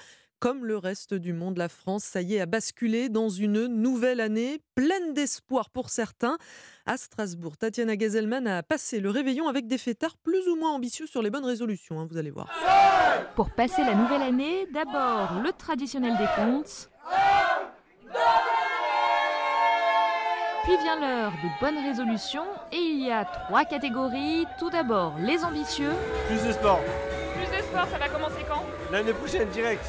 Comme 0.45 0.67
le 0.67 0.77
reste 0.77 1.15
du 1.15 1.33
monde, 1.33 1.57
la 1.57 1.71
France, 1.71 2.05
ça 2.05 2.21
y 2.21 2.35
est, 2.35 2.41
a 2.43 2.45
basculé 2.45 3.09
dans 3.09 3.31
une 3.31 3.67
nouvelle 3.67 4.21
année 4.21 4.61
pleine 4.75 5.15
d'espoir 5.15 5.71
pour 5.71 5.89
certains. 5.89 6.37
À 6.85 6.99
Strasbourg, 6.99 7.57
Tatiana 7.57 7.97
Gazelman 7.97 8.47
a 8.47 8.63
passé 8.63 9.01
le 9.01 9.09
réveillon 9.09 9.49
avec 9.49 9.67
des 9.67 9.79
fêtards 9.79 10.19
plus 10.23 10.47
ou 10.49 10.57
moins 10.57 10.73
ambitieux 10.75 11.07
sur 11.07 11.23
les 11.23 11.31
bonnes 11.31 11.47
résolutions, 11.47 11.99
hein, 11.99 12.07
vous 12.11 12.19
allez 12.19 12.31
voir. 12.31 12.51
Pour 13.37 13.53
passer 13.53 13.85
la 13.85 13.95
nouvelle 13.95 14.21
année, 14.21 14.69
d'abord 14.71 15.41
le 15.43 15.51
traditionnel 15.51 16.13
décompte. 16.19 16.91
Puis 20.65 20.77
vient 20.83 21.01
l'heure 21.01 21.33
des 21.43 21.51
bonnes 21.59 21.83
résolutions 21.83 22.45
et 22.71 22.77
il 22.77 23.03
y 23.03 23.11
a 23.11 23.25
trois 23.25 23.65
catégories. 23.65 24.45
Tout 24.59 24.69
d'abord, 24.69 25.15
les 25.21 25.43
ambitieux. 25.43 25.93
Plus 26.27 26.47
de 26.47 26.53
sport. 26.53 26.81
Plus 27.35 27.57
de 27.57 27.63
sport, 27.63 27.89
ça 27.91 27.97
va 27.97 28.11
commencer 28.11 28.45
quand? 28.47 28.63
L'année 28.93 29.15
prochaine, 29.15 29.49
direct. 29.49 29.87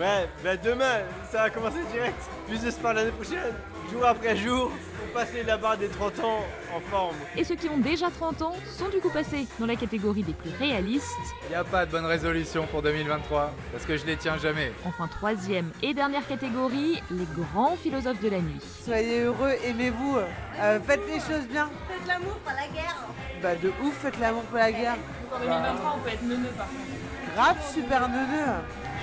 Ouais, 0.00 0.28
ben 0.42 0.58
demain, 0.62 1.00
ça 1.30 1.42
va 1.42 1.50
commencer 1.50 1.80
direct. 1.92 2.16
Plus 2.48 2.60
de 2.62 2.70
sport 2.70 2.94
l'année 2.94 3.10
prochaine, 3.10 3.54
jour 3.92 4.04
après 4.06 4.36
jour, 4.36 4.70
pour 4.70 5.12
passer 5.12 5.42
la 5.42 5.58
barre 5.58 5.76
des 5.76 5.88
30 5.88 6.20
ans 6.20 6.40
en 6.74 6.80
forme. 6.80 7.14
Et 7.36 7.44
ceux 7.44 7.56
qui 7.56 7.68
ont 7.68 7.76
déjà 7.78 8.10
30 8.10 8.42
ans 8.42 8.56
sont 8.66 8.88
du 8.88 8.98
coup 8.98 9.10
passés 9.10 9.46
dans 9.58 9.66
la 9.66 9.76
catégorie 9.76 10.22
des 10.22 10.32
plus 10.32 10.50
réalistes. 10.58 11.06
Il 11.44 11.50
n'y 11.50 11.54
a 11.54 11.64
pas 11.64 11.84
de 11.84 11.90
bonne 11.90 12.06
résolution 12.06 12.66
pour 12.66 12.80
2023, 12.82 13.52
parce 13.70 13.84
que 13.84 13.96
je 13.98 14.06
les 14.06 14.16
tiens 14.16 14.38
jamais. 14.38 14.72
Enfin, 14.86 15.08
troisième 15.08 15.70
et 15.82 15.92
dernière 15.92 16.26
catégorie, 16.26 17.02
les 17.10 17.26
grands 17.36 17.76
philosophes 17.76 18.20
de 18.22 18.30
la 18.30 18.38
nuit. 18.38 18.60
Soyez 18.84 19.20
heureux, 19.20 19.52
aimez-vous, 19.64 20.18
euh, 20.60 20.80
faites 20.86 21.06
les 21.06 21.20
choses 21.20 21.46
bien. 21.50 21.68
Faites 21.88 22.08
l'amour, 22.08 22.36
pas 22.44 22.54
la 22.54 22.68
guerre. 22.68 22.96
Bah 23.42 23.54
de 23.56 23.68
ouf, 23.84 23.94
faites 24.00 24.18
l'amour, 24.18 24.42
pas 24.44 24.58
la 24.58 24.72
guerre. 24.72 24.96
en 25.34 25.38
2023, 25.38 25.96
on 25.96 26.00
peut 26.00 26.10
être 26.14 26.22
neuneux 26.22 26.48
par 26.56 26.66
contre. 26.66 27.34
Grave, 27.34 27.72
super 27.74 28.08
neuneux. 28.08 28.52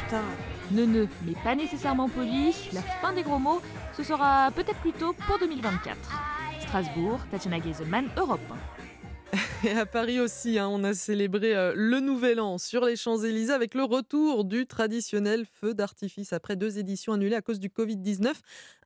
Putain 0.03 0.21
neuneux, 0.71 1.07
mais 1.25 1.33
pas 1.43 1.55
nécessairement 1.55 2.09
poli, 2.09 2.53
la 2.73 2.81
fin 2.81 3.13
des 3.13 3.23
gros 3.23 3.39
mots, 3.39 3.61
ce 3.93 4.03
sera 4.03 4.51
peut-être 4.51 4.79
plutôt 4.79 5.13
pour 5.27 5.39
2024. 5.39 5.97
Strasbourg, 6.61 7.19
Tatiana 7.31 7.59
Geiselman, 7.59 8.05
Europe. 8.17 8.39
Et 9.63 9.71
à 9.71 9.85
Paris 9.85 10.19
aussi, 10.19 10.57
hein, 10.57 10.67
on 10.69 10.83
a 10.83 10.93
célébré 10.93 11.55
euh, 11.55 11.73
le 11.75 11.99
Nouvel 11.99 12.39
An 12.39 12.57
sur 12.57 12.85
les 12.85 12.95
Champs-Élysées 12.95 13.53
avec 13.53 13.73
le 13.75 13.83
retour 13.83 14.45
du 14.45 14.65
traditionnel 14.65 15.45
feu 15.45 15.73
d'artifice 15.73 16.33
après 16.33 16.55
deux 16.55 16.79
éditions 16.79 17.13
annulées 17.13 17.35
à 17.35 17.41
cause 17.41 17.59
du 17.59 17.69
Covid-19. 17.69 18.33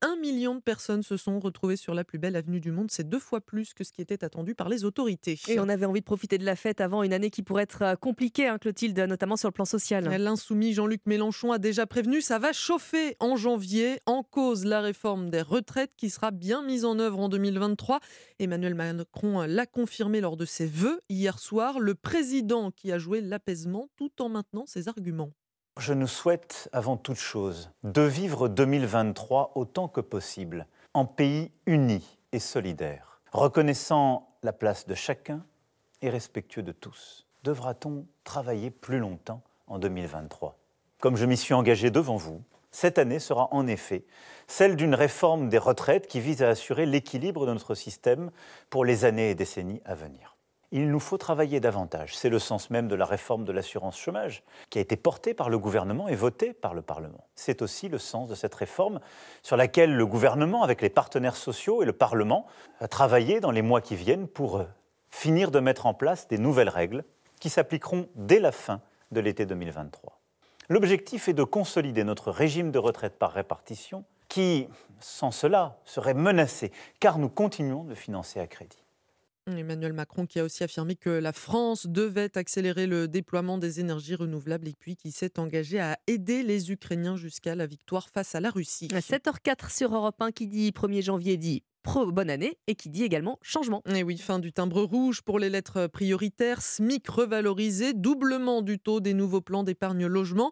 Un 0.01 0.15
million 0.17 0.55
de 0.55 0.59
personnes 0.59 1.03
se 1.03 1.15
sont 1.15 1.39
retrouvées 1.39 1.77
sur 1.77 1.93
la 1.93 2.03
plus 2.03 2.19
belle 2.19 2.35
avenue 2.35 2.59
du 2.59 2.71
monde. 2.71 2.91
C'est 2.91 3.07
deux 3.07 3.19
fois 3.19 3.39
plus 3.39 3.73
que 3.73 3.83
ce 3.83 3.91
qui 3.91 4.01
était 4.01 4.23
attendu 4.23 4.55
par 4.55 4.67
les 4.67 4.83
autorités. 4.83 5.39
Et 5.47 5.59
on 5.59 5.69
avait 5.69 5.85
envie 5.85 6.01
de 6.01 6.05
profiter 6.05 6.37
de 6.37 6.45
la 6.45 6.55
fête 6.55 6.81
avant 6.81 7.03
une 7.03 7.13
année 7.13 7.29
qui 7.29 7.43
pourrait 7.43 7.63
être 7.63 7.81
euh, 7.83 7.95
compliquée, 7.95 8.47
hein, 8.47 8.57
Clotilde, 8.57 8.99
notamment 8.99 9.37
sur 9.37 9.47
le 9.47 9.53
plan 9.53 9.65
social. 9.65 10.03
L'insoumis 10.03 10.73
Jean-Luc 10.73 11.01
Mélenchon 11.05 11.51
a 11.51 11.57
déjà 11.57 11.85
prévenu, 11.85 12.21
ça 12.21 12.39
va 12.39 12.51
chauffer 12.51 13.15
en 13.19 13.35
janvier. 13.37 13.99
En 14.05 14.23
cause, 14.23 14.65
la 14.65 14.81
réforme 14.81 15.29
des 15.29 15.41
retraites 15.41 15.91
qui 15.95 16.09
sera 16.09 16.31
bien 16.31 16.63
mise 16.63 16.83
en 16.83 16.99
œuvre 16.99 17.19
en 17.19 17.29
2023. 17.29 17.99
Emmanuel 18.39 18.75
Macron 18.75 19.43
l'a 19.47 19.65
confirmé 19.65 20.19
lors 20.19 20.32
de 20.37 20.45
ses 20.45 20.65
vœux 20.65 21.01
hier 21.09 21.39
soir. 21.39 21.79
Le 21.79 21.95
président 21.95 22.71
qui 22.71 22.91
a 22.91 22.99
joué 22.99 23.21
l'apaisement 23.21 23.87
tout 23.95 24.21
en 24.21 24.29
maintenant 24.29 24.65
ses 24.65 24.87
arguments. 24.87 25.31
Je 25.79 25.93
nous 25.93 26.07
souhaite 26.07 26.69
avant 26.71 26.97
toute 26.97 27.17
chose 27.17 27.71
de 27.83 28.03
vivre 28.03 28.47
2023 28.47 29.53
autant 29.55 29.87
que 29.87 30.01
possible 30.01 30.67
en 30.93 31.05
pays 31.05 31.51
uni 31.65 32.19
et 32.31 32.39
solidaire, 32.39 33.21
reconnaissant 33.31 34.37
la 34.43 34.53
place 34.53 34.85
de 34.87 34.93
chacun 34.93 35.43
et 36.03 36.09
respectueux 36.09 36.61
de 36.61 36.71
tous. 36.71 37.25
Devra-t-on 37.43 38.05
travailler 38.23 38.69
plus 38.69 38.99
longtemps 38.99 39.41
en 39.67 39.79
2023 39.79 40.59
Comme 40.99 41.15
je 41.15 41.25
m'y 41.25 41.37
suis 41.37 41.55
engagé 41.55 41.89
devant 41.89 42.17
vous, 42.17 42.43
cette 42.73 42.97
année 42.97 43.19
sera 43.19 43.47
en 43.51 43.67
effet 43.67 44.03
celle 44.47 44.75
d'une 44.75 44.95
réforme 44.95 45.47
des 45.47 45.57
retraites 45.57 46.07
qui 46.07 46.19
vise 46.19 46.43
à 46.43 46.49
assurer 46.49 46.85
l'équilibre 46.85 47.45
de 47.45 47.53
notre 47.53 47.75
système 47.75 48.31
pour 48.69 48.83
les 48.83 49.05
années 49.05 49.29
et 49.29 49.35
décennies 49.35 49.81
à 49.85 49.95
venir. 49.95 50.35
Il 50.71 50.89
nous 50.89 50.99
faut 50.99 51.19
travailler 51.19 51.59
davantage. 51.59 52.17
C'est 52.17 52.29
le 52.29 52.39
sens 52.39 52.71
même 52.71 52.87
de 52.87 52.95
la 52.95 53.05
réforme 53.05 53.45
de 53.45 53.51
l'assurance 53.51 53.97
chômage 53.97 54.43
qui 54.71 54.79
a 54.79 54.81
été 54.81 54.97
portée 54.97 55.35
par 55.35 55.51
le 55.51 55.59
gouvernement 55.59 56.07
et 56.09 56.15
votée 56.15 56.51
par 56.51 56.73
le 56.73 56.81
Parlement. 56.81 57.27
C'est 57.35 57.61
aussi 57.61 57.89
le 57.89 57.99
sens 57.99 58.27
de 58.27 58.33
cette 58.33 58.55
réforme 58.55 58.99
sur 59.43 59.55
laquelle 59.55 59.95
le 59.95 60.05
gouvernement, 60.07 60.63
avec 60.63 60.81
les 60.81 60.89
partenaires 60.89 61.35
sociaux 61.35 61.83
et 61.83 61.85
le 61.85 61.93
Parlement, 61.93 62.47
va 62.81 62.87
travailler 62.87 63.39
dans 63.39 63.51
les 63.51 63.61
mois 63.61 63.81
qui 63.81 63.95
viennent 63.95 64.27
pour 64.27 64.57
euh, 64.57 64.63
finir 65.11 65.51
de 65.51 65.59
mettre 65.59 65.85
en 65.85 65.93
place 65.93 66.27
des 66.27 66.39
nouvelles 66.39 66.69
règles 66.69 67.03
qui 67.39 67.51
s'appliqueront 67.51 68.09
dès 68.15 68.39
la 68.39 68.51
fin 68.51 68.81
de 69.11 69.19
l'été 69.19 69.45
2023. 69.45 70.12
L'objectif 70.69 71.27
est 71.27 71.33
de 71.33 71.43
consolider 71.43 72.03
notre 72.03 72.31
régime 72.31 72.71
de 72.71 72.79
retraite 72.79 73.17
par 73.17 73.33
répartition 73.33 74.05
qui, 74.29 74.67
sans 74.99 75.31
cela, 75.31 75.77
serait 75.85 76.13
menacé, 76.13 76.71
car 76.99 77.19
nous 77.19 77.29
continuons 77.29 77.83
de 77.83 77.95
financer 77.95 78.39
à 78.39 78.47
crédit. 78.47 78.82
Emmanuel 79.47 79.93
Macron 79.93 80.25
qui 80.25 80.39
a 80.39 80.43
aussi 80.43 80.63
affirmé 80.63 80.95
que 80.95 81.09
la 81.09 81.33
France 81.33 81.87
devait 81.87 82.37
accélérer 82.37 82.87
le 82.87 83.07
déploiement 83.07 83.57
des 83.57 83.79
énergies 83.79 84.15
renouvelables 84.15 84.67
et 84.67 84.75
puis 84.77 84.95
qui 84.95 85.11
s'est 85.11 85.39
engagé 85.39 85.79
à 85.79 85.99
aider 86.07 86.43
les 86.43 86.71
Ukrainiens 86.71 87.17
jusqu'à 87.17 87.55
la 87.55 87.65
victoire 87.65 88.09
face 88.09 88.35
à 88.35 88.39
la 88.39 88.49
Russie. 88.49 88.89
À 88.93 88.99
7h04 88.99 89.75
sur 89.75 89.93
Europe 89.93 90.21
1 90.21 90.31
qui 90.31 90.47
dit 90.47 90.71
1er 90.71 91.01
janvier 91.01 91.37
dit 91.37 91.63
bonne 92.07 92.29
année 92.29 92.57
et 92.67 92.75
qui 92.75 92.89
dit 92.89 93.03
également 93.03 93.39
changement. 93.41 93.83
Et 93.93 94.03
oui, 94.03 94.17
fin 94.17 94.39
du 94.39 94.53
timbre 94.53 94.81
rouge 94.83 95.21
pour 95.21 95.37
les 95.37 95.49
lettres 95.49 95.87
prioritaires, 95.87 96.61
SMIC 96.61 97.07
revalorisé, 97.07 97.93
doublement 97.93 98.61
du 98.61 98.79
taux 98.79 98.99
des 98.99 99.13
nouveaux 99.13 99.41
plans 99.41 99.63
d'épargne 99.63 100.05
logement. 100.05 100.51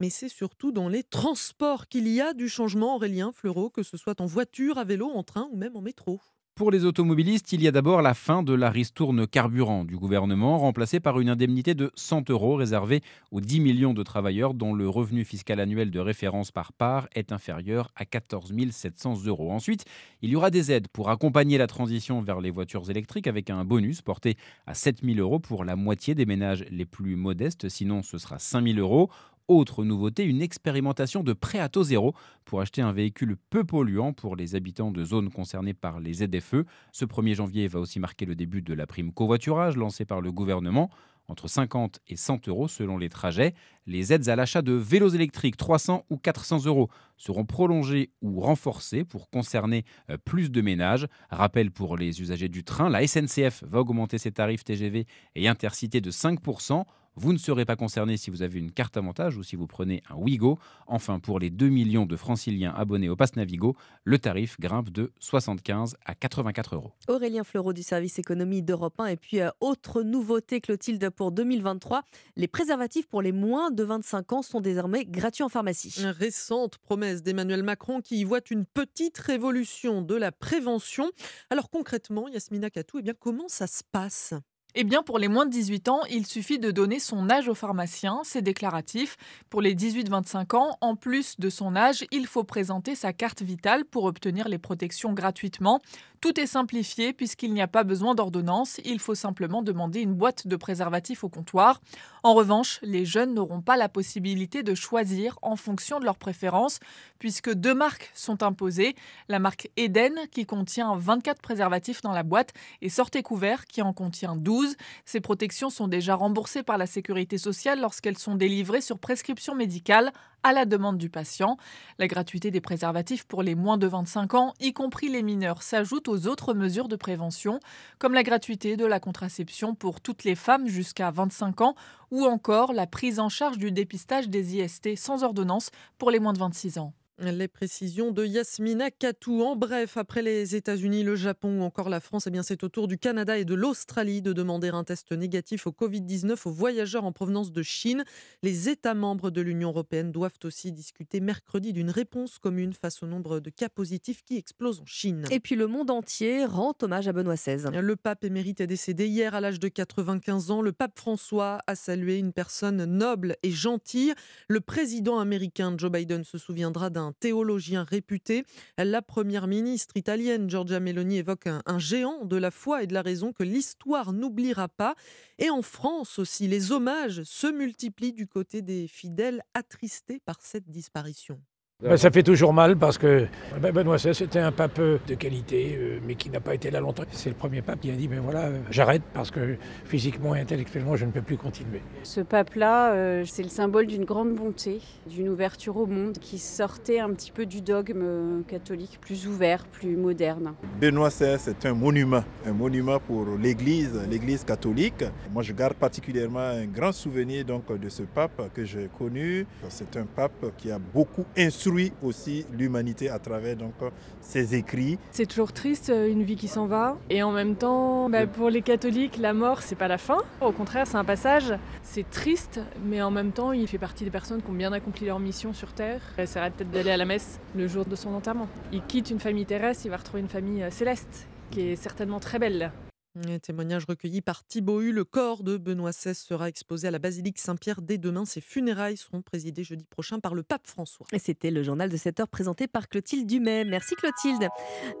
Mais 0.00 0.08
c'est 0.08 0.30
surtout 0.30 0.72
dans 0.72 0.88
les 0.88 1.02
transports 1.02 1.86
qu'il 1.86 2.08
y 2.08 2.22
a 2.22 2.32
du 2.32 2.48
changement, 2.48 2.96
Aurélien 2.96 3.32
Fleureau, 3.32 3.68
que 3.68 3.82
ce 3.82 3.98
soit 3.98 4.22
en 4.22 4.26
voiture, 4.26 4.78
à 4.78 4.84
vélo, 4.84 5.10
en 5.10 5.22
train 5.22 5.48
ou 5.52 5.56
même 5.56 5.76
en 5.76 5.82
métro. 5.82 6.20
Pour 6.60 6.70
les 6.70 6.84
automobilistes, 6.84 7.54
il 7.54 7.62
y 7.62 7.68
a 7.68 7.72
d'abord 7.72 8.02
la 8.02 8.12
fin 8.12 8.42
de 8.42 8.52
la 8.52 8.68
ristourne 8.68 9.26
carburant 9.26 9.82
du 9.82 9.96
gouvernement, 9.96 10.58
remplacée 10.58 11.00
par 11.00 11.18
une 11.18 11.30
indemnité 11.30 11.72
de 11.72 11.90
100 11.94 12.28
euros 12.28 12.56
réservée 12.56 13.00
aux 13.30 13.40
10 13.40 13.60
millions 13.60 13.94
de 13.94 14.02
travailleurs 14.02 14.52
dont 14.52 14.74
le 14.74 14.86
revenu 14.86 15.24
fiscal 15.24 15.58
annuel 15.58 15.90
de 15.90 15.98
référence 16.00 16.50
par 16.50 16.74
part 16.74 17.08
est 17.14 17.32
inférieur 17.32 17.90
à 17.96 18.04
14 18.04 18.52
700 18.72 19.24
euros. 19.24 19.50
Ensuite, 19.50 19.86
il 20.20 20.28
y 20.28 20.36
aura 20.36 20.50
des 20.50 20.70
aides 20.70 20.88
pour 20.88 21.08
accompagner 21.08 21.56
la 21.56 21.66
transition 21.66 22.20
vers 22.20 22.42
les 22.42 22.50
voitures 22.50 22.90
électriques 22.90 23.26
avec 23.26 23.48
un 23.48 23.64
bonus 23.64 24.02
porté 24.02 24.36
à 24.66 24.74
7 24.74 24.98
000 25.02 25.18
euros 25.18 25.38
pour 25.38 25.64
la 25.64 25.76
moitié 25.76 26.14
des 26.14 26.26
ménages 26.26 26.66
les 26.70 26.84
plus 26.84 27.16
modestes, 27.16 27.70
sinon 27.70 28.02
ce 28.02 28.18
sera 28.18 28.38
5 28.38 28.66
000 28.66 28.78
euros. 28.78 29.08
Autre 29.50 29.82
nouveauté, 29.82 30.22
une 30.22 30.42
expérimentation 30.42 31.24
de 31.24 31.32
prêt 31.32 31.58
à 31.58 31.68
taux 31.68 31.82
zéro 31.82 32.14
pour 32.44 32.60
acheter 32.60 32.82
un 32.82 32.92
véhicule 32.92 33.36
peu 33.50 33.64
polluant 33.64 34.12
pour 34.12 34.36
les 34.36 34.54
habitants 34.54 34.92
de 34.92 35.04
zones 35.04 35.28
concernées 35.28 35.74
par 35.74 35.98
les 35.98 36.12
ZFE. 36.12 36.64
Ce 36.92 37.04
1er 37.04 37.34
janvier 37.34 37.66
va 37.66 37.80
aussi 37.80 37.98
marquer 37.98 38.26
le 38.26 38.36
début 38.36 38.62
de 38.62 38.72
la 38.74 38.86
prime 38.86 39.12
covoiturage 39.12 39.76
lancée 39.76 40.04
par 40.04 40.20
le 40.20 40.30
gouvernement 40.30 40.88
entre 41.26 41.48
50 41.48 41.98
et 42.06 42.14
100 42.14 42.46
euros 42.46 42.68
selon 42.68 42.96
les 42.96 43.08
trajets. 43.08 43.54
Les 43.86 44.12
aides 44.12 44.28
à 44.28 44.36
l'achat 44.36 44.62
de 44.62 44.72
vélos 44.72 45.08
électriques, 45.08 45.56
300 45.56 46.04
ou 46.10 46.16
400 46.16 46.66
euros, 46.66 46.88
seront 47.16 47.44
prolongées 47.44 48.10
ou 48.22 48.38
renforcées 48.38 49.02
pour 49.02 49.30
concerner 49.30 49.84
euh, 50.10 50.16
plus 50.16 50.52
de 50.52 50.60
ménages. 50.60 51.08
Rappel 51.28 51.72
pour 51.72 51.96
les 51.96 52.20
usagers 52.20 52.48
du 52.48 52.62
train, 52.62 52.88
la 52.88 53.04
SNCF 53.04 53.64
va 53.64 53.80
augmenter 53.80 54.18
ses 54.18 54.30
tarifs 54.30 54.62
TGV 54.62 55.06
et 55.34 55.48
Intercité 55.48 56.00
de 56.00 56.12
5%. 56.12 56.84
Vous 57.22 57.34
ne 57.34 57.38
serez 57.38 57.66
pas 57.66 57.76
concerné 57.76 58.16
si 58.16 58.30
vous 58.30 58.40
avez 58.40 58.58
une 58.58 58.72
carte 58.72 58.96
avantage 58.96 59.36
ou 59.36 59.42
si 59.42 59.54
vous 59.54 59.66
prenez 59.66 60.02
un 60.08 60.14
Wigo. 60.16 60.58
Enfin, 60.86 61.18
pour 61.18 61.38
les 61.38 61.50
2 61.50 61.68
millions 61.68 62.06
de 62.06 62.16
franciliens 62.16 62.72
abonnés 62.74 63.10
au 63.10 63.16
Pass 63.16 63.36
Navigo, 63.36 63.76
le 64.04 64.18
tarif 64.18 64.58
grimpe 64.58 64.88
de 64.88 65.12
75 65.18 65.96
à 66.06 66.14
84 66.14 66.76
euros. 66.76 66.92
Aurélien 67.08 67.44
Fleureau 67.44 67.74
du 67.74 67.82
service 67.82 68.18
économie 68.18 68.62
d'Europe 68.62 68.98
1. 68.98 69.04
Et 69.08 69.16
puis, 69.18 69.40
euh, 69.40 69.50
autre 69.60 70.02
nouveauté, 70.02 70.62
Clotilde, 70.62 71.10
pour 71.10 71.30
2023, 71.30 72.04
les 72.36 72.48
préservatifs 72.48 73.06
pour 73.06 73.20
les 73.20 73.32
moins 73.32 73.70
de 73.70 73.84
25 73.84 74.32
ans 74.32 74.40
sont 74.40 74.62
désormais 74.62 75.04
gratuits 75.04 75.44
en 75.44 75.50
pharmacie. 75.50 75.94
Une 76.00 76.06
récente 76.06 76.78
promesse 76.78 77.22
d'Emmanuel 77.22 77.62
Macron 77.62 78.00
qui 78.00 78.20
y 78.20 78.24
voit 78.24 78.40
une 78.50 78.64
petite 78.64 79.18
révolution 79.18 80.00
de 80.00 80.14
la 80.14 80.32
prévention. 80.32 81.10
Alors 81.50 81.68
concrètement, 81.68 82.28
Yasmina 82.28 82.70
Katou, 82.70 83.00
eh 83.00 83.02
bien, 83.02 83.12
comment 83.12 83.48
ça 83.48 83.66
se 83.66 83.82
passe? 83.92 84.32
Eh 84.74 84.84
bien, 84.84 85.02
pour 85.02 85.18
les 85.18 85.28
moins 85.28 85.46
de 85.46 85.50
18 85.50 85.88
ans, 85.88 86.00
il 86.10 86.26
suffit 86.26 86.58
de 86.58 86.70
donner 86.70 87.00
son 87.00 87.28
âge 87.28 87.48
au 87.48 87.54
pharmacien, 87.54 88.20
c'est 88.24 88.42
déclaratif. 88.42 89.16
Pour 89.48 89.62
les 89.62 89.74
18-25 89.74 90.56
ans, 90.56 90.78
en 90.80 90.96
plus 90.96 91.38
de 91.40 91.50
son 91.50 91.74
âge, 91.74 92.04
il 92.12 92.26
faut 92.26 92.44
présenter 92.44 92.94
sa 92.94 93.12
carte 93.12 93.42
vitale 93.42 93.84
pour 93.84 94.04
obtenir 94.04 94.48
les 94.48 94.58
protections 94.58 95.12
gratuitement. 95.12 95.80
Tout 96.20 96.38
est 96.38 96.46
simplifié 96.46 97.14
puisqu'il 97.14 97.54
n'y 97.54 97.62
a 97.62 97.66
pas 97.66 97.82
besoin 97.82 98.14
d'ordonnance, 98.14 98.78
il 98.84 98.98
faut 98.98 99.14
simplement 99.14 99.62
demander 99.62 100.00
une 100.00 100.12
boîte 100.12 100.46
de 100.46 100.54
préservatifs 100.56 101.24
au 101.24 101.30
comptoir. 101.30 101.80
En 102.22 102.34
revanche, 102.34 102.78
les 102.82 103.06
jeunes 103.06 103.32
n'auront 103.32 103.62
pas 103.62 103.78
la 103.78 103.88
possibilité 103.88 104.62
de 104.62 104.74
choisir 104.74 105.38
en 105.40 105.56
fonction 105.56 105.98
de 105.98 106.04
leurs 106.04 106.18
préférences 106.18 106.78
puisque 107.18 107.54
deux 107.54 107.72
marques 107.72 108.10
sont 108.12 108.42
imposées. 108.42 108.96
La 109.28 109.38
marque 109.38 109.70
Eden 109.78 110.12
qui 110.30 110.44
contient 110.44 110.94
24 110.94 111.40
préservatifs 111.40 112.02
dans 112.02 112.12
la 112.12 112.22
boîte 112.22 112.52
et 112.82 112.90
Sortez 112.90 113.22
Couvert 113.22 113.64
qui 113.64 113.80
en 113.80 113.94
contient 113.94 114.36
12. 114.36 114.76
Ces 115.06 115.20
protections 115.20 115.70
sont 115.70 115.88
déjà 115.88 116.16
remboursées 116.16 116.62
par 116.62 116.76
la 116.76 116.86
sécurité 116.86 117.38
sociale 117.38 117.80
lorsqu'elles 117.80 118.18
sont 118.18 118.34
délivrées 118.34 118.82
sur 118.82 118.98
prescription 118.98 119.54
médicale 119.54 120.12
à 120.42 120.52
la 120.52 120.64
demande 120.64 120.98
du 120.98 121.10
patient. 121.10 121.56
La 121.98 122.06
gratuité 122.06 122.50
des 122.50 122.60
préservatifs 122.60 123.24
pour 123.24 123.42
les 123.42 123.54
moins 123.54 123.78
de 123.78 123.86
25 123.86 124.34
ans, 124.34 124.54
y 124.60 124.72
compris 124.72 125.08
les 125.08 125.22
mineurs, 125.22 125.62
s'ajoute 125.62 126.08
aux 126.08 126.26
autres 126.26 126.54
mesures 126.54 126.88
de 126.88 126.96
prévention, 126.96 127.60
comme 127.98 128.14
la 128.14 128.22
gratuité 128.22 128.76
de 128.76 128.86
la 128.86 129.00
contraception 129.00 129.74
pour 129.74 130.00
toutes 130.00 130.24
les 130.24 130.34
femmes 130.34 130.66
jusqu'à 130.66 131.10
25 131.10 131.60
ans, 131.60 131.74
ou 132.10 132.24
encore 132.24 132.72
la 132.72 132.86
prise 132.86 133.20
en 133.20 133.28
charge 133.28 133.58
du 133.58 133.72
dépistage 133.72 134.28
des 134.28 134.56
IST 134.56 134.96
sans 134.96 135.22
ordonnance 135.22 135.70
pour 135.98 136.10
les 136.10 136.18
moins 136.18 136.32
de 136.32 136.38
26 136.38 136.78
ans. 136.78 136.92
Les 137.22 137.48
précisions 137.48 138.12
de 138.12 138.24
Yasmina 138.24 138.90
Katou. 138.90 139.42
En 139.42 139.54
bref, 139.54 139.98
après 139.98 140.22
les 140.22 140.56
États-Unis, 140.56 141.04
le 141.04 141.16
Japon 141.16 141.60
ou 141.60 141.62
encore 141.64 141.90
la 141.90 142.00
France, 142.00 142.26
eh 142.26 142.30
bien 142.30 142.42
c'est 142.42 142.64
au 142.64 142.70
tour 142.70 142.88
du 142.88 142.96
Canada 142.96 143.36
et 143.36 143.44
de 143.44 143.52
l'Australie 143.52 144.22
de 144.22 144.32
demander 144.32 144.68
un 144.68 144.84
test 144.84 145.12
négatif 145.12 145.66
au 145.66 145.70
Covid-19 145.70 146.36
aux 146.46 146.50
voyageurs 146.50 147.04
en 147.04 147.12
provenance 147.12 147.52
de 147.52 147.62
Chine. 147.62 148.04
Les 148.42 148.70
États 148.70 148.94
membres 148.94 149.30
de 149.30 149.42
l'Union 149.42 149.68
européenne 149.68 150.12
doivent 150.12 150.38
aussi 150.44 150.72
discuter 150.72 151.20
mercredi 151.20 151.74
d'une 151.74 151.90
réponse 151.90 152.38
commune 152.38 152.72
face 152.72 153.02
au 153.02 153.06
nombre 153.06 153.38
de 153.38 153.50
cas 153.50 153.68
positifs 153.68 154.22
qui 154.24 154.38
explosent 154.38 154.80
en 154.80 154.86
Chine. 154.86 155.26
Et 155.30 155.40
puis 155.40 155.56
le 155.56 155.66
monde 155.66 155.90
entier 155.90 156.46
rend 156.46 156.72
hommage 156.80 157.06
à 157.06 157.12
Benoît 157.12 157.34
XVI. 157.34 157.68
Le 157.82 157.96
pape 157.96 158.24
émérite 158.24 158.62
est 158.62 158.66
décédé 158.66 159.06
hier 159.06 159.34
à 159.34 159.42
l'âge 159.42 159.60
de 159.60 159.68
95 159.68 160.50
ans. 160.50 160.62
Le 160.62 160.72
pape 160.72 160.98
François 160.98 161.58
a 161.66 161.74
salué 161.74 162.16
une 162.16 162.32
personne 162.32 162.82
noble 162.86 163.36
et 163.42 163.50
gentille. 163.50 164.14
Le 164.48 164.60
président 164.62 165.18
américain 165.18 165.74
Joe 165.76 165.92
Biden 165.92 166.24
se 166.24 166.38
souviendra 166.38 166.88
d'un 166.88 167.09
théologien 167.12 167.84
réputé. 167.84 168.44
La 168.78 169.02
première 169.02 169.46
ministre 169.46 169.96
italienne, 169.96 170.48
Giorgia 170.48 170.80
Meloni, 170.80 171.18
évoque 171.18 171.46
un, 171.46 171.78
géant 171.78 172.24
de 172.24 172.36
la 172.36 172.50
foi 172.50 172.82
et 172.82 172.86
de 172.86 172.94
la 172.94 173.02
raison 173.02 173.32
que 173.32 173.42
l'histoire 173.42 174.12
n'oubliera 174.12 174.68
pas. 174.68 174.94
Et 175.38 175.50
en 175.50 175.62
France 175.62 176.18
aussi, 176.18 176.46
les 176.48 176.72
hommages 176.72 177.22
se 177.24 177.46
multiplient 177.46 178.12
du 178.12 178.26
côté 178.26 178.62
des 178.62 178.88
fidèles 178.88 179.42
attristés 179.54 180.20
par 180.20 180.40
cette 180.40 180.70
disparition. 180.70 181.40
Bah, 181.82 181.96
ça 181.96 182.10
fait 182.10 182.22
toujours 182.22 182.52
mal 182.52 182.76
parce 182.76 182.98
que 182.98 183.26
bah, 183.58 183.72
Benoît 183.72 183.96
XVI 183.96 184.14
c'était 184.14 184.38
un 184.38 184.52
pape 184.52 184.78
de 184.78 185.14
qualité, 185.14 185.78
euh, 185.80 185.98
mais 186.06 186.14
qui 186.14 186.28
n'a 186.28 186.40
pas 186.40 186.54
été 186.54 186.70
là 186.70 186.78
longtemps. 186.78 187.04
C'est 187.10 187.30
le 187.30 187.34
premier 187.34 187.62
pape 187.62 187.80
qui 187.80 187.90
a 187.90 187.94
dit 187.94 188.06
ben 188.06 188.20
voilà, 188.20 188.48
euh, 188.48 188.58
j'arrête 188.70 189.00
parce 189.14 189.30
que 189.30 189.56
physiquement 189.86 190.34
et 190.34 190.40
intellectuellement 190.40 190.94
je 190.96 191.06
ne 191.06 191.10
peux 191.10 191.22
plus 191.22 191.38
continuer. 191.38 191.80
Ce 192.02 192.20
pape-là, 192.20 192.92
euh, 192.92 193.24
c'est 193.26 193.42
le 193.42 193.48
symbole 193.48 193.86
d'une 193.86 194.04
grande 194.04 194.34
bonté, 194.34 194.82
d'une 195.06 195.30
ouverture 195.30 195.78
au 195.78 195.86
monde 195.86 196.18
qui 196.18 196.38
sortait 196.38 197.00
un 197.00 197.08
petit 197.14 197.32
peu 197.32 197.46
du 197.46 197.62
dogme 197.62 198.42
catholique, 198.46 198.98
plus 199.00 199.26
ouvert, 199.26 199.64
plus 199.66 199.96
moderne. 199.96 200.52
Benoît 200.78 201.08
XVI 201.08 201.36
c'est 201.38 201.64
un 201.64 201.72
monument, 201.72 202.24
un 202.44 202.52
monument 202.52 202.98
pour 202.98 203.24
l'Église, 203.40 203.98
l'Église 204.10 204.44
catholique. 204.44 205.04
Moi 205.32 205.42
je 205.42 205.54
garde 205.54 205.74
particulièrement 205.74 206.40
un 206.40 206.66
grand 206.66 206.92
souvenir 206.92 207.46
donc 207.46 207.72
de 207.74 207.88
ce 207.88 208.02
pape 208.02 208.52
que 208.52 208.66
j'ai 208.66 208.90
connu. 208.98 209.46
C'est 209.70 209.96
un 209.96 210.04
pape 210.04 210.44
qui 210.58 210.70
a 210.70 210.78
beaucoup 210.78 211.24
instruit 211.70 211.92
aussi 212.02 212.44
l'humanité 212.52 213.08
à 213.08 213.18
travers 213.18 213.56
donc, 213.56 213.74
ses 214.20 214.54
écrits. 214.54 214.98
C'est 215.12 215.26
toujours 215.26 215.52
triste, 215.52 215.90
euh, 215.90 216.10
une 216.10 216.22
vie 216.22 216.36
qui 216.36 216.48
s'en 216.48 216.66
va. 216.66 216.96
Et 217.08 217.22
en 217.22 217.32
même 217.32 217.54
temps, 217.54 218.08
bah, 218.10 218.26
pour 218.26 218.50
les 218.50 218.62
catholiques, 218.62 219.18
la 219.18 219.32
mort, 219.32 219.62
c'est 219.62 219.76
pas 219.76 219.88
la 219.88 219.98
fin. 219.98 220.18
Au 220.40 220.52
contraire, 220.52 220.86
c'est 220.86 220.96
un 220.96 221.04
passage. 221.04 221.54
C'est 221.82 222.08
triste, 222.10 222.60
mais 222.84 223.00
en 223.02 223.10
même 223.10 223.32
temps, 223.32 223.52
il 223.52 223.66
fait 223.68 223.78
partie 223.78 224.04
des 224.04 224.10
personnes 224.10 224.42
qui 224.42 224.50
ont 224.50 224.54
bien 224.54 224.72
accompli 224.72 225.06
leur 225.06 225.20
mission 225.20 225.52
sur 225.52 225.72
Terre. 225.72 226.00
Il 226.18 226.24
essaiera 226.24 226.50
peut-être 226.50 226.70
d'aller 226.70 226.90
à 226.90 226.96
la 226.96 227.04
messe 227.04 227.38
le 227.56 227.66
jour 227.68 227.84
de 227.84 227.96
son 227.96 228.12
enterrement. 228.14 228.48
Il 228.72 228.82
quitte 228.82 229.10
une 229.10 229.20
famille 229.20 229.46
terrestre, 229.46 229.82
il 229.86 229.90
va 229.90 229.96
retrouver 229.96 230.20
une 230.20 230.28
famille 230.28 230.62
euh, 230.62 230.70
céleste, 230.70 231.26
qui 231.50 231.60
est 231.60 231.76
certainement 231.76 232.20
très 232.20 232.38
belle. 232.38 232.72
Un 233.16 233.40
témoignage 233.40 233.86
recueilli 233.88 234.20
par 234.20 234.44
Thibaut. 234.44 234.80
Le 234.80 235.04
corps 235.04 235.42
de 235.42 235.56
Benoît 235.56 235.90
XVI 235.90 236.14
sera 236.14 236.48
exposé 236.48 236.86
à 236.86 236.90
la 236.92 237.00
basilique 237.00 237.40
Saint-Pierre 237.40 237.82
dès 237.82 237.98
demain. 237.98 238.24
Ses 238.24 238.40
funérailles 238.40 238.96
seront 238.96 239.20
présidées 239.20 239.64
jeudi 239.64 239.84
prochain 239.84 240.20
par 240.20 240.32
le 240.32 240.44
pape 240.44 240.68
François. 240.68 241.06
Et 241.12 241.18
c'était 241.18 241.50
le 241.50 241.64
journal 241.64 241.90
de 241.90 241.96
7h 241.96 242.28
présenté 242.28 242.68
par 242.68 242.88
Clotilde 242.88 243.26
Dumais. 243.26 243.64
Merci 243.64 243.96
Clotilde. 243.96 244.48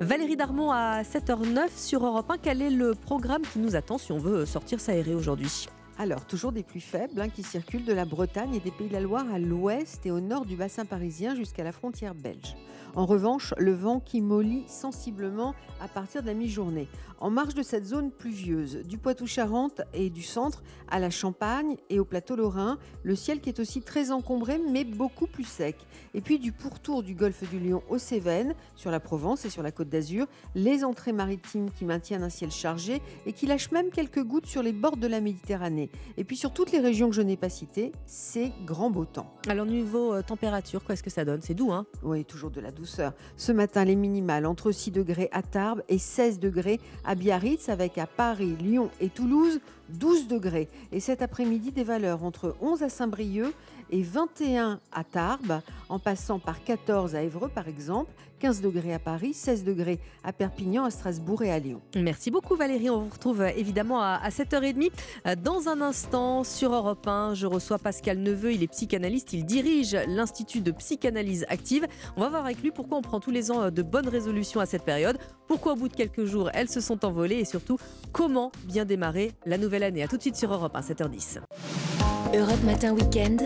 Valérie 0.00 0.36
Darmon 0.36 0.72
à 0.72 1.02
7h09 1.02 1.68
sur 1.76 2.04
Europe 2.04 2.30
1. 2.30 2.38
Quel 2.38 2.62
est 2.62 2.70
le 2.70 2.96
programme 2.96 3.42
qui 3.42 3.60
nous 3.60 3.76
attend 3.76 3.96
si 3.96 4.10
on 4.10 4.18
veut 4.18 4.44
sortir 4.44 4.80
s'aérer 4.80 5.14
aujourd'hui? 5.14 5.68
Alors, 6.00 6.24
toujours 6.24 6.50
des 6.50 6.62
plus 6.62 6.80
faibles 6.80 7.20
hein, 7.20 7.28
qui 7.28 7.42
circulent 7.42 7.84
de 7.84 7.92
la 7.92 8.06
Bretagne 8.06 8.54
et 8.54 8.60
des 8.60 8.70
Pays 8.70 8.88
de 8.88 8.94
la 8.94 9.02
Loire 9.02 9.26
à 9.34 9.38
l'ouest 9.38 10.06
et 10.06 10.10
au 10.10 10.18
nord 10.18 10.46
du 10.46 10.56
bassin 10.56 10.86
parisien 10.86 11.34
jusqu'à 11.34 11.62
la 11.62 11.72
frontière 11.72 12.14
belge. 12.14 12.56
En 12.96 13.04
revanche, 13.04 13.52
le 13.58 13.72
vent 13.72 14.00
qui 14.00 14.22
mollit 14.22 14.64
sensiblement 14.66 15.54
à 15.80 15.88
partir 15.88 16.22
de 16.22 16.26
la 16.26 16.34
mi-journée. 16.34 16.88
En 17.20 17.30
marge 17.30 17.54
de 17.54 17.62
cette 17.62 17.84
zone 17.84 18.10
pluvieuse, 18.10 18.78
du 18.86 18.96
Poitou-Charentes 18.96 19.82
et 19.92 20.08
du 20.08 20.22
centre 20.22 20.62
à 20.88 20.98
la 20.98 21.10
Champagne 21.10 21.76
et 21.90 22.00
au 22.00 22.04
plateau 22.04 22.34
lorrain, 22.34 22.78
le 23.02 23.14
ciel 23.14 23.40
qui 23.40 23.50
est 23.50 23.60
aussi 23.60 23.82
très 23.82 24.10
encombré 24.10 24.58
mais 24.58 24.84
beaucoup 24.84 25.26
plus 25.26 25.44
sec. 25.44 25.76
Et 26.14 26.22
puis 26.22 26.38
du 26.38 26.50
pourtour 26.50 27.02
du 27.02 27.14
golfe 27.14 27.48
du 27.50 27.60
Lion 27.60 27.82
aux 27.90 27.98
Cévennes, 27.98 28.54
sur 28.74 28.90
la 28.90 29.00
Provence 29.00 29.44
et 29.44 29.50
sur 29.50 29.62
la 29.62 29.70
côte 29.70 29.90
d'Azur, 29.90 30.26
les 30.54 30.82
entrées 30.82 31.12
maritimes 31.12 31.70
qui 31.70 31.84
maintiennent 31.84 32.22
un 32.22 32.30
ciel 32.30 32.50
chargé 32.50 33.02
et 33.26 33.32
qui 33.34 33.46
lâchent 33.46 33.70
même 33.70 33.90
quelques 33.90 34.24
gouttes 34.24 34.46
sur 34.46 34.62
les 34.62 34.72
bords 34.72 34.96
de 34.96 35.06
la 35.06 35.20
Méditerranée. 35.20 35.89
Et 36.16 36.24
puis 36.24 36.36
sur 36.36 36.52
toutes 36.52 36.72
les 36.72 36.80
régions 36.80 37.08
que 37.08 37.14
je 37.14 37.22
n'ai 37.22 37.36
pas 37.36 37.48
citées, 37.48 37.92
c'est 38.06 38.52
grand 38.64 38.90
beau 38.90 39.04
temps. 39.04 39.32
Alors 39.48 39.66
niveau 39.66 40.12
euh, 40.12 40.22
température, 40.22 40.82
qu'est-ce 40.84 41.02
que 41.02 41.10
ça 41.10 41.24
donne? 41.24 41.40
C'est 41.42 41.54
doux, 41.54 41.72
hein? 41.72 41.86
Oui, 42.02 42.24
toujours 42.24 42.50
de 42.50 42.60
la 42.60 42.70
douceur. 42.70 43.12
Ce 43.36 43.52
matin, 43.52 43.84
les 43.84 43.96
minimales 43.96 44.46
entre 44.46 44.72
6 44.72 44.90
degrés 44.90 45.28
à 45.32 45.42
Tarbes 45.42 45.82
et 45.88 45.98
16 45.98 46.38
degrés 46.38 46.80
à 47.04 47.14
Biarritz, 47.14 47.68
avec 47.68 47.98
à 47.98 48.06
Paris, 48.06 48.56
Lyon 48.60 48.90
et 49.00 49.08
Toulouse 49.08 49.60
12 49.90 50.28
degrés. 50.28 50.68
Et 50.92 51.00
cet 51.00 51.22
après-midi, 51.22 51.72
des 51.72 51.84
valeurs 51.84 52.24
entre 52.24 52.56
11 52.60 52.82
à 52.82 52.88
Saint-Brieuc 52.88 53.52
et 53.90 54.02
21 54.02 54.80
à 54.92 55.04
Tarbes, 55.04 55.60
en 55.88 55.98
passant 55.98 56.38
par 56.38 56.62
14 56.62 57.14
à 57.14 57.22
Évreux 57.22 57.48
par 57.48 57.68
exemple, 57.68 58.10
15 58.40 58.62
degrés 58.62 58.94
à 58.94 58.98
Paris, 58.98 59.34
16 59.34 59.64
degrés 59.64 60.00
à 60.24 60.32
Perpignan, 60.32 60.84
à 60.84 60.90
Strasbourg 60.90 61.42
et 61.42 61.52
à 61.52 61.58
Lyon. 61.58 61.80
Merci 61.94 62.30
beaucoup 62.30 62.56
Valérie, 62.56 62.90
on 62.90 63.02
vous 63.02 63.10
retrouve 63.10 63.42
euh, 63.42 63.50
évidemment 63.56 64.02
à 64.02 64.28
7h30. 64.28 64.90
Euh, 65.26 65.36
dans 65.36 65.68
un 65.68 65.80
instant, 65.80 66.42
sur 66.42 66.74
Europe 66.74 67.06
1, 67.06 67.34
je 67.34 67.46
reçois 67.46 67.78
Pascal 67.78 68.18
Neveu, 68.18 68.52
il 68.52 68.62
est 68.62 68.68
psychanalyste, 68.68 69.32
il 69.34 69.44
dirige 69.44 69.96
l'Institut 70.08 70.62
de 70.62 70.72
psychanalyse 70.72 71.44
active. 71.48 71.86
On 72.16 72.20
va 72.22 72.30
voir 72.30 72.44
avec 72.44 72.62
lui 72.62 72.70
pourquoi 72.70 72.98
on 72.98 73.02
prend 73.02 73.20
tous 73.20 73.30
les 73.30 73.50
ans 73.50 73.62
euh, 73.62 73.70
de 73.70 73.82
bonnes 73.82 74.08
résolutions 74.08 74.60
à 74.60 74.66
cette 74.66 74.84
période, 74.84 75.18
pourquoi 75.46 75.74
au 75.74 75.76
bout 75.76 75.88
de 75.88 75.94
quelques 75.94 76.24
jours 76.24 76.50
elles 76.54 76.70
se 76.70 76.80
sont 76.80 77.04
envolées 77.04 77.36
et 77.36 77.44
surtout 77.44 77.78
comment 78.12 78.50
bien 78.64 78.86
démarrer 78.86 79.32
la 79.44 79.58
nouvelle 79.58 79.82
année. 79.82 80.02
A 80.02 80.08
tout 80.08 80.16
de 80.16 80.22
suite 80.22 80.36
sur 80.36 80.52
Europe 80.52 80.74
1, 80.74 80.80
7h10. 80.80 82.19
Europe 82.32 82.62
Matin 82.62 82.94
Weekend. 82.94 83.42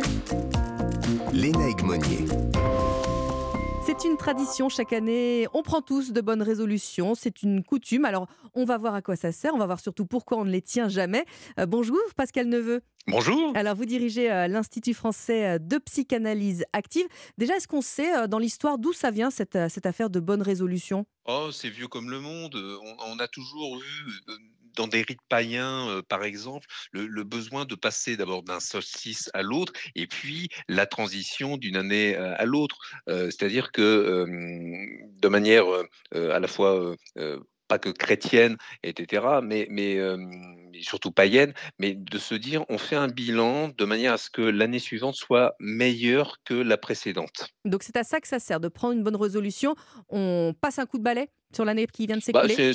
Léna 1.32 1.58
Monnier. 1.82 2.26
C'est 3.86 4.04
une 4.04 4.18
tradition 4.18 4.68
chaque 4.68 4.92
année. 4.92 5.46
On 5.54 5.62
prend 5.62 5.80
tous 5.80 6.12
de 6.12 6.20
bonnes 6.20 6.42
résolutions. 6.42 7.14
C'est 7.14 7.42
une 7.42 7.64
coutume. 7.64 8.04
Alors, 8.04 8.28
on 8.52 8.66
va 8.66 8.76
voir 8.76 8.94
à 8.94 9.00
quoi 9.00 9.16
ça 9.16 9.32
sert. 9.32 9.54
On 9.54 9.58
va 9.58 9.64
voir 9.64 9.80
surtout 9.80 10.04
pourquoi 10.04 10.36
on 10.36 10.44
ne 10.44 10.50
les 10.50 10.60
tient 10.60 10.88
jamais. 10.88 11.24
Euh, 11.58 11.64
bonjour, 11.64 11.98
Pascal 12.14 12.48
Neveu. 12.48 12.82
Bonjour. 13.06 13.52
Alors, 13.54 13.74
vous 13.74 13.86
dirigez 13.86 14.30
euh, 14.30 14.48
l'Institut 14.48 14.92
français 14.92 15.54
euh, 15.54 15.58
de 15.58 15.78
psychanalyse 15.78 16.64
active. 16.74 17.06
Déjà, 17.38 17.56
est-ce 17.56 17.68
qu'on 17.68 17.82
sait 17.82 18.28
dans 18.28 18.38
l'histoire 18.38 18.76
d'où 18.76 18.92
ça 18.92 19.10
vient 19.10 19.30
cette, 19.30 19.58
cette 19.70 19.86
affaire 19.86 20.10
de 20.10 20.20
bonnes 20.20 20.42
résolutions? 20.42 21.06
Oh, 21.26 21.48
c'est 21.52 21.70
vieux 21.70 21.88
comme 21.88 22.10
le 22.10 22.20
monde. 22.20 22.54
On, 23.06 23.18
a 23.18 23.28
toujours 23.28 23.78
eu 23.78 24.32
dans 24.76 24.88
des 24.88 25.02
rites 25.02 25.20
païens, 25.28 26.00
par 26.08 26.24
exemple, 26.24 26.66
le, 26.92 27.24
besoin 27.24 27.64
de 27.64 27.74
passer 27.74 28.16
d'abord 28.16 28.42
d'un 28.42 28.60
solstice 28.60 29.30
à 29.34 29.42
l'autre, 29.42 29.72
et 29.94 30.06
puis 30.06 30.48
la 30.68 30.86
transition 30.86 31.56
d'une 31.56 31.76
année 31.76 32.16
à 32.16 32.44
l'autre. 32.44 32.78
C'est-à-dire 33.06 33.72
que 33.72 34.26
de 34.26 35.28
manière 35.28 35.64
à 36.12 36.38
la 36.38 36.48
fois 36.48 36.94
pas 37.68 37.78
que 37.78 37.88
chrétienne, 37.88 38.56
etc., 38.82 39.40
mais, 39.42 39.68
surtout 40.82 41.12
païenne, 41.12 41.54
mais 41.78 41.94
de 41.94 42.18
se 42.18 42.34
dire 42.34 42.64
on 42.68 42.78
fait 42.78 42.96
un 42.96 43.08
bilan 43.08 43.68
de 43.68 43.84
manière 43.84 44.12
à 44.12 44.18
ce 44.18 44.28
que 44.28 44.42
l'année 44.42 44.78
suivante 44.80 45.14
soit 45.14 45.54
meilleure 45.60 46.38
que 46.44 46.54
la 46.54 46.76
précédente. 46.76 47.48
Donc 47.64 47.82
c'est 47.82 47.96
à 47.96 48.04
ça 48.04 48.20
que 48.20 48.28
ça 48.28 48.38
sert, 48.38 48.60
de 48.60 48.68
prendre 48.68 48.94
une 48.94 49.02
bonne 49.02 49.16
résolution. 49.16 49.76
On 50.08 50.54
passe 50.60 50.78
un 50.78 50.86
coup 50.86 50.98
de 50.98 51.02
balai? 51.02 51.30
Sur 51.54 51.64
l'année 51.64 51.86
qui 51.86 52.06
vient 52.06 52.16
de 52.16 52.32
bah, 52.32 52.48
s'écouler? 52.48 52.72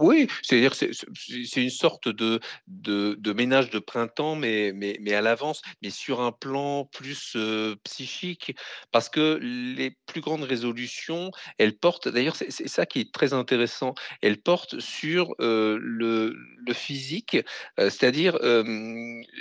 Oui, 0.00 0.28
c'est-à-dire 0.42 0.74
c'est 0.74 1.62
une 1.62 1.70
sorte 1.70 2.08
de, 2.08 2.40
de, 2.66 3.32
ménage 3.32 3.70
de 3.70 3.78
printemps, 3.78 4.36
mais, 4.36 4.72
mais, 4.74 4.98
mais 5.00 5.14
à 5.14 5.20
l'avance, 5.20 5.62
mais 5.82 5.90
sur 5.90 6.20
un 6.20 6.32
plan 6.32 6.84
plus 6.84 7.36
psychique, 7.84 8.56
parce 8.92 9.08
que 9.08 9.38
les 9.42 9.96
plus 10.16 10.22
grandes 10.22 10.44
résolutions, 10.44 11.30
elles 11.58 11.76
portent, 11.76 12.08
d'ailleurs 12.08 12.36
c'est 12.36 12.68
ça 12.68 12.86
qui 12.86 13.00
est 13.00 13.12
très 13.12 13.34
intéressant, 13.34 13.94
elles 14.22 14.38
portent 14.38 14.80
sur 14.80 15.34
le, 15.38 15.78
le, 15.78 16.72
physique, 16.72 17.36
c'est-à-dire 17.76 18.38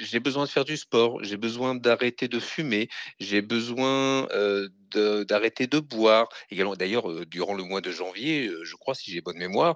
j'ai 0.01 0.19
besoin 0.19 0.43
de 0.43 0.49
faire 0.49 0.65
du 0.65 0.75
sport, 0.75 1.23
j'ai 1.23 1.37
besoin 1.37 1.75
d'arrêter 1.75 2.27
de 2.27 2.39
fumer, 2.39 2.89
j'ai 3.21 3.41
besoin 3.41 4.27
d'arrêter 4.93 5.67
de, 5.67 5.79
boire. 5.79 6.27
Également, 6.49 6.75
d'ailleurs, 6.75 7.25
durant 7.25 7.53
le 7.53 7.63
mois 7.63 7.81
de 7.81 7.91
janvier, 7.91 8.49
je 8.63 8.75
crois, 8.75 8.95
si 8.95 9.11
j'ai 9.11 9.21
bonne 9.21 9.37
mémoire, 9.37 9.75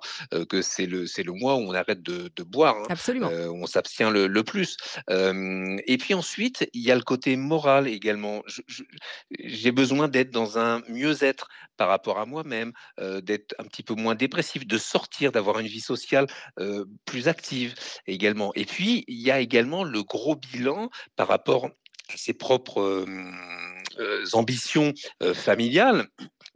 que 0.50 0.62
c'est 0.62 0.86
le, 0.86 1.08
c'est 1.08 1.24
le 1.24 1.34
mois 1.34 1.56
où 1.56 1.60
on 1.60 1.74
arrête 1.74 2.02
de, 2.02 2.44
boire. 2.44 2.76
Hein, 2.78 2.88
Absolument. 2.90 3.30
on 3.30 3.66
s'abstient 3.66 4.12
le, 4.12 4.44
plus. 4.44 4.78
et 5.10 5.98
puis 5.98 6.14
ensuite, 6.14 6.70
il 6.74 6.82
y 6.82 6.92
a 6.92 6.96
le 6.96 7.02
côté 7.02 7.36
moral 7.36 7.88
également. 7.88 8.44
j'ai 9.40 9.72
besoin 9.72 10.08
d'être 10.08 10.32
dans 10.32 10.58
un 10.58 10.82
mieux-être 10.90 11.48
par 11.78 11.88
rapport 11.88 12.20
à 12.20 12.26
moi-même, 12.26 12.74
d'être 13.22 13.56
un 13.60 13.64
petit 13.64 13.84
peu 13.84 13.94
moins 13.94 14.16
dépressif, 14.16 14.68
de 14.68 14.78
sortir, 14.78 15.32
d'avoir 15.32 15.60
une 15.60 15.68
vie 15.68 15.80
sociale 15.80 16.28
plus 17.06 17.28
active 17.28 17.76
également. 18.08 18.52
Et 18.56 18.66
puis, 18.66 19.06
il 19.08 19.20
y 19.20 19.32
a 19.32 19.40
également 19.40 19.84
le 19.84 20.04
gros 20.04 20.36
bilan 20.36 20.90
par 21.16 21.28
rapport 21.28 21.66
à 21.66 22.18
ses 22.18 22.34
propres 22.34 23.06
ambitions 24.34 24.94
familiales 25.34 26.08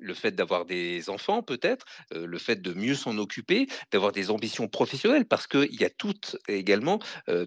le 0.04 0.14
fait 0.14 0.32
d'avoir 0.32 0.66
des 0.66 1.10
enfants 1.10 1.42
peut-être, 1.42 1.86
le 2.12 2.38
fait 2.38 2.62
de 2.62 2.74
mieux 2.74 2.96
s'en 2.96 3.18
occuper, 3.18 3.68
d'avoir 3.92 4.12
des 4.12 4.30
ambitions 4.30 4.68
professionnelles, 4.68 5.26
parce 5.26 5.48
qu'il 5.48 5.80
y 5.80 5.86
a 5.86 5.90
toutes 5.90 6.38
également 6.48 7.00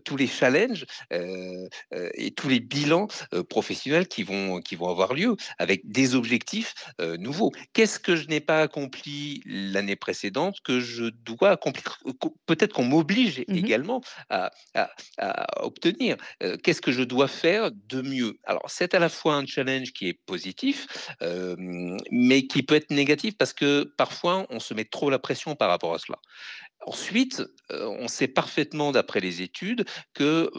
tous 0.04 0.16
les 0.16 0.26
challenges 0.26 0.86
et 1.10 2.30
tous 2.36 2.48
les 2.48 2.60
bilans 2.60 3.08
professionnels 3.48 4.08
qui 4.08 4.22
vont, 4.22 4.60
qui 4.60 4.76
vont 4.76 4.88
avoir 4.88 5.14
lieu 5.14 5.36
avec 5.58 5.82
des 5.90 6.14
objectifs 6.14 6.74
nouveaux. 7.18 7.52
Qu'est-ce 7.72 7.98
que 7.98 8.16
je 8.16 8.26
n'ai 8.28 8.40
pas 8.40 8.62
accompli 8.62 9.42
l'année 9.44 9.96
précédente 9.96 10.56
que 10.64 10.80
je 10.80 11.04
dois 11.04 11.50
accomplir 11.50 11.98
Peut-être 12.46 12.72
qu'on 12.72 12.84
m'oblige 12.84 13.40
mmh 13.40 13.54
également 13.56 14.00
à, 14.30 14.50
à 15.18 15.64
obtenir. 15.64 16.16
Qu'est-ce 16.62 16.80
que 16.80 16.92
je 16.92 17.02
dois 17.02 17.28
faire 17.28 17.70
de 17.72 18.02
mieux? 18.02 18.38
Alors 18.44 18.64
c'est 18.68 18.94
à 18.94 18.98
la 18.98 19.08
fois 19.08 19.34
un 19.34 19.46
challenge 19.46 19.92
qui 19.92 20.08
est 20.08 20.20
positif, 20.26 20.86
mais 22.10 22.45
qui 22.48 22.62
peut 22.62 22.74
être 22.74 22.90
négatif 22.90 23.36
parce 23.36 23.52
que 23.52 23.84
parfois 23.96 24.46
on 24.50 24.60
se 24.60 24.74
met 24.74 24.84
trop 24.84 25.10
la 25.10 25.18
pression 25.18 25.54
par 25.54 25.68
rapport 25.68 25.94
à 25.94 25.98
cela. 25.98 26.18
Ensuite, 26.84 27.42
on 27.70 28.06
sait 28.08 28.28
parfaitement, 28.28 28.92
d'après 28.92 29.20
les 29.20 29.42
études, 29.42 29.84
que 30.14 30.50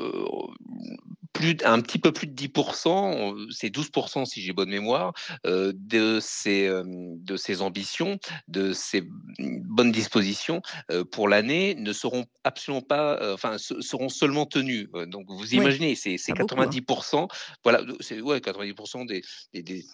plus, 1.37 1.55
un 1.63 1.81
petit 1.81 1.99
peu 1.99 2.11
plus 2.11 2.27
de 2.27 2.33
10%, 2.33 3.47
c'est 3.51 3.69
12% 3.69 4.25
si 4.25 4.41
j'ai 4.41 4.53
bonne 4.53 4.69
mémoire, 4.69 5.13
de, 5.45 6.19
ces, 6.19 6.67
de 6.67 7.37
ces 7.37 7.61
ambitions, 7.61 8.17
de 8.47 8.73
ces 8.73 9.03
bonnes 9.39 9.91
dispositions 9.91 10.61
pour 11.11 11.29
l'année 11.29 11.75
ne 11.75 11.93
seront 11.93 12.25
absolument 12.43 12.81
pas, 12.81 13.33
enfin, 13.33 13.57
seront 13.57 14.09
seulement 14.09 14.45
tenues. 14.45 14.89
Donc 15.07 15.27
vous 15.29 15.53
imaginez, 15.53 15.95
c'est 15.95 16.15
90%, 16.15 17.17
hein. 17.17 17.27
voilà, 17.63 17.83
c'est 17.99 18.19
ouais, 18.19 18.39
90% 18.39 19.05
des, 19.05 19.21
des, 19.53 19.85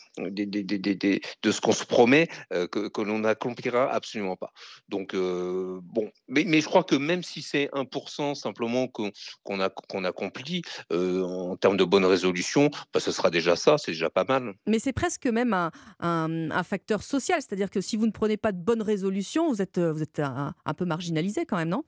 des, 0.46 1.22
de 1.44 1.52
ce 1.52 1.62
qu'on 1.62 1.74
se 1.74 1.86
promet 1.86 2.28
que, 2.50 2.88
que 2.88 3.02
l'on 3.02 3.20
n'accomplira 3.20 3.92
absolument 3.92 4.38
pas. 4.38 4.54
Donc, 4.88 5.14
bon, 5.14 6.12
mais, 6.30 6.62
je 6.62 6.68
crois 6.68 6.84
que 6.84 6.96
même 6.96 7.22
si 7.22 7.42
c'est 7.42 7.70
1% 7.74 8.36
simplement 8.36 8.88
qu'on 8.88 9.12
a, 9.60 9.70
qu'on 9.70 10.04
accomplit 10.04 10.62
en 10.92 11.56
termes 11.58 11.78
de 11.78 11.84
bonnes 11.84 12.06
résolutions, 12.06 12.70
bah, 12.94 13.00
ce 13.00 13.12
sera 13.12 13.30
déjà 13.30 13.56
ça, 13.56 13.78
c'est 13.78 13.92
déjà 13.92 14.10
pas 14.10 14.24
mal. 14.24 14.54
Mais 14.68 14.80
c'est 14.80 14.94
presque 14.94 15.28
même 15.28 15.54
un, 16.00 16.64
facteur 16.64 17.04
social, 17.04 17.42
c'est-à-dire 17.42 17.70
que 17.70 17.82
si 17.82 17.98
vous 17.98 18.06
ne 18.06 18.12
prenez 18.12 18.38
pas 18.38 18.52
de 18.52 18.58
bonnes 18.58 18.82
résolutions, 18.82 19.50
vous 19.50 19.62
êtes, 19.62 19.80
vous 19.80 20.02
êtes 20.02 20.20
un 20.20 20.74
peu 20.76 20.86
marginalisé 20.86 21.46
quand 21.46 21.58
même, 21.58 21.70
non? 21.70 21.84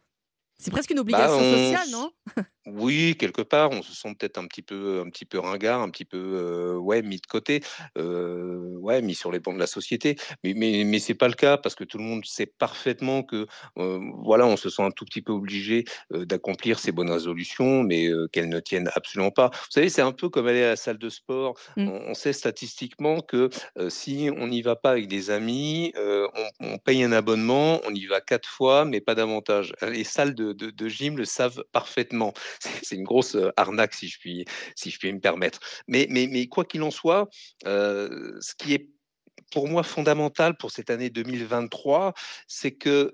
C'est 0.58 0.72
presque 0.72 0.92
une 0.92 0.98
bah, 0.98 1.02
obligation 1.02 1.40
sociale, 1.40 1.90
non? 1.92 2.12
Oui, 2.68 3.16
quelque 3.20 3.44
part, 3.44 3.70
on 3.70 3.84
se 3.84 3.94
sent 3.94 4.16
peut-être 4.18 4.40
un 4.40 4.48
petit 4.48 4.64
peu, 4.64 5.04
un 5.06 5.10
petit 5.12 5.26
peu 5.26 5.38
ringard, 5.38 5.84
un 5.84 5.90
petit 5.92 6.04
peu, 6.04 6.76
ouais, 6.78 7.04
mis 7.04 7.18
de 7.18 7.28
côté, 7.28 7.62
ouais, 7.96 9.04
mis 9.04 9.14
sur 9.14 9.32
les 9.32 9.40
bancs 9.40 9.54
de 9.54 9.60
la 9.60 9.68
société. 9.68 10.16
Mais, 10.44 10.56
mais, 10.56 10.84
mais 10.84 10.98
c'est 10.98 11.14
pas 11.14 11.28
le 11.28 11.36
cas 11.36 11.58
parce 11.58 11.76
que 11.76 11.84
tout 11.84 12.00
le 12.00 12.04
monde 12.04 12.26
sait 12.26 12.48
parfaitement 12.48 13.22
que, 13.22 13.46
voilà, 13.76 14.48
on 14.48 14.58
se 14.58 14.72
sent 14.72 14.82
un 14.82 14.90
tout 14.90 15.06
petit 15.06 15.22
peu 15.22 15.32
obligé 15.32 15.86
d'accomplir 16.10 16.80
ces 16.80 16.92
bonnes 16.92 17.12
résolutions, 17.12 17.84
mais 17.84 18.10
qu'elles 18.32 18.50
ne 18.50 18.60
tiennent 18.60 18.90
absolument 18.96 19.30
pas. 19.32 19.52
Vous 19.54 19.72
savez, 19.72 19.90
c'est 19.90 20.02
un 20.02 20.12
peu 20.12 20.30
comme 20.30 20.48
aller 20.48 20.64
à 20.64 20.70
la 20.70 20.76
salle 20.76 20.98
de 20.98 21.10
sport. 21.10 21.54
Mmh. 21.78 21.88
On, 21.88 22.14
sait 22.16 22.34
statistiquement 22.34 23.20
que 23.20 23.52
si 23.90 24.32
on 24.36 24.48
n'y 24.48 24.64
va 24.64 24.76
pas 24.76 24.90
avec 24.90 25.08
des 25.08 25.30
amis, 25.30 25.94
on, 25.96 26.30
on, 26.62 26.78
paye 26.80 27.04
un 27.04 27.12
abonnement, 27.12 27.80
on 27.86 27.94
y 27.94 28.08
va 28.08 28.22
quatre 28.22 28.50
fois, 28.50 28.86
mais 28.86 29.02
pas 29.02 29.14
davantage. 29.14 29.74
Les 29.84 30.04
salles 30.04 30.34
de, 30.34 30.45
de, 30.54 30.70
de 30.70 30.88
gym 30.88 31.18
le 31.18 31.26
savent 31.26 31.64
parfaitement 31.72 32.34
c'est 32.84 32.96
une 32.96 33.04
grosse 33.04 33.38
arnaque, 33.58 33.94
si 33.94 34.08
je 34.08 34.20
puis, 34.20 34.46
si 34.76 34.90
je 34.90 35.00
puis 35.00 35.12
me 35.12 35.20
permettre. 35.20 35.60
Mais, 35.88 36.08
mais, 36.10 36.28
mais 36.28 36.48
quoi 36.48 36.66
qu'il 36.66 36.84
en 36.84 36.92
soit, 36.92 37.30
ce 37.64 38.56
qui 38.58 38.74
est 38.74 38.95
pour 39.52 39.68
moi 39.68 39.84
fondamental 39.84 40.56
pour 40.58 40.72
cette 40.72 40.90
année 40.90 41.10
2023, 41.10 42.14
c'est 42.48 42.72
que 42.72 43.14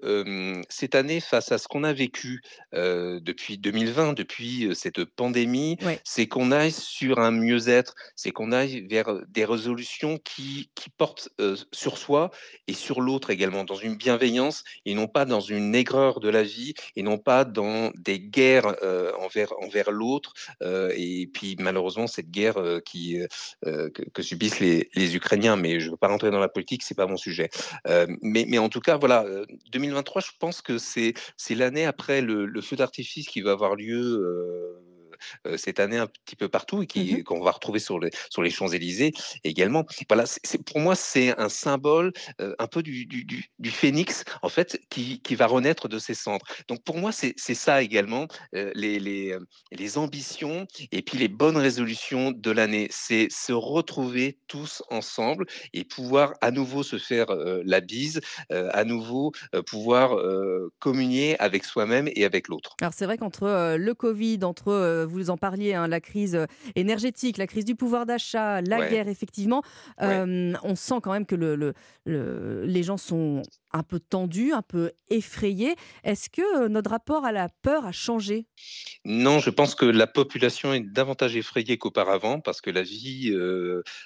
cette 0.69 0.95
année, 0.95 1.19
face 1.19 1.51
à 1.51 1.57
ce 1.57 1.67
qu'on 1.67 1.83
a 1.83 1.93
vécu 1.93 2.41
depuis 2.73 3.57
2020, 3.57 4.13
depuis 4.13 4.69
cette 4.73 5.03
pandémie, 5.05 5.77
c'est 6.03 6.27
qu'on 6.27 6.51
aille 6.51 6.71
sur 6.71 7.19
un 7.19 7.31
mieux-être, 7.31 7.95
c'est 8.15 8.31
qu'on 8.31 8.51
aille 8.51 8.87
vers 8.87 9.19
des 9.29 9.45
résolutions 9.45 10.17
qui, 10.17 10.69
qui 10.75 10.89
portent 10.89 11.29
sur 11.71 11.97
soi 11.97 12.31
et 12.67 12.73
sur 12.73 13.01
l'autre 13.01 13.29
également, 13.29 13.63
dans 13.63 13.75
une 13.75 13.95
bienveillance 13.95 14.63
et 14.85 14.93
non 14.93 15.07
pas 15.07 15.25
dans 15.25 15.41
une 15.41 15.75
aigreur 15.75 16.19
de 16.19 16.29
la 16.29 16.43
vie 16.43 16.73
et 16.95 17.03
non 17.03 17.17
pas 17.17 17.45
dans 17.45 17.91
des 17.97 18.19
guerres 18.19 18.75
envers, 19.19 19.53
envers 19.61 19.91
l'autre. 19.91 20.33
et 20.61 21.29
puis 21.33 21.55
malheureusement, 21.59 22.07
cette 22.07 22.31
guerre 22.31 22.57
qui, 22.85 23.19
que, 23.63 24.21
subissent 24.21 24.59
les, 24.59 24.89
les 24.95 25.15
Ukrainiens, 25.15 25.55
mais 25.55 25.79
je 25.79 25.89
veux 25.89 25.97
pas 25.97 26.10
rentrer 26.11 26.31
dans 26.31 26.39
la 26.39 26.49
politique, 26.49 26.83
c'est 26.83 26.95
pas 26.95 27.07
mon 27.07 27.17
sujet. 27.17 27.49
mais, 28.21 28.45
mais 28.47 28.57
en 28.57 28.69
tout 28.69 28.81
cas, 28.81 28.97
voilà, 28.97 29.25
2023, 29.71 30.21
je 30.21 30.31
pense 30.39 30.61
que 30.61 30.77
c'est 30.77 31.13
l'année 31.49 31.85
après 31.85 32.21
le, 32.21 32.45
le, 32.45 32.61
feu 32.61 32.75
d'artifice 32.75 33.27
qui 33.27 33.41
va 33.41 33.51
avoir 33.51 33.75
lieu 33.75 34.81
cette 35.55 35.79
année 35.79 35.97
un 35.97 36.07
petit 36.07 36.35
peu 36.35 36.49
partout 36.49 36.81
et 36.81 36.87
qui 36.87 37.15
mmh 37.15 37.23
qu'on 37.23 37.41
va 37.41 37.51
retrouver 37.51 37.79
sur 37.79 37.99
les, 37.99 38.09
sur 38.29 38.41
les 38.41 38.49
Champs-Élysées 38.49 39.11
également. 39.43 39.85
Voilà, 40.09 40.25
c'est, 40.25 40.63
pour 40.63 40.79
moi, 40.79 40.95
c'est 40.95 41.37
un 41.39 41.49
symbole 41.49 42.11
un 42.39 42.67
peu 42.67 42.83
du, 42.83 43.05
du, 43.05 43.25
du, 43.25 43.71
phénix, 43.71 44.23
en 44.41 44.49
fait, 44.49 44.79
qui, 44.89 45.21
qui, 45.21 45.35
va 45.35 45.47
renaître 45.47 45.87
de 45.87 45.99
ses 45.99 46.13
cendres. 46.13 46.45
Donc 46.67 46.83
pour 46.83 46.97
moi, 46.97 47.11
c'est, 47.11 47.35
ça 47.37 47.81
également, 47.81 48.27
les, 48.53 48.99
les, 48.99 49.37
les, 49.71 49.97
ambitions 49.97 50.67
et 50.91 51.01
puis 51.01 51.17
les 51.17 51.27
bonnes 51.27 51.57
résolutions 51.57 52.31
de 52.31 52.51
l'année. 52.51 52.87
C'est 52.91 53.27
se 53.31 53.53
retrouver 53.53 54.37
tous 54.47 54.83
ensemble 54.89 55.45
et 55.73 55.83
pouvoir 55.83 56.33
à 56.41 56.51
nouveau 56.51 56.83
se 56.83 56.97
faire 56.97 57.27
la 57.63 57.81
bise, 57.81 58.21
à 58.49 58.83
nouveau 58.83 59.31
pouvoir 59.67 60.15
communier 60.79 61.39
avec 61.39 61.65
soi-même 61.65 62.09
et 62.15 62.25
avec 62.25 62.47
l'autre. 62.47 62.75
Alors 62.81 62.93
c'est 62.93 63.05
vrai 63.05 63.17
qu'entre 63.17 63.75
le 63.77 63.93
Covid, 63.93 64.39
entre 64.43 65.05
vous 65.11 65.29
en 65.29 65.37
parliez, 65.37 65.73
hein, 65.73 65.87
la 65.87 65.99
crise 65.99 66.35
euh, 66.35 66.45
énergétique, 66.75 67.37
la 67.37 67.47
crise 67.47 67.65
du 67.65 67.75
pouvoir 67.75 68.05
d'achat, 68.05 68.61
la 68.61 68.89
guerre, 68.89 69.07
effectivement, 69.07 69.61
euh, 70.01 70.53
on 70.63 70.75
sent 70.75 70.95
quand 71.03 71.11
même 71.11 71.25
que 71.25 71.35
le, 71.35 71.73
les 72.05 72.83
gens 72.83 72.97
sont 72.97 73.41
un 73.73 73.83
peu 73.83 73.99
tendu, 73.99 74.53
un 74.53 74.61
peu 74.61 74.91
effrayé. 75.09 75.75
Est-ce 76.03 76.29
que 76.29 76.67
notre 76.67 76.91
rapport 76.91 77.25
à 77.25 77.31
la 77.31 77.49
peur 77.49 77.85
a 77.85 77.91
changé? 77.91 78.45
Non, 79.05 79.39
je 79.39 79.49
pense 79.49 79.75
que 79.75 79.85
la 79.85 80.07
population 80.07 80.73
est 80.73 80.81
davantage 80.81 81.35
effrayée 81.35 81.77
qu'auparavant 81.77 82.39
parce 82.39 82.61
que 82.61 82.69
la 82.69 82.83
vie 82.83 83.35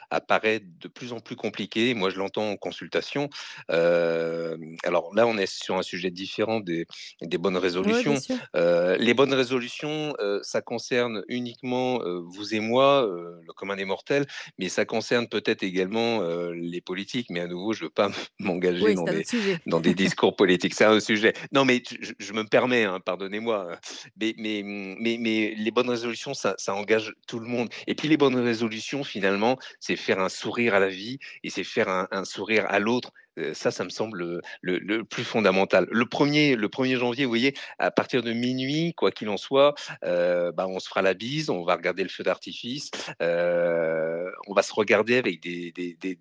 apparaît 0.10 0.62
de 0.62 0.88
plus 0.88 1.14
en 1.14 1.20
plus 1.20 1.36
compliquée. 1.36 1.94
Moi, 1.94 2.10
je 2.10 2.18
l'entends 2.18 2.52
en 2.52 2.56
consultation. 2.58 3.30
alors 3.70 5.14
là, 5.16 5.28
on 5.28 5.38
est 5.38 5.52
sur 5.52 5.78
un 5.78 5.84
sujet 5.84 6.12
différent 6.12 6.60
des, 6.60 6.86
des 7.22 7.38
bonnes 7.38 7.58
résolutions. 7.58 8.16
les 8.54 9.14
bonnes 9.14 9.34
résolutions, 9.34 10.14
ça 10.42 10.62
concerne 10.62 11.24
uniquement 11.28 12.00
vous 12.26 12.56
et 12.56 12.60
moi, 12.60 13.08
le 13.08 13.54
commun 13.54 13.76
des 13.76 13.86
mortels, 13.86 14.26
mais 14.58 14.70
ça 14.70 14.86
concerne 14.86 15.28
peut-être 15.28 15.64
également 15.64 16.22
les 16.52 16.82
politiques. 16.82 17.30
Mais 17.30 17.42
à 17.42 17.48
nouveau, 17.48 17.74
je 17.74 17.84
ne 17.84 17.86
veux 17.86 17.94
pas 17.94 18.10
m'engager 18.40 18.94
dans 18.94 19.04
des 19.04 19.24
dans 19.66 19.80
des 19.80 19.94
discours 19.94 20.36
politiques. 20.36 20.74
C'est 20.74 20.86
un 20.86 21.00
sujet. 21.00 21.34
Non, 21.52 21.66
mais 21.66 21.82
je, 22.20 22.34
me 22.34 22.44
permets, 22.44 22.84
hein, 22.84 23.00
pardonnez-moi. 23.00 23.68
Hein. 23.72 23.78
Mais, 24.20 24.36
mais, 24.38 25.54
les 25.58 25.72
bonnes 25.72 25.90
résolutions, 25.90 26.34
ça, 26.34 26.56
engage 26.68 27.14
tout 27.28 27.40
le 27.40 27.48
monde. 27.48 27.70
Et 27.88 27.96
puis 27.96 28.08
les 28.08 28.18
bonnes 28.18 28.36
résolutions, 28.36 29.04
finalement, 29.04 29.58
c'est 29.80 29.96
faire 29.96 30.20
un 30.20 30.30
sourire 30.30 30.76
à 30.76 30.80
la 30.80 30.90
vie 30.90 31.20
et 31.44 31.50
c'est 31.50 31.64
faire 31.64 31.90
un 31.90 32.26
sourire 32.26 32.66
à 32.70 32.80
l'autre 32.80 33.12
ça, 33.54 33.72
ça 33.72 33.84
me 33.84 33.90
semble 33.90 34.42
le, 34.62 35.04
plus 35.04 35.24
fondamental. 35.24 35.88
Le 35.92 36.06
1er, 36.06 36.56
le 36.56 36.68
1er 36.68 36.98
janvier, 36.98 37.26
vous 37.26 37.32
voyez, 37.32 37.54
à 37.80 37.92
partir 37.92 38.24
de 38.24 38.32
minuit, 38.34 38.94
quoi 38.94 39.12
qu'il 39.12 39.30
en 39.30 39.38
soit, 39.38 39.76
bah, 40.02 40.68
on 40.68 40.80
se 40.80 40.88
fera 40.88 41.02
la 41.02 41.14
bise, 41.14 41.50
on 41.50 41.64
va 41.64 41.76
regarder 41.76 42.04
le 42.04 42.10
feu 42.10 42.24
d'artifice, 42.24 42.92
on 43.20 44.54
va 44.54 44.62
se 44.62 44.74
regarder 44.74 45.18
avec 45.18 45.42
des, 45.42 45.74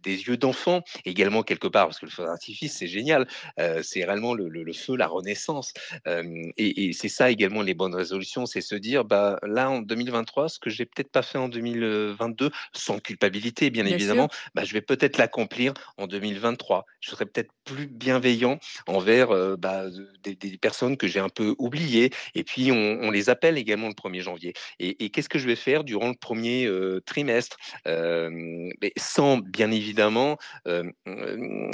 yeux 0.04 0.36
d'enfant 0.36 0.82
également 1.04 1.42
quelque 1.42 1.68
part, 1.68 1.86
parce 1.86 1.98
que 1.98 2.06
le 2.06 2.10
feu 2.10 2.24
d'artifice, 2.24 2.76
c'est 2.76 2.86
génial, 2.86 3.26
c'est 3.82 4.04
réellement 4.04 4.34
le, 4.34 4.72
feu, 4.72 4.96
la 4.96 5.06
renaissance. 5.06 5.72
et, 6.06 6.92
c'est 6.92 7.08
ça 7.08 7.30
également 7.30 7.62
les 7.62 7.74
bonnes 7.74 7.94
résolutions, 7.94 8.46
c'est 8.46 8.60
se 8.60 8.74
dire, 8.74 9.04
bah, 9.04 9.38
là, 9.42 9.70
en 9.70 9.80
2023, 9.80 10.48
ce 10.48 10.58
que 10.58 10.70
j'ai 10.70 10.86
peut-être 10.86 11.10
pas 11.10 11.22
fait 11.22 11.38
en 11.38 11.48
2022, 11.48 12.50
sans 12.72 12.98
culpabilité, 12.98 13.70
bien, 13.70 13.86
évidemment, 13.86 14.28
bah, 14.54 14.64
je 14.64 14.72
vais 14.72 14.80
peut-être 14.80 15.18
l'accomplir 15.18 15.74
en 15.96 16.06
2023 16.06 16.86
je 17.04 17.10
serais 17.10 17.26
peut-être 17.26 17.50
plus 17.64 17.86
bienveillant 17.86 18.58
envers 18.86 19.28
bah, 19.58 19.84
des, 20.22 20.58
personnes 20.58 20.96
que 20.96 21.06
j'ai 21.06 21.20
un 21.20 21.28
peu 21.28 21.54
oubliées. 21.58 22.10
Et 22.34 22.44
puis, 22.44 22.72
on, 22.72 23.10
les 23.10 23.28
appelle 23.28 23.58
également 23.58 23.88
le 23.88 23.94
1er 23.94 24.20
janvier. 24.20 24.54
Et, 24.78 25.10
qu'est-ce 25.10 25.28
que 25.28 25.38
je 25.38 25.46
vais 25.46 25.56
faire 25.56 25.84
durant 25.84 26.08
le 26.08 26.14
premier 26.14 26.68
trimestre? 27.04 27.56
Mais 27.84 28.92
Sans, 28.96 29.38
bien 29.38 29.70
évidemment, 29.70 30.38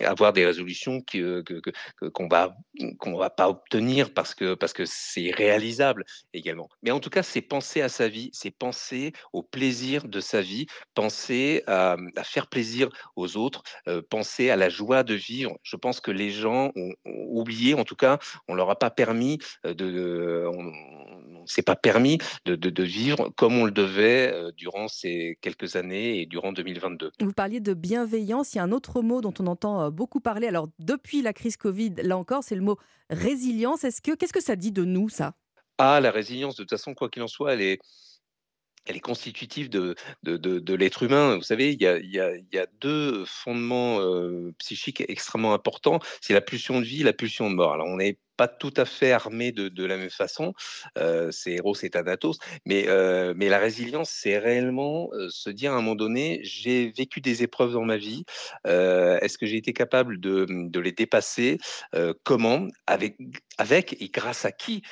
avoir 0.05 0.33
des 0.33 0.45
résolutions 0.45 1.01
qu'on 1.01 1.43
que, 1.43 1.61
que, 1.61 1.71
va 2.31 2.57
qu'on 2.99 3.17
va 3.17 3.31
pas 3.31 3.49
obtenir 3.49 4.13
parce 4.15 4.35
que 4.35 4.55
parce 4.55 4.73
que 4.73 4.85
c'est 4.87 5.31
réalisable 5.31 6.05
également. 6.33 6.69
Mais 6.83 6.91
en 6.91 7.01
tout 7.01 7.11
cas, 7.11 7.23
c'est 7.23 7.43
penser 7.43 7.83
à 7.83 7.89
sa 7.89 8.09
vie, 8.09 8.31
c'est 8.33 8.51
penser 8.51 9.13
au 9.33 9.43
plaisir 9.43 10.07
de 10.07 10.21
sa 10.21 10.41
vie, 10.41 10.67
penser 10.95 11.63
à, 11.67 11.97
à 12.17 12.25
faire 12.25 12.49
plaisir 12.49 12.89
aux 13.17 13.37
autres, 13.37 13.63
penser 14.09 14.51
à 14.51 14.57
la 14.57 14.69
joie 14.69 15.03
de 15.03 15.20
vivre. 15.21 15.57
Je 15.63 15.77
pense 15.77 16.01
que 16.01 16.11
les 16.11 16.31
gens 16.31 16.73
ont, 16.77 16.93
oublié, 17.05 17.75
en 17.75 17.85
tout 17.85 17.97
cas, 17.97 18.19
on 18.49 18.55
leur 18.55 18.71
a 18.71 18.79
pas 18.79 18.91
permis 18.91 19.39
de, 19.65 20.47
on, 20.53 21.47
s'est 21.47 21.63
pas 21.63 21.77
permis 21.77 22.19
de, 22.45 22.55
de, 22.55 22.83
vivre 22.83 23.31
comme 23.37 23.57
on 23.59 23.65
le 23.65 23.71
devait 23.71 24.53
durant 24.57 24.89
ces 24.89 25.39
quelques 25.41 25.77
années 25.77 26.21
et 26.21 26.27
durant 26.27 26.53
2022. 26.53 27.13
Vous 27.21 27.33
parliez 27.33 27.61
de 27.61 27.75
bienveillance. 27.75 28.55
Il 28.55 28.59
y 28.59 28.61
a 28.61 28.65
un 28.65 28.73
autre 28.73 29.03
mot 29.03 29.21
dont 29.21 29.35
on 29.39 29.47
entend 29.47 29.91
beaucoup 29.91 30.21
parler. 30.21 30.49
Alors 30.49 30.69
depuis 30.79 31.23
la 31.23 31.33
crise 31.33 31.57
Covid, 31.57 31.95
là 32.03 32.17
encore, 32.17 32.45
c'est 32.45 32.55
le 32.55 32.63
mot 32.63 32.79
résilience. 33.09 33.85
Est-ce 33.85 34.03
que 34.03 34.15
qu'est-ce 34.15 34.33
que 34.33 34.43
ça 34.43 34.57
dit 34.57 34.73
de 34.73 34.85
nous 34.85 35.09
ça? 35.09 35.35
Ah, 35.79 35.99
la 36.01 36.11
résilience. 36.11 36.57
De 36.57 36.63
toute 36.63 36.71
façon, 36.71 36.95
quoi 36.95 37.09
qu'il 37.09 37.23
en 37.23 37.29
soit, 37.29 37.55
elle 37.55 37.63
est 37.63 37.81
elle 38.87 38.97
est 38.97 39.01
constitutive 39.01 39.69
de, 39.71 39.95
l'être 40.75 41.03
humain. 41.03 41.37
Vous 41.37 41.43
savez, 41.43 41.73
il 41.73 41.83
y 41.83 42.59
a, 42.59 42.67
deux 42.81 43.25
fondements 43.25 44.01
psychiques 44.59 45.03
extrêmement 45.09 45.55
importants. 45.55 46.01
C'est 46.21 46.35
la 46.35 46.41
pulsion 46.41 46.81
de 46.81 46.85
vie 46.85 47.03
et 47.03 47.05
la 47.05 47.13
pulsion 47.13 47.51
de 47.51 47.55
mort. 47.55 47.73
Alors, 47.73 47.87
on 47.89 48.01
est 48.01 48.19
pas 48.41 48.49
tout 48.49 48.73
à 48.79 48.87
fait 48.87 49.13
armés 49.13 49.53
de, 49.53 49.85
la 49.85 49.99
même 49.99 50.09
façon. 50.09 50.55
c'est 51.31 51.53
Héros 51.53 51.75
et 51.83 51.91
Thanatos. 51.91 52.39
Mais, 52.65 52.87
mais 53.37 53.51
la 53.51 53.59
résilience, 53.59 54.09
c'est 54.11 54.39
réellement 54.39 55.11
se 55.29 55.51
dire 55.51 55.73
à 55.73 55.75
un 55.75 55.83
moment 55.83 55.95
donné, 55.95 56.41
j'ai 56.43 56.91
vécu 56.97 57.21
des 57.21 57.43
épreuves 57.43 57.75
dans 57.75 57.85
ma 57.85 57.99
vie. 57.99 58.25
Est-ce 58.65 59.37
que 59.37 59.45
j'ai 59.45 59.59
été 59.59 59.75
capable 59.75 60.19
de, 60.21 60.47
de 60.49 60.81
les 60.81 60.93
dépasser 60.93 61.59
Comment 62.23 62.67
avec, 62.87 63.19
avec 63.59 64.01
et 64.01 64.09
grâce 64.09 64.47
à 64.47 64.53
qui 64.53 64.85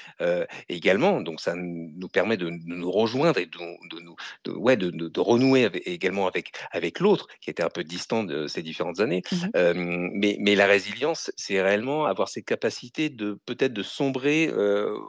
également? 0.68 1.22
Donc 1.22 1.40
ça 1.40 1.54
nous 1.56 2.08
permet 2.08 2.36
de, 2.36 2.50
nous 2.50 2.90
rejoindre 2.90 3.38
et 3.38 3.46
de, 3.46 3.58
de 3.88 4.00
nous, 4.00 4.16
ouais, 4.60 4.76
de, 4.76 4.90
de, 4.90 5.20
renouer 5.20 5.70
également 5.86 6.26
avec, 6.26 6.52
avec 6.70 7.00
l'autre 7.00 7.28
qui 7.40 7.48
était 7.48 7.62
un 7.62 7.70
peu 7.70 7.82
distant 7.82 8.24
de 8.24 8.46
ces 8.46 8.62
différentes 8.62 9.00
années. 9.00 9.22
Mmh 9.32 10.08
mais, 10.12 10.36
mais 10.40 10.54
la 10.54 10.66
résilience, 10.66 11.30
c'est 11.36 11.62
réellement 11.62 12.04
avoir 12.04 12.28
cette 12.28 12.44
capacité 12.44 13.08
de 13.08 13.37
peut-être 13.46 13.72
de 13.72 13.82
sombrer 13.82 14.52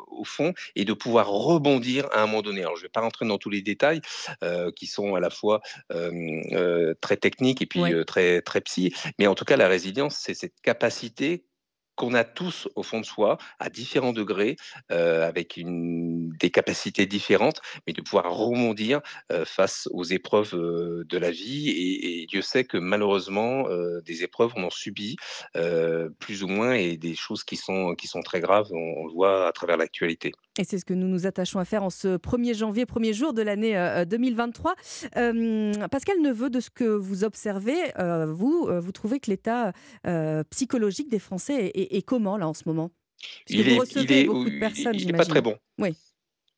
au 0.07 0.23
fond 0.23 0.53
et 0.76 0.85
de 0.85 0.93
pouvoir 0.93 1.30
rebondir 1.30 2.07
à 2.11 2.22
un 2.22 2.26
moment 2.26 2.41
donné. 2.41 2.61
Alors 2.61 2.76
je 2.76 2.81
ne 2.81 2.85
vais 2.85 2.91
pas 2.91 3.01
rentrer 3.01 3.26
dans 3.27 3.38
tous 3.38 3.49
les 3.49 3.61
détails 3.61 4.01
qui 4.76 4.88
sont 4.88 5.15
à 5.15 5.19
la 5.19 5.30
fois 5.30 5.61
très 7.01 7.18
techniques 7.18 7.61
et 7.61 7.65
puis 7.65 7.81
très 8.06 8.41
très 8.41 8.61
psy, 8.61 8.93
mais 9.18 9.27
en 9.27 9.35
tout 9.35 9.45
cas 9.45 9.57
la 9.57 9.68
résilience, 9.68 10.18
c'est 10.18 10.34
cette 10.34 10.60
capacité 10.61 11.45
qu'on 11.99 12.13
a 12.13 12.23
tous 12.23 12.69
au 12.76 12.81
fond 12.81 13.01
de 13.01 13.05
soi, 13.05 13.38
à 13.59 13.69
différents 13.69 14.13
degrés, 14.13 14.55
euh, 14.89 15.27
avec 15.27 15.59
des 15.65 16.49
capacités 16.49 17.05
différentes, 17.05 17.61
mais 17.85 17.91
de 17.91 18.01
pouvoir 18.01 18.34
rebondir 18.34 19.01
euh, 19.34 19.43
face 19.43 19.89
aux 19.91 20.05
épreuves 20.05 20.55
euh, 20.55 21.03
de 21.09 21.17
la 21.17 21.30
vie. 21.30 21.69
Et, 21.69 22.26
Dieu 22.27 22.41
sait 22.41 22.63
que 22.63 22.77
malheureusement, 22.77 23.65
des 24.05 24.23
épreuves, 24.23 24.53
on 24.55 24.63
en 24.63 24.69
subit 24.69 25.15
plus 26.19 26.43
ou 26.43 26.47
moins, 26.47 26.73
et 26.73 26.95
des 26.95 27.15
choses 27.15 27.43
qui 27.43 27.57
sont, 27.57 27.95
qui 27.95 28.07
sont 28.07 28.21
très 28.21 28.39
graves, 28.39 28.67
on, 28.71 29.07
le 29.07 29.13
voit 29.13 29.47
à 29.47 29.51
travers 29.51 29.77
l'actualité. 29.77 30.31
Et 30.60 30.65
c'est 30.65 30.77
ce 30.77 30.84
que 30.84 30.94
nous 30.94 31.07
nous 31.07 31.26
attachons 31.26 31.60
à 31.60 31.64
faire 31.65 31.84
en 31.84 31.90
ce 31.90 32.18
1er 32.18 32.53
janvier, 32.53 32.86
premier 32.86 33.14
jour 33.14 33.34
de 33.34 33.41
l'année 33.41 34.03
2023. 34.06 34.76
Pascal 35.90 36.22
Neveu, 36.22 36.49
de 36.49 36.60
ce 36.60 36.69
que 36.69 36.84
vous 36.84 37.23
observez, 37.23 37.77
vous, 38.27 38.68
vous 38.69 38.91
trouvez 38.91 39.22
que 39.22 39.31
l'état 39.31 39.72
psychologique 40.49 41.10
des 41.10 41.19
Français 41.19 41.72
est, 41.73 42.02
comment 42.02 42.36
là 42.36 42.49
en 42.49 42.53
ce 42.53 42.64
moment? 42.65 42.91
Il 43.48 43.61
est, 43.69 43.77
il 43.95 44.11
est, 44.11 44.27
il 44.94 45.10
est 45.10 45.14
pas 45.14 45.26
très 45.26 45.41
bon. 45.41 45.56
Oui. 45.77 45.95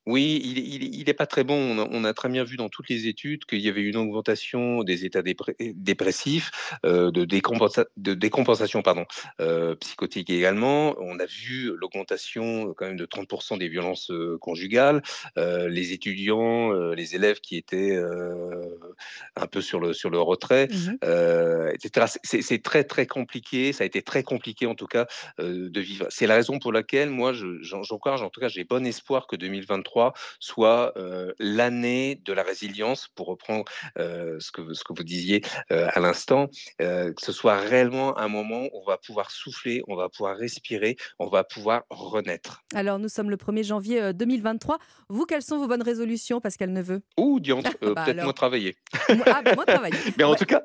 Oui, 0.06 0.42
il 0.44 1.04
n'est 1.06 1.14
pas 1.14 1.26
très 1.26 1.44
bon. 1.44 1.78
On 1.78 2.04
a, 2.04 2.12
très 2.12 2.28
bien 2.28 2.42
vu 2.42 2.56
dans 2.56 2.68
toutes 2.68 2.88
les 2.88 3.06
études 3.06 3.44
qu'il 3.44 3.60
y 3.60 3.68
avait 3.68 3.82
une 3.82 3.96
augmentation 3.96 4.82
des 4.82 5.04
états 5.04 5.22
dépressifs, 5.22 6.50
euh, 6.84 7.12
de, 7.12 7.24
de, 7.24 8.14
décompensation 8.14 8.82
pardon, 8.82 9.04
euh, 9.40 9.76
psychotique 9.76 10.28
également. 10.30 10.96
On 10.98 11.20
a 11.20 11.26
vu 11.26 11.72
l'augmentation 11.76 12.70
euh, 12.70 12.72
quand 12.76 12.86
même 12.86 12.96
de 12.96 13.06
30% 13.06 13.58
des 13.58 13.68
violences 13.68 14.10
conjugales. 14.40 15.02
les 15.36 15.92
étudiants, 15.92 16.72
les 16.92 17.14
élèves 17.14 17.40
qui 17.40 17.56
étaient 17.56 17.96
un 19.36 19.46
peu 19.46 19.60
sur 19.60 19.78
le, 19.78 19.92
sur 19.92 20.10
le 20.10 20.20
retrait, 20.20 20.68
mmh 20.68 20.96
etc. 21.74 22.06
C'est 22.24 22.62
très 22.62 22.84
très 22.84 23.06
compliqué. 23.06 23.72
Ça 23.72 23.84
a 23.84 23.86
été 23.86 24.02
très 24.02 24.22
compliqué 24.22 24.66
en 24.66 24.74
tout 24.74 24.86
cas 24.86 25.06
de 25.38 25.80
vivre. 25.80 26.06
C'est 26.10 26.26
la 26.26 26.34
raison 26.34 26.58
pour 26.58 26.72
laquelle 26.72 27.10
moi, 27.10 27.32
j'encourage, 27.32 28.22
en 28.22 28.30
tout 28.30 28.40
cas, 28.40 28.48
j'ai 28.48 28.64
bon 28.64 28.84
espoir 28.84 29.26
que 29.26 29.36
2023 29.36 29.91
soit 30.38 30.94
l'année 31.38 32.20
de 32.24 32.32
la 32.32 32.42
résilience, 32.42 33.08
pour 33.14 33.26
reprendre 33.26 33.64
ce, 33.96 34.50
que, 34.52 34.72
ce 34.74 34.84
que 34.84 34.92
vous 34.96 35.04
disiez 35.04 35.42
à 35.70 36.00
l'instant, 36.00 36.48
que 36.78 37.14
ce 37.20 37.32
soit 37.32 37.56
réellement 37.56 38.18
un 38.18 38.28
moment 38.28 38.64
où 38.72 38.82
on 38.82 38.84
va 38.84 38.98
pouvoir 38.98 39.30
souffler, 39.30 39.82
on 39.88 39.96
va 39.96 40.08
pouvoir 40.08 40.36
respirer, 40.36 40.96
on 41.18 41.28
va 41.28 41.44
pouvoir 41.44 41.82
renaître. 41.90 42.62
Alors, 42.74 42.98
nous 42.98 43.08
sommes 43.08 43.30
le 43.30 43.36
1er 43.36 43.64
janvier 43.64 44.12
2023. 44.12 44.78
Vous, 45.08 45.26
quelles 45.26 45.42
sont 45.42 45.58
vos 45.58 45.68
bonnes 45.68 45.82
résolutions, 45.82 46.40
Pascal 46.40 46.70
Neveu? 46.70 47.02
Ouh, 47.16 47.40
diantre, 47.40 47.70
bah 47.82 48.04
peut-être 48.04 48.22
moins 48.22 48.32
travailler. 48.32 48.76
Ah, 49.26 49.42
bah, 49.42 49.54
moins 49.54 49.64
travailler. 49.64 49.98
mais, 50.18 50.24
en 50.24 50.34
tout 50.34 50.44
cas, 50.44 50.62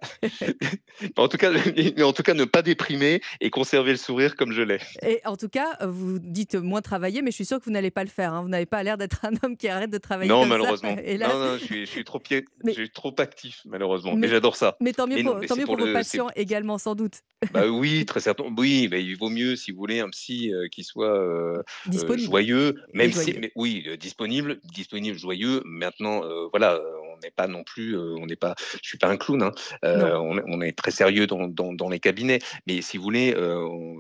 en 1.18 1.28
tout 1.28 1.38
cas, 1.38 1.52
mais 1.52 2.04
en 2.04 2.14
tout 2.14 2.24
cas, 2.24 2.34
ne 2.34 2.46
pas 2.46 2.62
déprimer 2.62 3.22
et 3.40 3.50
conserver 3.50 3.92
le 3.92 3.98
sourire 3.98 4.36
comme 4.36 4.52
je 4.52 4.62
l'ai. 4.62 4.80
Et 5.02 5.22
en 5.26 5.36
tout 5.36 5.50
cas, 5.50 5.78
vous 5.86 6.20
dites 6.20 6.56
moins 6.56 6.82
travailler, 6.82 7.22
mais 7.22 7.32
je 7.32 7.36
suis 7.36 7.46
sûre 7.46 7.60
que 7.60 7.66
vous 7.66 7.72
n'allez 7.72 7.92
pas 7.92 8.04
le 8.04 8.10
faire. 8.10 8.34
Hein. 8.34 8.42
Vous 8.42 8.50
n'avez 8.50 8.66
pas 8.66 8.84
l'air 8.84 8.98
d'être 8.98 9.17
un 9.24 9.32
homme 9.44 9.58
qui 9.58 9.68
arrête 9.68 9.90
de 9.90 9.98
travailler. 9.98 10.30
Non, 10.30 10.42
comme 10.42 10.50
malheureusement. 10.50 10.96
Non, 11.18 11.40
non, 11.40 11.58
je 11.58 11.66
suis, 11.66 11.86
je 11.86 11.92
suis 11.92 12.04
trop, 12.04 12.20
pied... 12.20 12.46
je 12.66 12.72
suis 12.72 12.90
trop 12.90 13.14
actif, 13.18 13.62
malheureusement. 13.66 14.16
Mais, 14.16 14.28
j'adore 14.28 14.56
ça. 14.56 14.78
Mais 14.80 14.94
tant 14.94 15.08
mieux, 15.08 15.24
pour, 15.24 15.40
tant 15.46 15.56
mieux 15.56 15.66
pour, 15.66 15.78
vos 15.78 15.92
patients 15.94 16.28
également, 16.36 16.78
sans 16.78 16.96
doute. 16.96 17.22
Bah 17.54 17.68
oui, 17.68 18.06
très 18.06 18.20
certainement. 18.20 18.54
Oui, 18.58 18.88
mais 18.90 19.04
il 19.04 19.16
vaut 19.16 19.30
mieux, 19.30 19.56
si 19.56 19.72
vous 19.72 19.78
voulez, 19.78 20.00
un 20.00 20.10
psy 20.10 20.52
euh, 20.52 20.68
qui 20.70 20.84
soit 20.84 21.16
euh, 21.16 21.62
euh, 21.88 22.18
joyeux, 22.18 22.76
même 22.94 23.12
si, 23.12 23.34
mais, 23.40 23.52
oui, 23.56 23.86
disponible, 24.00 24.60
disponible, 24.74 25.18
joyeux. 25.18 25.62
Maintenant, 25.66 26.24
voilà, 26.50 26.80
on 27.14 27.20
n'est 27.24 27.32
pas 27.32 27.48
non 27.48 27.64
plus, 27.64 27.96
on 27.98 28.26
n'est 28.26 28.36
pas, 28.36 28.56
je 28.82 28.88
suis 28.88 28.98
pas 28.98 29.08
un 29.08 29.18
clown. 29.18 29.44
Hein. 29.44 29.52
On, 29.84 30.40
on, 30.48 30.62
est 30.62 30.76
très 30.76 30.92
sérieux 30.92 31.28
dans, 31.28 31.48
dans, 31.48 31.74
dans, 31.74 31.90
les 31.90 32.00
cabinets. 32.00 32.40
Mais 32.66 32.82
si 32.82 32.98
vous 32.98 33.04
voulez, 33.04 33.36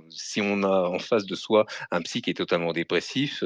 si 0.09 0.41
on 0.41 0.63
a 0.63 0.89
en 0.89 0.99
face 0.99 1.25
de 1.25 1.35
soi 1.35 1.65
un 1.91 2.01
psy 2.01 2.21
qui 2.21 2.31
est 2.31 2.35
totalement 2.35 2.73
dépressif. 2.73 3.43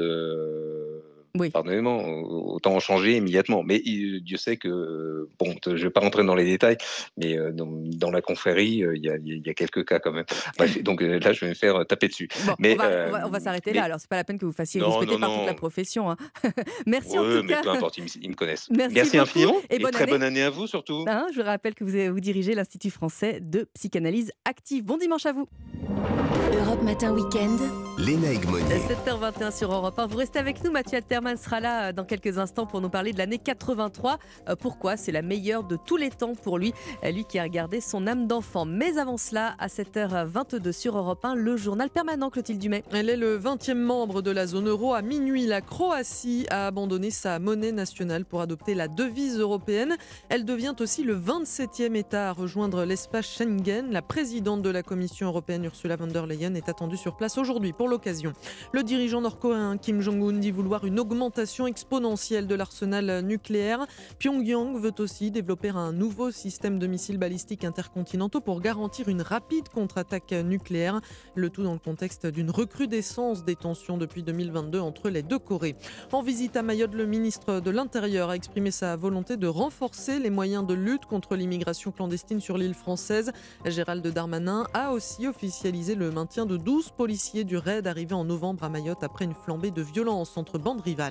Oui. 1.38 1.48
Pardonnez-moi, 1.48 1.94
autant 1.94 2.74
en 2.74 2.80
changer 2.80 3.16
immédiatement. 3.16 3.62
Mais 3.62 3.78
Dieu 3.78 4.36
sait 4.36 4.58
que, 4.58 5.28
bon, 5.38 5.54
je 5.64 5.70
ne 5.70 5.76
vais 5.76 5.90
pas 5.90 6.00
rentrer 6.00 6.24
dans 6.24 6.34
les 6.34 6.44
détails, 6.44 6.76
mais 7.16 7.38
euh, 7.38 7.52
dans, 7.52 8.10
la 8.10 8.20
confrérie, 8.20 8.84
euh, 8.84 8.94
il 8.94 9.02
y, 9.02 9.50
a 9.50 9.54
quelques 9.54 9.86
cas 9.86 9.98
quand 9.98 10.12
même. 10.12 10.26
donc 10.82 11.00
euh, 11.00 11.18
là, 11.20 11.32
je 11.32 11.40
vais 11.40 11.48
me 11.48 11.54
faire 11.54 11.86
taper 11.86 12.08
dessus. 12.08 12.28
mais, 12.58 12.76
on 13.24 13.30
va, 13.30 13.40
s'arrêter 13.40 13.72
là, 13.72 13.84
alors 13.84 13.98
c'est 13.98 14.10
pas 14.10 14.16
la 14.16 14.24
peine 14.24 14.38
que 14.38 14.44
vous 14.44 14.52
fassiez 14.52 14.82
respecter 14.82 15.18
par 15.18 15.34
toute 15.34 15.46
la 15.46 15.54
profession. 15.54 16.10
Hein. 16.10 16.16
Merci 16.86 17.18
en 17.18 17.22
tout 17.22 17.42
mais 17.44 17.54
cas. 17.54 17.62
peu 17.62 17.70
importe, 17.70 17.96
ils, 17.96 18.28
me 18.28 18.34
connaissent. 18.34 18.68
Merci, 18.92 19.16
infiniment 19.16 19.56
et, 19.70 19.78
très 19.78 20.06
bonne 20.06 20.22
année 20.22 20.42
à 20.42 20.50
vous 20.50 20.66
surtout. 20.66 21.06
Hein, 21.08 21.28
je 21.34 21.40
rappelle 21.40 21.74
que 21.74 21.84
vous, 21.84 22.12
vous 22.12 22.20
dirigez 22.20 22.54
l'Institut 22.54 22.90
français 22.90 23.38
de 23.40 23.66
psychanalyse 23.72 24.32
active. 24.44 24.84
Bon 24.84 24.98
dimanche 24.98 25.24
à 25.24 25.32
vous. 25.32 25.48
Europe 26.52 26.82
Matin 26.82 27.12
Weekend. 27.12 27.58
Léna 27.98 28.28
7h21 28.32 29.56
sur 29.56 29.72
Europe 29.72 29.98
1. 29.98 30.06
Vous 30.06 30.16
restez 30.16 30.38
avec 30.38 30.62
nous, 30.64 30.70
Mathieu 30.70 30.98
Alterman 31.22 31.36
sera 31.36 31.60
là 31.60 31.88
euh, 31.88 31.92
dans 31.92 32.04
quelques 32.04 32.38
instants 32.38 32.66
pour 32.66 32.80
nous 32.80 32.88
parler 32.88 33.12
de 33.12 33.18
l'année 33.18 33.38
83. 33.38 34.18
Euh, 34.48 34.56
pourquoi? 34.56 34.96
C'est 34.96 35.12
la 35.12 35.22
meilleure 35.22 35.62
de 35.62 35.76
tous 35.76 35.96
les 35.96 36.10
temps 36.10 36.34
pour 36.34 36.58
lui, 36.58 36.74
euh, 37.04 37.10
lui 37.12 37.24
qui 37.24 37.38
a 37.38 37.44
regardé 37.44 37.80
son 37.80 38.08
âme 38.08 38.26
d'enfant. 38.26 38.64
Mais 38.64 38.98
avant 38.98 39.16
cela, 39.16 39.54
à 39.58 39.68
7h22 39.68 40.72
sur 40.72 40.98
Europe 40.98 41.24
1, 41.24 41.36
le 41.36 41.56
journal 41.56 41.90
permanent 41.90 42.28
Clotilde 42.28 42.58
Dumais. 42.58 42.82
Elle 42.90 43.08
est 43.08 43.16
le 43.16 43.38
20e 43.38 43.74
membre 43.74 44.20
de 44.20 44.32
la 44.32 44.46
zone 44.46 44.68
euro. 44.68 44.94
À 44.94 45.02
minuit, 45.02 45.46
la 45.46 45.60
Croatie 45.60 46.46
a 46.50 46.66
abandonné 46.66 47.10
sa 47.10 47.38
monnaie 47.38 47.72
nationale 47.72 48.24
pour 48.24 48.40
adopter 48.40 48.74
la 48.74 48.88
devise 48.88 49.38
européenne. 49.38 49.96
Elle 50.28 50.44
devient 50.44 50.74
aussi 50.80 51.04
le 51.04 51.16
27e 51.16 51.94
État 51.94 52.30
à 52.30 52.32
rejoindre 52.32 52.84
l'espace 52.84 53.26
Schengen. 53.26 53.92
La 53.92 54.02
présidente 54.02 54.62
de 54.62 54.70
la 54.70 54.82
Commission 54.82 55.28
européenne, 55.28 55.64
Ursula 55.64 55.94
von 55.96 56.08
der 56.08 56.26
Leyen, 56.26 56.54
est 56.54 56.68
attendue 56.68 56.96
sur 56.96 57.16
place 57.16 57.38
aujourd'hui 57.38 57.72
pour 57.72 57.88
l'occasion. 57.88 58.32
Le 58.72 58.82
dirigeant 58.82 59.20
nord-coréen 59.20 59.76
Kim 59.76 60.00
Jong-un 60.00 60.32
dit 60.32 60.50
vouloir 60.50 60.84
une 60.84 60.98
augmentation 60.98 61.11
exponentielle 61.66 62.46
de 62.46 62.54
l'arsenal 62.54 63.20
nucléaire. 63.24 63.86
Pyongyang 64.18 64.78
veut 64.78 64.94
aussi 64.98 65.30
développer 65.30 65.68
un 65.68 65.92
nouveau 65.92 66.30
système 66.30 66.78
de 66.78 66.86
missiles 66.86 67.18
balistiques 67.18 67.64
intercontinentaux 67.64 68.40
pour 68.40 68.60
garantir 68.60 69.08
une 69.08 69.22
rapide 69.22 69.68
contre-attaque 69.68 70.32
nucléaire. 70.32 71.00
Le 71.34 71.50
tout 71.50 71.62
dans 71.62 71.74
le 71.74 71.78
contexte 71.78 72.26
d'une 72.26 72.50
recrudescence 72.50 73.44
des 73.44 73.56
tensions 73.56 73.98
depuis 73.98 74.22
2022 74.22 74.80
entre 74.80 75.10
les 75.10 75.22
deux 75.22 75.38
Corées. 75.38 75.76
En 76.12 76.22
visite 76.22 76.56
à 76.56 76.62
Mayotte, 76.62 76.94
le 76.94 77.06
ministre 77.06 77.60
de 77.60 77.70
l'Intérieur 77.70 78.30
a 78.30 78.36
exprimé 78.36 78.70
sa 78.70 78.96
volonté 78.96 79.36
de 79.36 79.46
renforcer 79.46 80.18
les 80.18 80.30
moyens 80.30 80.66
de 80.66 80.74
lutte 80.74 81.06
contre 81.06 81.36
l'immigration 81.36 81.90
clandestine 81.90 82.40
sur 82.40 82.56
l'île 82.56 82.74
française. 82.74 83.32
Gérald 83.64 84.06
Darmanin 84.06 84.66
a 84.72 84.92
aussi 84.92 85.26
officialisé 85.26 85.94
le 85.94 86.10
maintien 86.10 86.46
de 86.46 86.56
12 86.56 86.90
policiers 86.90 87.44
du 87.44 87.56
raid 87.56 87.86
arrivé 87.86 88.14
en 88.14 88.24
novembre 88.24 88.64
à 88.64 88.68
Mayotte 88.68 89.04
après 89.04 89.24
une 89.24 89.34
flambée 89.34 89.70
de 89.70 89.82
violence 89.82 90.36
entre 90.36 90.58
bandes 90.58 90.80
rivales. 90.80 91.01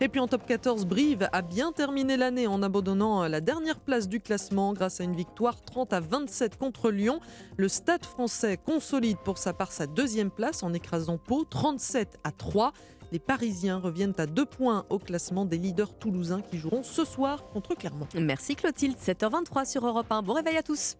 Et 0.00 0.08
puis 0.08 0.20
en 0.20 0.28
top 0.28 0.46
14, 0.46 0.86
Brive 0.86 1.28
a 1.32 1.42
bien 1.42 1.72
terminé 1.72 2.16
l'année 2.16 2.46
en 2.46 2.62
abandonnant 2.62 3.26
la 3.28 3.40
dernière 3.40 3.80
place 3.80 4.08
du 4.08 4.20
classement 4.20 4.72
grâce 4.72 5.00
à 5.00 5.04
une 5.04 5.14
victoire 5.14 5.60
30 5.62 5.92
à 5.92 6.00
27 6.00 6.56
contre 6.56 6.90
Lyon. 6.90 7.20
Le 7.56 7.68
Stade 7.68 8.04
français 8.04 8.56
consolide 8.56 9.18
pour 9.24 9.38
sa 9.38 9.52
part 9.52 9.72
sa 9.72 9.86
deuxième 9.86 10.30
place 10.30 10.62
en 10.62 10.72
écrasant 10.72 11.18
Pau 11.18 11.44
37 11.44 12.18
à 12.24 12.30
3. 12.30 12.72
Les 13.12 13.18
Parisiens 13.18 13.78
reviennent 13.78 14.14
à 14.18 14.26
deux 14.26 14.46
points 14.46 14.86
au 14.90 14.98
classement 14.98 15.44
des 15.44 15.58
leaders 15.58 15.96
toulousains 15.98 16.40
qui 16.40 16.58
joueront 16.58 16.82
ce 16.82 17.04
soir 17.04 17.48
contre 17.52 17.74
Clermont. 17.74 18.08
Merci 18.14 18.56
Clotilde, 18.56 18.96
7h23 18.98 19.70
sur 19.70 19.86
Europe 19.86 20.10
1. 20.10 20.22
Bon 20.22 20.32
réveil 20.32 20.56
à 20.56 20.62
tous. 20.62 20.96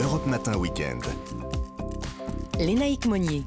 Europe 0.00 0.26
Matin 0.26 0.56
Weekend. 0.56 1.02
Lénaïque 2.58 3.06
Monnier. 3.06 3.44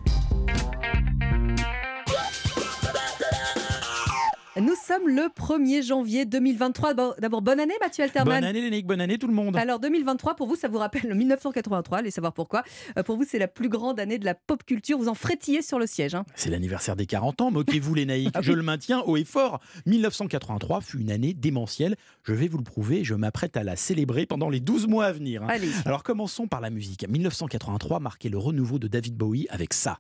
Nous 4.62 4.76
sommes 4.76 5.10
le 5.10 5.24
1er 5.24 5.86
janvier 5.86 6.24
2023. 6.24 6.94
D'abord, 7.20 7.42
bonne 7.42 7.60
année 7.60 7.74
Mathieu 7.82 8.06
Alterman. 8.06 8.40
Bonne 8.40 8.44
année 8.46 8.62
Lénique, 8.62 8.88
bonne 8.88 9.02
année 9.02 9.18
tout 9.18 9.28
le 9.28 9.34
monde. 9.34 9.58
Alors 9.58 9.82
2023, 9.82 10.38
pour 10.38 10.48
vous, 10.48 10.56
ça 10.56 10.70
vous 10.70 10.78
rappelle 10.78 11.10
le 11.10 11.14
1983, 11.14 11.98
allez 11.98 12.10
savoir 12.10 12.32
pourquoi. 12.32 12.64
Euh, 12.98 13.04
pour 13.04 13.18
vous, 13.18 13.26
c'est 13.28 13.38
la 13.38 13.50
plus 13.50 13.68
grande 13.68 14.00
année 14.00 14.18
de 14.18 14.24
la 14.24 14.34
pop 14.34 14.64
culture. 14.64 14.98
Vous 14.98 15.10
en 15.10 15.14
frétillez 15.14 15.62
sur 15.62 15.78
le 15.78 15.86
siège. 15.86 16.16
Hein. 16.16 16.24
C'est 16.36 16.50
l'anniversaire 16.50 16.96
des 16.96 17.06
40 17.06 17.42
ans, 17.42 17.52
moquez-vous 17.52 17.94
les 17.96 18.06
naïcs. 18.06 18.32
Ah 18.34 18.42
je 18.42 18.54
le 18.54 18.64
maintiens 18.64 19.02
haut 19.02 19.18
et 19.18 19.26
fort. 19.26 19.60
1983 19.88 20.80
fut 20.80 21.02
une 21.02 21.12
année 21.12 21.34
démentielle. 21.34 21.98
Je 22.24 22.32
vais 22.32 22.48
vous 22.48 22.58
le 22.58 22.64
prouver, 22.64 23.04
je 23.04 23.14
m'apprête 23.14 23.58
à 23.58 23.64
la 23.66 23.76
célébrer 23.76 24.26
pendant 24.26 24.50
les 24.50 24.62
12 24.62 24.88
mois 24.88 25.08
à 25.08 25.12
venir. 25.12 25.44
Hein. 25.44 25.50
Alors 25.84 26.04
commençons 26.04 26.48
par 26.48 26.62
la 26.62 26.70
musique. 26.70 27.06
1983 27.06 28.00
marquait 28.00 28.30
le 28.30 28.38
renouveau 28.38 28.80
de 28.80 28.88
David 28.88 29.18
Bowie 29.18 29.48
avec 29.50 29.74
ça. 29.74 30.00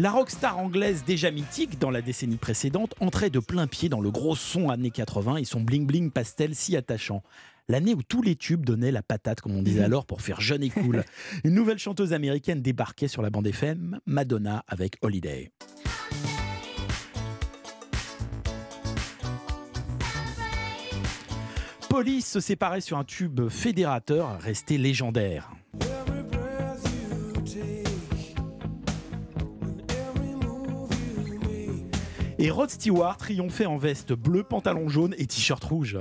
La 0.00 0.12
rockstar 0.12 0.56
anglaise 0.56 1.02
déjà 1.04 1.32
mythique 1.32 1.80
dans 1.80 1.90
la 1.90 2.02
décennie 2.02 2.36
précédente 2.36 2.94
entrait 3.00 3.30
de 3.30 3.40
plein 3.40 3.66
pied 3.66 3.88
dans 3.88 4.00
le 4.00 4.12
gros 4.12 4.36
son 4.36 4.70
années 4.70 4.92
80 4.92 5.38
et 5.38 5.44
son 5.44 5.60
bling-bling 5.60 6.12
pastel 6.12 6.54
si 6.54 6.76
attachant. 6.76 7.24
L'année 7.68 7.94
où 7.94 8.04
tous 8.04 8.22
les 8.22 8.36
tubes 8.36 8.64
donnaient 8.64 8.92
la 8.92 9.02
patate, 9.02 9.40
comme 9.40 9.56
on 9.56 9.62
disait 9.62 9.82
alors, 9.82 10.06
pour 10.06 10.22
faire 10.22 10.40
jeune 10.40 10.62
et 10.62 10.70
cool. 10.70 11.02
Une 11.44 11.52
nouvelle 11.52 11.80
chanteuse 11.80 12.12
américaine 12.12 12.62
débarquait 12.62 13.08
sur 13.08 13.22
la 13.22 13.30
bande 13.30 13.48
FM, 13.48 13.98
Madonna 14.06 14.62
avec 14.68 14.98
Holiday. 15.02 15.50
Police 21.88 22.30
se 22.30 22.38
séparait 22.38 22.82
sur 22.82 22.98
un 22.98 23.04
tube 23.04 23.48
fédérateur 23.48 24.40
resté 24.40 24.78
légendaire. 24.78 25.50
Et 32.40 32.52
Rod 32.52 32.70
Stewart 32.70 33.16
triomphait 33.16 33.66
en 33.66 33.78
veste 33.78 34.12
bleue, 34.12 34.44
pantalon 34.44 34.88
jaune 34.88 35.12
et 35.18 35.26
t-shirt 35.26 35.62
rouge. 35.64 35.98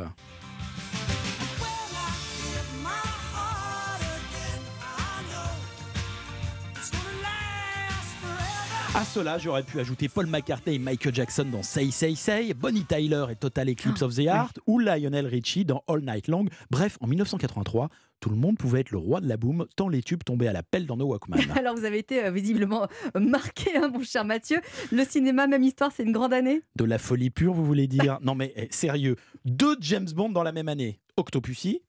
À 8.98 9.06
cela, 9.06 9.38
j'aurais 9.38 9.61
pu 9.61 9.80
ajouter 9.80 10.10
Paul 10.10 10.26
McCartney 10.26 10.74
et 10.74 10.80
Michael 10.80 11.14
Jackson 11.14 11.45
dans 11.52 11.61
Say 11.61 11.91
Say 11.91 12.15
Say, 12.15 12.56
Bonnie 12.56 12.84
Tyler 12.84 13.28
et 13.30 13.36
Total 13.36 13.69
Eclipse 13.69 14.02
of 14.02 14.15
the 14.15 14.22
Heart, 14.22 14.60
ou 14.65 14.80
Lionel 14.80 15.28
Richie 15.28 15.65
dans 15.65 15.84
All 15.88 16.02
Night 16.02 16.28
Long. 16.28 16.45
Bref, 16.72 16.98
en 16.99 17.06
1983, 17.06 17.90
tout 18.19 18.32
le 18.32 18.36
monde 18.36 18.57
pouvait 18.57 18.80
être 18.80 18.90
le 18.90 18.98
roi 18.98 19.22
de 19.22 19.30
la 19.30 19.38
boum, 19.38 19.68
tant 19.76 19.88
les 19.88 20.02
tubes 20.02 20.24
tombaient 20.24 20.48
à 20.48 20.52
la 20.52 20.64
pelle 20.64 20.88
dans 20.88 20.98
nos 20.98 21.06
Walkman. 21.10 21.38
Alors 21.56 21.76
vous 21.76 21.86
avez 21.86 21.99
été 21.99 22.26
euh, 22.26 22.32
visiblement 22.32 22.88
euh, 23.15 23.19
marqué, 23.19 23.78
hein, 23.78 23.91
mon 23.94 24.02
cher 24.02 24.26
Mathieu. 24.26 24.61
Le 24.91 25.06
cinéma, 25.06 25.45
même 25.45 25.61
histoire, 25.61 25.91
c'est 25.95 26.02
une 26.02 26.11
grande 26.11 26.34
année? 26.34 26.64
De 26.76 26.84
la 26.84 26.98
folie 26.98 27.30
pure, 27.30 27.53
vous 27.53 27.65
voulez 27.68 27.86
dire? 27.86 28.18
Non 28.24 28.34
mais 28.34 28.52
eh, 28.56 28.68
sérieux, 28.72 29.15
deux 29.45 29.76
James 29.80 30.10
Bond 30.15 30.30
dans 30.30 30.41
la 30.41 30.53
même 30.53 30.69
année. 30.69 30.99
Octopussy. 31.18 31.84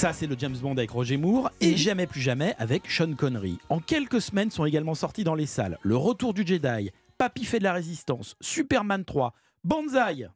Ça, 0.00 0.14
c'est 0.14 0.26
le 0.26 0.34
James 0.38 0.56
Bond 0.56 0.72
avec 0.72 0.92
Roger 0.92 1.18
Moore 1.18 1.50
et 1.60 1.76
Jamais 1.76 2.06
plus 2.06 2.22
jamais 2.22 2.54
avec 2.58 2.90
Sean 2.90 3.12
Connery. 3.12 3.58
En 3.68 3.80
quelques 3.80 4.22
semaines 4.22 4.50
sont 4.50 4.64
également 4.64 4.94
sortis 4.94 5.24
dans 5.24 5.34
les 5.34 5.44
salles 5.44 5.76
Le 5.82 5.94
Retour 5.94 6.32
du 6.32 6.42
Jedi, 6.46 6.90
Papy 7.18 7.44
fait 7.44 7.58
de 7.58 7.64
la 7.64 7.74
résistance, 7.74 8.34
Superman 8.40 9.04
3, 9.04 9.34
Banzai. 9.62 10.28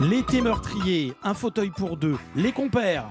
L'été 0.00 0.42
meurtrier, 0.42 1.14
un 1.24 1.34
fauteuil 1.34 1.70
pour 1.70 1.96
deux, 1.96 2.18
les 2.36 2.52
compères. 2.52 3.10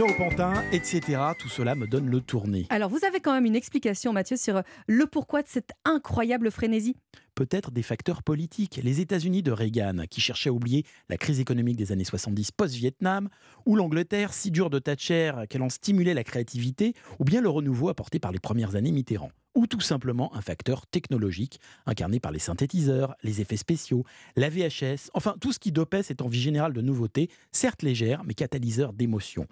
Ciao 0.00 0.14
Pantin, 0.16 0.64
etc. 0.72 1.02
Tout 1.38 1.50
cela 1.50 1.74
me 1.74 1.86
donne 1.86 2.08
le 2.08 2.22
tourné. 2.22 2.64
Alors, 2.70 2.88
vous 2.88 3.04
avez 3.04 3.20
quand 3.20 3.34
même 3.34 3.44
une 3.44 3.54
explication, 3.54 4.14
Mathieu, 4.14 4.38
sur 4.38 4.62
le 4.86 5.04
pourquoi 5.04 5.42
de 5.42 5.46
cette 5.46 5.72
incroyable 5.84 6.50
frénésie 6.50 6.96
peut-être 7.34 7.70
des 7.70 7.82
facteurs 7.82 8.22
politiques. 8.22 8.80
Les 8.82 9.00
États-Unis 9.00 9.42
de 9.42 9.52
Reagan, 9.52 10.04
qui 10.10 10.20
cherchaient 10.20 10.48
à 10.48 10.52
oublier 10.52 10.84
la 11.08 11.18
crise 11.18 11.38
économique 11.38 11.76
des 11.76 11.92
années 11.92 12.04
70 12.04 12.50
post-Vietnam, 12.50 13.28
ou 13.66 13.76
l'Angleterre 13.76 14.32
si 14.32 14.50
dure 14.50 14.68
de 14.70 14.78
Thatcher 14.78 15.32
qu'elle 15.48 15.62
en 15.62 15.68
stimulait 15.68 16.14
la 16.14 16.24
créativité, 16.24 16.94
ou 17.18 17.24
bien 17.24 17.42
le 17.42 17.50
renouveau 17.50 17.90
apporté 17.90 18.18
par 18.18 18.32
les 18.32 18.38
premières 18.38 18.76
années 18.76 18.92
Mitterrand 18.92 19.30
ou 19.56 19.66
tout 19.66 19.80
simplement 19.80 20.32
un 20.36 20.42
facteur 20.42 20.86
technologique 20.86 21.60
incarné 21.84 22.20
par 22.20 22.30
les 22.30 22.38
synthétiseurs, 22.38 23.16
les 23.24 23.40
effets 23.40 23.56
spéciaux, 23.56 24.04
la 24.36 24.48
VHS, 24.48 25.10
enfin 25.12 25.34
tout 25.40 25.52
ce 25.52 25.58
qui 25.58 25.72
dopait 25.72 26.04
cette 26.04 26.22
envie 26.22 26.40
générale 26.40 26.72
de 26.72 26.80
nouveautés, 26.80 27.28
certes 27.50 27.82
légère, 27.82 28.22
mais 28.24 28.34
catalyseur 28.34 28.92
d'émotion. 28.92 29.48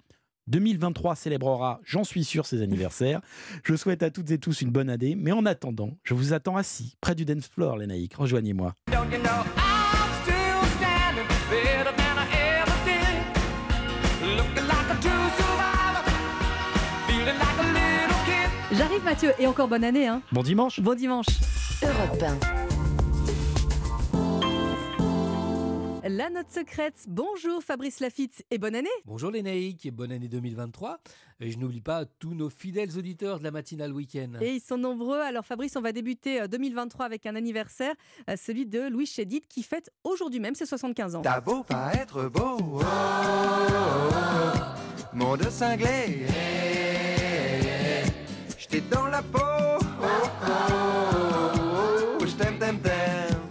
2023 0.49 1.15
célébrera, 1.15 1.79
j'en 1.85 2.03
suis 2.03 2.23
sûr, 2.23 2.45
ses 2.45 2.61
anniversaires. 2.61 3.21
Je 3.63 3.75
souhaite 3.75 4.03
à 4.03 4.09
toutes 4.09 4.31
et 4.31 4.39
tous 4.39 4.61
une 4.61 4.71
bonne 4.71 4.89
année, 4.89 5.15
mais 5.15 5.31
en 5.31 5.45
attendant, 5.45 5.97
je 6.03 6.13
vous 6.13 6.33
attends 6.33 6.57
assis, 6.57 6.97
près 7.01 7.15
du 7.15 7.25
dance 7.25 7.47
floor, 7.47 7.77
les 7.77 7.87
naïcs. 7.87 8.15
Rejoignez-moi. 8.15 8.73
J'arrive 18.71 19.03
Mathieu, 19.03 19.31
et 19.39 19.47
encore 19.47 19.67
bonne 19.67 19.83
année. 19.83 20.07
Hein. 20.07 20.21
Bon 20.31 20.43
dimanche. 20.43 20.79
Bon 20.79 20.95
dimanche. 20.95 21.27
Europe 21.81 22.23
1. 22.23 22.78
La 26.03 26.29
note 26.29 26.49
secrète. 26.49 27.05
Bonjour 27.07 27.61
Fabrice 27.61 27.99
Lafitte 27.99 28.45
et 28.51 28.57
bonne 28.57 28.75
année. 28.75 28.89
Bonjour 29.05 29.31
les 29.31 29.43
naïcs 29.43 29.85
et 29.85 29.91
bonne 29.91 30.11
année 30.11 30.29
2023. 30.29 30.99
Et 31.41 31.51
je 31.51 31.59
n'oublie 31.59 31.81
pas 31.81 32.05
tous 32.05 32.33
nos 32.33 32.49
fidèles 32.49 32.97
auditeurs 32.97 33.39
de 33.39 33.43
la 33.43 33.51
matinale 33.51 33.91
week-end. 33.91 34.31
Et 34.39 34.55
ils 34.55 34.61
sont 34.61 34.77
nombreux. 34.77 35.19
Alors 35.19 35.45
Fabrice, 35.45 35.75
on 35.75 35.81
va 35.81 35.91
débuter 35.91 36.47
2023 36.47 37.03
euh, 37.03 37.05
avec 37.05 37.25
un 37.25 37.35
anniversaire, 37.35 37.93
euh, 38.29 38.35
celui 38.37 38.65
de 38.65 38.87
Louis 38.87 39.05
Chédid 39.05 39.45
qui 39.47 39.63
fête 39.63 39.91
aujourd'hui 40.03 40.39
même 40.39 40.55
ses 40.55 40.65
75 40.65 41.15
ans. 41.15 41.21
T'as 41.21 41.41
beau 41.41 41.63
pas 41.63 41.93
être 41.93 42.29
beau, 42.29 42.57
oh, 42.59 42.79
oh, 42.79 42.85
oh, 44.13 45.15
monde 45.15 45.43
cinglé, 45.49 46.25
j'étais 48.57 48.81
dans 48.81 49.07
la 49.07 49.21
peau. 49.21 49.39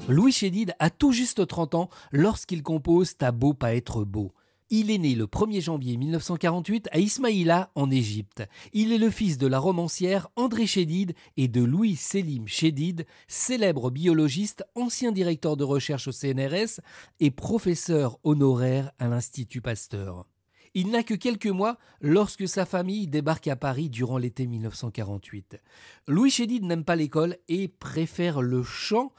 Louis 0.08 0.32
Chédid 0.32 0.74
a 0.78 0.88
tout 0.88 1.12
juste 1.12 1.46
30 1.46 1.74
ans 1.74 1.90
lorsqu'il 2.12 2.62
compose 2.62 3.18
T'as 3.18 3.30
beau 3.30 3.52
pas 3.52 3.74
être 3.74 4.04
beau. 4.04 4.32
Il 4.70 4.90
est 4.90 4.96
né 4.96 5.14
le 5.14 5.26
1er 5.26 5.60
janvier 5.60 5.98
1948 5.98 6.88
à 6.92 6.98
Ismaïla, 6.98 7.70
en 7.74 7.90
Égypte. 7.90 8.42
Il 8.72 8.90
est 8.92 8.98
le 8.98 9.10
fils 9.10 9.36
de 9.36 9.46
la 9.46 9.58
romancière 9.58 10.28
André 10.34 10.66
Chédid 10.66 11.12
et 11.36 11.46
de 11.46 11.62
Louis 11.62 11.94
Selim 11.94 12.48
Chédid, 12.48 13.04
célèbre 13.26 13.90
biologiste, 13.90 14.64
ancien 14.74 15.12
directeur 15.12 15.58
de 15.58 15.64
recherche 15.64 16.08
au 16.08 16.12
CNRS 16.12 16.80
et 17.20 17.30
professeur 17.30 18.18
honoraire 18.24 18.92
à 18.98 19.08
l'Institut 19.08 19.60
Pasteur. 19.60 20.24
Il 20.72 20.90
n'a 20.90 21.02
que 21.02 21.14
quelques 21.14 21.46
mois 21.46 21.76
lorsque 22.00 22.48
sa 22.48 22.64
famille 22.64 23.08
débarque 23.08 23.48
à 23.48 23.56
Paris 23.56 23.90
durant 23.90 24.16
l'été 24.16 24.46
1948. 24.46 25.60
Louis 26.06 26.30
Chédid 26.30 26.64
n'aime 26.64 26.84
pas 26.84 26.96
l'école 26.96 27.36
et 27.48 27.68
préfère 27.68 28.40
le 28.40 28.62
chant 28.62 29.12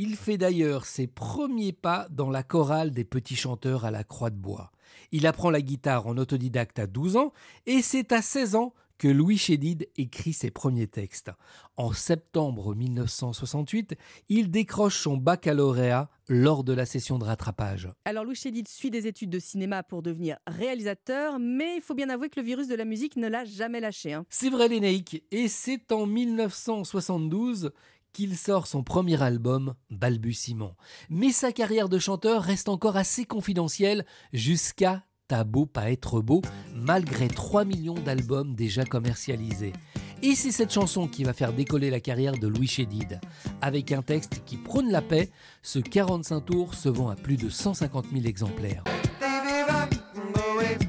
il 0.00 0.16
fait 0.16 0.38
d'ailleurs 0.38 0.86
ses 0.86 1.06
premiers 1.06 1.74
pas 1.74 2.08
dans 2.08 2.30
la 2.30 2.42
chorale 2.42 2.90
des 2.90 3.04
petits 3.04 3.36
chanteurs 3.36 3.84
à 3.84 3.90
la 3.90 4.02
Croix 4.02 4.30
de 4.30 4.36
Bois. 4.36 4.72
Il 5.12 5.26
apprend 5.26 5.50
la 5.50 5.60
guitare 5.60 6.06
en 6.06 6.16
autodidacte 6.16 6.78
à 6.78 6.86
12 6.86 7.18
ans 7.18 7.34
et 7.66 7.82
c'est 7.82 8.10
à 8.12 8.22
16 8.22 8.54
ans 8.54 8.72
que 8.96 9.08
Louis 9.08 9.36
Chédid 9.36 9.88
écrit 9.98 10.32
ses 10.32 10.50
premiers 10.50 10.86
textes. 10.86 11.30
En 11.76 11.92
septembre 11.92 12.74
1968, 12.74 13.94
il 14.30 14.50
décroche 14.50 14.98
son 14.98 15.18
baccalauréat 15.18 16.08
lors 16.28 16.64
de 16.64 16.72
la 16.72 16.86
session 16.86 17.18
de 17.18 17.24
rattrapage. 17.24 17.90
Alors 18.06 18.24
Louis 18.24 18.36
Chédid 18.36 18.68
suit 18.68 18.90
des 18.90 19.06
études 19.06 19.30
de 19.30 19.38
cinéma 19.38 19.82
pour 19.82 20.02
devenir 20.02 20.38
réalisateur, 20.46 21.38
mais 21.38 21.76
il 21.76 21.82
faut 21.82 21.94
bien 21.94 22.08
avouer 22.08 22.30
que 22.30 22.40
le 22.40 22.46
virus 22.46 22.68
de 22.68 22.74
la 22.74 22.86
musique 22.86 23.16
ne 23.16 23.28
l'a 23.28 23.44
jamais 23.44 23.80
lâché. 23.80 24.14
Hein. 24.14 24.24
C'est 24.30 24.50
vrai 24.50 24.68
Lénaïque, 24.68 25.22
et 25.30 25.48
c'est 25.48 25.92
en 25.92 26.06
1972 26.06 27.72
qu'il 28.12 28.36
sort 28.36 28.66
son 28.66 28.82
premier 28.82 29.22
album, 29.22 29.74
Balbutiement. 29.90 30.76
Mais 31.08 31.32
sa 31.32 31.52
carrière 31.52 31.88
de 31.88 31.98
chanteur 31.98 32.42
reste 32.42 32.68
encore 32.68 32.96
assez 32.96 33.24
confidentielle 33.24 34.04
jusqu'à 34.32 35.04
T'as 35.30 35.44
beau 35.44 35.64
pas 35.64 35.92
être 35.92 36.20
beau, 36.20 36.42
malgré 36.74 37.28
3 37.28 37.64
millions 37.64 37.94
d'albums 37.94 38.56
déjà 38.56 38.84
commercialisés. 38.84 39.72
Et 40.24 40.34
c'est 40.34 40.50
cette 40.50 40.72
chanson 40.72 41.06
qui 41.06 41.22
va 41.22 41.32
faire 41.32 41.52
décoller 41.52 41.88
la 41.88 42.00
carrière 42.00 42.36
de 42.36 42.48
Louis 42.48 42.66
Chédid. 42.66 43.20
Avec 43.60 43.92
un 43.92 44.02
texte 44.02 44.42
qui 44.44 44.56
prône 44.56 44.90
la 44.90 45.02
paix, 45.02 45.30
ce 45.62 45.78
45 45.78 46.40
tours 46.40 46.74
se 46.74 46.88
vend 46.88 47.10
à 47.10 47.14
plus 47.14 47.36
de 47.36 47.48
150 47.48 48.06
000 48.12 48.24
exemplaires. 48.26 48.82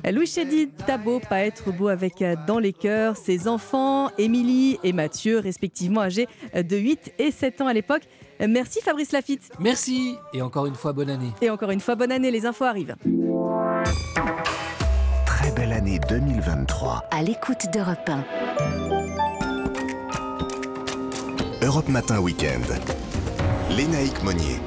Louis 0.09 0.25
Chédid 0.25 0.71
Tabo, 0.85 1.19
pas 1.19 1.41
être 1.41 1.71
beau 1.71 1.87
avec 1.87 2.23
dans 2.47 2.59
les 2.59 2.73
cœurs 2.73 3.17
ses 3.17 3.47
enfants, 3.47 4.09
Émilie 4.17 4.79
et 4.83 4.93
Mathieu, 4.93 5.39
respectivement 5.39 6.01
âgés 6.01 6.27
de 6.55 6.77
8 6.77 7.13
et 7.19 7.31
7 7.31 7.61
ans 7.61 7.67
à 7.67 7.73
l'époque. 7.73 8.03
Merci 8.39 8.79
Fabrice 8.81 9.11
Lafitte. 9.11 9.51
Merci 9.59 10.15
et 10.33 10.41
encore 10.41 10.65
une 10.65 10.75
fois 10.75 10.93
bonne 10.93 11.09
année. 11.09 11.31
Et 11.41 11.49
encore 11.49 11.71
une 11.71 11.79
fois 11.79 11.95
bonne 11.95 12.11
année, 12.11 12.31
les 12.31 12.45
infos 12.45 12.65
arrivent. 12.65 12.95
Très 15.25 15.51
belle 15.51 15.73
année 15.73 15.99
2023. 16.09 17.03
À 17.11 17.21
l'écoute 17.21 17.65
d'Europe 17.71 18.09
1. 18.09 18.23
Europe 21.63 21.89
Matin 21.89 22.19
Week-end. 22.19 22.61
Lénaïque 23.69 24.23
Monnier. 24.23 24.59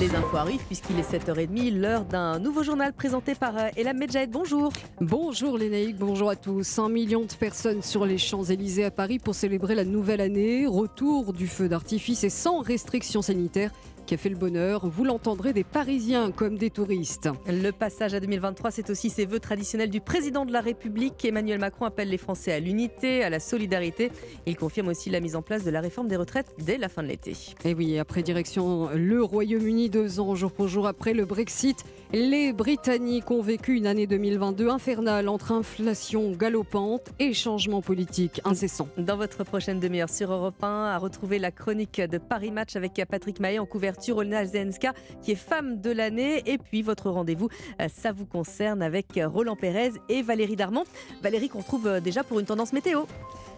Les 0.00 0.14
infos 0.14 0.36
arrivent 0.36 0.64
puisqu'il 0.64 0.98
est 0.98 1.12
7h30, 1.12 1.78
l'heure 1.78 2.04
d'un 2.04 2.38
nouveau 2.38 2.62
journal 2.62 2.92
présenté 2.92 3.34
par 3.34 3.56
euh, 3.58 3.68
Elam 3.76 3.98
Medjahed. 3.98 4.30
Bonjour. 4.30 4.72
Bonjour 5.00 5.58
Lénaïque, 5.58 5.96
bonjour 5.96 6.30
à 6.30 6.36
tous. 6.36 6.78
Un 6.78 6.88
million 6.88 7.20
de 7.22 7.32
personnes 7.34 7.82
sur 7.82 8.06
les 8.06 8.16
Champs-Élysées 8.16 8.84
à 8.84 8.90
Paris 8.90 9.18
pour 9.18 9.34
célébrer 9.34 9.74
la 9.74 9.84
nouvelle 9.84 10.22
année. 10.22 10.66
Retour 10.66 11.34
du 11.34 11.46
feu 11.46 11.68
d'artifice 11.68 12.24
et 12.24 12.30
sans 12.30 12.60
restrictions 12.60 13.22
sanitaires 13.22 13.70
qui 14.06 14.14
a 14.14 14.16
fait 14.16 14.28
le 14.28 14.36
bonheur. 14.36 14.86
Vous 14.86 15.04
l'entendrez 15.04 15.52
des 15.52 15.64
Parisiens 15.64 16.30
comme 16.30 16.58
des 16.58 16.70
touristes. 16.70 17.28
Le 17.46 17.70
passage 17.70 18.14
à 18.14 18.20
2023, 18.20 18.70
c'est 18.70 18.90
aussi 18.90 19.10
ses 19.10 19.26
vœux 19.26 19.40
traditionnels 19.40 19.90
du 19.90 20.00
président 20.00 20.44
de 20.44 20.52
la 20.52 20.60
République. 20.60 21.24
Emmanuel 21.24 21.58
Macron 21.58 21.84
appelle 21.84 22.08
les 22.08 22.18
Français 22.18 22.52
à 22.52 22.60
l'unité, 22.60 23.22
à 23.22 23.30
la 23.30 23.40
solidarité. 23.40 24.10
Il 24.46 24.56
confirme 24.56 24.88
aussi 24.88 25.10
la 25.10 25.20
mise 25.20 25.36
en 25.36 25.42
place 25.42 25.64
de 25.64 25.70
la 25.70 25.80
réforme 25.80 26.08
des 26.08 26.16
retraites 26.16 26.52
dès 26.58 26.78
la 26.78 26.88
fin 26.88 27.02
de 27.02 27.08
l'été. 27.08 27.36
Et 27.64 27.74
oui, 27.74 27.98
après 27.98 28.22
direction 28.22 28.90
le 28.94 29.22
Royaume-Uni, 29.22 29.90
deux 29.90 30.20
ans 30.20 30.34
jour 30.34 30.52
pour 30.52 30.68
jour 30.68 30.86
après 30.86 31.14
le 31.14 31.24
Brexit, 31.24 31.84
les 32.12 32.52
Britanniques 32.52 33.30
ont 33.30 33.40
vécu 33.40 33.74
une 33.74 33.86
année 33.86 34.06
2022 34.06 34.68
infernale 34.68 35.28
entre 35.28 35.52
inflation 35.52 36.32
galopante 36.32 37.08
et 37.18 37.32
changement 37.32 37.80
politique 37.80 38.42
incessant. 38.44 38.88
Dans 38.98 39.16
votre 39.16 39.44
prochaine 39.44 39.80
demi-heure 39.80 40.10
sur 40.10 40.30
Europe 40.30 40.62
1, 40.62 40.66
à 40.66 40.98
retrouver 40.98 41.38
la 41.38 41.50
chronique 41.50 42.00
de 42.00 42.18
Paris 42.18 42.50
Match 42.50 42.76
avec 42.76 43.00
Patrick 43.08 43.40
Maillet 43.40 43.58
en 43.58 43.66
couverture 43.66 44.18
Olena 44.18 44.44
Zenska, 44.44 44.92
qui 45.22 45.32
est 45.32 45.36
femme 45.36 45.80
de 45.80 45.90
l'année. 45.90 46.42
Et 46.44 46.58
puis 46.58 46.82
votre 46.82 47.08
rendez-vous, 47.10 47.48
euh, 47.80 47.88
ça 47.88 48.12
vous 48.12 48.26
concerne 48.26 48.82
avec 48.82 49.18
Roland 49.24 49.56
Pérez 49.56 49.92
et 50.10 50.22
Valérie 50.22 50.56
Darmon. 50.56 50.84
Valérie 51.22 51.48
qu'on 51.48 51.62
trouve 51.62 51.86
euh, 51.86 52.00
déjà 52.00 52.22
pour 52.24 52.40
une 52.40 52.46
tendance 52.46 52.74
météo. 52.74 53.04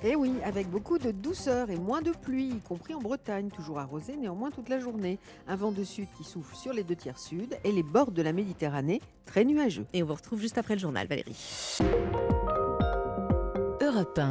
Et 0.05 0.11
eh 0.11 0.17
oui, 0.17 0.35
avec 0.45 0.69
beaucoup 0.69 0.99
de 0.99 1.13
douceur 1.13 1.71
et 1.71 1.77
moins 1.77 2.03
de 2.03 2.11
pluie, 2.11 2.51
y 2.51 2.61
compris 2.61 2.93
en 2.93 3.01
Bretagne, 3.01 3.49
toujours 3.49 3.79
arrosée 3.79 4.17
néanmoins 4.17 4.51
toute 4.51 4.69
la 4.69 4.79
journée. 4.79 5.19
Un 5.49 5.57
vent 5.57 5.73
de 5.73 5.83
sud 5.83 6.09
qui 6.19 6.25
souffle 6.25 6.55
sur 6.55 6.75
les 6.75 6.85
deux 6.85 6.95
tiers 6.95 7.19
sud 7.19 7.57
et 7.65 7.73
les 7.73 7.83
bords 7.83 8.13
de 8.13 8.21
la 8.21 8.35
Méditerranée 8.35 9.01
très 9.25 9.47
nuageux. 9.47 9.87
Et 9.95 10.03
on 10.03 10.07
vous 10.07 10.13
retrouve 10.13 10.43
juste 10.43 10.59
après 10.59 10.75
le 10.75 10.81
journal, 10.81 11.07
Valérie. 11.07 11.79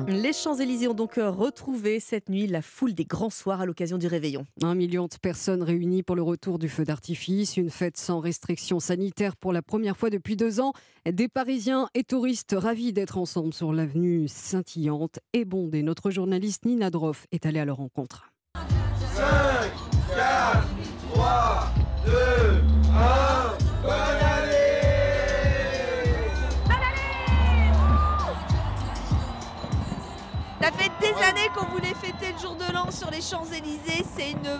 Les 0.07 0.33
Champs-Élysées 0.33 0.87
ont 0.87 0.93
donc 0.93 1.17
euh, 1.17 1.29
retrouvé 1.29 1.99
cette 1.99 2.29
nuit 2.29 2.47
la 2.47 2.61
foule 2.61 2.93
des 2.93 3.05
grands 3.05 3.29
soirs 3.29 3.61
à 3.61 3.65
l'occasion 3.65 3.97
du 3.97 4.07
réveillon. 4.07 4.45
Un 4.61 4.75
million 4.75 5.05
de 5.05 5.15
personnes 5.21 5.63
réunies 5.63 6.03
pour 6.03 6.15
le 6.15 6.21
retour 6.21 6.59
du 6.59 6.67
feu 6.67 6.83
d'artifice, 6.83 7.55
une 7.55 7.69
fête 7.69 7.97
sans 7.97 8.19
restrictions 8.19 8.79
sanitaires 8.79 9.37
pour 9.37 9.53
la 9.53 9.61
première 9.61 9.95
fois 9.95 10.09
depuis 10.09 10.35
deux 10.35 10.59
ans. 10.59 10.73
Des 11.09 11.29
Parisiens 11.29 11.87
et 11.93 12.03
touristes 12.03 12.55
ravis 12.57 12.91
d'être 12.93 13.17
ensemble 13.17 13.53
sur 13.53 13.71
l'avenue 13.71 14.27
scintillante 14.27 15.19
et 15.31 15.45
bondée. 15.45 15.83
Notre 15.83 16.11
journaliste 16.11 16.65
Nina 16.65 16.89
Droff 16.89 17.25
est 17.31 17.45
allée 17.45 17.59
à 17.59 17.65
leur 17.65 17.77
rencontre. 17.77 18.31
5, 19.15 19.23
4, 20.15 20.67
3, 21.13 21.73
2, 22.05 22.11
1, 23.29 23.32
des 31.15 31.23
années 31.23 31.49
qu'on 31.55 31.65
voulait 31.65 31.93
fêter 31.93 32.33
le 32.33 32.39
jour 32.39 32.55
de 32.55 32.73
l'an 32.73 32.89
sur 32.91 33.09
les 33.11 33.21
Champs-Élysées. 33.21 34.05
C'est 34.15 34.31
une 34.31 34.59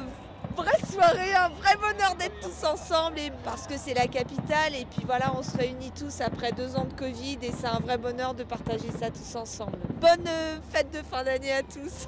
vraie 0.56 0.80
soirée, 0.92 1.34
un 1.34 1.50
vrai 1.50 1.76
bonheur 1.78 2.16
d'être 2.16 2.40
tous 2.42 2.66
ensemble 2.66 3.20
et 3.20 3.32
parce 3.44 3.66
que 3.66 3.76
c'est 3.78 3.94
la 3.94 4.08
capitale 4.08 4.76
et 4.76 4.86
puis 4.86 5.04
voilà, 5.06 5.34
on 5.36 5.42
se 5.42 5.58
réunit 5.58 5.92
tous 5.92 6.22
après 6.22 6.52
deux 6.52 6.76
ans 6.76 6.86
de 6.86 6.94
Covid 6.94 7.40
et 7.42 7.52
c'est 7.52 7.68
un 7.68 7.80
vrai 7.80 7.98
bonheur 7.98 8.34
de 8.34 8.44
partager 8.44 8.92
ça 8.92 9.10
tous 9.10 9.36
ensemble. 9.36 9.78
Bonne 10.00 10.28
euh, 10.28 10.58
fête 10.72 10.92
de 10.92 11.02
fin 11.04 11.24
d'année 11.24 11.54
à 11.54 11.64
tous. 11.64 12.08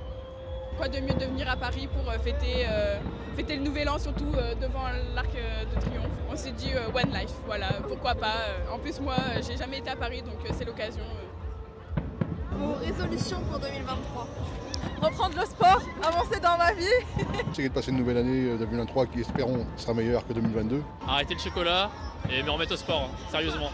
Quoi 0.78 0.90
de 0.90 1.00
mieux 1.00 1.14
de 1.14 1.26
venir 1.26 1.50
à 1.50 1.56
Paris 1.56 1.88
pour 1.88 2.08
euh, 2.12 2.18
fêter, 2.20 2.66
euh, 2.70 3.00
fêter 3.36 3.56
le 3.56 3.64
nouvel 3.64 3.90
an, 3.90 3.98
surtout 3.98 4.32
devant 4.62 4.84
l'Arc 5.16 5.32
de 5.34 5.80
Triomphe? 5.80 6.06
On 6.30 6.36
s'est 6.36 6.52
dit 6.52 6.72
One 6.94 7.14
Life, 7.14 7.34
voilà, 7.46 7.70
pourquoi 7.88 8.14
pas. 8.14 8.36
En 8.72 8.78
plus, 8.78 9.00
moi, 9.00 9.16
j'ai 9.48 9.58
jamais 9.58 9.78
été 9.78 9.90
à 9.90 9.96
Paris, 9.96 10.22
donc 10.22 10.38
c'est 10.58 10.66
l'occasion. 10.66 11.04
Vos 12.58 12.74
résolutions 12.74 13.40
pour 13.50 13.60
2023 13.60 14.28
Reprendre 15.02 15.36
le 15.36 15.46
sport, 15.46 15.82
avancer 16.02 16.40
dans 16.40 16.58
ma 16.58 16.74
vie. 16.74 16.86
Essayer 17.52 17.70
de 17.70 17.74
passer 17.74 17.92
une 17.92 17.98
nouvelle 17.98 18.18
année 18.18 18.58
2023 18.58 19.08
qui, 19.08 19.22
espérons, 19.22 19.66
sera 19.76 19.94
meilleure 19.94 20.26
que 20.26 20.34
2022. 20.34 20.82
Arrêter 21.08 21.34
le 21.34 21.40
chocolat 21.40 21.92
et 22.32 22.42
me 22.44 22.50
remettre 22.50 22.74
au 22.74 22.78
sport, 22.78 23.10
sérieusement. 23.30 23.72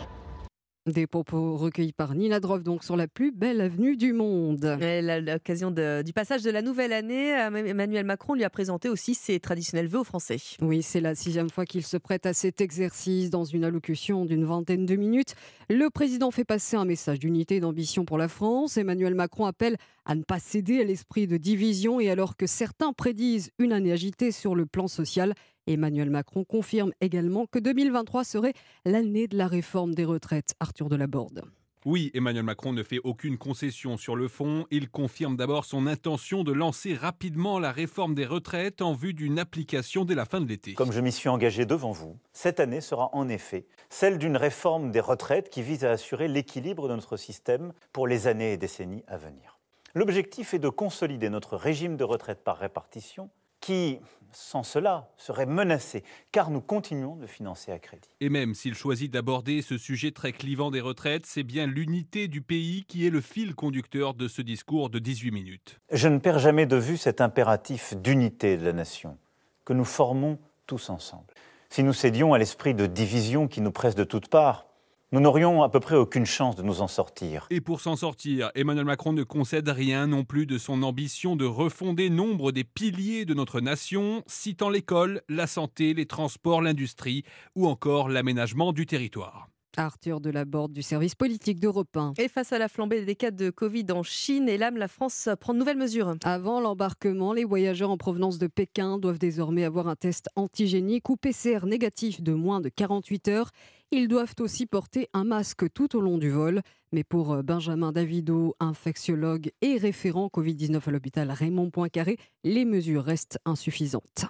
Des 0.87 1.05
propos 1.05 1.57
recueillis 1.57 1.93
par 1.93 2.15
Nina 2.15 2.39
Droff, 2.39 2.63
donc 2.63 2.83
sur 2.83 2.97
la 2.97 3.07
plus 3.07 3.31
belle 3.31 3.61
avenue 3.61 3.97
du 3.97 4.13
monde. 4.13 4.65
À 4.65 5.19
l'occasion 5.19 5.69
du 5.69 6.11
passage 6.11 6.41
de 6.41 6.49
la 6.49 6.63
nouvelle 6.63 6.91
année, 6.91 7.39
euh, 7.39 7.53
Emmanuel 7.53 8.03
Macron 8.03 8.33
lui 8.33 8.43
a 8.43 8.49
présenté 8.49 8.89
aussi 8.89 9.13
ses 9.13 9.39
traditionnels 9.39 9.85
vœux 9.85 9.99
aux 9.99 10.03
Français. 10.03 10.37
Oui, 10.59 10.81
c'est 10.81 10.99
la 10.99 11.13
sixième 11.13 11.51
fois 11.51 11.65
qu'il 11.67 11.85
se 11.85 11.97
prête 11.97 12.25
à 12.25 12.33
cet 12.33 12.61
exercice 12.61 13.29
dans 13.29 13.43
une 13.43 13.63
allocution 13.63 14.25
d'une 14.25 14.43
vingtaine 14.43 14.87
de 14.87 14.95
minutes. 14.95 15.35
Le 15.73 15.89
président 15.89 16.31
fait 16.31 16.43
passer 16.43 16.75
un 16.75 16.83
message 16.83 17.19
d'unité 17.19 17.55
et 17.55 17.59
d'ambition 17.61 18.03
pour 18.03 18.17
la 18.17 18.27
France. 18.27 18.75
Emmanuel 18.75 19.15
Macron 19.15 19.45
appelle 19.45 19.77
à 20.03 20.15
ne 20.15 20.23
pas 20.23 20.37
céder 20.37 20.81
à 20.81 20.83
l'esprit 20.83 21.27
de 21.27 21.37
division 21.37 22.01
et 22.01 22.09
alors 22.09 22.35
que 22.35 22.45
certains 22.45 22.91
prédisent 22.91 23.51
une 23.57 23.71
année 23.71 23.93
agitée 23.93 24.33
sur 24.33 24.53
le 24.53 24.65
plan 24.65 24.89
social, 24.89 25.33
Emmanuel 25.67 26.09
Macron 26.09 26.43
confirme 26.43 26.91
également 26.99 27.45
que 27.45 27.57
2023 27.57 28.25
serait 28.25 28.53
l'année 28.83 29.29
de 29.29 29.37
la 29.37 29.47
réforme 29.47 29.95
des 29.95 30.03
retraites. 30.03 30.55
Arthur 30.59 30.89
Delaborde. 30.89 31.45
Oui, 31.83 32.11
Emmanuel 32.13 32.43
Macron 32.43 32.73
ne 32.73 32.83
fait 32.83 32.99
aucune 33.03 33.39
concession 33.39 33.97
sur 33.97 34.15
le 34.15 34.27
fond. 34.27 34.67
Il 34.69 34.87
confirme 34.87 35.35
d'abord 35.35 35.65
son 35.65 35.87
intention 35.87 36.43
de 36.43 36.51
lancer 36.51 36.93
rapidement 36.93 37.57
la 37.57 37.71
réforme 37.71 38.13
des 38.13 38.27
retraites 38.27 38.83
en 38.83 38.93
vue 38.93 39.15
d'une 39.15 39.39
application 39.39 40.05
dès 40.05 40.13
la 40.13 40.25
fin 40.25 40.41
de 40.41 40.47
l'été. 40.47 40.75
Comme 40.75 40.91
je 40.91 40.99
m'y 40.99 41.11
suis 41.11 41.27
engagé 41.27 41.65
devant 41.65 41.91
vous, 41.91 42.19
cette 42.33 42.59
année 42.59 42.81
sera 42.81 43.09
en 43.13 43.27
effet 43.29 43.65
celle 43.89 44.19
d'une 44.19 44.37
réforme 44.37 44.91
des 44.91 44.99
retraites 44.99 45.49
qui 45.49 45.63
vise 45.63 45.83
à 45.83 45.89
assurer 45.89 46.27
l'équilibre 46.27 46.87
de 46.87 46.93
notre 46.93 47.17
système 47.17 47.73
pour 47.91 48.05
les 48.05 48.27
années 48.27 48.53
et 48.53 48.57
décennies 48.57 49.03
à 49.07 49.17
venir. 49.17 49.57
L'objectif 49.95 50.53
est 50.53 50.59
de 50.59 50.69
consolider 50.69 51.29
notre 51.31 51.57
régime 51.57 51.97
de 51.97 52.03
retraite 52.03 52.43
par 52.43 52.57
répartition 52.57 53.31
qui, 53.59 53.99
sans 54.35 54.63
cela, 54.63 55.09
serait 55.17 55.45
menacé, 55.45 56.03
car 56.31 56.49
nous 56.51 56.61
continuons 56.61 57.15
de 57.15 57.27
financer 57.27 57.71
à 57.71 57.79
crédit. 57.79 58.09
Et 58.19 58.29
même 58.29 58.53
s'il 58.53 58.75
choisit 58.75 59.11
d'aborder 59.11 59.61
ce 59.61 59.77
sujet 59.77 60.11
très 60.11 60.31
clivant 60.31 60.71
des 60.71 60.81
retraites, 60.81 61.25
c'est 61.25 61.43
bien 61.43 61.67
l'unité 61.67 62.27
du 62.27 62.41
pays 62.41 62.85
qui 62.87 63.05
est 63.05 63.09
le 63.09 63.21
fil 63.21 63.55
conducteur 63.55 64.13
de 64.13 64.27
ce 64.27 64.41
discours 64.41 64.89
de 64.89 64.99
18 64.99 65.31
minutes. 65.31 65.79
Je 65.91 66.07
ne 66.07 66.17
perds 66.19 66.39
jamais 66.39 66.65
de 66.65 66.77
vue 66.77 66.97
cet 66.97 67.21
impératif 67.21 67.95
d'unité 67.95 68.57
de 68.57 68.65
la 68.65 68.73
nation 68.73 69.17
que 69.65 69.73
nous 69.73 69.85
formons 69.85 70.39
tous 70.67 70.89
ensemble. 70.89 71.33
Si 71.69 71.83
nous 71.83 71.93
cédions 71.93 72.33
à 72.33 72.37
l'esprit 72.37 72.73
de 72.73 72.85
division 72.85 73.47
qui 73.47 73.61
nous 73.61 73.71
presse 73.71 73.95
de 73.95 74.03
toutes 74.03 74.27
parts, 74.27 74.67
nous 75.13 75.19
n'aurions 75.19 75.61
à 75.61 75.69
peu 75.69 75.81
près 75.81 75.97
aucune 75.97 76.25
chance 76.25 76.55
de 76.55 76.63
nous 76.63 76.81
en 76.81 76.87
sortir. 76.87 77.45
Et 77.49 77.59
pour 77.59 77.81
s'en 77.81 77.97
sortir, 77.97 78.49
Emmanuel 78.55 78.85
Macron 78.85 79.11
ne 79.11 79.23
concède 79.23 79.67
rien 79.67 80.07
non 80.07 80.23
plus 80.23 80.45
de 80.45 80.57
son 80.57 80.83
ambition 80.83 81.35
de 81.35 81.43
refonder 81.43 82.09
nombre 82.09 82.53
des 82.53 82.63
piliers 82.63 83.25
de 83.25 83.33
notre 83.33 83.59
nation, 83.59 84.23
citant 84.25 84.69
l'école, 84.69 85.21
la 85.27 85.47
santé, 85.47 85.93
les 85.93 86.05
transports, 86.05 86.61
l'industrie 86.61 87.23
ou 87.55 87.67
encore 87.67 88.07
l'aménagement 88.07 88.71
du 88.71 88.85
territoire. 88.85 89.49
Arthur 89.77 90.19
Delaborde 90.19 90.73
du 90.73 90.81
service 90.81 91.15
politique 91.15 91.59
d'Europe 91.59 91.95
1. 91.95 92.13
Et 92.17 92.27
face 92.27 92.51
à 92.51 92.59
la 92.59 92.67
flambée 92.67 93.05
des 93.05 93.15
cas 93.15 93.31
de 93.31 93.49
Covid 93.49 93.85
en 93.91 94.03
Chine 94.03 94.49
et 94.49 94.57
l'âme, 94.57 94.77
la 94.77 94.87
France 94.87 95.29
prend 95.39 95.53
de 95.53 95.59
nouvelles 95.59 95.77
mesures. 95.77 96.13
Avant 96.23 96.59
l'embarquement, 96.59 97.33
les 97.33 97.45
voyageurs 97.45 97.89
en 97.89 97.97
provenance 97.97 98.37
de 98.37 98.47
Pékin 98.47 98.97
doivent 98.97 99.19
désormais 99.19 99.63
avoir 99.63 99.87
un 99.87 99.95
test 99.95 100.29
antigénique 100.35 101.09
ou 101.09 101.15
PCR 101.15 101.65
négatif 101.65 102.21
de 102.21 102.33
moins 102.33 102.59
de 102.59 102.69
48 102.69 103.27
heures. 103.29 103.51
Ils 103.93 104.07
doivent 104.07 104.35
aussi 104.39 104.67
porter 104.67 105.09
un 105.13 105.25
masque 105.25 105.65
tout 105.73 105.97
au 105.97 105.99
long 105.99 106.17
du 106.17 106.29
vol. 106.29 106.61
Mais 106.93 107.03
pour 107.03 107.33
euh, 107.33 107.41
Benjamin 107.41 107.91
Davido, 107.91 108.55
infectiologue 108.61 109.51
et 109.61 109.75
référent 109.77 110.29
Covid-19 110.33 110.87
à 110.87 110.91
l'hôpital 110.91 111.29
Raymond 111.29 111.71
Poincaré, 111.71 112.17
les 112.45 112.63
mesures 112.63 113.03
restent 113.03 113.37
insuffisantes. 113.43 114.27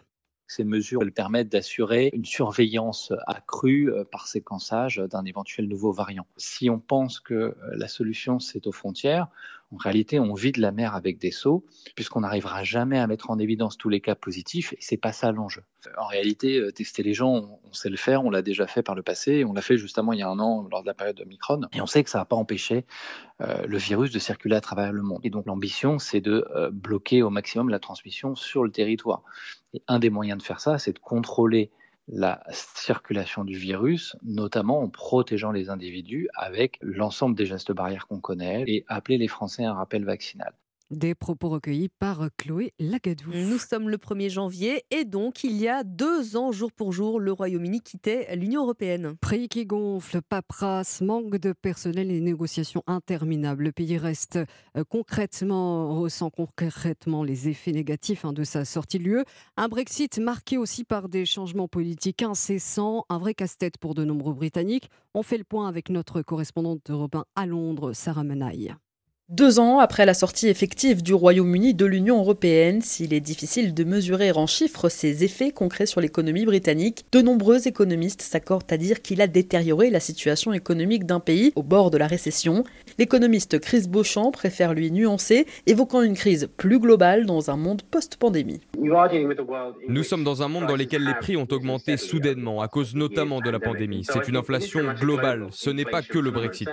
Ces 0.47 0.63
mesures 0.63 1.03
permettent 1.15 1.51
d'assurer 1.51 2.09
une 2.11 2.25
surveillance 2.25 3.13
accrue 3.27 3.91
euh, 3.91 4.03
par 4.03 4.27
séquençage 4.27 4.97
d'un 4.97 5.25
éventuel 5.25 5.67
nouveau 5.67 5.91
variant. 5.91 6.25
Si 6.37 6.67
on 6.71 6.79
pense 6.79 7.19
que 7.19 7.33
euh, 7.33 7.55
la 7.73 7.87
solution, 7.87 8.39
c'est 8.39 8.65
aux 8.65 8.71
frontières, 8.71 9.27
En 9.73 9.77
réalité, 9.77 10.19
on 10.19 10.33
vide 10.33 10.57
la 10.57 10.71
mer 10.71 10.95
avec 10.95 11.17
des 11.17 11.31
seaux, 11.31 11.65
puisqu'on 11.95 12.21
n'arrivera 12.21 12.63
jamais 12.63 12.99
à 12.99 13.07
mettre 13.07 13.29
en 13.29 13.39
évidence 13.39 13.77
tous 13.77 13.89
les 13.89 14.01
cas 14.01 14.15
positifs, 14.15 14.73
et 14.73 14.77
c'est 14.81 14.97
pas 14.97 15.13
ça 15.13 15.31
l'enjeu. 15.31 15.63
En 15.97 16.07
réalité, 16.07 16.57
euh, 16.57 16.71
tester 16.71 17.03
les 17.03 17.13
gens, 17.13 17.59
on 17.63 17.73
sait 17.73 17.89
le 17.89 17.97
faire, 17.97 18.25
on 18.25 18.29
l'a 18.29 18.41
déjà 18.41 18.67
fait 18.67 18.83
par 18.83 18.95
le 18.95 19.01
passé, 19.01 19.45
on 19.45 19.53
l'a 19.53 19.61
fait 19.61 19.77
justement 19.77 20.11
il 20.11 20.19
y 20.19 20.23
a 20.23 20.29
un 20.29 20.39
an 20.39 20.67
lors 20.69 20.81
de 20.81 20.87
la 20.87 20.93
période 20.93 21.15
de 21.15 21.23
Micron, 21.23 21.61
et 21.73 21.79
on 21.79 21.85
sait 21.85 22.03
que 22.03 22.09
ça 22.09 22.19
n'a 22.19 22.25
pas 22.25 22.35
empêché 22.35 22.85
euh, 23.39 23.65
le 23.65 23.77
virus 23.77 24.11
de 24.11 24.19
circuler 24.19 24.55
à 24.55 24.61
travers 24.61 24.91
le 24.91 25.01
monde. 25.01 25.21
Et 25.23 25.29
donc 25.29 25.45
l'ambition, 25.45 25.99
c'est 25.99 26.21
de 26.21 26.45
euh, 26.55 26.69
bloquer 26.69 27.21
au 27.21 27.29
maximum 27.29 27.69
la 27.69 27.79
transmission 27.79 28.35
sur 28.35 28.63
le 28.63 28.71
territoire. 28.71 29.23
Et 29.73 29.81
un 29.87 29.99
des 29.99 30.09
moyens 30.09 30.37
de 30.37 30.43
faire 30.43 30.59
ça, 30.59 30.77
c'est 30.79 30.93
de 30.93 30.99
contrôler 30.99 31.71
la 32.11 32.43
circulation 32.51 33.45
du 33.45 33.57
virus, 33.57 34.17
notamment 34.21 34.81
en 34.81 34.89
protégeant 34.89 35.51
les 35.51 35.69
individus 35.69 36.27
avec 36.35 36.77
l'ensemble 36.81 37.35
des 37.35 37.45
gestes 37.45 37.71
barrières 37.71 38.05
qu'on 38.07 38.19
connaît 38.19 38.65
et 38.67 38.85
appeler 38.87 39.17
les 39.17 39.29
Français 39.29 39.63
à 39.63 39.71
un 39.71 39.75
rappel 39.75 40.03
vaccinal. 40.03 40.53
Des 40.91 41.15
propos 41.15 41.47
recueillis 41.47 41.87
par 41.87 42.27
Chloé 42.35 42.73
Lagadou. 42.77 43.31
Nous 43.33 43.59
sommes 43.59 43.89
le 43.89 43.95
1er 43.95 44.29
janvier 44.29 44.83
et 44.91 45.05
donc 45.05 45.45
il 45.45 45.53
y 45.53 45.69
a 45.69 45.85
deux 45.85 46.35
ans, 46.35 46.51
jour 46.51 46.73
pour 46.73 46.91
jour, 46.91 47.21
le 47.21 47.31
Royaume-Uni 47.31 47.79
quittait 47.79 48.35
l'Union 48.35 48.63
européenne. 48.63 49.15
Prix 49.21 49.47
qui 49.47 49.65
gonfle, 49.65 50.21
paperasse, 50.21 50.99
manque 50.99 51.37
de 51.37 51.53
personnel 51.53 52.11
et 52.11 52.19
négociations 52.19 52.83
interminables. 52.87 53.63
Le 53.63 53.71
pays 53.71 53.97
reste 53.97 54.37
euh, 54.75 54.83
concrètement, 54.83 55.97
ressent 55.97 56.29
concrètement 56.29 57.23
les 57.23 57.47
effets 57.47 57.71
négatifs 57.71 58.25
hein, 58.25 58.33
de 58.33 58.43
sa 58.43 58.65
sortie 58.65 58.99
de 58.99 59.03
l'UE. 59.05 59.23
Un 59.55 59.69
Brexit 59.69 60.19
marqué 60.19 60.57
aussi 60.57 60.83
par 60.83 61.07
des 61.07 61.25
changements 61.25 61.69
politiques 61.69 62.21
incessants, 62.21 63.05
un 63.07 63.17
vrai 63.17 63.33
casse-tête 63.33 63.77
pour 63.77 63.95
de 63.95 64.03
nombreux 64.03 64.33
Britanniques. 64.33 64.89
On 65.13 65.23
fait 65.23 65.37
le 65.37 65.45
point 65.45 65.69
avec 65.69 65.89
notre 65.89 66.21
correspondante 66.21 66.81
d'Europe 66.85 67.15
1 67.15 67.25
à 67.37 67.45
Londres, 67.45 67.93
Sarah 67.93 68.25
Menaille. 68.25 68.75
Deux 69.31 69.59
ans 69.59 69.79
après 69.79 70.05
la 70.05 70.13
sortie 70.13 70.49
effective 70.49 71.01
du 71.01 71.13
Royaume-Uni 71.13 71.73
de 71.73 71.85
l'Union 71.85 72.19
européenne, 72.19 72.81
s'il 72.81 73.13
est 73.13 73.21
difficile 73.21 73.73
de 73.73 73.85
mesurer 73.85 74.33
en 74.33 74.45
chiffres 74.45 74.89
ses 74.89 75.23
effets 75.23 75.51
concrets 75.51 75.85
sur 75.85 76.01
l'économie 76.01 76.43
britannique, 76.43 77.05
de 77.13 77.21
nombreux 77.21 77.65
économistes 77.65 78.23
s'accordent 78.23 78.69
à 78.69 78.75
dire 78.75 79.01
qu'il 79.01 79.21
a 79.21 79.27
détérioré 79.27 79.89
la 79.89 80.01
situation 80.01 80.51
économique 80.51 81.05
d'un 81.05 81.21
pays 81.21 81.53
au 81.55 81.63
bord 81.63 81.91
de 81.91 81.97
la 81.97 82.07
récession. 82.07 82.65
L'économiste 82.97 83.59
Chris 83.59 83.87
Beauchamp 83.87 84.31
préfère 84.31 84.73
lui 84.73 84.91
nuancer, 84.91 85.45
évoquant 85.67 86.01
une 86.01 86.15
crise 86.15 86.49
plus 86.57 86.79
globale 86.79 87.25
dans 87.25 87.49
un 87.49 87.57
monde 87.57 87.81
post-pandémie. 87.83 88.61
Nous 89.87 90.03
sommes 90.03 90.23
dans 90.23 90.43
un 90.43 90.47
monde 90.47 90.67
dans 90.67 90.75
lequel 90.75 91.03
les 91.03 91.13
prix 91.15 91.37
ont 91.37 91.47
augmenté 91.51 91.97
soudainement, 91.97 92.61
à 92.61 92.67
cause 92.67 92.95
notamment 92.95 93.39
de 93.41 93.49
la 93.49 93.59
pandémie. 93.59 94.05
C'est 94.11 94.27
une 94.27 94.35
inflation 94.35 94.81
globale, 94.99 95.47
ce 95.51 95.69
n'est 95.69 95.85
pas 95.85 96.01
que 96.01 96.19
le 96.19 96.31
Brexit. 96.31 96.69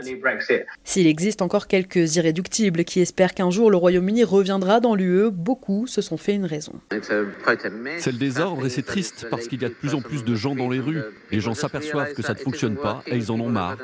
S'il 0.84 1.06
existe 1.06 1.42
encore 1.42 1.66
quelques 1.66 2.16
irréductibles 2.16 2.84
qui 2.84 3.00
espèrent 3.00 3.34
qu'un 3.34 3.50
jour 3.50 3.70
le 3.70 3.76
Royaume-Uni 3.76 4.24
reviendra 4.24 4.80
dans 4.80 4.94
l'UE, 4.94 5.30
beaucoup 5.30 5.86
se 5.86 6.00
sont 6.00 6.16
fait 6.16 6.34
une 6.34 6.46
raison. 6.46 6.72
C'est 6.90 8.12
le 8.12 8.18
désordre 8.18 8.66
et 8.66 8.70
c'est 8.70 8.82
triste 8.82 9.26
parce 9.30 9.48
qu'il 9.48 9.62
y 9.62 9.64
a 9.64 9.68
de 9.68 9.74
plus 9.74 9.94
en 9.94 10.00
plus 10.00 10.24
de 10.24 10.34
gens 10.34 10.54
dans 10.54 10.68
les 10.68 10.80
rues. 10.80 11.02
Les 11.30 11.40
gens 11.40 11.54
s'aperçoivent 11.54 12.14
que 12.14 12.22
ça 12.22 12.34
ne 12.34 12.38
fonctionne 12.38 12.76
pas 12.76 13.02
et 13.06 13.16
ils 13.16 13.30
en 13.30 13.38
ont 13.40 13.50
marre. 13.50 13.76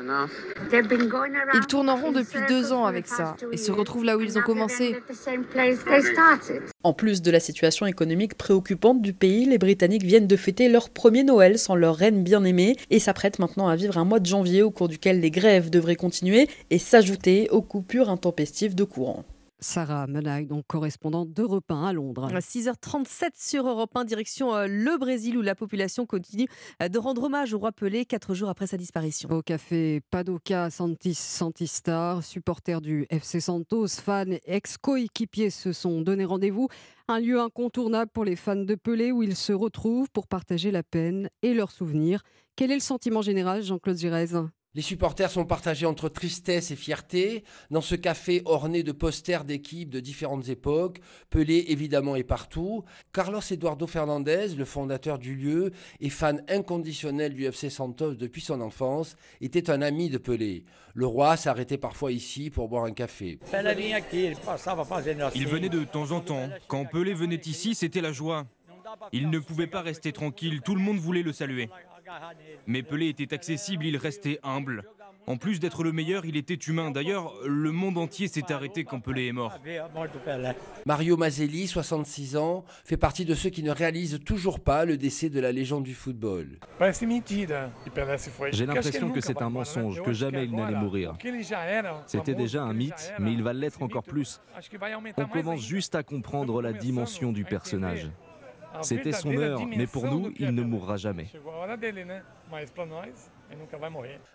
Ils 1.53 1.67
tournent 1.67 1.89
en 1.89 1.95
rond 1.95 2.11
depuis 2.11 2.24
deux 2.47 2.71
ans 2.71 2.85
avec 2.85 3.07
ça 3.07 3.35
et 3.51 3.57
se 3.57 3.71
retrouvent 3.71 4.03
là 4.03 4.17
où 4.17 4.21
ils 4.21 4.37
ont 4.37 4.41
commencé. 4.41 4.95
En 6.83 6.93
plus 6.93 7.21
de 7.21 7.31
la 7.31 7.39
situation 7.39 7.85
économique 7.85 8.35
préoccupante 8.35 9.01
du 9.01 9.13
pays, 9.13 9.45
les 9.45 9.57
Britanniques 9.57 10.03
viennent 10.03 10.27
de 10.27 10.35
fêter 10.35 10.69
leur 10.69 10.89
premier 10.89 11.23
Noël 11.23 11.57
sans 11.57 11.75
leur 11.75 11.95
reine 11.95 12.23
bien-aimée 12.23 12.77
et 12.89 12.99
s'apprêtent 12.99 13.39
maintenant 13.39 13.67
à 13.67 13.75
vivre 13.75 13.97
un 13.97 14.05
mois 14.05 14.19
de 14.19 14.25
janvier 14.25 14.61
au 14.61 14.71
cours 14.71 14.87
duquel 14.87 15.19
les 15.19 15.31
grèves 15.31 15.69
devraient 15.69 15.95
continuer 15.95 16.47
et 16.69 16.79
s'ajouter 16.79 17.49
aux 17.49 17.61
coupures 17.61 18.09
intempestives 18.09 18.75
de 18.75 18.83
courant. 18.83 19.25
Sarah 19.59 20.07
Menaille, 20.07 20.45
donc 20.45 20.65
correspondante 20.67 21.31
d'Europe 21.31 21.69
1 21.69 21.85
à 21.85 21.93
Londres. 21.93 22.29
6h37 22.31 23.29
sur 23.35 23.67
Europe 23.67 23.95
1, 23.95 24.05
direction 24.05 24.53
euh, 24.53 24.67
le 24.67 24.97
Brésil 24.97 25.37
où 25.37 25.41
la 25.41 25.55
population 25.55 26.05
continue 26.05 26.47
euh, 26.81 26.89
de 26.89 26.99
rendre 26.99 27.23
hommage 27.23 27.53
au 27.53 27.59
roi 27.59 27.71
Pelé 27.71 28.05
quatre 28.05 28.33
jours 28.33 28.49
après 28.49 28.67
sa 28.67 28.77
disparition. 28.77 29.29
Au 29.29 29.41
café 29.41 30.01
Padoca 30.11 30.69
Santis 30.69 31.15
Santistar, 31.15 32.23
supporters 32.23 32.81
du 32.81 33.05
FC 33.09 33.39
Santos, 33.39 33.87
fans 33.87 34.25
et 34.27 34.41
ex-coéquipiers 34.45 35.49
se 35.49 35.71
sont 35.71 36.01
donné 36.01 36.25
rendez-vous. 36.25 36.67
Un 37.07 37.19
lieu 37.19 37.39
incontournable 37.39 38.11
pour 38.11 38.25
les 38.25 38.35
fans 38.35 38.55
de 38.55 38.75
Pelé 38.75 39.11
où 39.11 39.23
ils 39.23 39.35
se 39.35 39.53
retrouvent 39.53 40.09
pour 40.11 40.27
partager 40.27 40.71
la 40.71 40.83
peine 40.83 41.29
et 41.41 41.53
leurs 41.53 41.71
souvenirs. 41.71 42.21
Quel 42.55 42.71
est 42.71 42.75
le 42.75 42.79
sentiment 42.79 43.21
général, 43.21 43.63
Jean-Claude 43.63 43.97
Girez 43.97 44.33
les 44.75 44.81
supporters 44.81 45.31
sont 45.31 45.45
partagés 45.45 45.85
entre 45.85 46.09
tristesse 46.09 46.69
et 46.69 46.75
fierté. 46.75 47.45
Dans 47.71 47.79
ce 47.79 47.95
café 47.95 48.41
orné 48.43 48.83
de 48.83 48.91
posters 48.91 49.45
d'équipes 49.45 49.89
de 49.89 50.01
différentes 50.01 50.49
époques, 50.49 50.99
Pelé 51.29 51.65
évidemment 51.69 52.17
est 52.17 52.23
partout. 52.23 52.83
Carlos 53.13 53.39
Eduardo 53.49 53.87
Fernandez, 53.87 54.49
le 54.49 54.65
fondateur 54.65 55.17
du 55.17 55.35
lieu 55.35 55.71
et 56.01 56.09
fan 56.09 56.43
inconditionnel 56.49 57.33
du 57.33 57.45
FC 57.45 57.69
Santos 57.69 58.15
depuis 58.15 58.41
son 58.41 58.59
enfance, 58.59 59.15
était 59.39 59.69
un 59.69 59.81
ami 59.81 60.09
de 60.09 60.17
Pelé. 60.17 60.65
Le 60.93 61.05
roi 61.05 61.37
s'arrêtait 61.37 61.77
parfois 61.77 62.11
ici 62.11 62.49
pour 62.49 62.67
boire 62.67 62.83
un 62.83 62.91
café. 62.91 63.39
Il 65.35 65.47
venait 65.47 65.69
de 65.69 65.83
temps 65.85 66.11
en 66.11 66.19
temps. 66.19 66.49
Quand 66.67 66.85
Pelé 66.85 67.13
venait 67.13 67.41
ici, 67.45 67.75
c'était 67.75 68.01
la 68.01 68.11
joie. 68.11 68.45
Il 69.13 69.29
ne 69.29 69.39
pouvait 69.39 69.67
pas 69.67 69.81
rester 69.81 70.11
tranquille, 70.11 70.61
tout 70.63 70.75
le 70.75 70.81
monde 70.81 70.97
voulait 70.97 71.23
le 71.23 71.33
saluer. 71.33 71.69
Mais 72.67 72.83
Pelé 72.83 73.09
était 73.09 73.33
accessible, 73.33 73.85
il 73.85 73.97
restait 73.97 74.39
humble. 74.43 74.83
En 75.27 75.37
plus 75.37 75.59
d'être 75.59 75.83
le 75.83 75.91
meilleur, 75.91 76.25
il 76.25 76.37
était 76.37 76.53
humain. 76.53 76.91
D'ailleurs, 76.91 77.33
le 77.45 77.71
monde 77.71 77.97
entier 77.97 78.27
s'est 78.27 78.51
arrêté 78.51 78.83
quand 78.83 78.99
Pelé 78.99 79.27
est 79.27 79.31
mort. 79.31 79.57
Mario 80.85 81.17
Mazelli, 81.17 81.67
66 81.67 82.37
ans, 82.37 82.63
fait 82.83 82.97
partie 82.97 83.25
de 83.25 83.33
ceux 83.33 83.49
qui 83.49 83.63
ne 83.63 83.71
réalisent 83.71 84.19
toujours 84.23 84.59
pas 84.59 84.85
le 84.85 84.97
décès 84.97 85.29
de 85.29 85.39
la 85.39 85.51
légende 85.51 85.83
du 85.83 85.95
football. 85.95 86.59
J'ai 88.51 88.65
l'impression 88.65 89.09
que 89.09 89.21
c'est 89.21 89.41
un 89.41 89.49
mensonge, 89.49 90.01
que 90.03 90.13
jamais 90.13 90.45
il 90.45 90.55
n'allait 90.55 90.77
mourir. 90.77 91.15
C'était 92.05 92.35
déjà 92.35 92.63
un 92.63 92.73
mythe, 92.73 93.13
mais 93.19 93.33
il 93.33 93.41
va 93.41 93.53
l'être 93.53 93.81
encore 93.81 94.03
plus. 94.03 94.41
On 95.17 95.25
commence 95.25 95.61
juste 95.61 95.95
à 95.95 96.03
comprendre 96.03 96.61
la 96.61 96.73
dimension 96.73 97.31
du 97.31 97.45
personnage. 97.45 98.09
C'était 98.81 99.11
son 99.11 99.35
heure, 99.35 99.65
mais 99.65 99.87
pour 99.87 100.05
nous, 100.05 100.31
il 100.37 100.51
ne 100.51 100.61
mourra 100.61 100.97
jamais. 100.97 101.27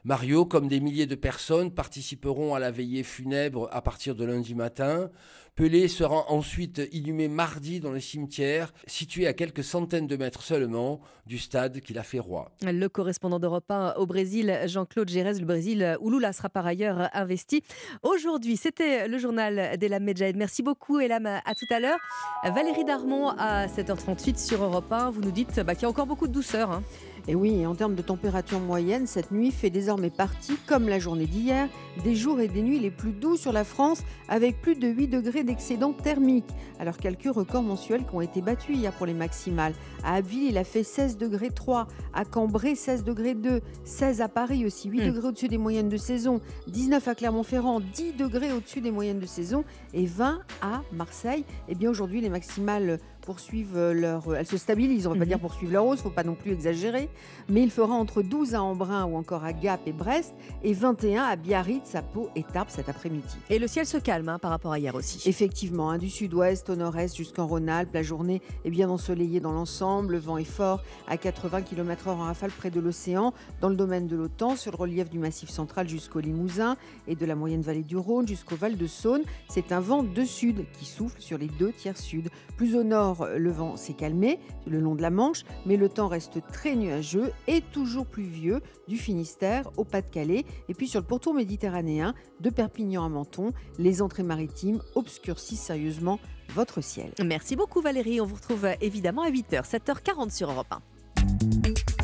Mario, 0.04 0.44
comme 0.44 0.68
des 0.68 0.80
milliers 0.80 1.06
de 1.06 1.14
personnes, 1.14 1.70
participeront 1.72 2.54
à 2.54 2.58
la 2.58 2.70
veillée 2.70 3.02
funèbre 3.02 3.68
à 3.72 3.82
partir 3.82 4.14
de 4.14 4.24
lundi 4.24 4.54
matin. 4.54 5.10
Pelé 5.54 5.88
sera 5.88 6.30
ensuite 6.30 6.80
inhumé 6.92 7.28
mardi 7.28 7.80
dans 7.80 7.90
le 7.90 8.00
cimetière, 8.00 8.72
situé 8.86 9.26
à 9.26 9.32
quelques 9.32 9.64
centaines 9.64 10.06
de 10.06 10.16
mètres 10.16 10.42
seulement 10.42 11.00
du 11.26 11.38
stade 11.38 11.80
qu'il 11.80 11.98
a 11.98 12.02
fait 12.02 12.18
roi. 12.18 12.50
Le 12.62 12.88
correspondant 12.88 13.38
d'Europe 13.38 13.70
1 13.70 13.94
au 13.96 14.06
Brésil, 14.06 14.60
Jean-Claude 14.66 15.08
Gérez, 15.08 15.34
le 15.34 15.46
Brésil, 15.46 15.96
où 16.00 16.10
Lula 16.10 16.32
sera 16.32 16.48
par 16.48 16.66
ailleurs 16.66 17.08
investi. 17.12 17.62
Aujourd'hui, 18.02 18.56
c'était 18.56 19.06
le 19.06 19.18
journal 19.18 19.76
d'Elam 19.78 20.02
Medjahed. 20.02 20.36
Merci 20.36 20.62
beaucoup, 20.62 20.98
Elam. 20.98 21.26
À 21.26 21.54
tout 21.54 21.66
à 21.70 21.80
l'heure. 21.80 21.98
Valérie 22.44 22.84
Darmon 22.84 23.28
à 23.28 23.66
7h38 23.66 24.44
sur 24.44 24.62
Europe 24.62 24.90
1. 24.90 25.10
Vous 25.10 25.20
nous 25.20 25.30
dites 25.30 25.60
bah, 25.60 25.74
qu'il 25.74 25.82
y 25.82 25.86
a 25.86 25.90
encore 25.90 26.06
beaucoup 26.06 26.26
de 26.26 26.32
douceur. 26.32 26.70
Hein. 26.70 26.82
Et 27.28 27.34
oui, 27.34 27.66
en 27.66 27.74
termes 27.74 27.94
de 27.94 28.02
température 28.02 28.60
moyenne, 28.60 29.06
cette 29.06 29.30
nuit 29.30 29.50
fait 29.50 29.70
désormais 29.70 30.10
partie, 30.10 30.56
comme 30.66 30.88
la 30.88 30.98
journée 30.98 31.26
d'hier, 31.26 31.68
des 32.04 32.14
jours 32.14 32.40
et 32.40 32.48
des 32.48 32.62
nuits 32.62 32.78
les 32.78 32.90
plus 32.90 33.12
doux 33.12 33.36
sur 33.36 33.52
la 33.52 33.64
France, 33.64 34.02
avec 34.28 34.60
plus 34.60 34.76
de 34.76 34.88
8 34.88 35.08
degrés 35.08 35.44
d'excédent 35.44 35.92
thermique. 35.92 36.48
Alors 36.78 36.96
quelques 36.96 37.32
records 37.32 37.62
mensuels 37.62 38.04
qui 38.04 38.14
ont 38.14 38.20
été 38.20 38.40
battus 38.40 38.76
hier 38.76 38.92
pour 38.92 39.06
les 39.06 39.14
maximales. 39.14 39.74
À 40.02 40.14
Abbeville, 40.14 40.48
il 40.50 40.58
a 40.58 40.64
fait 40.64 40.82
16 40.82 41.18
degrés 41.18 41.50
3, 41.50 41.86
à 42.14 42.24
Cambrai 42.24 42.74
16 42.74 43.04
degrés 43.04 43.34
2, 43.34 43.60
16 43.84 44.20
à 44.20 44.28
Paris 44.28 44.64
aussi, 44.64 44.88
8 44.88 45.00
hmm. 45.00 45.06
degrés 45.06 45.28
au-dessus 45.28 45.48
des 45.48 45.58
moyennes 45.58 45.88
de 45.88 45.96
saison, 45.96 46.40
19 46.68 47.06
à 47.06 47.14
Clermont-Ferrand, 47.14 47.80
10 47.80 48.14
degrés 48.14 48.52
au-dessus 48.52 48.80
des 48.80 48.90
moyennes 48.90 49.20
de 49.20 49.26
saison 49.26 49.64
et 49.92 50.06
20 50.06 50.40
à 50.62 50.82
Marseille. 50.92 51.44
Et 51.68 51.72
eh 51.72 51.74
bien 51.74 51.90
aujourd'hui, 51.90 52.20
les 52.20 52.30
maximales 52.30 52.98
poursuivent 53.30 53.92
leur. 53.92 54.34
Elles 54.34 54.44
se 54.44 54.56
stabilisent, 54.56 55.06
on 55.06 55.10
ne 55.10 55.14
va 55.14 55.20
pas 55.20 55.24
dire 55.24 55.36
mhm. 55.36 55.42
poursuivre 55.42 55.72
leur 55.72 55.86
hausse, 55.86 56.00
il 56.00 56.02
ne 56.02 56.08
faut 56.08 56.14
pas 56.14 56.24
non 56.24 56.34
plus 56.34 56.50
exagérer. 56.50 57.08
Mais 57.48 57.62
il 57.62 57.70
fera 57.70 57.94
entre 57.94 58.22
12 58.22 58.56
à 58.56 58.62
Embrun 58.62 59.04
ou 59.04 59.16
encore 59.16 59.44
à 59.44 59.52
Gap 59.52 59.82
et 59.86 59.92
Brest 59.92 60.34
et 60.64 60.72
21 60.72 61.22
à 61.22 61.36
Biarritz, 61.36 61.94
à 61.94 62.02
Pau 62.02 62.28
et 62.34 62.42
Tarbes 62.42 62.70
cet 62.70 62.88
après-midi. 62.88 63.36
Et 63.48 63.60
le 63.60 63.68
ciel 63.68 63.86
se 63.86 63.98
calme 63.98 64.28
hein, 64.28 64.40
par 64.40 64.50
rapport 64.50 64.72
à 64.72 64.80
hier 64.80 64.96
aussi. 64.96 65.28
Effectivement, 65.28 65.90
hein, 65.90 65.98
du 65.98 66.10
sud-ouest 66.10 66.68
au 66.70 66.74
nord-est 66.74 67.16
jusqu'en 67.16 67.46
Rhône-Alpes, 67.46 67.94
la 67.94 68.02
journée 68.02 68.42
est 68.64 68.70
bien 68.70 68.90
ensoleillée 68.90 69.38
dans 69.38 69.52
l'ensemble. 69.52 70.14
Le 70.14 70.18
vent 70.18 70.36
est 70.36 70.42
fort 70.42 70.82
à 71.06 71.16
80 71.16 71.62
km/h 71.62 72.10
en 72.10 72.24
rafale 72.24 72.50
près 72.50 72.72
de 72.72 72.80
l'océan. 72.80 73.32
Dans 73.60 73.68
le 73.68 73.76
domaine 73.76 74.08
de 74.08 74.16
l'OTAN, 74.16 74.56
sur 74.56 74.72
le 74.72 74.76
relief 74.76 75.08
du 75.08 75.20
massif 75.20 75.50
central 75.50 75.88
jusqu'au 75.88 76.18
Limousin 76.18 76.76
et 77.06 77.14
de 77.14 77.26
la 77.26 77.36
moyenne 77.36 77.62
vallée 77.62 77.84
du 77.84 77.96
Rhône 77.96 78.26
jusqu'au 78.26 78.56
Val 78.56 78.76
de 78.76 78.86
Saône, 78.88 79.22
c'est 79.48 79.70
un 79.70 79.78
vent 79.78 80.02
de 80.02 80.24
sud 80.24 80.64
qui 80.72 80.84
souffle 80.84 81.20
sur 81.20 81.38
les 81.38 81.46
deux 81.46 81.70
tiers 81.70 81.96
sud. 81.96 82.28
Plus 82.56 82.74
au 82.74 82.82
nord, 82.82 83.19
nord, 83.20 83.38
le 83.38 83.50
vent 83.50 83.76
s'est 83.76 83.94
calmé 83.94 84.38
le 84.66 84.80
long 84.80 84.94
de 84.94 85.02
la 85.02 85.10
Manche, 85.10 85.44
mais 85.66 85.76
le 85.76 85.88
temps 85.88 86.08
reste 86.08 86.40
très 86.52 86.76
nuageux 86.76 87.32
et 87.46 87.60
toujours 87.60 88.06
pluvieux 88.06 88.60
du 88.88 88.96
Finistère 88.96 89.70
au 89.76 89.84
Pas-de-Calais. 89.84 90.44
Et 90.68 90.74
puis 90.74 90.88
sur 90.88 91.00
le 91.00 91.06
pourtour 91.06 91.34
méditerranéen, 91.34 92.14
de 92.40 92.50
Perpignan 92.50 93.04
à 93.04 93.08
Menton, 93.08 93.52
les 93.78 94.02
entrées 94.02 94.22
maritimes 94.22 94.80
obscurcissent 94.94 95.60
sérieusement 95.60 96.18
votre 96.54 96.80
ciel. 96.80 97.12
Merci 97.24 97.56
beaucoup 97.56 97.80
Valérie, 97.80 98.20
on 98.20 98.26
vous 98.26 98.34
retrouve 98.34 98.66
évidemment 98.80 99.22
à 99.22 99.30
8h, 99.30 99.68
7h40 99.68 100.30
sur 100.30 100.50
Europe 100.50 100.66
1. 100.70 101.99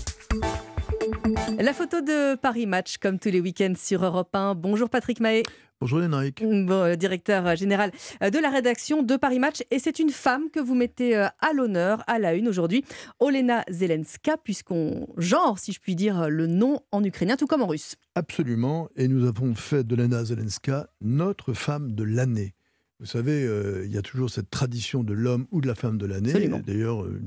La 1.59 1.73
photo 1.73 2.03
de 2.03 2.35
Paris 2.35 2.67
Match, 2.67 2.99
comme 2.99 3.19
tous 3.19 3.31
les 3.31 3.41
week-ends 3.41 3.73
sur 3.77 4.05
Europe 4.05 4.35
1. 4.35 4.55
Bonjour 4.55 4.91
Patrick 4.91 5.21
Mahé. 5.21 5.43
Bonjour 5.81 6.01
Lénaïque. 6.01 6.43
Bon, 6.45 6.97
directeur 6.97 7.57
général 7.57 7.93
de 8.21 8.39
la 8.39 8.51
rédaction 8.51 9.03
de 9.03 9.17
Paris 9.17 9.39
Match. 9.39 9.63
Et 9.71 9.79
c'est 9.79 9.99
une 9.99 10.11
femme 10.11 10.51
que 10.51 10.61
vous 10.61 10.75
mettez 10.75 11.17
euh, 11.17 11.27
à 11.41 11.55
l'honneur, 11.55 12.03
à 12.07 12.19
la 12.19 12.35
une 12.35 12.47
aujourd'hui, 12.47 12.85
Olena 13.21 13.65
Zelenska, 13.71 14.37
puisqu'on 14.37 15.07
genre, 15.17 15.59
si 15.59 15.73
je 15.73 15.81
puis 15.81 15.95
dire, 15.95 16.29
le 16.29 16.47
nom 16.47 16.81
en 16.93 17.03
ukrainien, 17.03 17.37
tout 17.37 17.47
comme 17.47 17.63
en 17.63 17.67
russe. 17.67 17.97
Absolument. 18.15 18.91
Et 18.97 19.09
nous 19.09 19.27
avons 19.27 19.55
fait 19.55 19.83
d'Olena 19.83 20.25
Zelenska 20.25 20.91
notre 21.01 21.55
femme 21.55 21.93
de 21.93 22.05
l'année. 22.05 22.55
Vous 23.01 23.07
savez, 23.07 23.45
euh, 23.45 23.85
il 23.87 23.93
y 23.93 23.99
a 23.99 24.03
toujours 24.03 24.29
cette 24.29 24.51
tradition 24.51 25.05
de 25.05 25.15
l'homme 25.15 25.47
ou 25.51 25.63
de 25.63 25.67
la 25.67 25.75
femme 25.75 25.97
de 25.97 26.07
l'année. 26.07 26.33
D'ailleurs, 26.67 27.03
euh, 27.03 27.21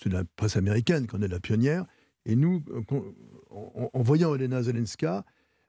c'est 0.00 0.12
la 0.12 0.24
presse 0.24 0.56
américaine 0.56 1.06
qu'on 1.06 1.22
est 1.22 1.28
la 1.28 1.40
pionnière. 1.40 1.84
Et 2.24 2.34
nous, 2.34 2.64
en, 3.56 4.02
voyant 4.02 4.30
Olena 4.30 4.62
Zelenska, 4.62 5.24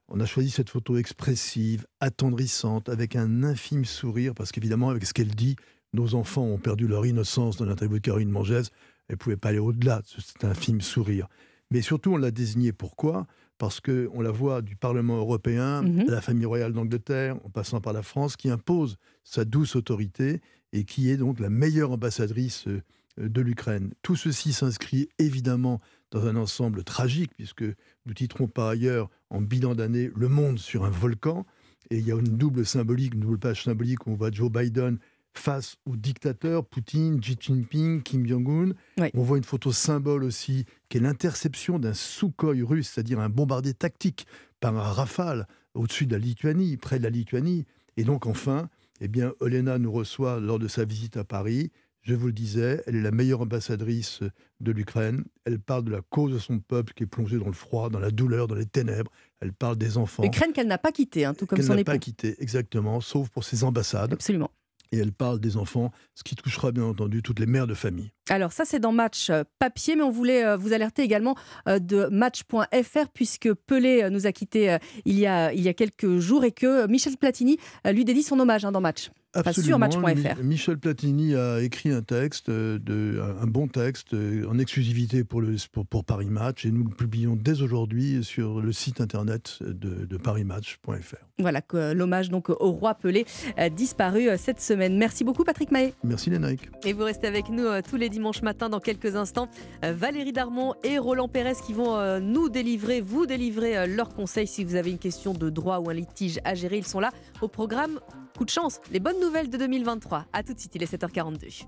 on 0.09 0.19
a 0.19 0.26
choisi 0.26 0.49
cette 0.49 0.69
photo 0.69 0.97
expressive, 0.97 1.85
attendrissante, 1.99 2.89
avec 2.89 3.15
un 3.15 3.43
infime 3.43 3.85
sourire, 3.85 4.34
parce 4.34 4.51
qu'évidemment, 4.51 4.89
avec 4.89 5.05
ce 5.05 5.14
qu'elle 5.14 5.35
dit, 5.35 5.55
nos 5.93 6.15
enfants 6.15 6.43
ont 6.43 6.57
perdu 6.57 6.88
leur 6.88 7.05
innocence 7.05 7.57
dans 7.57 7.65
l'interview 7.65 7.97
de 7.97 8.01
Caroline 8.01 8.30
Mangès. 8.30 8.69
Elle 9.07 9.14
ne 9.14 9.18
pouvait 9.18 9.38
pas 9.38 9.49
aller 9.49 9.59
au-delà 9.59 10.01
de 10.01 10.22
cet 10.22 10.43
infime 10.43 10.81
sourire. 10.81 11.27
Mais 11.72 11.81
surtout, 11.81 12.14
on 12.14 12.18
l'a 12.18 12.31
désignée 12.31 12.72
pourquoi? 12.72 13.27
Parce 13.57 13.80
qu'on 13.81 14.22
la 14.22 14.31
voit 14.31 14.61
du 14.61 14.76
Parlement 14.76 15.18
européen 15.18 15.81
mhm. 15.81 16.07
à 16.07 16.11
la 16.11 16.22
famille 16.22 16.45
royale 16.45 16.73
d'Angleterre, 16.73 17.38
en 17.43 17.49
passant 17.49 17.81
par 17.81 17.93
la 17.93 18.03
France, 18.03 18.38
qui 18.38 18.49
impose 18.49 18.97
sa 19.23 19.45
douce 19.45 19.76
autorité 19.76 20.41
et 20.73 20.84
qui 20.84 21.09
est 21.09 21.18
donc 21.18 21.39
la 21.39 21.49
meilleure 21.49 21.91
ambassadrice 21.91 22.68
euh, 22.68 22.81
de 23.18 23.41
l'Ukraine. 23.41 23.93
Tout 24.03 24.15
ceci 24.15 24.53
s'inscrit 24.53 25.09
évidemment 25.18 25.81
dans 26.11 26.25
un 26.25 26.35
ensemble 26.35 26.84
tragique, 26.84 27.31
puisque 27.35 27.65
nous 28.05 28.13
titrons 28.13 28.47
par 28.47 28.67
ailleurs 28.67 29.09
en 29.29 29.41
bilan 29.41 29.75
d'année 29.75 30.09
Le 30.15 30.29
monde 30.29 30.59
sur 30.59 30.85
un 30.85 30.89
volcan. 30.89 31.45
Et 31.89 31.97
il 31.97 32.05
y 32.05 32.11
a 32.11 32.15
une 32.15 32.38
double 32.38 32.65
symbolique, 32.65 33.13
une 33.13 33.21
double 33.21 33.39
page 33.39 33.63
symbolique 33.63 34.07
où 34.07 34.11
on 34.11 34.15
voit 34.15 34.31
Joe 34.31 34.51
Biden 34.51 34.99
face 35.34 35.77
aux 35.85 35.95
dictateurs, 35.95 36.65
Poutine, 36.65 37.19
Xi 37.19 37.38
Jinping, 37.39 38.01
Kim 38.01 38.27
Jong-un. 38.27 38.73
On 39.13 39.21
voit 39.21 39.38
une 39.38 39.43
photo 39.43 39.71
symbole 39.71 40.23
aussi, 40.23 40.65
qui 40.89 40.97
est 40.97 41.01
l'interception 41.01 41.79
d'un 41.79 41.93
Sukhoi 41.93 42.55
russe, 42.61 42.89
c'est-à-dire 42.89 43.19
un 43.19 43.29
bombardier 43.29 43.73
tactique 43.73 44.27
par 44.59 44.75
un 44.75 44.81
rafale 44.81 45.47
au-dessus 45.75 46.07
de 46.07 46.13
la 46.13 46.19
Lituanie, 46.19 46.75
près 46.77 46.97
de 46.97 47.03
la 47.03 47.09
Lituanie. 47.09 47.65
Et 47.95 48.03
donc 48.03 48.25
enfin, 48.25 48.69
eh 48.99 49.07
bien, 49.07 49.34
Olena 49.39 49.77
nous 49.77 49.91
reçoit 49.91 50.39
lors 50.39 50.59
de 50.59 50.67
sa 50.67 50.85
visite 50.85 51.17
à 51.17 51.23
Paris. 51.23 51.71
Je 52.07 52.15
vous 52.15 52.27
le 52.27 52.34
disais, 52.34 52.81
elle 52.88 52.95
est 52.95 53.01
la 53.01 53.11
meilleure 53.11 53.41
ambassadrice 53.41 54.21
de 54.61 54.71
l'Ukraine. 54.71 55.25
Elle 55.43 55.59
parle 55.59 55.84
de 55.84 55.91
la 55.91 55.99
cause 56.09 56.31
de 56.31 56.39
son 56.39 56.59
peuple 56.59 56.93
qui 56.93 57.03
est 57.03 57.07
plongé 57.07 57.38
dans 57.38 57.47
le 57.47 57.51
froid, 57.51 57.89
dans 57.89 57.99
la 57.99 58.11
douleur, 58.11 58.47
dans 58.47 58.55
les 58.55 58.65
ténèbres. 58.65 59.11
Elle 59.41 59.51
parle 59.51 59.75
des 59.75 59.97
enfants. 59.97 60.23
L'Ukraine 60.23 60.53
qu'elle 60.53 60.67
n'a 60.67 60.77
pas 60.77 60.93
quittée, 60.93 61.25
hein, 61.25 61.34
tout 61.34 61.45
comme 61.45 61.61
son 61.61 61.73
époux. 61.73 61.75
Qu'elle 61.75 61.77
n'a 61.79 61.84
pas 61.84 61.97
quittée, 61.97 62.41
exactement, 62.41 63.01
sauf 63.01 63.27
pour 63.27 63.43
ses 63.43 63.65
ambassades. 63.65 64.13
Absolument 64.13 64.51
et 64.93 64.99
elle 64.99 65.11
parle 65.11 65.41
des 65.41 65.57
enfants, 65.57 65.91
ce 66.15 66.23
qui 66.23 66.38
touchera 66.38 66.71
bien 66.71 66.85
entendu 66.85 67.21
toutes 67.21 67.41
les 67.41 67.45
mères 67.45 67.67
de 67.67 67.73
famille. 67.73 68.09
Alors 68.29 68.53
ça 68.53 68.63
c'est 68.63 68.79
dans 68.79 68.93
Match 68.93 69.29
euh, 69.29 69.43
papier, 69.59 69.97
mais 69.97 70.01
on 70.01 70.09
voulait 70.09 70.45
euh, 70.45 70.55
vous 70.55 70.71
alerter 70.71 71.01
également 71.01 71.35
euh, 71.67 71.79
de 71.79 72.07
Match.fr 72.09 73.09
puisque 73.13 73.53
Pelé 73.53 74.09
nous 74.09 74.27
a 74.27 74.31
quittés 74.31 74.77
il 75.03 75.19
y 75.19 75.27
a, 75.27 75.51
il 75.51 75.59
y 75.59 75.67
a 75.67 75.73
quelques 75.73 76.19
jours 76.19 76.45
et 76.45 76.53
que 76.53 76.88
Michel 76.88 77.17
Platini 77.17 77.57
lui 77.85 78.05
dédie 78.05 78.23
son 78.23 78.39
hommage 78.39 78.63
hein, 78.63 78.71
dans 78.71 78.79
Match. 78.79 79.09
Absolument. 79.45 79.80
Match.fr. 79.80 80.43
Michel 80.43 80.77
Platini 80.77 81.35
a 81.35 81.61
écrit 81.61 81.91
un 81.91 82.01
texte, 82.01 82.49
de, 82.49 83.22
un 83.41 83.47
bon 83.47 83.68
texte, 83.68 84.14
en 84.14 84.57
exclusivité 84.59 85.23
pour, 85.23 85.41
le, 85.41 85.55
pour, 85.72 86.03
Paris 86.03 86.27
Match, 86.30 86.65
et 86.65 86.72
nous 86.72 86.84
le 86.84 86.89
publions 86.89 87.35
dès 87.35 87.61
aujourd'hui 87.61 88.23
sur 88.23 88.61
le 88.61 88.72
site 88.72 89.01
internet 89.01 89.59
de, 89.61 90.05
de 90.05 90.18
parismatch.fr. 90.18 91.15
Voilà, 91.39 91.61
l'hommage 91.93 92.30
donc 92.30 92.49
au 92.49 92.72
roi 92.72 92.95
Pelé 92.95 93.26
disparu 93.72 94.30
cette 94.38 94.59
semaine. 94.59 94.97
Merci 94.97 95.23
beaucoup 95.23 95.43
Patrick 95.43 95.72
Mahé. 95.72 95.93
Merci 96.03 96.30
Lénaïque. 96.30 96.69
Et 96.85 96.93
vous 96.93 97.03
restez 97.03 97.27
avec 97.27 97.49
nous 97.49 97.65
tous 97.88 97.97
les 97.97 98.09
dimanches 98.09 98.41
matin 98.41 98.69
dans 98.69 98.80
quelques 98.80 99.15
instants. 99.15 99.49
Valérie 99.84 100.34
Darmon 100.34 100.73
et 100.84 100.97
Roland 100.97 101.27
Pérez 101.27 101.53
qui 101.65 101.73
vont 101.73 102.19
nous 102.19 102.49
délivrer, 102.49 103.01
vous 103.01 103.26
délivrer 103.26 103.88
leurs 103.88 104.09
conseils 104.09 104.47
si 104.47 104.64
vous 104.64 104.76
avez 104.76 104.91
une 104.91 104.97
question 104.97 105.34
de 105.34 105.49
droit 105.49 105.80
ou 105.80 105.89
un 105.89 105.93
litige 105.93 106.39
à 106.43 106.55
gérer. 106.55 106.77
Ils 106.77 106.88
sont 106.88 106.99
là 106.99 107.11
au 107.41 107.47
programme 107.47 107.99
Coup 108.38 108.45
de 108.45 108.51
chance, 108.51 108.80
les 108.91 108.99
bonnes 108.99 109.19
nouvelles 109.19 109.26
de 109.31 109.57
2023. 109.57 110.25
A 110.31 110.43
tout 110.43 110.53
de 110.53 110.59
suite, 110.59 110.75
il 110.75 110.83
est 110.83 110.93
7h42. 110.93 111.63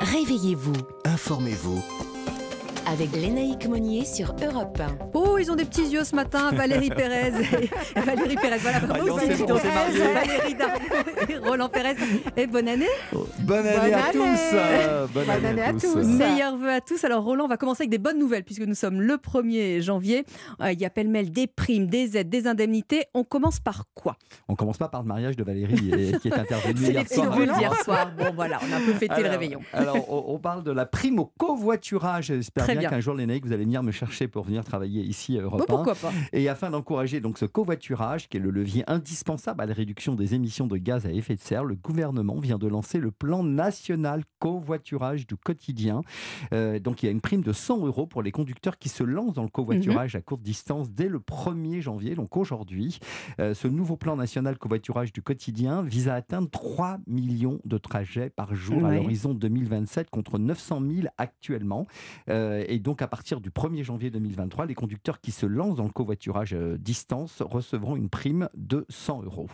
Réveillez-vous. 0.00 0.72
Informez-vous 1.04 1.82
avec 2.86 3.12
Lénaïque 3.12 3.66
Monnier 3.66 4.04
sur 4.04 4.34
Europe 4.42 4.78
1. 4.80 5.08
Oh, 5.14 5.38
ils 5.38 5.50
ont 5.50 5.56
des 5.56 5.64
petits 5.64 5.86
yeux 5.86 6.04
ce 6.04 6.14
matin, 6.14 6.50
Valérie 6.52 6.90
Pérez. 6.90 7.30
Valérie 7.96 8.36
Pérez, 8.36 8.58
voilà, 8.58 8.78
vraiment 8.80 9.14
aussi. 9.14 9.26
Valérie 9.26 10.56
et 11.28 11.36
Roland 11.48 11.68
Pérez. 11.68 11.96
Et 12.36 12.46
bonne 12.46 12.68
année. 12.68 12.88
bonne 13.40 13.66
année 13.66 13.94
à 13.94 14.12
tous. 14.12 15.12
Bonne, 15.12 15.30
année, 15.30 15.62
à, 15.62 15.72
tous. 15.72 15.96
Meilleurs 15.96 16.56
vœux 16.56 16.70
à 16.70 16.80
tous. 16.80 17.04
Alors, 17.04 17.24
Roland, 17.24 17.44
on 17.44 17.48
va 17.48 17.56
commencer 17.56 17.82
avec 17.82 17.90
des 17.90 17.98
bonnes 17.98 18.18
nouvelles 18.18 18.44
puisque 18.44 18.62
nous 18.62 18.74
sommes 18.74 19.00
le 19.00 19.14
1er 19.16 19.80
janvier. 19.80 20.24
Euh, 20.60 20.72
il 20.72 20.80
y 20.80 20.84
a 20.84 20.90
pêle-mêle 20.90 21.30
des 21.30 21.46
primes, 21.46 21.86
des 21.86 22.16
aides, 22.16 22.28
des 22.28 22.46
indemnités. 22.46 23.04
On 23.14 23.24
commence 23.24 23.60
par 23.60 23.84
quoi? 23.94 24.16
On 24.48 24.54
commence 24.54 24.78
pas 24.78 24.88
par 24.88 25.02
le 25.02 25.08
mariage 25.08 25.36
de 25.36 25.44
Valérie 25.44 26.18
qui 26.22 26.28
est 26.28 26.34
intervenu 26.34 26.80
hier 26.80 27.08
soir. 27.08 27.34
C'est 27.36 27.60
hier 27.60 27.74
soir. 27.82 28.12
Bon, 28.16 28.32
voilà, 28.34 28.58
on 28.68 28.72
a 28.72 28.76
un 28.76 28.80
peu 28.80 28.92
fêté 28.92 29.22
le 29.22 29.28
réveillon. 29.28 29.60
Alors, 29.72 29.96
on, 30.10 30.38
parle 30.38 30.62
de 30.62 30.72
la 30.72 30.84
prime 30.84 31.18
au 31.18 31.26
covoiturage. 31.38 32.26
J'espère 32.26 32.73
bien, 32.80 32.90
qu'un 32.90 33.00
jour, 33.00 33.14
Lénaïque, 33.14 33.46
vous 33.46 33.52
allez 33.52 33.64
venir 33.64 33.82
me 33.82 33.92
chercher 33.92 34.28
pour 34.28 34.44
venir 34.44 34.64
travailler 34.64 35.02
ici 35.02 35.38
à 35.38 35.42
Europe 35.42 35.60
bon, 35.60 35.66
Pourquoi 35.66 35.94
pas 35.94 36.12
Et 36.32 36.48
afin 36.48 36.70
d'encourager 36.70 37.20
donc 37.20 37.38
ce 37.38 37.44
covoiturage, 37.44 38.28
qui 38.28 38.36
est 38.36 38.40
le 38.40 38.50
levier 38.50 38.84
indispensable 38.86 39.62
à 39.62 39.66
la 39.66 39.74
réduction 39.74 40.14
des 40.14 40.34
émissions 40.34 40.66
de 40.66 40.76
gaz 40.76 41.06
à 41.06 41.12
effet 41.12 41.34
de 41.34 41.40
serre, 41.40 41.64
le 41.64 41.74
gouvernement 41.74 42.38
vient 42.38 42.58
de 42.58 42.66
lancer 42.66 42.98
le 42.98 43.10
plan 43.10 43.42
national 43.42 44.22
covoiturage 44.38 45.26
du 45.26 45.36
quotidien. 45.36 46.02
Euh, 46.52 46.78
donc, 46.78 47.02
il 47.02 47.06
y 47.06 47.08
a 47.08 47.12
une 47.12 47.20
prime 47.20 47.42
de 47.42 47.52
100 47.52 47.86
euros 47.86 48.06
pour 48.06 48.22
les 48.22 48.32
conducteurs 48.32 48.78
qui 48.78 48.88
se 48.88 49.02
lancent 49.02 49.34
dans 49.34 49.42
le 49.42 49.48
covoiturage 49.48 50.14
mhm. 50.14 50.18
à 50.18 50.22
courte 50.22 50.42
distance 50.42 50.90
dès 50.90 51.08
le 51.08 51.18
1er 51.18 51.80
janvier, 51.80 52.14
donc 52.14 52.36
aujourd'hui. 52.36 52.98
Euh, 53.40 53.54
ce 53.54 53.68
nouveau 53.68 53.96
plan 53.96 54.16
national 54.16 54.58
covoiturage 54.58 55.12
du 55.12 55.22
quotidien 55.22 55.82
vise 55.82 56.08
à 56.08 56.14
atteindre 56.14 56.48
3 56.50 56.98
millions 57.06 57.60
de 57.64 57.78
trajets 57.78 58.30
par 58.30 58.54
jour 58.54 58.84
à 58.84 58.94
l'horizon 58.94 59.34
2027 59.34 60.10
contre 60.10 60.38
900 60.38 60.80
000 60.80 61.06
actuellement. 61.18 61.86
Euh, 62.28 62.63
et 62.68 62.78
donc, 62.78 63.02
à 63.02 63.08
partir 63.08 63.40
du 63.40 63.50
1er 63.50 63.82
janvier 63.82 64.10
2023, 64.10 64.66
les 64.66 64.74
conducteurs 64.74 65.20
qui 65.20 65.30
se 65.30 65.46
lancent 65.46 65.76
dans 65.76 65.84
le 65.84 65.90
covoiturage 65.90 66.54
euh, 66.54 66.76
distance 66.78 67.42
recevront 67.42 67.96
une 67.96 68.08
prime 68.08 68.48
de 68.54 68.86
100 68.88 69.22
euros. 69.24 69.48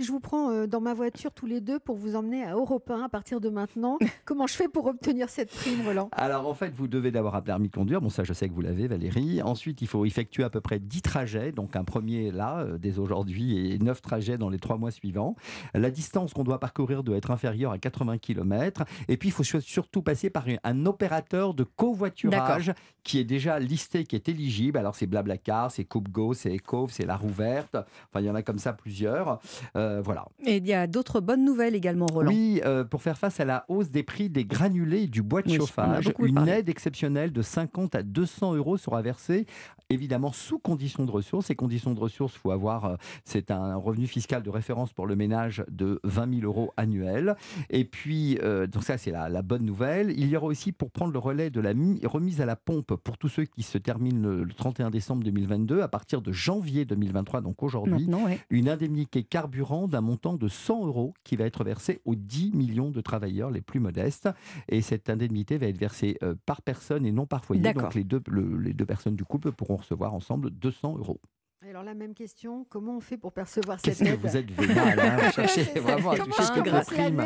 Je 0.00 0.12
vous 0.12 0.20
prends 0.20 0.52
euh, 0.52 0.68
dans 0.68 0.80
ma 0.80 0.94
voiture 0.94 1.32
tous 1.32 1.46
les 1.46 1.60
deux 1.60 1.80
pour 1.80 1.96
vous 1.96 2.14
emmener 2.14 2.44
à 2.44 2.52
Europe 2.52 2.88
1 2.88 3.02
à 3.02 3.08
partir 3.08 3.40
de 3.40 3.48
maintenant. 3.48 3.98
Comment 4.24 4.46
je 4.46 4.54
fais 4.54 4.68
pour 4.68 4.86
obtenir 4.86 5.28
cette 5.28 5.50
prime, 5.50 5.84
Roland? 5.84 6.08
Alors 6.12 6.46
en 6.46 6.54
fait, 6.54 6.72
vous 6.72 6.86
devez 6.86 7.10
d'abord 7.10 7.34
un 7.34 7.42
permis 7.42 7.68
de 7.68 7.74
conduire. 7.74 8.00
Bon, 8.00 8.08
ça, 8.08 8.22
je 8.22 8.32
sais 8.32 8.48
que 8.48 8.54
vous 8.54 8.60
l'avez, 8.60 8.86
Valérie. 8.86 9.42
Ensuite, 9.42 9.82
il 9.82 9.88
faut 9.88 10.04
effectuer 10.04 10.44
à 10.44 10.50
peu 10.50 10.60
près 10.60 10.78
10 10.78 11.02
trajets. 11.02 11.50
Donc 11.50 11.74
un 11.74 11.82
premier 11.82 12.30
là, 12.30 12.60
euh, 12.60 12.78
dès 12.78 13.00
aujourd'hui, 13.00 13.72
et 13.72 13.78
9 13.80 14.00
trajets 14.00 14.38
dans 14.38 14.50
les 14.50 14.60
3 14.60 14.76
mois 14.76 14.92
suivants. 14.92 15.34
La 15.74 15.90
distance 15.90 16.32
qu'on 16.32 16.44
doit 16.44 16.60
parcourir 16.60 17.02
doit 17.02 17.16
être 17.16 17.32
inférieure 17.32 17.72
à 17.72 17.78
80 17.78 18.18
km. 18.18 18.84
Et 19.08 19.16
puis, 19.16 19.30
il 19.30 19.32
faut 19.32 19.42
surtout 19.42 20.02
passer 20.02 20.30
par 20.30 20.46
un 20.62 20.86
opérateur 20.86 21.54
de 21.54 21.64
covoiturage 21.64 22.72
qui 23.02 23.18
est 23.18 23.24
déjà 23.24 23.58
listé, 23.58 24.04
qui 24.04 24.14
est 24.14 24.28
éligible. 24.28 24.78
Alors 24.78 24.94
c'est 24.94 25.06
Blablacar, 25.06 25.72
c'est 25.72 25.84
CoopGo, 25.84 26.34
c'est 26.34 26.54
Ecov, 26.54 26.92
c'est 26.92 27.06
La 27.06 27.16
Rouverte. 27.16 27.74
Enfin, 27.74 28.20
il 28.20 28.26
y 28.26 28.30
en 28.30 28.36
a 28.36 28.42
comme 28.42 28.58
ça 28.58 28.72
plusieurs. 28.72 29.40
Euh, 29.76 29.87
voilà. 30.04 30.26
Et 30.46 30.56
il 30.56 30.66
y 30.66 30.72
a 30.72 30.86
d'autres 30.86 31.20
bonnes 31.20 31.44
nouvelles 31.44 31.74
également, 31.74 32.06
Roland. 32.06 32.30
Oui, 32.30 32.60
euh, 32.64 32.84
pour 32.84 33.02
faire 33.02 33.18
face 33.18 33.40
à 33.40 33.44
la 33.44 33.64
hausse 33.68 33.90
des 33.90 34.02
prix 34.02 34.28
des 34.28 34.44
granulés 34.44 35.06
du 35.06 35.22
bois 35.22 35.42
de 35.42 35.50
chauffage, 35.50 36.12
une 36.18 36.48
aide 36.48 36.68
exceptionnelle 36.68 37.32
de 37.32 37.42
50 37.42 37.94
à 37.94 38.02
200 38.02 38.54
euros 38.54 38.76
sera 38.76 39.02
versée, 39.02 39.46
évidemment 39.90 40.32
sous 40.32 40.58
conditions 40.58 41.04
de 41.04 41.10
ressources. 41.10 41.46
Ces 41.46 41.56
conditions 41.56 41.94
de 41.94 42.00
ressources, 42.00 42.34
faut 42.34 42.50
avoir, 42.50 42.84
euh, 42.84 42.96
c'est 43.24 43.50
un 43.50 43.76
revenu 43.76 44.06
fiscal 44.06 44.42
de 44.42 44.50
référence 44.50 44.92
pour 44.92 45.06
le 45.06 45.16
ménage 45.16 45.64
de 45.70 46.00
20 46.04 46.40
000 46.40 46.46
euros 46.46 46.72
annuels. 46.76 47.36
Et 47.70 47.84
puis, 47.84 48.38
donc 48.72 48.82
ça, 48.82 48.98
c'est 48.98 49.10
la, 49.10 49.28
la, 49.28 49.42
bonne 49.42 49.64
nouvelle. 49.64 50.10
Il 50.10 50.28
y 50.28 50.36
aura 50.36 50.46
aussi 50.46 50.72
pour 50.72 50.90
prendre 50.90 51.12
le 51.12 51.18
relais 51.18 51.50
de 51.50 51.60
la 51.60 51.72
remise 52.04 52.40
à 52.40 52.46
la 52.46 52.56
pompe 52.56 52.94
pour 52.94 53.18
tous 53.18 53.28
ceux 53.28 53.44
qui 53.44 53.62
se 53.62 53.78
terminent 53.78 54.28
le, 54.28 54.46
31 54.46 54.90
décembre 54.90 55.24
2022, 55.24 55.82
à 55.82 55.88
partir 55.88 56.22
de 56.22 56.32
janvier 56.32 56.84
2023, 56.84 57.40
donc 57.40 57.62
aujourd'hui, 57.62 58.08
une 58.50 58.68
indemnité 58.68 59.22
carburant 59.22 59.77
d'un 59.86 60.00
montant 60.00 60.34
de 60.34 60.48
100 60.48 60.86
euros 60.86 61.14
qui 61.24 61.36
va 61.36 61.44
être 61.44 61.62
versé 61.62 62.00
aux 62.04 62.14
10 62.14 62.52
millions 62.52 62.90
de 62.90 63.00
travailleurs 63.00 63.50
les 63.50 63.60
plus 63.60 63.80
modestes. 63.80 64.28
Et 64.68 64.82
cette 64.82 65.10
indemnité 65.10 65.58
va 65.58 65.66
être 65.66 65.78
versée 65.78 66.18
euh, 66.22 66.34
par 66.46 66.62
personne 66.62 67.06
et 67.06 67.12
non 67.12 67.26
par 67.26 67.44
foyer. 67.44 67.72
Donc 67.72 67.94
les 67.94 68.04
deux, 68.04 68.22
les 68.60 68.72
deux 68.72 68.86
personnes 68.86 69.16
du 69.16 69.24
couple 69.24 69.52
pourront 69.52 69.76
recevoir 69.76 70.14
ensemble 70.14 70.50
200 70.50 70.96
euros. 70.98 71.20
Alors 71.66 71.82
la 71.82 71.94
même 71.94 72.14
question, 72.14 72.64
comment 72.68 72.96
on 72.96 73.00
fait 73.00 73.16
pour 73.16 73.32
percevoir 73.32 73.80
cette 73.80 74.00
aide 74.00 74.20
Vous 74.20 74.36
êtes 74.36 74.48
vénal, 74.52 75.00
hein 75.00 75.16
vous 75.26 75.32
cherchez 75.32 75.64
vraiment 75.80 76.10
à 76.10 76.18
toucher 76.18 76.42
ce 76.44 76.52
que 76.52 76.84
prime. 76.84 77.24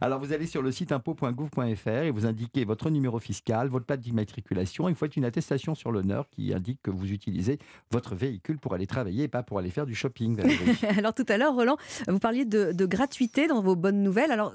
Alors 0.00 0.20
vous 0.20 0.32
allez 0.32 0.46
sur 0.46 0.62
le 0.62 0.70
site 0.70 0.92
impôt.gouv.fr 0.92 1.88
et 1.88 2.10
vous 2.12 2.26
indiquez 2.26 2.64
votre 2.64 2.90
numéro 2.90 3.18
fiscal, 3.18 3.66
votre 3.66 3.86
plaque 3.86 4.00
d'immatriculation 4.00 4.88
et 4.88 4.92
vous 4.92 4.98
faites 4.98 5.16
une 5.16 5.24
attestation 5.24 5.74
sur 5.74 5.90
l'honneur 5.90 6.28
qui 6.30 6.54
indique 6.54 6.80
que 6.80 6.92
vous 6.92 7.10
utilisez 7.10 7.58
votre 7.90 8.14
véhicule 8.14 8.58
pour 8.58 8.72
aller 8.74 8.86
travailler 8.86 9.24
et 9.24 9.28
pas 9.28 9.42
pour 9.42 9.58
aller 9.58 9.70
faire 9.70 9.86
du 9.86 9.96
shopping. 9.96 10.40
Alors 10.96 11.12
tout 11.12 11.26
à 11.28 11.36
l'heure, 11.36 11.54
Roland, 11.54 11.76
vous 12.06 12.20
parliez 12.20 12.44
de, 12.44 12.70
de 12.70 12.86
gratuité 12.86 13.48
dans 13.48 13.62
vos 13.62 13.74
bonnes 13.74 14.02
nouvelles. 14.02 14.30
Alors 14.30 14.54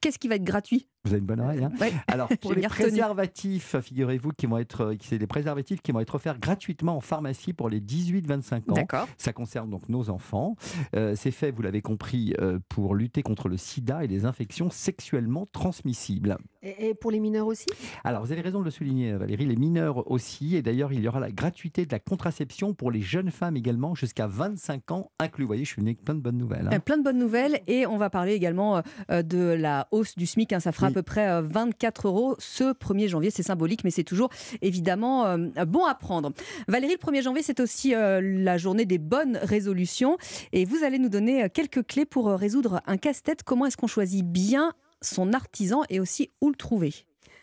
qu'est-ce 0.00 0.18
qui 0.18 0.28
va 0.28 0.36
être 0.36 0.44
gratuit? 0.44 0.88
Vous 1.04 1.10
avez 1.10 1.20
une 1.20 1.26
bonne 1.26 1.40
oreille. 1.40 1.62
Hein 1.62 1.70
Alors, 2.08 2.28
pour 2.40 2.54
les 2.54 2.62
préservatifs, 2.62 3.78
figurez-vous, 3.78 4.30
qui 4.30 4.46
vont 4.46 4.56
être, 4.56 4.80
euh, 4.80 4.94
c'est 5.02 5.18
des 5.18 5.26
préservatifs 5.26 5.82
qui 5.82 5.92
vont 5.92 6.00
être 6.00 6.14
offerts 6.14 6.38
gratuitement 6.38 6.96
en 6.96 7.00
pharmacie 7.00 7.52
pour 7.52 7.68
les 7.68 7.80
18-25 8.20 8.70
ans. 8.70 8.74
D'accord. 8.74 9.08
Ça 9.18 9.32
concerne 9.32 9.70
donc 9.70 9.88
nos 9.88 10.10
enfants. 10.10 10.56
Euh, 10.94 11.14
c'est 11.16 11.30
fait, 11.30 11.50
vous 11.50 11.62
l'avez 11.62 11.82
compris, 11.82 12.34
euh, 12.40 12.58
pour 12.68 12.94
lutter 12.94 13.22
contre 13.22 13.48
le 13.48 13.56
sida 13.56 14.04
et 14.04 14.06
les 14.06 14.24
infections 14.24 14.70
sexuellement 14.70 15.46
transmissibles. 15.52 16.38
Et, 16.64 16.94
pour 16.94 17.10
les 17.10 17.20
mineurs 17.20 17.46
aussi? 17.46 17.66
Alors, 18.04 18.24
vous 18.24 18.32
avez 18.32 18.40
raison 18.40 18.60
de 18.60 18.64
le 18.64 18.70
souligner, 18.70 19.12
Valérie, 19.12 19.46
les 19.46 19.56
mineurs 19.56 20.10
aussi. 20.10 20.56
Et 20.56 20.62
d'ailleurs, 20.62 20.92
il 20.92 21.00
y 21.00 21.08
aura 21.08 21.20
la 21.20 21.30
gratuité 21.30 21.86
de 21.86 21.92
la 21.92 21.98
contraception 21.98 22.74
pour 22.74 22.90
les 22.90 23.02
jeunes 23.02 23.30
femmes 23.30 23.56
également, 23.56 23.94
jusqu'à 23.94 24.26
25 24.26 24.90
ans 24.90 25.10
inclus. 25.18 25.44
Vous 25.44 25.48
voyez, 25.48 25.64
je 25.64 25.70
suis 25.70 25.80
venu 25.80 25.90
avec 25.90 26.04
plein 26.04 26.14
de 26.14 26.20
bonnes 26.20 26.38
nouvelles. 26.38 26.68
Hein. 26.72 26.80
Plein 26.80 26.96
de 26.96 27.02
bonnes 27.02 27.18
nouvelles. 27.18 27.60
Et 27.66 27.86
on 27.86 27.98
va 27.98 28.10
parler 28.10 28.32
également 28.32 28.82
de 29.10 29.38
la 29.38 29.88
hausse 29.90 30.16
du 30.16 30.26
SMIC. 30.26 30.52
Hein. 30.52 30.60
ça 30.60 30.72
fera 30.72 30.90
peu 30.90 31.02
près 31.02 31.42
24 31.42 32.06
euh, 32.06 32.08
euros 32.08 32.36
ce 32.38 32.72
1er 32.72 33.08
janvier. 33.08 33.30
C'est 33.30 33.42
symbolique, 33.42 33.84
mais 33.84 33.90
c'est 33.90 34.04
toujours 34.04 34.30
évidemment 34.62 35.26
euh, 35.26 35.64
bon 35.66 35.84
à 35.84 35.94
prendre. 35.94 36.32
Valérie, 36.68 36.96
le 37.00 37.12
1er 37.12 37.22
janvier, 37.22 37.42
c'est 37.42 37.60
aussi 37.60 37.94
euh, 37.94 38.20
la 38.22 38.56
journée 38.56 38.86
des 38.86 38.98
bonnes 38.98 39.38
résolutions. 39.42 40.16
Et 40.52 40.64
vous 40.64 40.84
allez 40.84 40.98
nous 40.98 41.08
donner 41.08 41.48
quelques 41.50 41.86
clés 41.86 42.06
pour 42.06 42.28
résoudre 42.28 42.80
un 42.86 42.96
casse-tête. 42.96 43.42
Comment 43.42 43.66
est-ce 43.66 43.76
qu'on 43.76 43.86
choisit 43.86 44.24
bien 44.24 44.72
son 45.04 45.32
artisan 45.32 45.82
et 45.88 46.00
aussi 46.00 46.30
où 46.40 46.50
le 46.50 46.56
trouver 46.56 46.94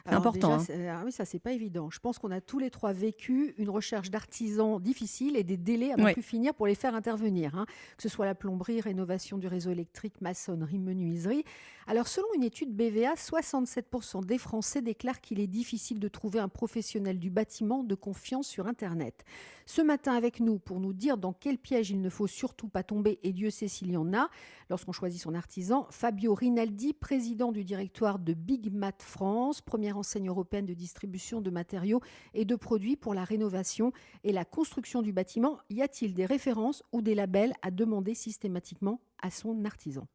important. 0.06 0.58
Déjà, 0.58 0.74
hein. 0.74 0.98
ah 1.00 1.02
oui, 1.06 1.12
ça, 1.12 1.26
c'est 1.26 1.40
pas 1.40 1.52
évident. 1.52 1.90
Je 1.90 2.00
pense 2.00 2.20
qu'on 2.20 2.32
a 2.32 2.42
tous 2.42 2.60
les 2.60 2.70
trois 2.70 2.94
vécu 2.94 3.54
une 3.58 3.70
recherche 3.70 4.10
d'artisans 4.10 4.80
difficile 4.80 5.36
et 5.36 5.44
des 5.44 5.58
délais 5.58 5.92
à 5.94 5.98
ne 5.98 6.14
plus 6.14 6.22
finir 6.22 6.54
pour 6.54 6.68
les 6.68 6.76
faire 6.76 6.96
intervenir. 6.96 7.56
Hein. 7.56 7.66
Que 7.98 8.04
ce 8.04 8.10
soit 8.10 8.26
la 8.26 8.36
plomberie, 8.36 8.82
rénovation 8.82 9.38
du 9.38 9.48
réseau 9.48 9.72
électrique, 9.72 10.22
maçonnerie, 10.22 10.80
menuiserie. 10.80 11.44
Alors, 11.88 12.08
selon 12.08 12.28
une 12.36 12.44
étude 12.44 12.76
BVA, 12.76 13.16
67% 13.16 14.26
des 14.26 14.38
Français 14.38 14.82
déclarent 14.82 15.22
qu'il 15.22 15.40
est 15.40 15.48
difficile 15.48 16.00
de 16.00 16.08
trouver 16.08 16.40
un 16.40 16.48
professionnel 16.48 17.20
du 17.20 17.30
bâtiment 17.30 17.84
de 17.84 17.96
confiance 17.96 18.48
sur 18.48 18.68
Internet. 18.68 19.26
Ce 19.66 19.82
matin, 19.82 20.14
avec 20.14 20.40
nous, 20.40 20.60
pour 20.60 20.80
nous 20.80 20.94
dire 20.94 21.18
dans 21.18 21.34
quel 21.34 21.58
piège 21.58 21.92
il 21.92 22.02
ne 22.02 22.10
faut 22.10 22.28
surtout 22.28 22.68
pas 22.68 22.84
tomber, 22.84 23.20
et 23.24 23.34
Dieu 23.34 23.50
sait 23.50 23.68
s'il 23.68 23.92
y 23.92 23.98
en 23.98 24.14
a, 24.14 24.30
lorsqu'on 24.70 24.92
choisit 24.92 25.22
son 25.22 25.34
artisan, 25.34 25.88
Fabio 25.90 26.34
Rinaldi, 26.34 26.94
président 26.94 27.52
du 27.52 27.64
directoire 27.64 28.20
de 28.20 28.34
Big 28.34 28.72
Mat 28.72 29.02
France, 29.02 29.62
première 29.62 29.91
enseigne 29.98 30.30
européenne 30.30 30.66
de 30.66 30.74
distribution 30.74 31.42
de 31.42 31.50
matériaux 31.50 32.02
et 32.34 32.46
de 32.46 32.56
produits 32.56 32.96
pour 32.96 33.14
la 33.14 33.24
rénovation 33.24 33.92
et 34.24 34.32
la 34.32 34.46
construction 34.46 35.02
du 35.02 35.14
bâtiment. 35.14 35.58
Y 35.70 35.82
a-t-il 35.82 36.14
des 36.14 36.26
références 36.26 36.84
ou 36.92 37.02
des 37.02 37.16
labels 37.16 37.54
à 37.62 37.72
demander 37.72 38.16
systématiquement 38.16 39.02
à 39.22 39.32
son 39.32 39.66
artisan? 39.66 40.08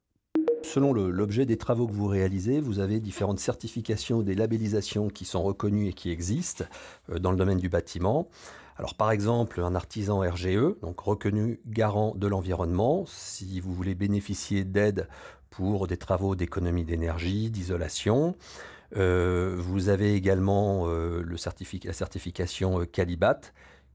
Selon 0.62 0.92
l'objet 0.92 1.46
des 1.46 1.56
travaux 1.56 1.86
que 1.86 1.92
vous 1.92 2.08
réalisez, 2.08 2.60
vous 2.60 2.80
avez 2.80 2.98
différentes 2.98 3.38
certifications, 3.38 4.22
des 4.22 4.34
labellisations 4.34 5.08
qui 5.08 5.24
sont 5.24 5.42
reconnues 5.42 5.88
et 5.88 5.92
qui 5.92 6.10
existent 6.10 6.64
euh, 7.10 7.18
dans 7.18 7.30
le 7.30 7.36
domaine 7.36 7.58
du 7.58 7.68
bâtiment. 7.68 8.28
Alors 8.76 8.94
par 8.94 9.10
exemple, 9.10 9.62
un 9.62 9.74
artisan 9.74 10.20
RGE, 10.20 10.78
donc 10.82 11.00
reconnu 11.00 11.60
garant 11.66 12.14
de 12.14 12.26
l'environnement, 12.26 13.04
si 13.06 13.60
vous 13.60 13.72
voulez 13.72 13.94
bénéficier 13.94 14.64
d'aide 14.64 15.08
pour 15.50 15.86
des 15.86 15.96
travaux 15.96 16.34
d'économie 16.34 16.84
d'énergie, 16.84 17.50
d'isolation, 17.50 18.34
vous 18.94 19.88
avez 19.88 20.14
également 20.14 20.84
euh, 20.86 21.22
la 21.24 21.92
certification 21.92 22.80
euh, 22.80 22.84
Calibat, 22.84 23.40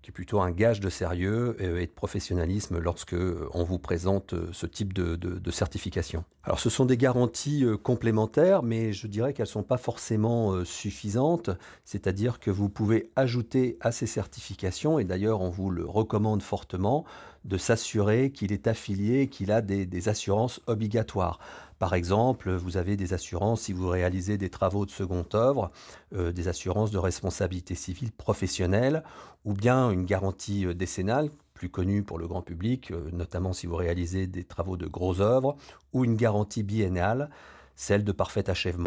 qui 0.02 0.10
est 0.10 0.14
plutôt 0.14 0.42
un 0.42 0.50
gage 0.50 0.80
de 0.80 0.90
sérieux 0.90 1.56
et 1.60 1.86
de 1.86 1.92
professionnalisme 1.92 2.80
lorsque 2.80 3.16
on 3.54 3.64
vous 3.64 3.78
présente 3.78 4.34
ce 4.52 4.66
type 4.66 4.94
de, 4.94 5.52
certification. 5.52 6.24
Alors 6.44 6.60
ce 6.60 6.72
sont 6.72 6.86
des 6.86 6.98
garanties 6.98 7.64
complémentaires, 7.84 8.64
mais 8.64 8.94
je 8.94 9.06
dirais 9.06 9.34
qu'elles 9.34 9.44
ne 9.44 9.50
sont 9.52 9.62
pas 9.62 9.78
forcément 9.78 10.66
suffisantes, 10.66 11.52
c'est-à-dire 11.86 12.40
que 12.40 12.50
vous 12.50 12.68
pouvez 12.68 13.12
ajouter 13.16 13.78
à 13.80 13.92
ces 13.92 14.08
certifications, 14.08 14.98
et 14.98 15.04
d'ailleurs 15.04 15.42
on 15.42 15.52
vous 15.52 15.70
le 15.70 15.86
recommande 15.86 16.42
fortement, 16.42 17.06
de 17.46 17.60
s'assurer 17.60 18.32
qu'il 18.32 18.52
est 18.52 18.66
affilié, 18.66 19.28
qu'il 19.28 19.52
a 19.52 19.62
des 19.62 20.10
assurances 20.10 20.62
obligatoires. 20.66 21.38
Par 21.82 21.96
exemple, 21.96 22.52
vous 22.52 22.78
avez 22.78 22.96
des 22.96 23.14
assurances 23.14 23.62
si 23.62 23.74
vous 23.74 23.88
réalisez 23.88 24.38
des 24.38 24.52
travaux 24.52 24.86
de 24.86 24.92
seconde 24.92 25.34
œuvre, 25.34 25.72
euh, 26.14 26.32
des 26.32 26.48
assurances 26.48 26.92
de 26.92 27.00
responsabilité 27.00 27.74
civile 27.74 28.12
professionnelle, 28.12 29.02
ou 29.46 29.54
bien 29.54 29.90
une 29.90 30.06
garantie 30.06 30.68
euh, 30.68 30.76
décennale, 30.76 31.32
plus 31.56 31.70
connue 31.70 32.04
pour 32.04 32.20
le 32.20 32.28
grand 32.28 32.44
public, 32.44 32.92
euh, 32.92 33.10
notamment 33.12 33.52
si 33.52 33.66
vous 33.66 33.78
réalisez 33.78 34.28
des 34.28 34.44
travaux 34.44 34.78
de 34.78 34.86
grosses 34.86 35.22
œuvres, 35.22 35.58
ou 35.92 36.06
une 36.06 36.18
garantie 36.18 36.62
biennale, 36.62 37.32
celle 37.76 38.04
de 38.04 38.12
parfait 38.12 38.48
achèvement. 38.48 38.86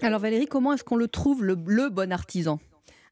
Alors 0.00 0.20
Valérie, 0.20 0.46
comment 0.46 0.74
est-ce 0.74 0.84
qu'on 0.84 0.94
le 0.94 1.08
trouve, 1.08 1.42
le, 1.42 1.58
le 1.66 1.90
bon 1.90 2.12
artisan? 2.12 2.60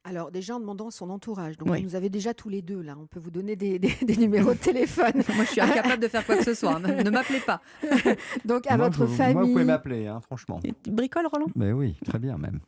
Alors 0.05 0.31
déjà 0.31 0.57
en 0.57 0.61
demandant 0.61 0.89
à 0.89 0.91
son 0.91 1.11
entourage. 1.11 1.59
Donc 1.59 1.69
vous 1.69 1.83
nous 1.83 1.95
avez 1.95 2.09
déjà 2.09 2.35
tous 2.35 2.49
les 2.49 2.63
deux 2.63 2.81
là. 2.81 2.97
On 2.99 3.07
peut 3.07 3.21
vous 3.21 3.31
donner 3.31 3.57
des, 3.57 3.79
numéros 4.19 4.55
de 4.55 4.59
téléphone. 4.59 5.13
moi 5.35 5.45
je 5.45 5.51
suis 5.51 5.61
incapable 5.61 6.03
de 6.03 6.09
faire 6.09 6.25
quoi 6.25 6.37
que 6.37 6.45
ce 6.45 6.55
soit. 6.55 6.77
Hein. 6.77 7.03
Ne 7.05 7.11
m'appelez 7.11 7.41
pas. 7.41 7.61
Donc 8.45 8.67
à 8.67 8.77
votre 8.77 9.07
famille. 9.07 9.35
Moi 9.35 9.45
vous 9.45 9.53
pouvez 9.53 9.65
m'appeler, 9.65 10.07
hein, 10.07 10.21
franchement. 10.21 10.61
Tu 10.63 10.91
bricoles 10.91 11.27
Roland? 11.27 11.49
Mais 11.55 11.73
oui, 11.73 11.97
très 12.05 12.19
bien 12.19 12.39
même. 12.39 12.61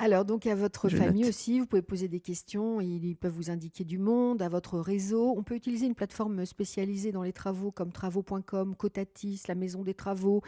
Alors, 0.00 0.24
donc, 0.24 0.46
à 0.46 0.54
votre 0.54 0.88
famille 0.88 1.28
aussi, 1.28 1.58
vous 1.58 1.66
pouvez 1.66 1.82
poser 1.82 2.06
des 2.06 2.20
questions. 2.20 2.80
Ils 2.80 3.16
peuvent 3.16 3.32
vous 3.32 3.50
indiquer 3.50 3.82
du 3.82 3.98
monde, 3.98 4.40
à 4.40 4.48
votre 4.48 4.78
réseau. 4.78 5.34
On 5.36 5.42
peut 5.42 5.56
utiliser 5.56 5.86
une 5.86 5.96
plateforme 5.96 6.46
spécialisée 6.46 7.10
dans 7.10 7.24
les 7.24 7.32
travaux 7.32 7.72
comme 7.72 7.90
travaux.com, 7.90 8.76
Cotatis, 8.76 9.42
la 9.48 9.56
Maison 9.56 9.82
des 9.82 9.94
Travaux. 9.94 10.42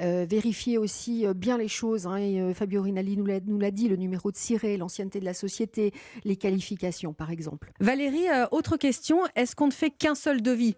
Euh, 0.00 0.26
vérifier 0.28 0.76
aussi 0.76 1.24
euh, 1.24 1.34
bien 1.34 1.56
les 1.56 1.68
choses. 1.68 2.08
Hein, 2.08 2.16
et, 2.16 2.40
euh, 2.40 2.52
Fabio 2.52 2.82
Rinaldi 2.82 3.16
nous 3.16 3.58
l'a 3.58 3.70
dit, 3.70 3.88
le 3.88 3.94
numéro 3.94 4.32
de 4.32 4.36
ciré, 4.36 4.76
l'ancienneté 4.76 5.20
de 5.20 5.24
la 5.24 5.34
société, 5.34 5.92
les 6.24 6.36
qualifications, 6.36 7.12
par 7.12 7.30
exemple. 7.30 7.70
Valérie, 7.78 8.26
autre 8.50 8.76
question. 8.76 9.20
Est-ce 9.36 9.54
qu'on 9.54 9.68
ne 9.68 9.72
fait 9.72 9.90
qu'un 9.90 10.16
seul 10.16 10.42
devis? 10.42 10.74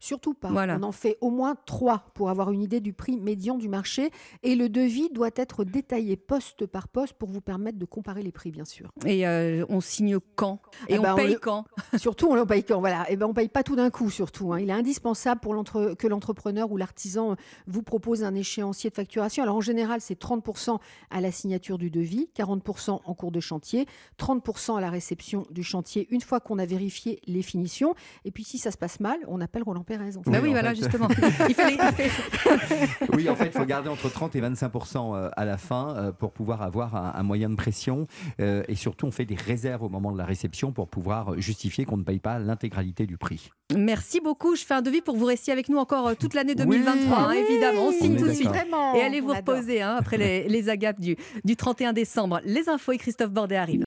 Surtout 0.00 0.34
pas. 0.34 0.50
On 0.52 0.82
en 0.82 0.92
fait 0.92 1.18
au 1.20 1.30
moins 1.30 1.54
trois 1.66 2.10
pour 2.14 2.30
avoir 2.30 2.50
une 2.50 2.62
idée 2.62 2.80
du 2.80 2.92
prix 2.92 3.16
médian 3.16 3.56
du 3.56 3.68
marché. 3.68 4.10
Et 4.42 4.54
le 4.54 4.68
devis 4.68 5.08
doit 5.10 5.30
être 5.36 5.64
détaillé 5.64 6.16
poste 6.16 6.66
par 6.66 6.88
poste 6.88 7.14
pour 7.14 7.28
vous 7.28 7.40
permettre 7.40 7.78
de 7.78 7.84
comparer 7.84 8.22
les 8.22 8.32
prix, 8.32 8.50
bien 8.50 8.64
sûr. 8.64 8.90
Et 9.04 9.26
euh, 9.26 9.64
on 9.68 9.80
signe 9.80 10.18
quand? 10.34 10.60
Et 10.88 10.94
eh 10.94 10.98
on 10.98 11.02
ben, 11.02 11.14
paye 11.14 11.36
quand? 11.40 11.64
Surtout, 11.96 12.28
on 12.28 12.46
paye 12.46 12.64
quand 12.64 12.80
Voilà. 12.80 13.02
Et 13.08 13.14
eh 13.14 13.16
ben, 13.16 13.26
on 13.26 13.34
paye 13.34 13.48
pas 13.48 13.62
tout 13.62 13.76
d'un 13.76 13.90
coup, 13.90 14.10
surtout. 14.10 14.52
Hein. 14.52 14.60
Il 14.60 14.70
est 14.70 14.74
indispensable 14.74 15.40
pour 15.40 15.54
que 15.64 16.06
l'entrepreneur 16.06 16.70
ou 16.70 16.76
l'artisan 16.76 17.36
vous 17.66 17.82
propose 17.82 18.24
un 18.24 18.34
échéancier 18.34 18.90
de 18.90 18.94
facturation. 18.94 19.42
Alors 19.42 19.56
en 19.56 19.60
général, 19.60 20.00
c'est 20.00 20.20
30% 20.20 20.78
à 21.10 21.20
la 21.20 21.30
signature 21.30 21.78
du 21.78 21.90
devis, 21.90 22.28
40% 22.36 23.00
en 23.04 23.14
cours 23.14 23.32
de 23.32 23.40
chantier, 23.40 23.86
30% 24.18 24.76
à 24.76 24.80
la 24.80 24.90
réception 24.90 25.46
du 25.50 25.62
chantier 25.62 26.06
une 26.10 26.20
fois 26.20 26.40
qu'on 26.40 26.58
a 26.58 26.66
vérifié 26.66 27.20
les 27.26 27.42
finitions. 27.42 27.94
Et 28.24 28.30
puis 28.30 28.44
si 28.44 28.58
ça 28.58 28.70
se 28.70 28.78
passe 28.78 29.00
mal, 29.00 29.18
on 29.28 29.40
appelle 29.40 29.62
Roland 29.66 29.82
Pérez. 29.82 30.16
En 30.16 30.30
bah 30.30 30.38
oui, 30.42 30.50
voilà, 30.50 30.74
justement. 30.74 31.08
oui, 33.12 33.28
en 33.28 33.34
fait, 33.34 33.46
il 33.46 33.52
faut 33.52 33.64
garder 33.64 33.88
entre 33.88 34.08
30 34.08 34.36
et 34.36 34.40
25 34.40 34.72
euh, 34.96 35.30
à 35.36 35.44
la 35.44 35.58
fin 35.58 35.94
euh, 35.96 36.12
pour 36.12 36.32
pouvoir 36.32 36.62
avoir 36.62 36.94
un, 36.94 37.22
moyen 37.22 37.50
de 37.50 37.56
pression. 37.56 38.06
Euh, 38.40 38.62
et 38.68 38.76
surtout, 38.76 39.06
on 39.06 39.10
fait 39.10 39.24
des 39.24 39.34
réserves 39.34 39.82
au 39.82 39.88
moment 39.88 40.12
de 40.12 40.18
la 40.18 40.24
réception 40.24 40.72
pour 40.72 40.88
pouvoir 40.88 41.38
justifier 41.40 41.84
qu'on 41.84 41.96
ne 41.96 42.04
paye 42.04 42.20
pas 42.20 42.38
l'intégralité 42.38 43.06
du 43.06 43.18
prix. 43.18 43.50
Merci 43.76 44.20
beaucoup. 44.20 44.54
Je 44.54 44.64
fais 44.64 44.74
un 44.74 44.82
devis 44.82 45.00
pour 45.00 45.16
vous 45.16 45.26
rester 45.26 45.50
avec 45.50 45.68
nous 45.68 45.78
encore 45.78 46.16
toute 46.16 46.34
l'année 46.34 46.54
2023, 46.54 47.18
hein, 47.18 47.32
évidemment. 47.32 47.88
On 47.88 47.92
signe 47.92 48.16
tout 48.16 48.26
de 48.26 48.32
suite. 48.32 48.50
et 48.94 49.02
allez 49.02 49.20
vous 49.20 49.32
reposer 49.32 49.82
hein, 49.82 49.96
après 49.98 50.16
les, 50.16 50.48
les 50.48 50.68
agapes 50.68 51.00
du, 51.00 51.16
du 51.44 51.56
31 51.56 51.92
décembre. 51.92 52.40
Les 52.44 52.68
infos 52.68 52.92
et 52.92 52.98
Christophe 52.98 53.32
Bordet 53.32 53.56
arrivent. 53.56 53.84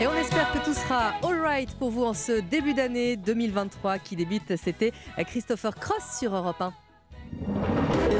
Et 0.00 0.06
on 0.06 0.14
espère 0.14 0.52
que 0.52 0.64
tout 0.64 0.74
sera 0.74 1.12
all 1.24 1.40
right 1.40 1.74
pour 1.74 1.90
vous 1.90 2.04
en 2.04 2.14
ce 2.14 2.40
début 2.40 2.72
d'année 2.72 3.16
2023 3.16 3.98
qui 3.98 4.14
débute. 4.14 4.54
C'était 4.56 4.92
Christopher 5.26 5.74
Cross 5.74 6.18
sur 6.20 6.36
Europe 6.36 6.60
1. 6.60 6.72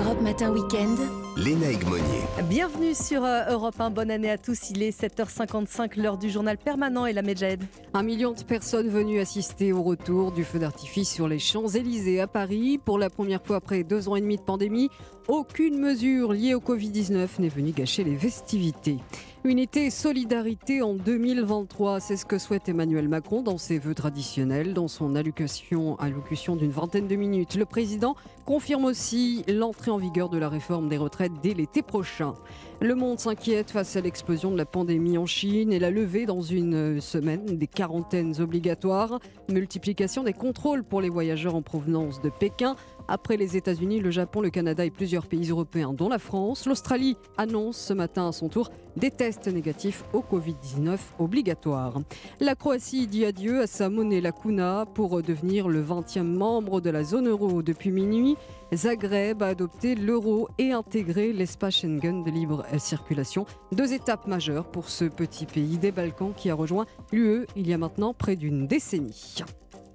Europe 0.00 0.20
Matin 0.20 0.50
Weekend. 0.50 0.98
Lénaïque 1.36 1.84
Monnier. 1.84 2.24
Bienvenue 2.48 2.94
sur 2.94 3.22
euh, 3.24 3.44
Europe 3.50 3.80
1. 3.80 3.90
Bonne 3.90 4.10
année 4.10 4.30
à 4.30 4.38
tous. 4.38 4.70
Il 4.70 4.82
est 4.82 4.98
7h55, 5.00 6.00
l'heure 6.00 6.18
du 6.18 6.30
journal 6.30 6.58
permanent 6.58 7.06
et 7.06 7.12
la 7.12 7.22
Medjed. 7.22 7.62
Un 7.94 8.02
million 8.02 8.32
de 8.32 8.42
personnes 8.42 8.88
venues 8.88 9.20
assister 9.20 9.72
au 9.72 9.84
retour 9.84 10.32
du 10.32 10.42
feu 10.42 10.58
d'artifice 10.58 11.08
sur 11.08 11.28
les 11.28 11.38
Champs-Élysées 11.38 12.20
à 12.20 12.26
Paris. 12.26 12.78
Pour 12.84 12.98
la 12.98 13.08
première 13.08 13.40
fois 13.40 13.56
après 13.56 13.84
deux 13.84 14.08
ans 14.08 14.16
et 14.16 14.20
demi 14.20 14.36
de 14.36 14.42
pandémie, 14.42 14.90
aucune 15.28 15.78
mesure 15.78 16.32
liée 16.32 16.54
au 16.54 16.60
Covid-19 16.60 17.28
n'est 17.38 17.48
venue 17.48 17.70
gâcher 17.70 18.02
les 18.02 18.16
festivités. 18.16 18.98
Unité 19.44 19.86
et 19.86 19.90
solidarité 19.90 20.82
en 20.82 20.94
2023, 20.94 22.00
c'est 22.00 22.16
ce 22.16 22.26
que 22.26 22.38
souhaite 22.38 22.68
Emmanuel 22.68 23.08
Macron 23.08 23.40
dans 23.40 23.56
ses 23.56 23.78
vœux 23.78 23.94
traditionnels, 23.94 24.74
dans 24.74 24.88
son 24.88 25.14
allocution, 25.14 25.96
allocution 26.00 26.56
d'une 26.56 26.72
vingtaine 26.72 27.06
de 27.06 27.14
minutes. 27.14 27.54
Le 27.54 27.64
président 27.64 28.16
confirme 28.46 28.84
aussi 28.84 29.44
l'entrée 29.46 29.92
en 29.92 29.96
vigueur 29.96 30.28
de 30.28 30.38
la 30.38 30.48
réforme 30.48 30.88
des 30.88 30.96
retraites 30.96 31.32
dès 31.40 31.54
l'été 31.54 31.82
prochain. 31.82 32.34
Le 32.80 32.96
monde 32.96 33.20
s'inquiète 33.20 33.70
face 33.70 33.94
à 33.94 34.00
l'explosion 34.00 34.50
de 34.50 34.56
la 34.56 34.66
pandémie 34.66 35.18
en 35.18 35.26
Chine 35.26 35.72
et 35.72 35.78
la 35.78 35.92
levée 35.92 36.26
dans 36.26 36.42
une 36.42 37.00
semaine 37.00 37.44
des 37.44 37.68
quarantaines 37.68 38.40
obligatoires, 38.40 39.20
multiplication 39.48 40.24
des 40.24 40.32
contrôles 40.32 40.82
pour 40.82 41.00
les 41.00 41.10
voyageurs 41.10 41.54
en 41.54 41.62
provenance 41.62 42.20
de 42.20 42.28
Pékin. 42.28 42.74
Après 43.08 43.38
les 43.38 43.56
États-Unis, 43.56 44.00
le 44.00 44.10
Japon, 44.10 44.42
le 44.42 44.50
Canada 44.50 44.84
et 44.84 44.90
plusieurs 44.90 45.26
pays 45.26 45.48
européens, 45.48 45.94
dont 45.94 46.10
la 46.10 46.18
France, 46.18 46.66
l'Australie 46.66 47.16
annonce 47.38 47.78
ce 47.78 47.94
matin 47.94 48.28
à 48.28 48.32
son 48.32 48.50
tour 48.50 48.70
des 48.96 49.10
tests 49.10 49.48
négatifs 49.48 50.04
au 50.12 50.20
Covid-19 50.20 50.98
obligatoires. 51.18 52.00
La 52.40 52.54
Croatie 52.54 53.06
dit 53.06 53.24
adieu 53.24 53.62
à 53.62 53.66
sa 53.66 53.88
monnaie 53.88 54.20
la 54.20 54.32
kuna 54.32 54.84
pour 54.94 55.22
devenir 55.22 55.68
le 55.68 55.82
20e 55.82 56.22
membre 56.22 56.82
de 56.82 56.90
la 56.90 57.02
zone 57.02 57.28
euro 57.28 57.62
depuis 57.62 57.92
minuit. 57.92 58.36
Zagreb 58.74 59.42
a 59.42 59.46
adopté 59.46 59.94
l'euro 59.94 60.48
et 60.58 60.72
intégré 60.72 61.32
l'espace 61.32 61.76
Schengen 61.76 62.22
de 62.22 62.30
libre 62.30 62.66
circulation. 62.78 63.46
Deux 63.72 63.94
étapes 63.94 64.26
majeures 64.26 64.70
pour 64.70 64.90
ce 64.90 65.06
petit 65.06 65.46
pays 65.46 65.78
des 65.78 65.92
Balkans 65.92 66.34
qui 66.36 66.50
a 66.50 66.54
rejoint 66.54 66.84
l'UE 67.12 67.46
il 67.56 67.66
y 67.66 67.72
a 67.72 67.78
maintenant 67.78 68.12
près 68.12 68.36
d'une 68.36 68.66
décennie. 68.66 69.36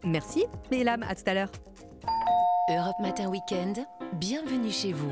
Merci, 0.04 0.46
Mélam, 0.72 1.04
à 1.04 1.14
tout 1.14 1.24
à 1.28 1.34
l'heure. 1.34 1.52
Europe 2.70 3.00
Matin 3.00 3.30
Weekend, 3.30 3.86
bienvenue 4.14 4.72
chez 4.72 4.94
vous. 4.94 5.12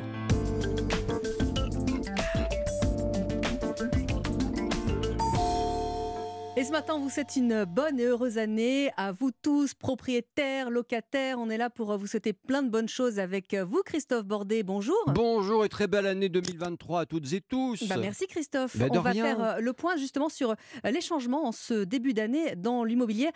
Ce 6.71 6.73
matin, 6.73 6.97
vous 6.97 7.09
souhaite 7.09 7.35
une 7.35 7.65
bonne 7.65 7.99
et 7.99 8.05
heureuse 8.05 8.37
année 8.37 8.91
à 8.95 9.11
vous 9.11 9.31
tous, 9.41 9.73
propriétaires, 9.73 10.69
locataires. 10.69 11.37
On 11.37 11.49
est 11.49 11.57
là 11.57 11.69
pour 11.69 11.97
vous 11.97 12.07
souhaiter 12.07 12.31
plein 12.31 12.63
de 12.63 12.69
bonnes 12.69 12.87
choses 12.87 13.19
avec 13.19 13.53
vous, 13.53 13.81
Christophe 13.83 14.23
Bordet. 14.23 14.63
Bonjour. 14.63 14.95
Bonjour 15.07 15.65
et 15.65 15.69
très 15.69 15.87
belle 15.87 16.07
année 16.07 16.29
2023 16.29 17.01
à 17.01 17.05
toutes 17.05 17.33
et 17.33 17.41
tous. 17.41 17.85
Bah, 17.89 17.97
merci 17.99 18.25
Christophe. 18.25 18.77
Bah, 18.77 18.85
on 18.89 19.01
va 19.01 19.11
rien. 19.11 19.25
faire 19.25 19.43
euh, 19.43 19.59
le 19.59 19.73
point 19.73 19.97
justement 19.97 20.29
sur 20.29 20.51
euh, 20.51 20.91
les 20.91 21.01
changements 21.01 21.45
en 21.45 21.51
ce 21.51 21.83
début 21.83 22.13
d'année 22.13 22.55
dans 22.55 22.85
l'immobilier. 22.85 23.31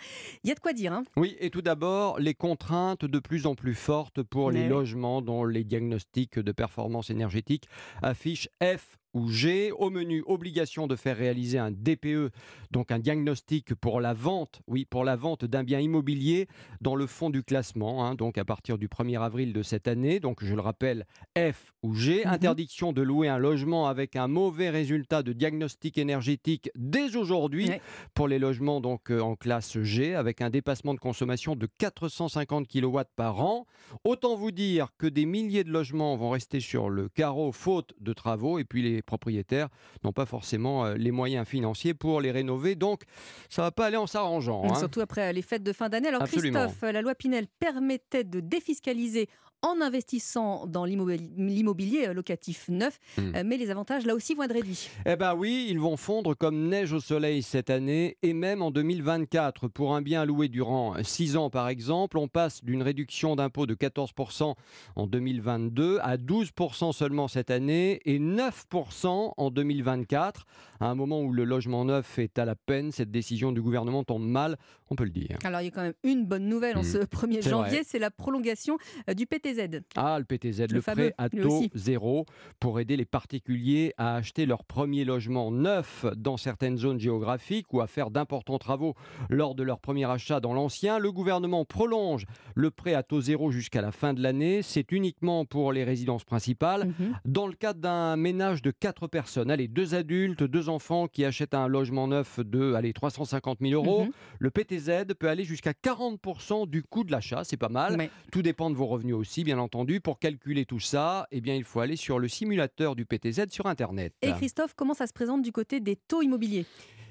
Il 0.45 0.47
y 0.47 0.51
a 0.53 0.55
de 0.55 0.61
quoi 0.61 0.71
dire. 0.71 0.93
Hein 0.93 1.03
Oui, 1.17 1.35
et 1.41 1.49
tout 1.49 1.61
d'abord, 1.61 2.17
les 2.21 2.35
contraintes 2.35 3.03
de 3.03 3.19
plus 3.19 3.47
en 3.47 3.55
plus 3.55 3.75
fortes 3.75 4.23
pour 4.23 4.53
Mais 4.53 4.59
les 4.59 4.63
oui. 4.63 4.69
logements 4.69 5.21
dont 5.21 5.43
les 5.43 5.65
diagnostics 5.65 6.39
de 6.39 6.51
performance 6.53 7.09
énergétique 7.09 7.67
affichent 8.01 8.47
F 8.63 8.97
ou 9.15 9.29
G. 9.29 9.71
Au 9.71 9.89
menu, 9.89 10.23
obligation 10.27 10.85
de 10.85 10.95
faire 10.95 11.17
réaliser 11.17 11.57
un 11.57 11.71
DPE, 11.71 12.31
donc 12.69 12.91
un 12.91 12.99
diagnostic 12.99 13.73
pour 13.73 14.01
la 14.01 14.13
vente, 14.13 14.61
oui, 14.67 14.85
pour 14.85 15.03
la 15.03 15.15
vente 15.15 15.45
d'un 15.45 15.63
bien 15.63 15.79
immobilier 15.79 16.47
dans 16.81 16.95
le 16.95 17.07
fond 17.07 17.29
du 17.31 17.41
classement, 17.41 18.05
hein, 18.05 18.13
donc 18.13 18.37
à 18.37 18.45
partir 18.45 18.77
du 18.77 18.87
1er 18.87 19.19
avril 19.19 19.53
de 19.53 19.63
cette 19.63 19.87
année. 19.87 20.19
Donc, 20.19 20.43
je 20.43 20.53
le 20.53 20.61
rappelle, 20.61 21.07
F 21.37 21.73
ou 21.81 21.95
G. 21.95 22.23
Mhm. 22.25 22.31
Interdiction 22.33 22.93
de 22.93 23.01
louer 23.01 23.29
un 23.29 23.37
logement 23.37 23.87
avec 23.87 24.15
un 24.15 24.27
mauvais 24.27 24.69
résultat 24.69 25.23
de 25.23 25.33
diagnostic 25.33 25.97
énergétique 25.97 26.69
dès 26.75 27.15
aujourd'hui 27.15 27.71
pour 28.13 28.27
les 28.27 28.39
logements 28.39 28.81
donc 28.81 29.11
euh, 29.11 29.21
en 29.21 29.35
classe 29.35 29.79
G 29.81 30.15
avec 30.15 30.41
un 30.41 30.49
dépassement 30.49 30.93
de 30.93 30.99
consommation 30.99 31.55
de 31.55 31.67
450 31.77 32.67
kW 32.67 32.99
par 33.15 33.39
an. 33.39 33.65
Autant 34.03 34.35
vous 34.35 34.51
dire 34.51 34.89
que 34.97 35.07
des 35.07 35.25
milliers 35.25 35.63
de 35.63 35.71
logements 35.71 36.15
vont 36.17 36.31
rester 36.31 36.59
sur 36.59 36.89
le 36.89 37.07
carreau 37.07 37.51
faute 37.51 37.93
de 37.99 38.13
travaux 38.13 38.59
et 38.59 38.65
puis 38.65 38.81
les 38.81 39.01
propriétaires 39.05 39.69
n'ont 40.03 40.11
pas 40.11 40.25
forcément 40.25 40.85
euh, 40.85 40.95
les 40.95 41.11
moyens 41.11 41.47
financiers 41.47 41.93
pour 41.93 42.21
les 42.21 42.31
rénover. 42.31 42.75
Donc 42.75 43.03
ça 43.49 43.61
va 43.61 43.71
pas 43.71 43.85
aller 43.87 43.97
en 43.97 44.07
s'arrangeant. 44.07 44.63
hein. 44.65 44.75
Surtout 44.75 45.01
après 45.01 45.29
euh, 45.29 45.31
les 45.31 45.41
fêtes 45.41 45.63
de 45.63 45.73
fin 45.73 45.89
d'année. 45.89 46.07
Alors 46.09 46.23
Absolument. 46.23 46.59
Christophe, 46.65 46.83
euh, 46.83 46.91
la 46.91 47.01
loi 47.01 47.15
Pinel 47.15 47.47
permettait 47.59 48.23
de 48.23 48.39
défiscaliser 48.39 49.29
en 49.65 49.81
investissant 49.81 50.65
dans 50.67 50.85
l'immobilier 50.85 52.07
euh, 52.07 52.13
locatif 52.13 52.67
neuf, 52.69 52.99
Hmm. 53.17 53.35
Euh, 53.35 53.43
mais 53.45 53.57
les 53.57 53.69
avantages 53.71 54.05
là 54.05 54.13
aussi 54.15 54.33
vont 54.35 54.43
être 54.43 54.53
réduits. 54.53 54.89
Eh 55.05 55.15
ben 55.15 55.35
oui, 55.35 55.67
ils 55.69 55.79
vont 55.79 55.95
fondre 55.97 56.35
comme 56.35 56.67
neige 56.69 56.91
au 56.93 56.99
soleil 56.99 57.41
cette 57.43 57.69
année 57.69 58.17
et 58.23 58.33
même 58.33 58.61
en 58.61 58.71
2024. 58.71 59.67
Pour 59.69 59.95
un 59.95 60.01
bien 60.01 60.25
loué 60.25 60.47
durant 60.49 60.95
6 61.01 61.37
ans 61.37 61.49
par 61.49 61.67
exemple, 61.69 62.17
on 62.17 62.27
passe 62.27 62.63
d'une 62.63 62.81
réduction 62.83 63.35
d'impôt 63.35 63.65
de 63.65 63.73
14% 63.75 64.53
en 64.95 65.07
2022 65.07 65.99
à 66.01 66.17
12% 66.17 66.91
seulement 66.93 67.27
cette 67.27 67.51
année 67.51 68.01
et 68.05 68.19
9% 68.19 69.33
en 69.37 69.49
2024. 69.51 70.45
À 70.79 70.87
un 70.87 70.95
moment 70.95 71.21
où 71.21 71.31
le 71.31 71.43
logement 71.45 71.85
neuf 71.85 72.19
est 72.19 72.37
à 72.37 72.45
la 72.45 72.55
peine, 72.55 72.91
cette 72.91 73.11
décision 73.11 73.51
du 73.51 73.61
gouvernement 73.61 74.03
tombe 74.03 74.25
mal, 74.27 74.57
on 74.89 74.95
peut 74.95 75.05
le 75.05 75.09
dire. 75.09 75.37
Alors 75.43 75.61
il 75.61 75.65
y 75.65 75.67
a 75.67 75.71
quand 75.71 75.81
même 75.83 75.93
une 76.03 76.25
bonne 76.25 76.47
nouvelle 76.47 76.77
en 76.77 76.81
Mhm. 76.83 76.91
ce 76.91 76.97
1er 77.05 77.41
C'est 77.41 77.49
janvier, 77.49 77.81
c'est 77.85 77.99
la 77.99 78.11
prolongation 78.11 78.77
euh, 79.09 79.13
du 79.13 79.25
PTZ. 79.25 79.54
Ah, 79.95 80.17
le 80.19 80.25
PTZ, 80.25 80.61
le, 80.69 80.75
Le 80.75 80.81
fameux, 80.81 80.95
prêt 81.11 81.15
à 81.17 81.29
taux 81.29 81.63
zéro 81.73 82.25
pour 82.59 82.79
aider 82.79 82.97
les 82.97 83.05
particuliers 83.05 83.93
à 83.97 84.15
acheter 84.15 84.45
leur 84.45 84.63
premier 84.63 85.03
logement 85.05 85.51
neuf 85.51 86.05
dans 86.15 86.37
certaines 86.37 86.77
zones 86.77 86.99
géographiques 86.99 87.73
ou 87.73 87.81
à 87.81 87.87
faire 87.87 88.11
d'importants 88.11 88.57
travaux 88.57 88.93
lors 89.29 89.55
de 89.55 89.63
leur 89.63 89.79
premier 89.79 90.05
achat 90.09 90.39
dans 90.39 90.53
l'ancien. 90.53 90.99
Le 90.99 91.11
gouvernement 91.11 91.65
prolonge 91.65 92.25
le 92.55 92.71
prêt 92.71 92.93
à 92.93 93.03
taux 93.03 93.21
zéro 93.21 93.51
jusqu'à 93.51 93.81
la 93.81 93.91
fin 93.91 94.13
de 94.13 94.21
l'année. 94.21 94.61
C'est 94.61 94.91
uniquement 94.91 95.45
pour 95.45 95.73
les 95.73 95.83
résidences 95.83 96.23
principales. 96.23 96.87
Mhm. 96.87 97.17
Dans 97.25 97.47
le 97.47 97.53
cadre 97.53 97.79
d'un 97.81 98.15
ménage 98.15 98.61
de 98.61 98.71
quatre 98.71 99.07
personnes, 99.07 99.51
allez, 99.51 99.67
deux 99.67 99.95
adultes, 99.95 100.43
deux 100.43 100.69
enfants 100.69 101.07
qui 101.07 101.25
achètent 101.25 101.53
un 101.53 101.67
logement 101.67 102.07
neuf 102.07 102.39
de 102.39 102.73
allez, 102.73 102.93
350 102.93 103.57
000 103.61 103.73
euros, 103.73 104.05
Mhm. 104.05 104.11
le 104.39 104.49
PTZ 104.51 105.13
peut 105.19 105.27
aller 105.27 105.43
jusqu'à 105.43 105.73
40% 105.73 106.65
du 106.67 106.83
coût 106.83 107.03
de 107.03 107.11
l'achat. 107.11 107.43
C'est 107.43 107.57
pas 107.57 107.69
mal. 107.69 107.97
Tout 108.31 108.41
dépend 108.41 108.69
de 108.69 108.75
vos 108.75 108.85
revenus 108.85 109.15
aussi, 109.15 109.34
bien 109.43 109.59
entendu. 109.59 110.01
Pour 110.01 110.19
calculer 110.19 110.65
tout 110.65 110.79
ça, 110.79 111.27
eh 111.31 111.41
bien, 111.41 111.55
il 111.55 111.63
faut 111.63 111.79
aller 111.79 111.95
sur 111.95 112.19
le 112.19 112.27
simulateur 112.27 112.95
du 112.95 113.05
PTZ 113.05 113.47
sur 113.49 113.65
Internet. 113.67 114.13
Et 114.21 114.31
Christophe, 114.33 114.73
comment 114.75 114.93
ça 114.93 115.07
se 115.07 115.13
présente 115.13 115.41
du 115.41 115.51
côté 115.51 115.79
des 115.79 115.95
taux 115.95 116.21
immobiliers? 116.21 116.65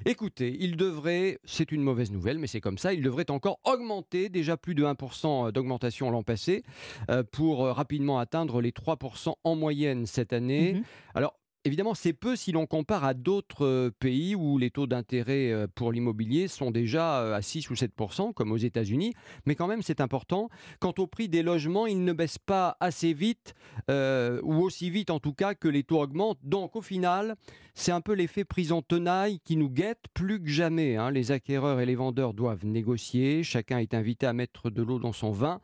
Écoutez, 0.06 0.54
il 0.60 0.76
devrait, 0.76 1.38
c'est 1.44 1.72
une 1.72 1.82
mauvaise 1.82 2.10
nouvelle, 2.10 2.38
mais 2.38 2.46
c'est 2.46 2.60
comme 2.60 2.76
ça, 2.76 2.92
il 2.92 3.02
devrait 3.02 3.30
encore 3.30 3.58
augmenter, 3.64 4.28
déjà 4.28 4.58
plus 4.58 4.74
de 4.74 4.84
1% 4.84 5.50
d'augmentation 5.50 6.10
l'an 6.10 6.22
passé, 6.22 6.62
euh, 7.10 7.22
pour 7.22 7.64
euh, 7.64 7.72
rapidement 7.72 8.18
atteindre 8.18 8.60
les 8.60 8.70
3% 8.70 9.34
en 9.42 9.56
moyenne 9.56 10.04
cette 10.04 10.34
année. 10.34 10.82
Alors, 11.14 11.38
Évidemment, 11.66 11.94
c'est 11.94 12.12
peu 12.12 12.36
si 12.36 12.52
l'on 12.52 12.66
compare 12.66 13.04
à 13.04 13.14
d'autres 13.14 13.90
pays 13.98 14.34
où 14.34 14.58
les 14.58 14.70
taux 14.70 14.86
d'intérêt 14.86 15.66
pour 15.74 15.92
l'immobilier 15.92 16.46
sont 16.46 16.70
déjà 16.70 17.34
à 17.34 17.40
6 17.40 17.70
ou 17.70 17.76
7 17.76 17.92
comme 18.34 18.52
aux 18.52 18.58
États-Unis. 18.58 19.14
Mais 19.46 19.54
quand 19.54 19.66
même, 19.66 19.80
c'est 19.80 20.02
important. 20.02 20.50
Quant 20.78 20.92
au 20.98 21.06
prix 21.06 21.30
des 21.30 21.42
logements, 21.42 21.86
il 21.86 22.04
ne 22.04 22.12
baisse 22.12 22.36
pas 22.36 22.76
assez 22.80 23.14
vite, 23.14 23.54
ou 23.88 24.62
aussi 24.62 24.90
vite 24.90 25.10
en 25.10 25.20
tout 25.20 25.32
cas, 25.32 25.54
que 25.54 25.68
les 25.68 25.84
taux 25.84 26.02
augmentent. 26.02 26.38
Donc, 26.42 26.76
au 26.76 26.82
final, 26.82 27.34
c'est 27.72 27.92
un 27.92 28.02
peu 28.02 28.12
l'effet 28.12 28.44
prise 28.44 28.70
en 28.70 28.82
tenaille 28.82 29.40
qui 29.40 29.56
nous 29.56 29.70
guette 29.70 30.04
plus 30.12 30.42
que 30.42 30.48
jamais. 30.48 30.96
hein. 30.96 31.10
Les 31.10 31.32
acquéreurs 31.32 31.80
et 31.80 31.86
les 31.86 31.94
vendeurs 31.94 32.34
doivent 32.34 32.66
négocier. 32.66 33.42
Chacun 33.42 33.78
est 33.78 33.94
invité 33.94 34.26
à 34.26 34.34
mettre 34.34 34.68
de 34.68 34.82
l'eau 34.82 34.98
dans 34.98 35.14
son 35.14 35.30
vin. 35.30 35.60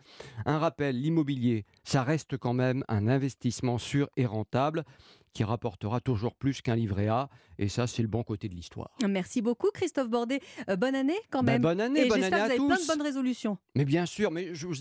Un 0.47 0.59
rappel, 0.59 0.99
l'immobilier, 0.99 1.67
ça 1.85 2.03
reste 2.03 2.39
quand 2.39 2.55
même 2.55 2.85
un 2.89 3.07
investissement 3.07 3.77
sûr 3.77 4.09
et 4.17 4.25
rentable 4.25 4.85
qui 5.33 5.45
rapportera 5.45 6.01
toujours 6.01 6.35
plus 6.35 6.63
qu'un 6.63 6.77
livret 6.77 7.09
A. 7.09 7.29
Et 7.59 7.69
ça, 7.69 7.87
c'est 7.87 8.03
le 8.03 8.09
bon 8.09 8.23
côté 8.23 8.49
de 8.49 8.55
l'histoire. 8.55 8.91
Merci 9.09 9.43
beaucoup 9.43 9.69
Christophe 9.73 10.09
Bordet. 10.09 10.41
Euh, 10.69 10.77
bonne 10.77 10.95
année 10.95 11.19
quand 11.31 11.43
Ben, 11.43 11.53
même. 11.55 11.63
bonne 11.63 11.81
année, 11.81 12.07
Et 12.07 12.09
bonne 12.09 12.21
j'espère 12.21 12.45
année 12.45 12.57
que 12.57 12.61
vous 12.61 12.71
à 12.71 12.75
avez 12.75 12.83
plein 12.85 12.95
de 12.95 12.99
bonnes 12.99 13.07
résolutions. 13.07 13.59
Mais 13.75 13.85
bien 13.85 14.07
sûr, 14.07 14.31
mais 14.31 14.55
je 14.55 14.67
vous, 14.67 14.75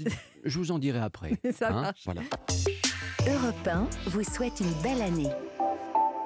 je 0.44 0.58
vous 0.58 0.72
en 0.72 0.80
dirai 0.80 1.00
après. 1.00 1.40
Ça 1.54 1.70
hein. 1.70 1.82
marche. 1.82 2.02
Voilà. 2.06 2.22
Europe 3.28 3.68
1 3.68 3.88
vous 4.08 4.24
souhaite 4.24 4.60
une 4.60 4.74
belle 4.82 5.02
année. 5.02 5.30